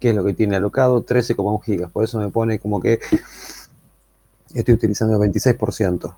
[0.00, 3.00] que es lo que tiene alocado, 13,1 gigas, por eso me pone como que
[4.54, 6.14] estoy utilizando el 26%.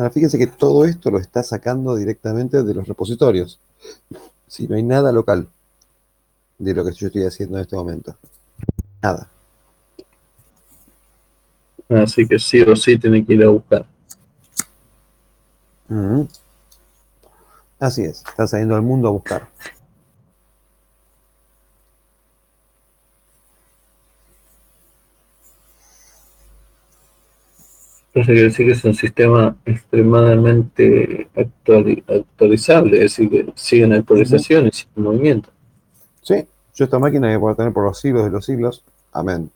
[0.00, 3.60] Ahora fíjense que todo esto lo está sacando directamente de los repositorios.
[4.48, 5.46] Si no hay nada local
[6.56, 8.16] de lo que yo estoy haciendo en este momento.
[9.02, 9.28] Nada.
[11.90, 13.84] Así que sí o sí tiene que ir a buscar.
[17.78, 19.50] Así es, está saliendo al mundo a buscar.
[28.12, 34.88] Eso quiere decir que es un sistema extremadamente actuali- actualizable, es decir, que siguen actualizaciones
[34.96, 35.50] y movimiento.
[36.22, 38.84] Sí, yo esta máquina voy a poder tener por los siglos de los siglos.
[39.12, 39.50] Amén.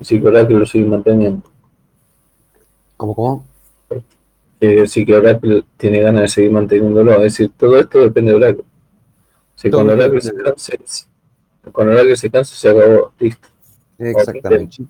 [0.00, 1.48] Así que Oracle lo sigue manteniendo.
[2.96, 3.44] ¿Cómo, cómo?
[4.58, 7.12] Quiere decir que Oracle tiene ganas de seguir manteniéndolo.
[7.16, 8.64] Es decir, todo esto depende de Oracle.
[9.54, 11.04] Si Todo cuando Oracle se si-
[11.70, 13.12] cuando Oracle se canse, se acabó.
[13.18, 13.48] Listo.
[13.98, 14.84] Exactamente.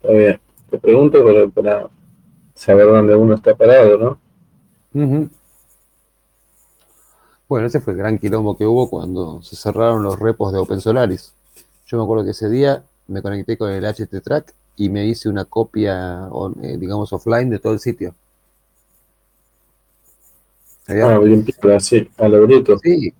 [0.00, 0.40] Está bien.
[0.70, 1.90] Te pregunto para, para
[2.54, 5.28] saber dónde uno está parado, ¿no?
[7.48, 11.32] Bueno, ese fue el gran quilombo que hubo cuando se cerraron los repos de OpenSolaris.
[11.86, 15.44] Yo me acuerdo que ese día me conecté con el HT-Track y me hice una
[15.44, 16.28] copia,
[16.62, 18.14] eh, digamos, offline de todo el sitio.
[20.88, 21.44] Había- Ah, bien
[21.80, 22.78] sí, a lo bruto.
[22.78, 23.12] sí,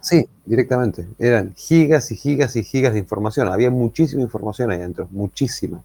[0.00, 1.06] sí, directamente.
[1.18, 3.48] Eran gigas y gigas y gigas de información.
[3.48, 5.82] Había muchísima información ahí adentro, muchísima.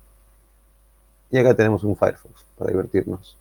[1.32, 3.38] Y acá tenemos un Firefox para divertirnos.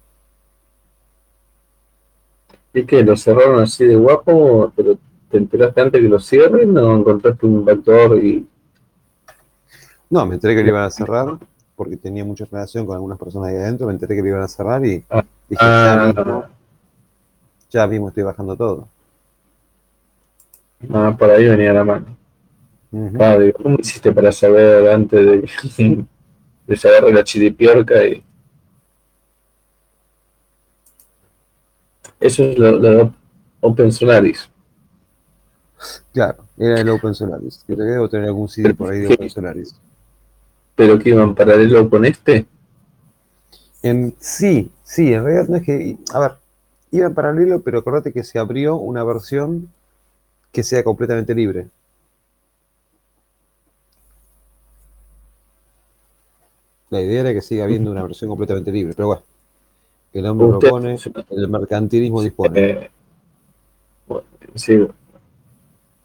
[2.75, 3.03] ¿Y qué?
[3.03, 4.73] ¿Lo cerraron así de guapo?
[4.77, 4.99] ¿Pero
[5.31, 8.47] te enteraste antes que lo cierren o encontraste un backdoor y
[10.11, 11.39] No, me enteré que lo iban a cerrar
[11.77, 13.87] porque tenía mucha relación con algunas personas ahí adentro.
[13.87, 15.23] Me enteré que lo iban a cerrar y Ah.
[15.49, 16.45] dije, ya, Ah, mismo,
[17.71, 18.89] ya mismo estoy bajando todo.
[20.93, 22.17] ah, por ahí venía la mano?
[23.21, 25.27] Ah, digo, ¿cómo hiciste para saber antes
[25.77, 26.07] de,
[26.67, 28.05] de saber la chiripiorca?
[28.07, 28.25] Y...
[32.21, 33.15] Eso es lo, lo
[33.61, 34.49] Open Solaris.
[36.13, 37.63] Claro, era el Open Solaris.
[37.67, 39.75] Creo que debo tener algún CD por ahí de Open Solaris.
[40.75, 42.47] ¿Pero que iban paralelo con este?
[43.83, 45.97] En, sí, sí, en realidad no es que.
[46.13, 46.33] A ver,
[46.91, 49.71] iba en paralelo, pero acordate que se abrió una versión
[50.53, 51.69] que sea completamente libre.
[56.91, 59.23] La idea era que siga habiendo una versión completamente libre, pero bueno,
[60.15, 60.99] el hombre Usted- propone,
[61.31, 62.61] el mercantilismo dispone.
[62.61, 62.91] Eh,
[64.07, 64.87] bueno, sí,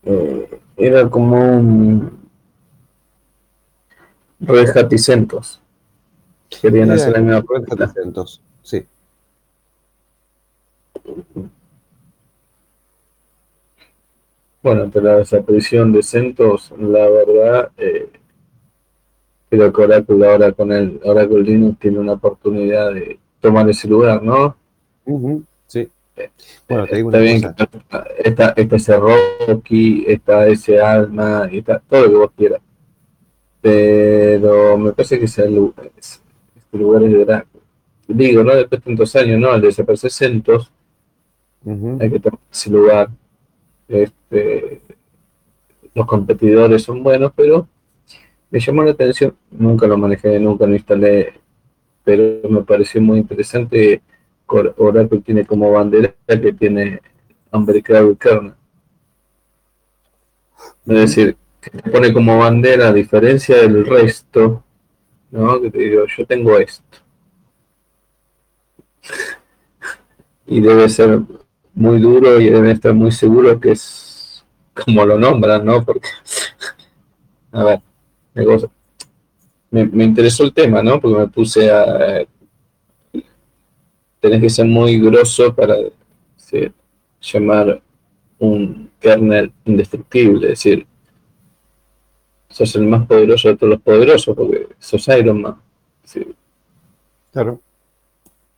[0.03, 2.19] eh, era como un
[4.41, 5.61] Red Hat y CentOS.
[6.61, 8.01] Querían hacer la misma Red Hat propuesta.
[8.01, 8.85] CentOS, sí.
[14.61, 18.09] Bueno, pero la desaparición de CentOS, la verdad, eh,
[19.49, 24.23] creo que Oracle ahora con el Oracle Linux tiene una oportunidad de tomar ese lugar,
[24.23, 24.55] ¿no?
[25.67, 25.89] Sí.
[26.69, 27.55] Bueno, te digo está una bien, cosa.
[27.55, 32.61] que está, está ese Rocky, está ese Alma, está todo lo que vos quieras.
[33.59, 36.19] Pero me parece que ese lugar, ese
[36.71, 37.63] lugar es de Drácula.
[38.07, 40.71] Digo, no después de tantos años, no, al desaparecer Centos,
[41.65, 43.09] Hay que tomar ese lugar.
[43.87, 44.81] Este,
[45.93, 47.67] los competidores son buenos, pero
[48.49, 51.33] me llamó la atención, nunca lo manejé, nunca lo instalé,
[52.03, 54.01] pero me pareció muy interesante.
[54.45, 57.01] Oracle tiene como bandera que tiene
[57.51, 58.53] Unbreakable Kernel.
[60.85, 64.63] Es decir, que te pone como bandera, a diferencia del resto,
[65.31, 65.61] ¿no?
[65.61, 66.97] Que te digo, yo tengo esto.
[70.45, 71.21] Y debe ser
[71.73, 74.43] muy duro y deben estar muy seguros que es
[74.73, 75.83] como lo nombran, ¿no?
[75.83, 76.07] Porque,
[77.51, 77.81] a ver,
[79.69, 80.99] me, me, interesó el tema, ¿no?
[80.99, 82.25] Porque me puse a...
[84.19, 85.75] tenés que ser muy grosso para
[86.35, 86.71] sí,
[87.21, 87.81] llamar
[88.39, 90.87] un kernel indestructible, es decir,
[92.49, 95.55] sos el más poderoso de todos los poderosos, porque sos Iron Man.
[96.03, 96.25] Sí,
[97.31, 97.59] Claro.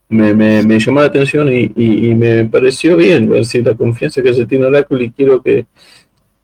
[0.09, 3.75] Me, me, me llamó la atención y, y- y me pareció bien, es decir, la
[3.75, 5.65] confianza que se tiene Oracle y quiero que,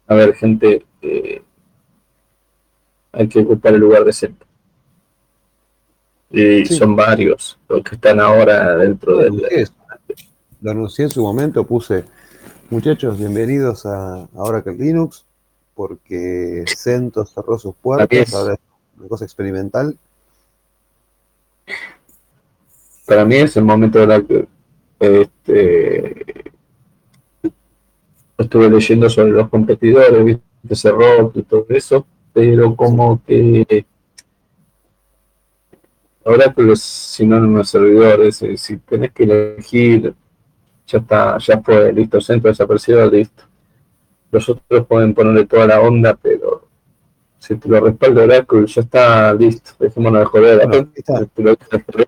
[0.08, 1.42] a ver, gente, eh,
[3.12, 4.48] hay que ocupar el lugar de centro.
[6.32, 6.76] Y Sí.
[6.78, 9.44] son varios los que están ahora dentro del...
[10.62, 12.06] Lo anuncié en su momento, puse,
[12.70, 15.26] muchachos, bienvenidos a, a Oracle Linux,
[15.74, 18.60] porque CentOS cerró sus puertas, ahora es
[19.00, 19.98] una cosa experimental.
[23.12, 24.48] Para mí es el momento de la que
[24.98, 26.44] este,
[28.38, 33.86] estuve leyendo sobre los competidores, viste ese rock y todo eso, pero como que
[36.24, 40.14] Oracle es sinónimo de servidores, si, si tenés que elegir,
[40.88, 43.44] ya está, ya fue, listo, centro desaparecido, listo.
[44.32, 46.66] Los otros pueden ponerle toda la onda, pero
[47.42, 50.58] si te lo respalda Oracle, ya está listo, dejémonos de joder.
[50.68, 51.26] Bueno, Aparte, esta-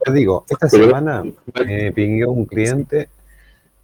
[0.06, 1.24] te digo, esta Pero- semana
[1.66, 3.10] me pingueó un cliente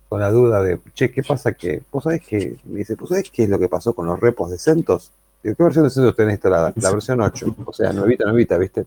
[0.07, 1.81] con la duda de, che, ¿qué pasa que?
[1.91, 2.55] ¿Vos sabés que?
[2.65, 5.11] Me dice, ¿vos sabés qué es lo que pasó con los repos de CentOS?
[5.43, 6.71] Digo, ¿qué versión de CentOS tenés instalada?
[6.75, 8.85] La versión 8, o sea, nuevita, nuevita, ¿viste?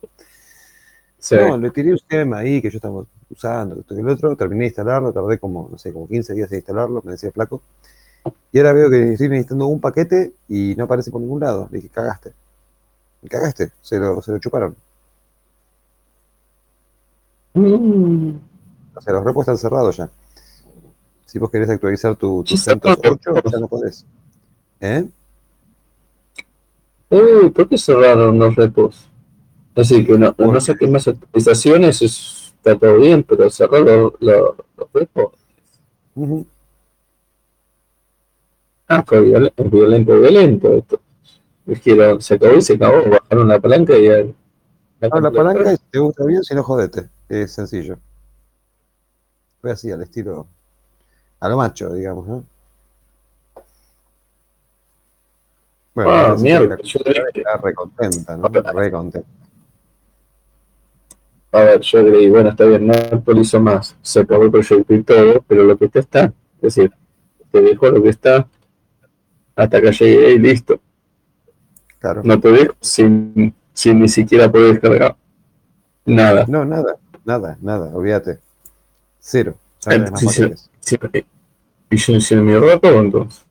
[1.19, 1.37] Sí.
[1.37, 4.61] No, le tiré un sistema ahí que yo estaba usando, esto y el otro, terminé
[4.63, 7.61] de instalarlo, tardé como, no sé, como 15 días en instalarlo, me decía flaco.
[8.53, 11.69] Y ahora veo que estoy necesitando un paquete y no aparece por ningún lado.
[11.73, 12.33] Le dije, cagaste.
[13.28, 14.76] Cagaste, se lo, se lo chuparon.
[17.55, 18.31] Mm.
[18.94, 20.10] O sea, los repos están cerrados ya.
[21.26, 22.99] Si vos querés actualizar tu, tu cerrados.
[23.05, 24.05] 8, ya no podés.
[24.81, 25.05] ¿Eh?
[27.10, 29.09] Uy, ¿por qué cerraron los repos?
[29.75, 34.57] Decir, que no, no saquen más actualizaciones, es- está todo bien, pero cerrar los, los-
[34.76, 35.33] los repos.
[36.15, 36.47] Ujú.
[38.89, 41.01] Ah, fue violento, violento esto.
[41.67, 44.35] Es que lo- se acabó y se acabó, bajaron la palanca y el-
[45.11, 47.09] Ah, la palanca, te gusta bien, si no jodete.
[47.29, 47.99] Es sencillo.
[49.61, 50.47] Fue así, al estilo.
[51.41, 52.45] A lo macho, digamos, ¿no?
[55.95, 58.49] Bueno, Ah, mierda, la yo está recontenta, ¿no?
[58.49, 59.29] Re contenta.
[61.55, 65.03] A ver, yo creí, bueno, está bien, no actualizo más, se acabó el proyecto y
[65.03, 66.25] todo, pero lo que está está.
[66.63, 66.91] Es decir,
[67.51, 68.49] te dejo lo que está
[69.55, 70.81] hasta que llegue y listo.
[72.03, 72.21] Claro.
[72.25, 75.15] No te dejo sin, sin ni siquiera poder descargar.
[76.05, 76.45] Nada.
[76.49, 78.41] No, nada, nada, nada, olvídate.
[79.21, 79.55] Cero.
[79.79, 80.97] Sí,
[81.91, 83.45] Y yo en mi rato, entonces.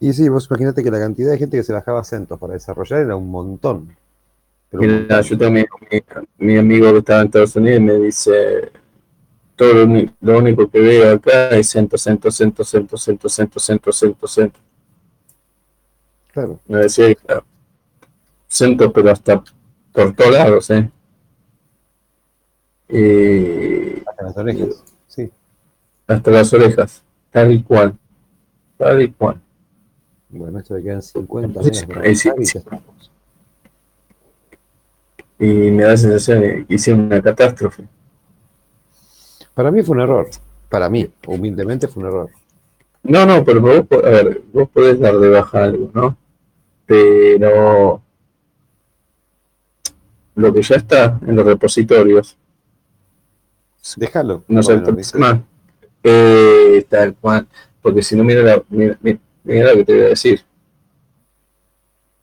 [0.00, 3.02] Y sí, vos imagínate que la cantidad de gente que se bajaba CentOS para desarrollar
[3.02, 3.96] era un montón.
[4.70, 6.02] Pero Mira, yo también, mi,
[6.46, 8.72] mi amigo que estaba en Estados Unidos me dice,
[9.54, 13.92] todo lo, lo único que veo acá es cento, cento, cento, cento, cento, cento, cento,
[13.92, 14.58] cento, cento.
[16.34, 16.58] Claro.
[16.66, 17.44] Me decía, claro,
[18.48, 19.40] cento, pero hasta
[19.92, 20.90] por todos lados, ¿eh?
[24.04, 24.84] Hasta las orejas.
[25.06, 25.30] Sí.
[26.08, 27.96] hasta las orejas, tal y cual,
[28.76, 29.40] tal y cual.
[30.28, 32.30] Bueno, esto le quedan 50 Sí, megas para sí,
[35.38, 37.84] y me da la sensación de que hicieron una catástrofe.
[39.54, 40.28] Para mí fue un error.
[40.68, 42.30] Para mí, humildemente fue un error.
[43.04, 46.16] No, no, pero vos, a ver, vos podés dar de baja algo, ¿no?
[46.86, 48.02] Pero
[50.36, 52.36] lo que ya está en los repositorios,
[53.96, 54.42] Déjalo.
[54.48, 55.44] no se Bueno.
[56.02, 57.46] Eh, tal cual.
[57.80, 60.40] Porque si no, mira, la, mira, mira- mira lo que te voy a decir.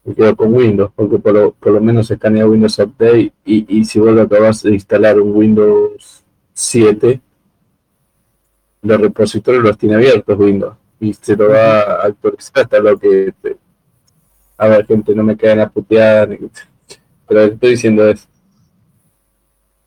[0.04, 3.86] Me quedo con Windows, porque por lo, por lo menos escanea Windows Update y, y
[3.86, 6.24] si vos lo acabas de instalar un Windows
[6.54, 7.22] 7,
[8.82, 13.32] los repositorios los tiene abiertos Windows y se lo va a actualizar hasta lo que
[14.62, 16.30] a ver gente no me caen a putear
[17.28, 18.28] pero lo que estoy diciendo es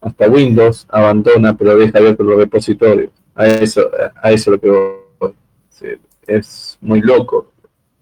[0.01, 3.11] hasta Windows abandona pero deja abiertos los repositorios.
[3.37, 3.89] A eso
[4.21, 5.35] a eso lo que voy.
[6.27, 7.53] es muy loco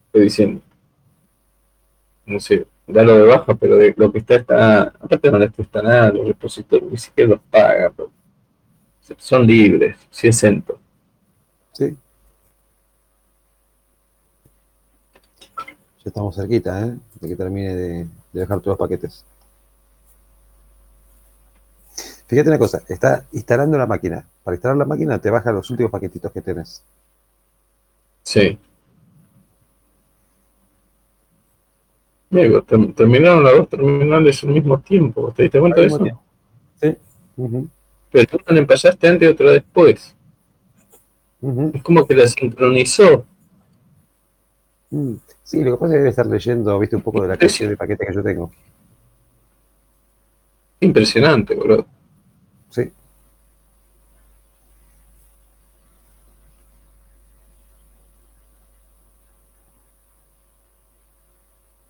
[0.07, 0.62] estoy diciendo.
[2.25, 5.83] No sé dalo de baja pero de lo que está está aparte no les cuesta
[5.83, 7.92] nada los repositorios ni siquiera los paga
[9.18, 10.78] son libres si es cento
[11.73, 11.97] Sí.
[16.05, 16.97] Ya estamos cerquita, ¿eh?
[17.21, 17.93] De que termine de,
[18.33, 19.25] de dejar todos los paquetes.
[22.27, 24.25] Fíjate una cosa, está instalando la máquina.
[24.43, 26.83] Para instalar la máquina te baja los últimos paquetitos que tenés.
[28.23, 28.59] Sí.
[32.31, 35.33] Term- terminaron las dos terminales al mismo tiempo.
[35.37, 35.99] ¿Te diste cuenta de eso?
[36.81, 36.97] Sí.
[38.11, 40.17] Pero una la empezaste antes y otra después.
[41.75, 43.27] Es como que la sincronizó.
[44.93, 45.15] Mm.
[45.43, 47.71] Sí, lo que pasa es que debe estar leyendo, viste, un poco de la cantidad
[47.71, 48.53] de paquetes que yo tengo.
[50.81, 51.87] Impresionante, bro.
[52.71, 52.83] Sí.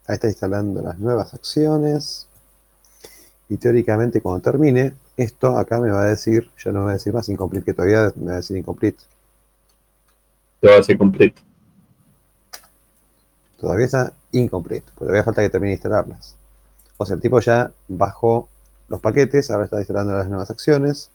[0.06, 2.28] Ahí está instalando las nuevas acciones.
[3.48, 6.94] Y teóricamente cuando termine, esto acá me va a decir, ya no me va a
[6.94, 9.02] decir más incomplete, que todavía me va a decir incomplete.
[10.60, 11.42] Te va a hacer completo.
[13.62, 16.34] Todavía está incomplete, porque todavía falta que termine de instalarlas.
[16.96, 18.48] O sea, el tipo ya bajó
[18.88, 21.12] los paquetes, ahora está instalando las nuevas acciones.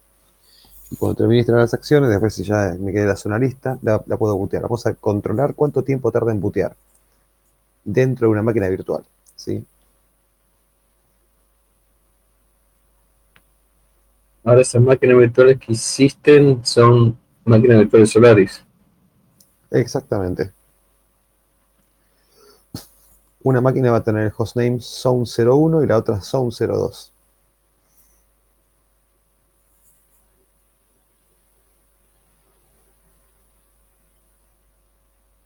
[0.89, 3.77] Y cuando termine de instalar las acciones, después si ya me queda la zona lista,
[3.81, 4.61] la, la puedo bootear.
[4.61, 6.73] Vamos a controlar cuánto tiempo tarda en bootear
[7.83, 9.03] dentro de una máquina virtual.
[9.35, 9.65] ¿sí?
[14.45, 18.63] Ahora esas máquinas virtuales que existen son máquinas virtuales Solaris.
[19.69, 20.53] Exactamente.
[23.47, 27.11] Una máquina va a tener el hostname Zone01 y la otra Zone02.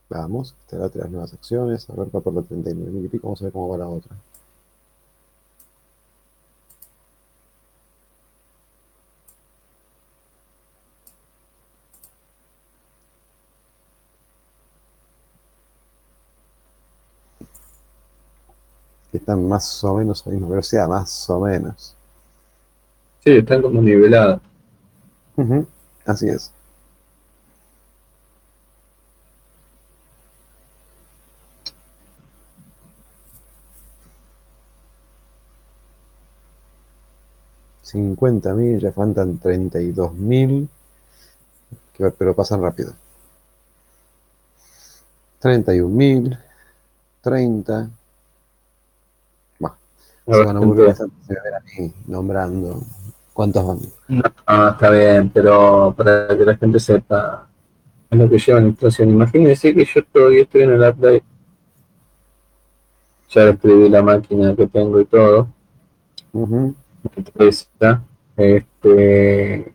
[0.10, 1.88] Vamos, instalar las nuevas acciones.
[1.92, 3.28] A ver, va por la 39 mil y pico.
[3.28, 4.16] Vamos a ver cómo va la otra.
[19.18, 21.96] están más o menos a la misma velocidad, más o menos.
[23.24, 24.42] Sí, están como niveladas.
[26.06, 26.52] Así es.
[37.94, 40.70] mil, ya faltan 32.000,
[42.18, 42.94] pero pasan rápido.
[45.42, 46.40] 31.000,
[47.22, 47.90] 30,
[50.26, 52.84] Ver a mí nombrando
[53.34, 53.80] cuántos van.
[54.08, 57.48] No, no, está bien, pero para que la gente sepa
[58.10, 59.10] es lo que lleva la ilustración.
[59.10, 61.24] Imagínense que yo todavía estoy en el update.
[63.30, 65.48] Ya escribí la máquina que tengo y todo.
[66.34, 66.76] Uh -huh.
[68.38, 69.74] Este,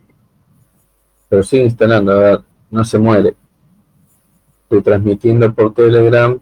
[1.29, 3.35] pero sigue instalando, a ver, no se muere.
[4.63, 6.39] Estoy transmitiendo por Telegram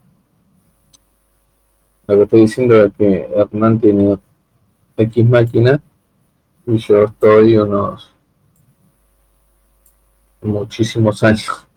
[2.07, 4.19] lo que estoy diciendo es que Hernán tiene
[4.97, 5.81] X máquina
[6.67, 8.11] y yo estoy unos
[10.41, 11.67] muchísimos años,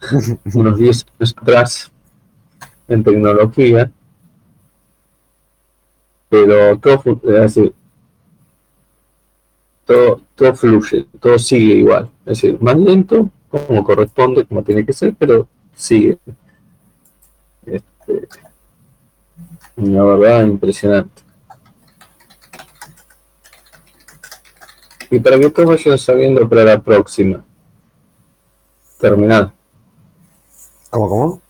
[0.54, 1.92] unos 10 años atrás
[2.88, 3.90] en tecnología,
[6.28, 6.78] pero
[9.86, 14.92] todo, todo fluye, todo sigue igual, es decir, más lento, como corresponde, como tiene que
[14.92, 16.18] ser, pero sigue.
[17.64, 18.28] Este,
[19.76, 21.22] la verdad, impresionante.
[25.10, 27.44] Y para que todos vayan sabiendo para la próxima.
[28.98, 29.52] Terminal.
[30.90, 31.42] ¿Cómo, cómo?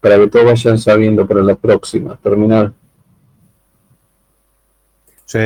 [0.00, 2.16] Para que todos vayan sabiendo para la próxima.
[2.16, 2.74] Terminal.
[5.24, 5.38] Sí,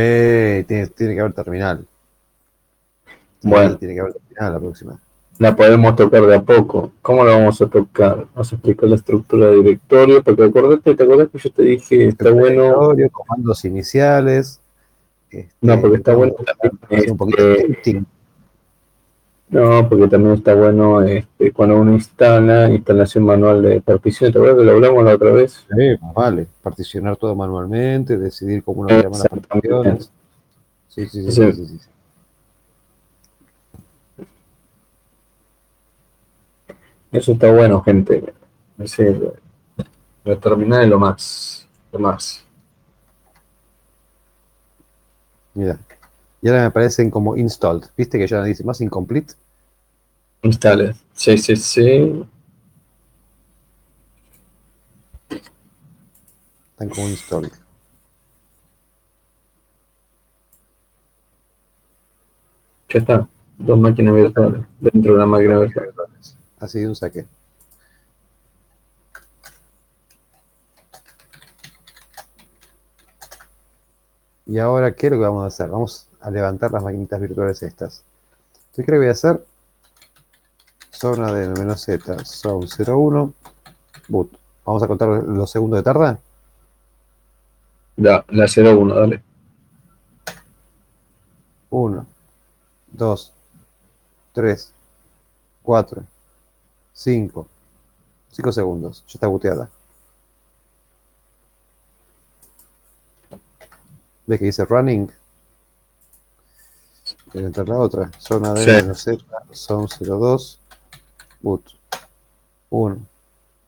[0.67, 1.87] tiene, tiene que haber terminal.
[3.41, 3.77] Sí, Bueno.
[3.79, 5.01] Tiene que haber terminal la próxima.
[5.41, 6.93] La podemos tocar de a poco.
[7.01, 8.27] ¿Cómo la vamos a tocar?
[8.35, 10.23] Vamos a explicar la estructura de directorio.
[10.23, 12.63] Porque acordate, te acordás que yo te dije, está bueno.
[12.63, 14.61] Directorio, comandos iniciales.
[15.31, 18.03] este, No, porque está bueno también, un poquito este.
[19.49, 24.31] No, porque también está bueno este, cuando uno instala, instalación manual de partición.
[24.31, 25.65] ¿Te acuerdas que lo hablamos la otra vez?
[25.75, 26.49] Sí, vale.
[26.63, 30.13] Particionar todo manualmente, decidir cómo uno llama las particiones.
[30.89, 31.23] Sí, sí.
[31.23, 31.33] Sí.
[31.33, 31.91] sí, sí, sí.
[37.13, 38.33] Eso está bueno, gente.
[38.79, 39.33] Es decir,
[40.25, 41.69] la terminal es lo más.
[41.93, 42.45] Lo más.
[45.55, 45.79] Mira.
[46.41, 47.89] Y ahora me aparecen como installed.
[47.97, 49.35] ¿Viste que ya dice más incomplete?
[50.43, 50.95] Instale.
[51.13, 52.25] Sí, sí, sí.
[56.71, 57.53] Están como installed.
[62.89, 63.29] Ya está.
[63.59, 65.93] Dos máquinas virtuales dentro de una máquina virtual.
[66.61, 67.27] Así de un saque.
[74.47, 75.69] Y ahora, ¿qué es lo que vamos a hacer?
[75.71, 78.03] Vamos a levantar las maquinitas virtuales estas.
[78.75, 79.45] ¿Qué creo que voy a hacer?
[80.91, 83.33] Zona de menos Z, son 01,
[84.09, 84.31] boot.
[84.67, 86.19] Vamos a contar los segundos de tarda.
[87.97, 89.23] La, la 01, dale.
[91.71, 92.07] 1,
[92.93, 93.33] 2,
[94.33, 94.73] 3,
[95.63, 96.03] 4,
[97.05, 97.49] 5,
[98.31, 99.03] 5 segundos.
[99.07, 99.71] Ya está booteada.
[104.27, 105.11] ¿Ves que dice running?
[107.33, 108.11] Voy a entrar la otra.
[108.19, 109.17] Zona de Sí.
[109.17, 110.61] Z, son 02,
[111.41, 111.65] boot.
[112.69, 112.99] 1,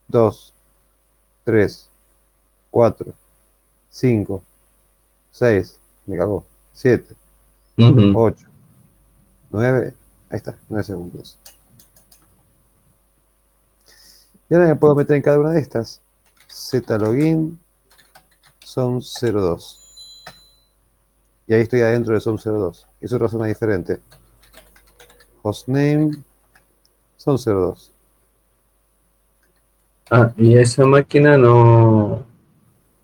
[0.09, 0.53] 2,
[1.45, 1.89] 3,
[2.71, 3.13] 4,
[3.91, 4.43] 5,
[5.33, 6.45] 6, me cagó,
[6.75, 7.17] 7,
[7.79, 8.13] Ujú.
[8.15, 8.47] 8,
[9.51, 9.95] 9,
[10.29, 11.39] ahí está, 9 segundos.
[14.53, 16.03] Y ahora me puedo meter en cada una de estas.
[16.47, 17.59] Z login,
[18.59, 19.81] son 02.
[21.47, 22.87] Y ahí estoy adentro de son 02.
[23.01, 24.01] Es otra zona diferente.
[25.41, 26.11] Hostname,
[27.17, 27.93] son 02.
[30.11, 32.23] Ah, y esa máquina no.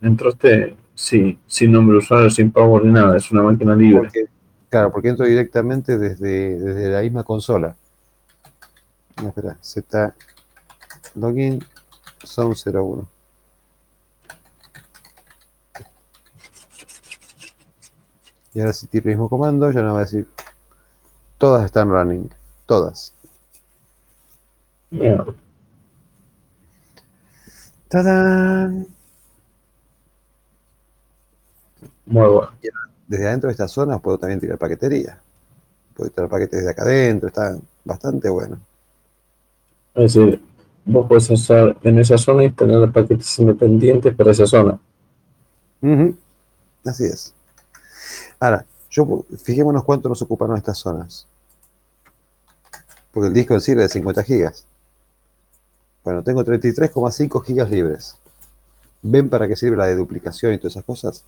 [0.03, 3.17] Entraste, sí, sin nombre de usuario, sin power ni nada.
[3.17, 4.01] Es una máquina libre.
[4.01, 4.25] Porque,
[4.69, 7.75] claro, porque entro directamente desde, desde la misma consola.
[9.19, 10.13] No, espera, Z
[11.15, 11.63] login
[12.23, 13.07] son 01.
[18.53, 20.27] Y ahora si tiro el mismo comando, ya no va a decir
[21.37, 22.29] todas están running.
[22.65, 23.13] Todas.
[24.91, 25.25] Mira,
[27.89, 28.87] ¡Tadán!
[32.05, 32.51] Muy bueno.
[33.07, 35.19] Desde adentro de esta zona puedo también tirar paquetería.
[35.95, 38.59] Puedo tirar paquetes de acá adentro, está bastante bueno.
[39.95, 40.41] Es decir,
[40.85, 44.79] vos podés hacer en esa zona instalar paquetes independientes para esa zona.
[46.85, 47.33] Así es.
[48.39, 51.27] Ahora, yo, fijémonos cuánto nos ocuparon estas zonas.
[53.11, 54.65] Porque el disco en sí era de 50 gigas.
[56.03, 58.15] Bueno, tengo 33,5 gigas libres.
[59.01, 61.23] ¿Ven para qué sirve la de duplicación y todas esas cosas?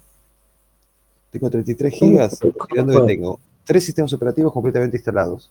[1.32, 5.50] Tengo 33 gigas, considerando que tengo tres sistemas operativos completamente instalados.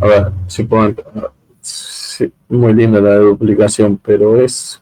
[0.00, 1.32] A ver, si puedo entrar.
[1.60, 4.80] Sí, muy linda la duplicación, pero es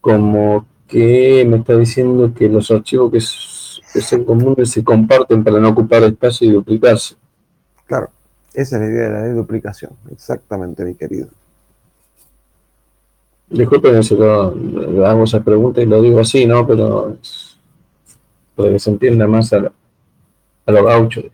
[0.00, 5.42] como que me está diciendo que los archivos que, s- que son comunes se comparten
[5.42, 7.16] para no ocupar espacio y duplicarse.
[7.86, 8.10] Claro,
[8.54, 9.92] esa es la idea de la de duplicación.
[10.10, 11.28] Exactamente, mi querido.
[13.48, 16.66] Disculpen si lo, le hago esa pregunta y lo digo así, ¿no?
[16.66, 17.58] Pero es
[18.56, 19.72] para que se entienda más a, la-
[20.66, 21.24] a los gauchos.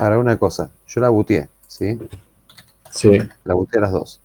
[0.00, 0.70] Ahora, una cosa.
[0.86, 1.98] Yo la booteé, ¿sí?
[2.90, 4.20] Sí, La booteé a las dos.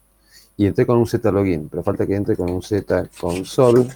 [0.56, 3.88] Y entré con un Z login, pero falta que entre con un Z console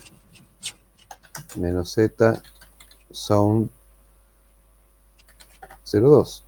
[1.55, 2.41] menos Z
[3.11, 3.69] sound
[5.85, 6.43] 02.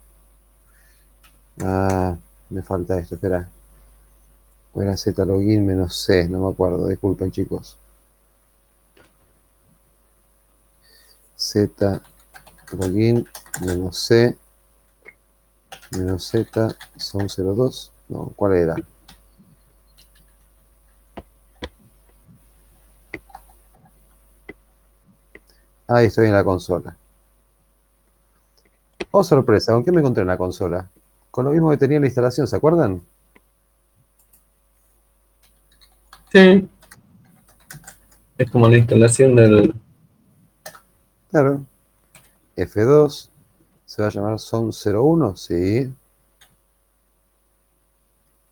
[1.61, 2.18] Ah,
[2.50, 3.50] me falta esto, espera.
[4.74, 7.77] O era Z login menos C, no me acuerdo, disculpen chicos.
[11.38, 12.01] Z
[12.77, 13.27] login
[13.61, 14.38] menos C
[15.92, 17.92] menos Z son 02.
[18.10, 18.76] No, ¿cuál era?
[25.88, 26.95] Ahí estoy en la consola.
[29.11, 30.90] Oh, sorpresa, ¿con qué me encontré en la consola?
[31.30, 33.02] Con lo mismo que tenía en la instalación, ¿se acuerdan?
[36.32, 36.70] sí.
[38.38, 39.76] Es como la instalación del.
[41.30, 41.66] Claro.
[42.56, 43.31] F2.
[43.92, 45.36] ¿Se va a llamar Son 01?
[45.36, 45.94] Sí.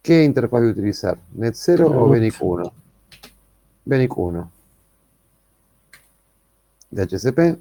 [0.01, 1.17] ¿Qué interfaz voy a utilizar?
[1.31, 2.73] ¿Net 0 o Benic 1?
[3.85, 4.51] Benic 1.
[6.91, 7.57] ¿DHCP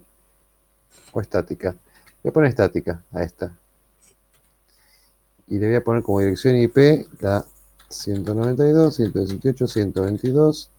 [1.12, 1.76] o estática?
[2.20, 3.56] Voy a poner estática a esta.
[5.46, 7.44] Y le voy a poner como dirección IP la
[7.90, 10.70] 192, 118, 122,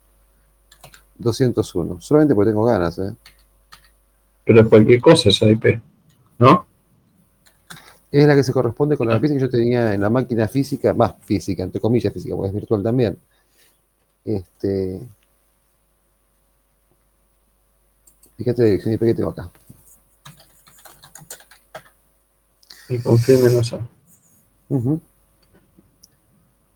[1.17, 2.01] 201.
[2.01, 3.15] Solamente porque tengo ganas, ¿eh?
[4.43, 5.81] Pero es cualquier cosa esa IP,
[6.39, 6.67] ¿no?
[8.11, 10.93] Es la que se corresponde con la pieza que yo tenía en la máquina física,
[10.93, 13.17] más física, entre comillas física, porque es virtual también.
[14.25, 14.99] Este,
[18.37, 19.51] fíjate la dirección IP que tengo acá.
[22.89, 23.79] Y confirmen eso.
[24.69, 24.99] Ujú.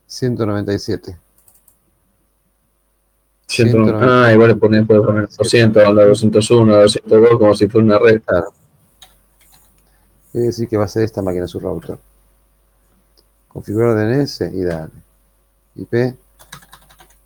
[0.05, 1.17] 197.
[3.47, 7.85] 100, ah, igual le pones, puedes poner 200, la 201, la 202, como si fuera
[7.85, 8.21] una red.
[10.33, 11.99] Quiere decir que va a ser esta máquina su router.
[13.47, 14.91] Configurar DNS y dale.
[15.75, 16.15] IP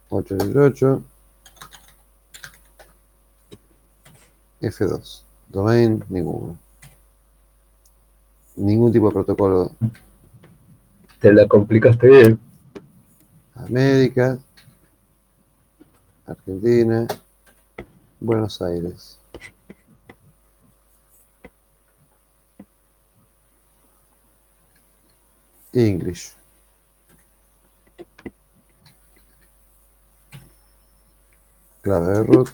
[0.10, 1.04] 888
[4.62, 5.22] F2.
[5.48, 6.58] Domain, ninguno.
[8.58, 9.72] Ningún tipo de protocolo.
[11.22, 12.40] Te la complicaste bien.
[13.56, 14.38] América,
[16.26, 17.08] Argentina,
[18.20, 19.17] Buenos Aires.
[25.78, 26.34] English.
[31.82, 32.54] Clave de root.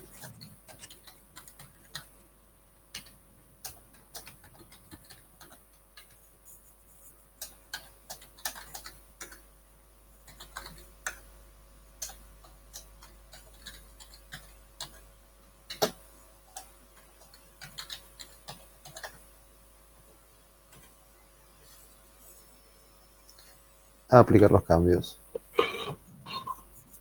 [24.13, 25.19] A aplicar los cambios.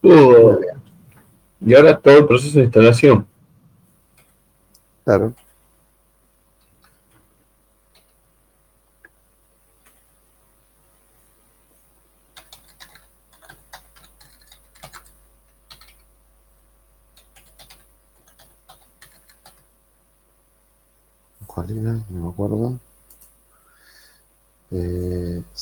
[0.02, 0.56] Uh,
[1.64, 3.26] y ahora todo el proceso de instalación.
[5.04, 5.34] Claro.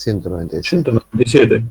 [0.00, 1.70] 197.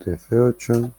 [0.00, 0.92] UTF-8,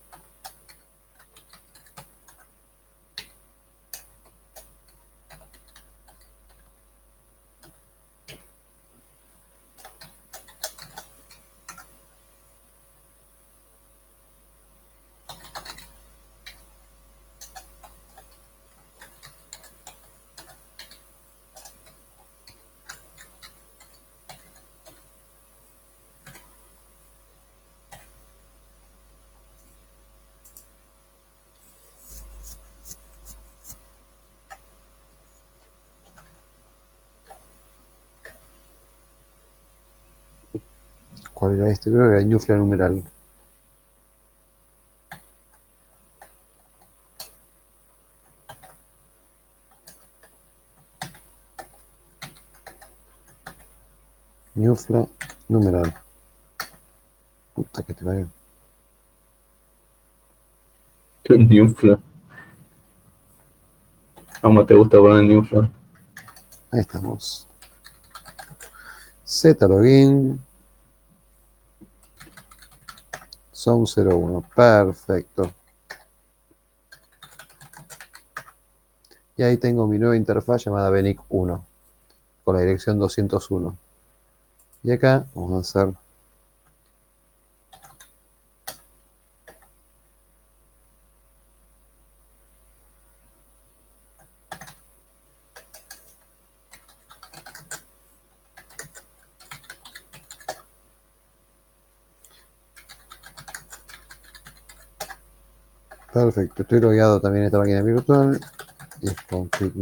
[41.41, 41.89] ¿Cuál era este?
[41.89, 43.03] Creo que era ñufla numeral.
[54.53, 55.07] Ñufla
[55.49, 55.95] numeral.
[57.55, 58.27] Puta que te vaya.
[61.27, 61.99] Newfla.
[64.43, 65.71] ¿Cómo te gusta poner Newfla?
[66.69, 67.47] Ahí estamos.
[69.25, 70.50] Z login.
[73.61, 74.43] Son 01.
[74.55, 75.51] Perfecto.
[79.37, 81.63] Y ahí tengo mi nueva interfaz llamada Benic 1
[82.43, 83.77] con la dirección 201.
[84.81, 85.93] Y acá vamos a hacer
[106.23, 108.39] Perfecto, estoy logueado también en esta máquina virtual.
[109.01, 109.73] Y es con clic.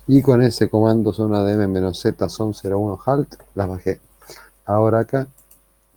[0.07, 4.01] Y con ese comando zona dm z son 01 halt, las bajé.
[4.67, 5.27] Ahora acá,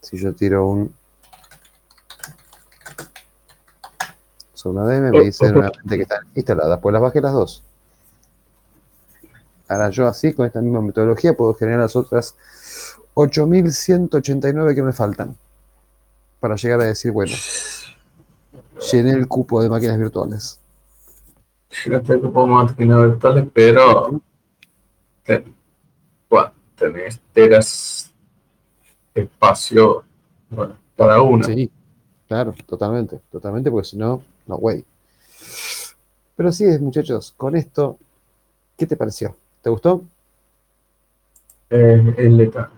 [0.02, 0.94] si yo tiro un
[4.53, 6.80] zona dm, me dice nuevamente que están instaladas.
[6.80, 7.64] Pues las bajé las dos.
[9.68, 12.36] Ahora yo así, con esta misma metodología, puedo generar las otras
[13.16, 15.36] 8189 que me faltan.
[16.40, 17.36] Para llegar a decir, bueno,
[18.92, 20.60] llené el cupo de máquinas virtuales.
[21.69, 24.21] Fíjate que puedo máquinas virtuales, pero
[25.23, 25.53] ten-
[26.29, 28.13] bueno, tenés teras
[29.13, 30.03] espacio
[30.49, 31.45] bueno, para una.
[31.45, 31.69] Sí,
[32.27, 34.85] claro, totalmente, totalmente, porque si no, no way.
[36.35, 37.97] Pero sí, muchachos, con esto,
[38.77, 39.35] ¿qué te pareció?
[39.61, 40.03] ¿Te gustó?
[41.69, 42.69] Eh, es letal.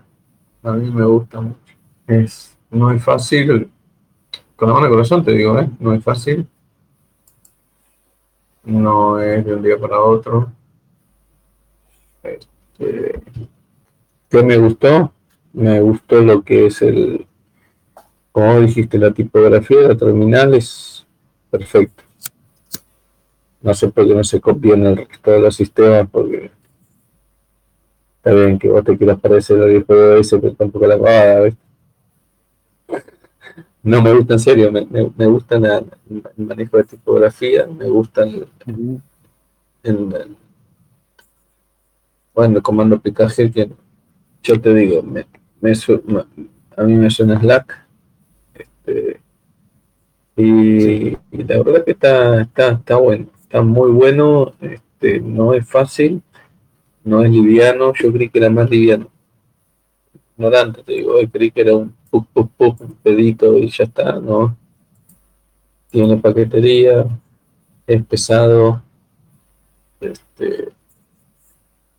[0.62, 1.58] A mí me gusta mucho.
[2.06, 3.70] Es, no es fácil,
[4.56, 5.68] con la mano de corazón te digo, ¿eh?
[5.80, 6.46] No es fácil.
[8.64, 10.52] No es de un día para otro.
[12.22, 13.20] Este,
[14.28, 15.12] ¿Qué me gustó?
[15.52, 17.26] Me gustó lo que es el,
[18.32, 21.06] como dijiste, la tipografía de la terminal es
[21.50, 22.04] perfecta.
[23.62, 26.50] No sé por qué no se copia en el resto de los sistemas, porque
[28.22, 31.54] Está bien que vos te quieras parecer al de ese, pero tampoco la pavada, ¿ves?
[33.82, 35.78] No me gusta en serio, me, me, me gusta la-
[36.08, 39.02] el manejo de tipografía, me gusta el, el-
[39.84, 40.36] el-
[42.34, 43.70] bueno, el comando picaje que
[44.42, 45.26] yo te digo, me,
[45.60, 46.24] me su- me-
[46.76, 47.86] a mí me suena Slack.
[48.54, 49.20] Este,
[50.36, 55.68] y, y la verdad que está, está, está bueno, está muy bueno, este, no es
[55.68, 56.22] fácil,
[57.04, 59.08] no es liviano, yo creí que era más liviano.
[60.36, 64.56] Ignorante, te digo, creí que era un puk, puk, un pedito y ya está, ¿no?
[65.90, 67.06] Tiene paquetería,
[67.86, 68.82] es pesado,
[70.00, 70.72] este,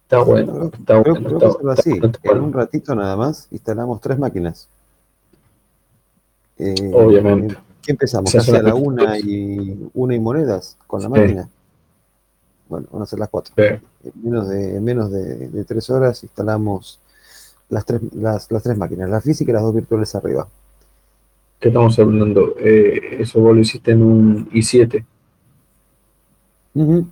[0.04, 2.00] está bueno, está Creo, bueno, creo está, que hacerlo está así.
[2.00, 4.68] bueno, En un ratito nada más instalamos tres máquinas.
[6.58, 7.58] Eh, Obviamente.
[7.82, 8.32] ¿Qué empezamos?
[8.32, 11.12] ¿Casi a la una y una y monedas con la Sí.
[11.12, 11.50] máquina?
[12.70, 13.54] Bueno, van a ser las cuatro.
[13.58, 13.64] Sí.
[14.04, 17.00] En menos de, en menos de, de tres horas instalamos
[17.72, 20.48] las tres, las, las tres máquinas, la física y las dos virtuales arriba.
[21.60, 22.56] ¿Qué estamos hablando?
[22.60, 25.06] Eh, eso vos lo hiciste en un i7.
[26.74, 27.08] Ujú.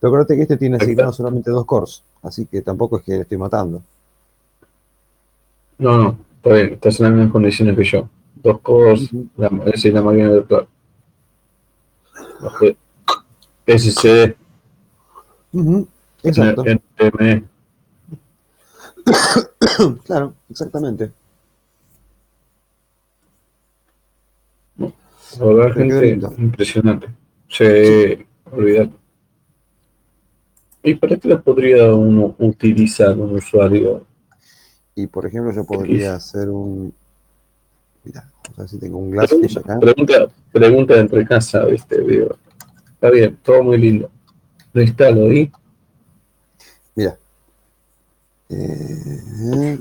[0.00, 3.20] Pero acuérdate que este tiene asignado solamente dos cores, así que tampoco es que le
[3.22, 3.82] estoy matando.
[5.78, 8.08] No, no, está bien, estás en las mismas condiciones que yo.
[8.36, 9.26] Dos cores, Ujú.
[9.36, 10.68] la, esa es la máquina virtual.
[13.66, 14.36] SSD,
[15.52, 15.88] Ujú.
[16.22, 17.44] Exacto, NVMe,
[20.04, 21.10] claro, exactamente.
[24.78, 27.08] la verdad, gente, impresionante.
[27.48, 28.90] Se olvidar.
[30.82, 34.06] ¿Y para qué lo podría uno utilizar un usuario?
[34.94, 36.94] Y por ejemplo, yo podría hacer un.
[38.04, 39.78] Mira, vamos a ver si tengo un Glassfish acá.
[39.80, 42.36] Pregunta, pregunta de entre casa, viste, digo.
[42.92, 44.10] Está bien, todo muy lindo.
[44.72, 45.50] Lo instalo y
[46.94, 47.18] Mira.
[48.50, 49.78] Eh,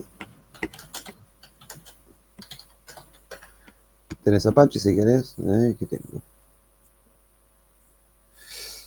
[4.23, 5.35] tenés Apache si querés.
[5.39, 6.21] Eh, ¿Qué tengo?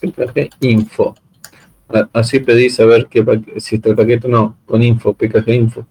[0.00, 1.14] PKG info.
[1.88, 5.14] A- Así pedís a ver qué pa- si está el paquete o no, con info,
[5.14, 5.86] PKG info.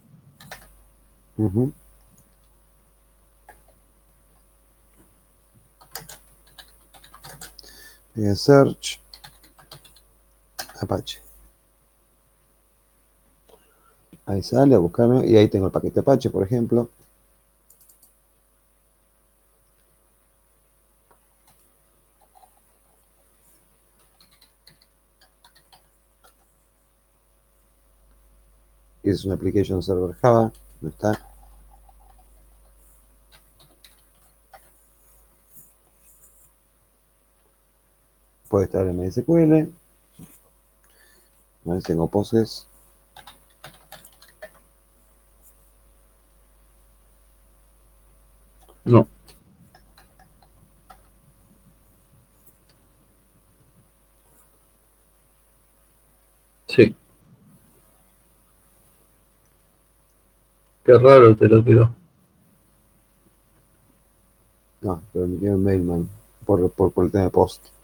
[8.15, 8.99] Voy a search
[10.81, 11.24] Apache.
[14.25, 15.25] Ahí sale, a buscarme.
[15.27, 16.89] Y ahí tengo el paquete Apache, por ejemplo.
[29.11, 31.19] es un application server Java, no está.
[38.49, 39.71] Puede estar en MySQL.
[41.65, 42.67] Ahí tengo poses.
[48.85, 49.07] No.
[56.67, 56.95] Sí.
[60.83, 61.95] Qué raro te lo tiró.
[64.81, 66.09] No, pero me quedo en Mailman
[66.45, 67.74] por, por, por el de post.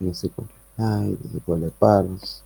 [0.00, 0.48] No sé cuál.
[0.76, 2.44] Ay, no sé cuál es Pars.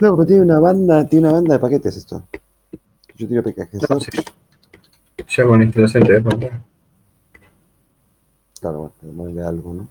[0.00, 2.22] No, pero tiene una banda, tiene una banda de paquetes esto.
[3.16, 3.90] Yo tiro PKG.
[3.90, 4.10] No, sí.
[5.28, 6.60] Ya con instalación te voy a contar.
[8.60, 9.88] Claro, bueno, ponerle algo, ¿no?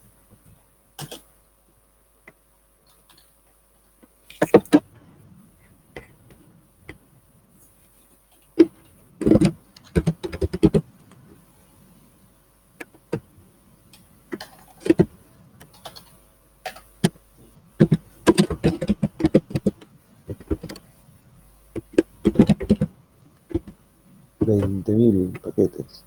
[24.48, 26.06] Veinte mil paquetes.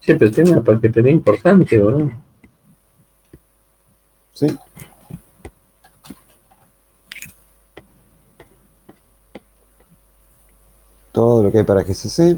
[0.00, 2.12] Siempre tiene una paquetería importante, boludo.
[4.34, 4.46] Sí.
[11.12, 12.36] Todo lo que hay para GCC.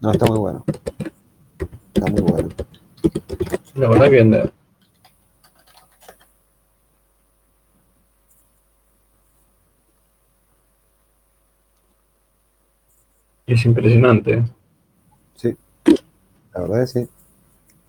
[0.00, 0.64] No, está muy bueno.
[1.94, 2.48] Está muy bueno.
[3.74, 4.52] La verdad que anda.
[13.46, 14.44] Es impresionante.
[15.34, 15.56] Sí.
[16.52, 17.10] La verdad es que sí.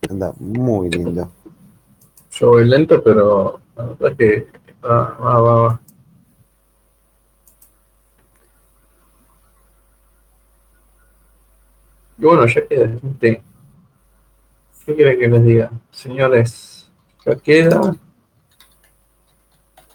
[0.10, 1.32] Anda muy lindo.
[2.32, 4.48] Yo voy lento, pero la verdad que
[4.84, 5.82] va, va, va, va.
[12.18, 13.44] Y bueno, ya queda, gente.
[14.86, 15.72] ¿Qué quieren que les diga?
[15.92, 16.90] Señores,
[17.26, 17.96] ya queda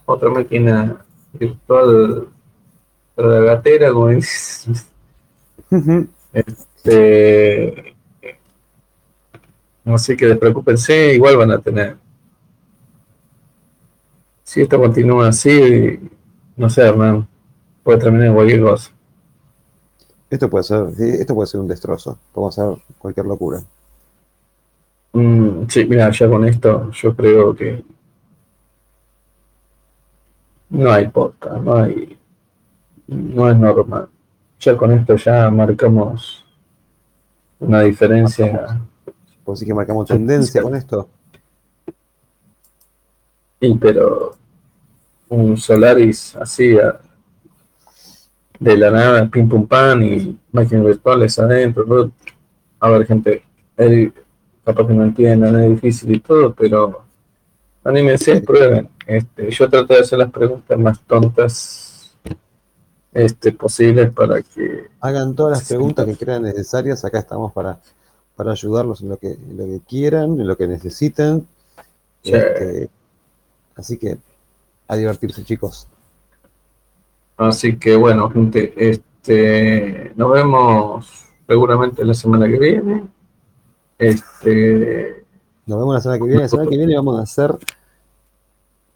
[0.04, 2.28] otra máquina virtual
[3.14, 4.72] para la gatera, como dice.
[6.32, 7.96] Este,
[9.84, 11.96] así que despreocúpense, igual van a tener.
[14.44, 15.98] Si esto continúa así,
[16.56, 17.26] no sé, hermano,
[17.82, 18.92] puede terminar en cualquier cosa.
[20.30, 22.18] Esto puede ser, sí, esto puede ser un destrozo.
[22.32, 23.62] Podemos hacer cualquier locura.
[25.16, 27.82] Mm, sí, mira, ya con esto yo creo que
[30.68, 32.18] no hay podcast, no hay,
[33.06, 34.08] no es normal.
[34.60, 36.44] Ya con esto ya marcamos
[37.60, 38.80] una diferencia.
[39.44, 41.08] Pues sí que marcamos tendencia con esto.
[43.60, 44.36] Y pero
[45.30, 47.00] un Solaris así a-
[48.58, 52.10] de la nada, pim pum pan y máquinas virtuales adentro.
[52.80, 53.42] A ver, gente,
[53.76, 54.12] es
[54.66, 57.04] capaz que no entiendan, es difícil y todo, pero
[57.84, 58.88] anímense, prueben.
[59.06, 62.16] Este, yo trato de hacer las preguntas más tontas
[63.12, 67.04] este, posibles para que Hagan todas las preguntas que crean necesarias.
[67.04, 67.78] Acá estamos para,
[68.34, 71.46] para ayudarlos en lo que, en lo que quieran, en lo que necesiten.
[72.24, 72.32] Sí.
[72.34, 72.90] Este,
[73.76, 74.18] así que
[74.88, 75.86] a divertirse, chicos.
[77.36, 83.15] Así que bueno, gente, este, nos vemos seguramente la semana que viene.
[83.98, 85.24] Este,
[85.66, 86.42] Nos vemos la semana que viene.
[86.42, 87.56] La semana que viene vamos a hacer.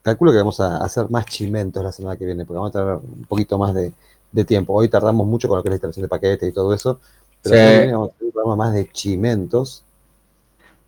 [0.02, 2.94] Calculo que vamos a hacer más chimentos la semana que viene, porque vamos a tener
[2.94, 3.92] un poquito más de,
[4.32, 4.72] de tiempo.
[4.74, 7.00] Hoy tardamos mucho con lo que es la instalación de paquetes y todo eso.
[7.42, 7.66] Pero la Sí.
[7.66, 9.84] semana que viene vamos a tener un programa más de chimentos.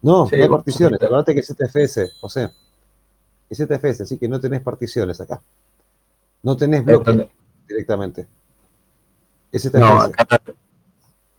[0.02, 1.02] No, Sí, no hay particiones.
[1.02, 2.50] Acordate que es ZFS, José.
[3.50, 5.40] Es ZFS, así que no tenés particiones acá.
[6.42, 7.36] No tenés bloque Entonces,
[7.68, 8.26] directamente.
[9.52, 9.78] Es ZFS.
[9.78, 10.40] no, acá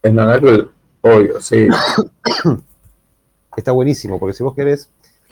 [0.03, 0.69] en Oracle,
[1.04, 1.68] obvio, sí.
[3.56, 4.90] Está buenísimo, porque si vos querés,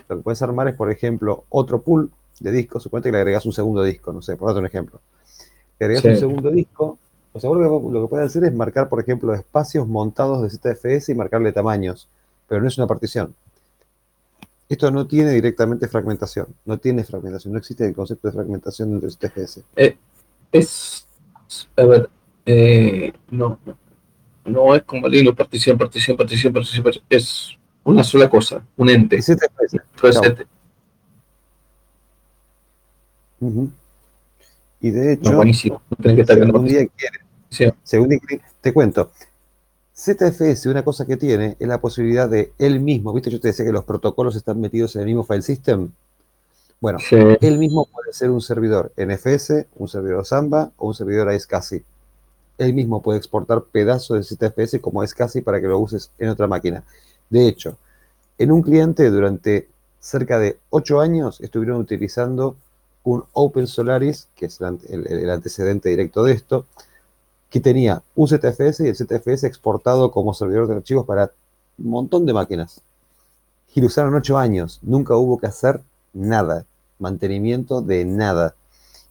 [0.07, 2.83] lo que puedes armar es, por ejemplo, otro pool de discos.
[2.83, 4.99] Suponete que le agregás un segundo disco, no sé, por darte un ejemplo.
[5.79, 6.09] Le agregás Sí.
[6.09, 6.99] un segundo disco.
[7.33, 10.41] O sea, vos lo que, lo que puedes hacer es marcar, por ejemplo, espacios montados
[10.43, 12.07] de ZFS y marcarle tamaños,
[12.47, 13.33] pero no es una partición.
[14.69, 19.09] Esto no tiene directamente fragmentación, no tiene fragmentación, no existe el concepto de fragmentación dentro
[19.09, 19.63] de ZFS.
[19.75, 19.97] Eh,
[20.51, 21.05] es,
[21.75, 22.09] a ver,
[22.45, 23.77] eh, no, no
[24.75, 29.17] es como Linux, partición, partición, partición, partición, partición, es una sola cosa, un ente.
[29.17, 30.47] Entonces.
[33.39, 33.71] Ujú.
[34.81, 38.19] Y de No, hecho, buenísimo, no que estar algún día quiere, según
[38.61, 39.11] te cuento,
[39.95, 43.65] ZFS una cosa que tiene es la posibilidad de él mismo, viste, yo te decía
[43.65, 45.91] que los protocolos están metidos en el mismo file system.
[46.79, 51.31] Bueno, Sí, él mismo puede ser un servidor NFS, un servidor Samba o un servidor
[51.31, 51.83] iSCSI.
[52.57, 56.47] Él mismo puede exportar pedazos de ZFS como iSCSI para que lo uses en otra
[56.47, 56.83] máquina.
[57.29, 57.77] De hecho,
[58.37, 59.67] en un cliente durante
[59.99, 62.55] cerca de 8 años estuvieron utilizando
[63.03, 66.65] un Open Solaris, que es el, ante- el- el antecedente directo de esto,
[67.49, 71.31] que tenía un ZFS y el ZFS exportado como servidor de archivos para
[71.79, 72.81] un montón de máquinas.
[73.73, 74.79] Y lo usaron 8 años.
[74.81, 75.81] Nunca hubo que hacer
[76.13, 76.65] nada.
[76.99, 78.55] Mantenimiento de nada.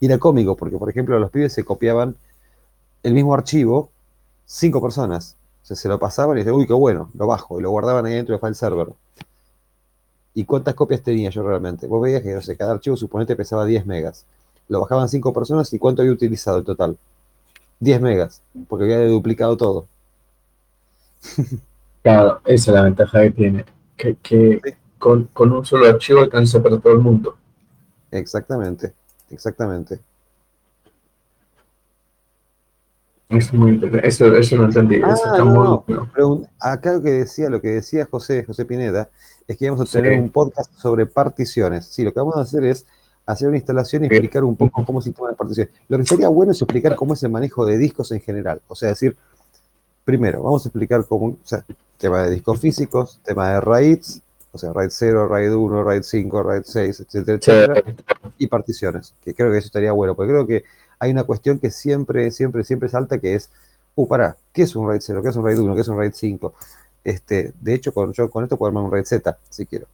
[0.01, 2.15] Y era cómico, porque por ejemplo los pibes se copiaban
[3.03, 3.91] el mismo archivo,
[4.47, 5.37] cinco personas.
[5.63, 8.07] O sea, se lo pasaban y decían, uy, qué bueno, lo bajo, y lo guardaban
[8.07, 8.89] ahí dentro del file server.
[10.35, 11.87] ¿Y cuántas copias tenía yo realmente?
[11.87, 14.27] Vos veías que no sé, cada archivo suponete pesaba 10 megas.
[14.69, 16.99] Lo bajaban cinco personas y cuánto había utilizado en total.
[17.81, 19.89] 10 megas, porque había duplicado todo.
[22.03, 23.65] claro, esa es la ventaja que tiene,
[23.97, 24.75] que, que Sí.
[24.99, 27.37] con, con un solo archivo alcanza para todo el mundo.
[28.11, 28.95] Exactamente,
[29.31, 30.01] exactamente.
[33.31, 35.85] Es muy interesante, eso, eso no entendí, eso Ah, está no, muy no.
[35.87, 36.11] bueno.
[36.13, 39.09] Pero un- acá lo que decía, lo que decía José, José Pineda,
[39.47, 39.93] es que íbamos a Sí.
[39.93, 41.87] tener un podcast sobre particiones.
[41.87, 42.85] Sí, lo que vamos a hacer es
[43.27, 45.73] hacer una instalación y explicar un poco cómo se toman las particiones.
[45.89, 48.61] Lo que sería bueno es explicar cómo es el manejo de discos en general.
[48.67, 49.17] O sea, decir,
[50.05, 51.65] primero, vamos a explicar cómo, o sea,
[51.99, 56.43] tema de discos físicos, tema de RAIDs, o sea, RAID 0, RAID 1, RAID 5,
[56.43, 57.83] RAID 6, etcétera, etcétera
[58.39, 60.65] y particiones, que creo que eso estaría bueno, porque creo que
[61.01, 63.49] hay una cuestión que siempre, siempre, siempre salta, que es,
[63.97, 65.23] uh, pará, ¿qué es un RAID 0?
[65.23, 65.75] ¿Qué es un RAID 1?
[65.75, 66.55] ¿Qué es un RAID 5?
[67.03, 69.87] Este, de hecho, con, yo con esto puedo armar un RAID Z, si quiero.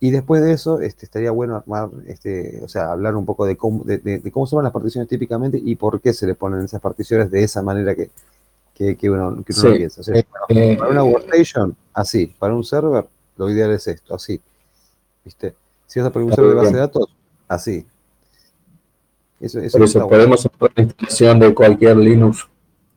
[0.00, 3.56] Y después de eso, este, estaría bueno armar, este, o sea, hablar un poco de
[3.56, 6.34] cómo, de, de- de cómo se van las particiones típicamente y por qué se le
[6.34, 8.10] ponen esas particiones de esa manera que,
[8.74, 9.68] que, que uno, que uno Sí.
[9.68, 10.00] lo piensa.
[10.00, 10.16] O sea,
[10.48, 12.26] Eh, para una workstation, así.
[12.38, 14.40] Para un server, lo ideal es esto, así.
[15.24, 15.54] ¿Viste?
[15.86, 17.08] Si vas a server de base de datos,
[17.48, 17.86] así.
[19.44, 20.08] Eso, eso Por está eso bueno.
[20.08, 22.48] podemos hacer la instalación de cualquier Linux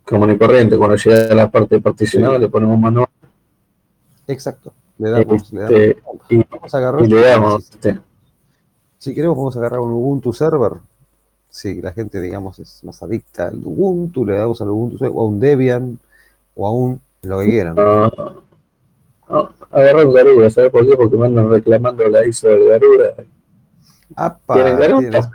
[0.06, 0.77] común y corriente.
[0.77, 3.08] Cuando llega a la parte particionada, le ponemos manual
[4.27, 4.74] Exacto.
[4.98, 5.76] Le damos, le damos.
[5.80, 5.98] Este,
[6.30, 7.01] y, Vamos a agarrar.
[7.03, 7.69] y le damos.
[7.69, 8.00] este,
[8.98, 10.74] Si queremos, vamos a agarrar un Ubuntu server.
[11.50, 15.22] Si la gente, digamos, es más adicta al Ubuntu, le damos al Ubuntu server, o
[15.22, 16.00] a un Debian,
[16.56, 17.76] o a un lo que quieran.
[17.76, 18.09] no,
[19.30, 20.95] no, agarra un Garuda, ¿sabes por qué?
[20.95, 23.14] Porque me andan reclamando la ISO del Garuda.
[24.16, 24.53] ¡Apa!
[24.53, 25.32] ¿Quieren Garuda?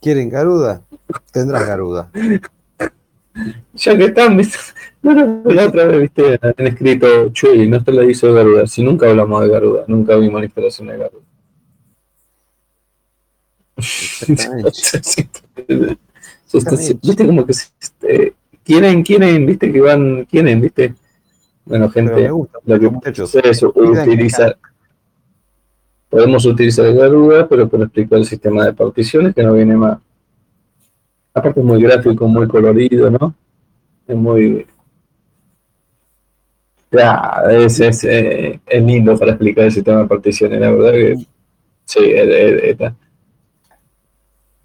[0.00, 0.82] ¿Quieren Garuda?
[1.32, 2.10] Tendrás Garuda.
[3.74, 4.58] Ya que están, ¿viste?
[5.02, 8.66] No, no, la otra vez, viste, han escrito Chuy, no te la hizo Garuda.
[8.66, 11.24] Si nunca hablamos de Garuda, nunca vimos la instalación de Garuda.
[17.02, 20.94] Viste como que este, quieren, quieren, viste que van, quieren, viste.
[21.64, 23.28] Bueno, me gente, gusta, lo que muchachos.
[23.28, 24.58] hacer es Cuidan que utilizar.
[26.10, 29.98] Podemos utilizar el Garuda, pero para explicar el sistema de particiones que no viene más.
[31.32, 33.34] Aparte es muy gráfico, muy colorido, ¿no?
[34.06, 34.66] Es muy.
[36.90, 41.14] Ya, es, es, eh, es lindo para explicar el sistema de particiones, la verdad que
[41.84, 42.96] sí, es- es- está.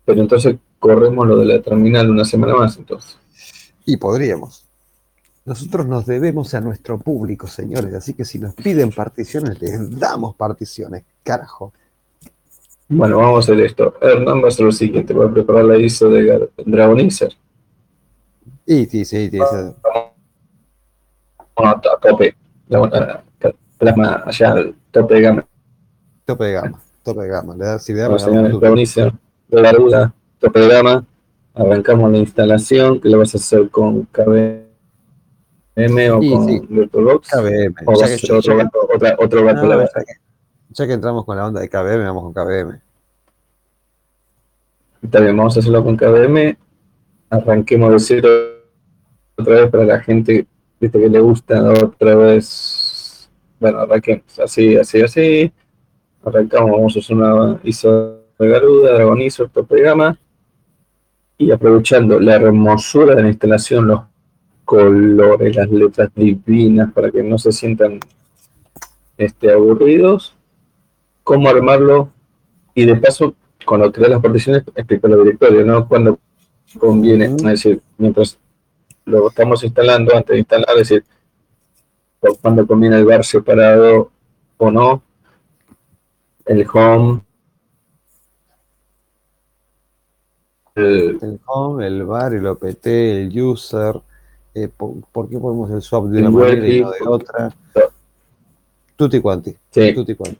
[0.05, 3.19] Pero entonces corremos lo de la terminal una semana más, entonces.
[3.85, 4.64] Y podríamos.
[5.45, 10.35] Nosotros nos debemos a nuestro público, señores, así que si nos piden particiones, les damos
[10.35, 11.71] particiones, carajo.
[12.87, 13.93] Bueno, vamos a hacer esto.
[14.01, 17.31] Hernán va a hacer lo siguiente, va a preparar la ISO de Dragonizer.
[18.65, 19.39] Y sí, sí, sí, sí.
[21.55, 22.35] Bueno, a tope.
[22.67, 23.23] La, la-
[23.77, 25.47] plasma allá al tope de gama.
[26.25, 27.55] tope de gama, tope de gama.
[27.55, 29.13] Le da, si le damos señores, Dragonizer
[29.49, 31.05] de tope de gama.
[31.53, 34.05] Arrancamos la instalación, que la vas a hacer con
[35.75, 36.61] KVM o Sí, con sí.
[36.69, 37.29] VirtualBox.
[37.29, 37.75] KBM.
[37.85, 40.03] O Ya que, otro que- gato- otra, otro gato no, la ya verdad.
[40.05, 40.13] que-
[40.69, 42.79] ya que entramos con la onda de KBM, vamos con KBM.
[45.03, 46.57] Está bien, vamos a hacerlo con KVM.
[47.29, 48.29] Arranquemos de cero
[49.37, 50.47] otra vez para la gente
[50.79, 53.29] viste, que le gusta otra vez.
[53.59, 55.53] Bueno, arranquemos así, así, así.
[56.23, 60.17] Arrancamos, vamos a hacer una ISO de Garuda, Dragonizer, tope de gama.
[61.37, 64.01] Y aprovechando la hermosura de la instalación, los
[64.65, 67.99] colores, las letras divinas para que no se sientan
[69.17, 70.35] este, aburridos.
[71.23, 72.09] cómo armarlo
[72.73, 73.35] y de paso,
[73.65, 75.87] cuando creas las particiones, explicar los directorios, ¿no?
[75.87, 76.19] Cuando
[76.79, 78.37] conviene, es decir, mientras
[79.05, 81.05] lo estamos instalando, antes de instalar, es decir,
[82.41, 84.11] cuando conviene el bar separado
[84.57, 85.01] o no,
[86.45, 87.21] el home,
[90.75, 94.01] el, El home, el bar, el OPT, el user,
[94.55, 97.53] eh, por, por qué ponemos el swap de una manera y no de otra?
[98.95, 100.39] Tutti quanti, sí, tutti quanti.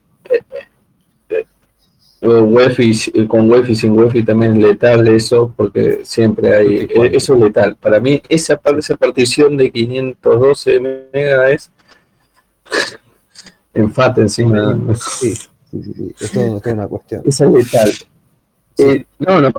[2.22, 7.42] o Wi-Fi, con Wi-Fi sin Wi-Fi también es letal eso, porque siempre hay, eso es
[7.42, 7.76] letal.
[7.76, 11.72] Para mí, esa, esa partición de 512 megas es
[13.74, 14.80] enfate encima.
[14.96, 17.22] Sí, sí, sí, sí, es todo, es una cuestión.
[17.26, 17.92] Esa es letal.
[18.78, 19.52] Eh, no, no,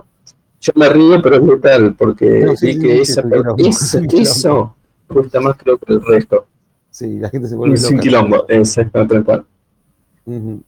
[0.66, 3.22] yo me río, pero es letal, porque No, sí, sí, que sí, esa,
[3.58, 4.76] esa- eso
[5.08, 6.46] cuesta más creo que el resto.
[6.90, 8.02] Sí, la gente se vuelve Es un loca.
[8.02, 9.44] quilombo, exacto, tal cual.
[10.24, 10.62] Ujú.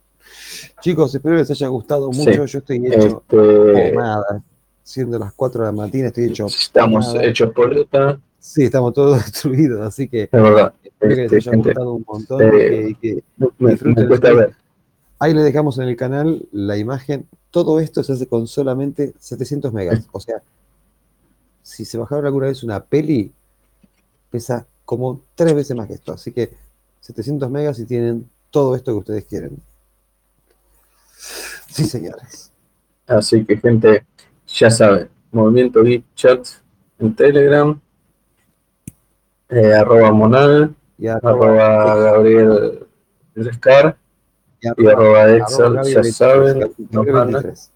[0.81, 2.45] Chicos, espero les haya gustado mucho.
[2.45, 4.43] Yo estoy hecho Este, pomada.
[4.83, 7.25] Siendo las 4 de la mañana, estoy hecho estamos pomada.
[7.27, 10.73] hechos poleta, Sí, estamos todos destruidos, así que es verdad.
[10.83, 12.41] espero que les Este, haya gente, gustado un montón.
[12.43, 13.23] eh, y que- que
[13.59, 14.55] me, me cuesta el ver.
[15.19, 17.27] Ahí le dejamos en el canal la imagen.
[17.51, 20.07] Todo esto se hace con solamente 700 megas.
[20.13, 20.43] O sea,
[21.63, 23.33] si se bajaron alguna vez una peli,
[24.31, 26.13] pesa como tres veces más que esto.
[26.13, 26.51] Así que
[27.01, 29.59] 700 megas y tienen todo esto que ustedes quieren.
[31.69, 32.51] Sí, señores.
[33.07, 34.05] Así que, gente,
[34.47, 36.47] ya saben, Movimiento Geek Chat
[36.99, 37.81] en Telegram,
[39.49, 42.87] eh, arroba Monal, Y arroba Gabriel
[43.35, 43.97] Rescar
[44.61, 47.43] y arroba Excel, ya 23, saben, Gaby nos mandan.
[47.43, 47.71] 23.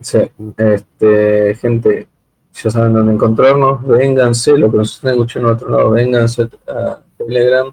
[0.00, 0.18] Sí,
[0.56, 2.08] este, gente,
[2.52, 7.00] ya saben dónde encontrarnos, vénganse, lo que nos están escuchando en otro lado, vénganse a
[7.16, 7.72] Telegram,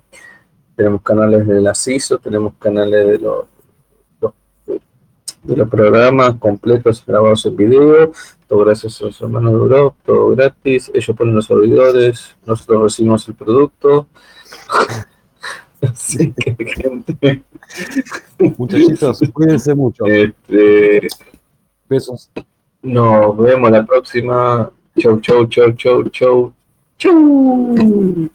[0.75, 3.45] tenemos canales de la CISO, tenemos canales de los,
[4.22, 4.33] los-
[5.43, 8.11] de los programas completos grabados en video,
[8.48, 13.27] todo gracias a los hermanos de Europa, todo gratis, ellos ponen los servidores, nosotros recibimos
[13.27, 14.08] el producto.
[15.91, 17.43] Así que, gente,
[18.58, 20.06] Muchachitos, cuídense mucho.
[20.06, 21.08] este,
[21.88, 22.30] Besos.
[22.82, 24.72] Nos vemos la próxima.
[24.98, 26.53] Chau, chau, chau, chau, chau.
[26.98, 28.30] Chau.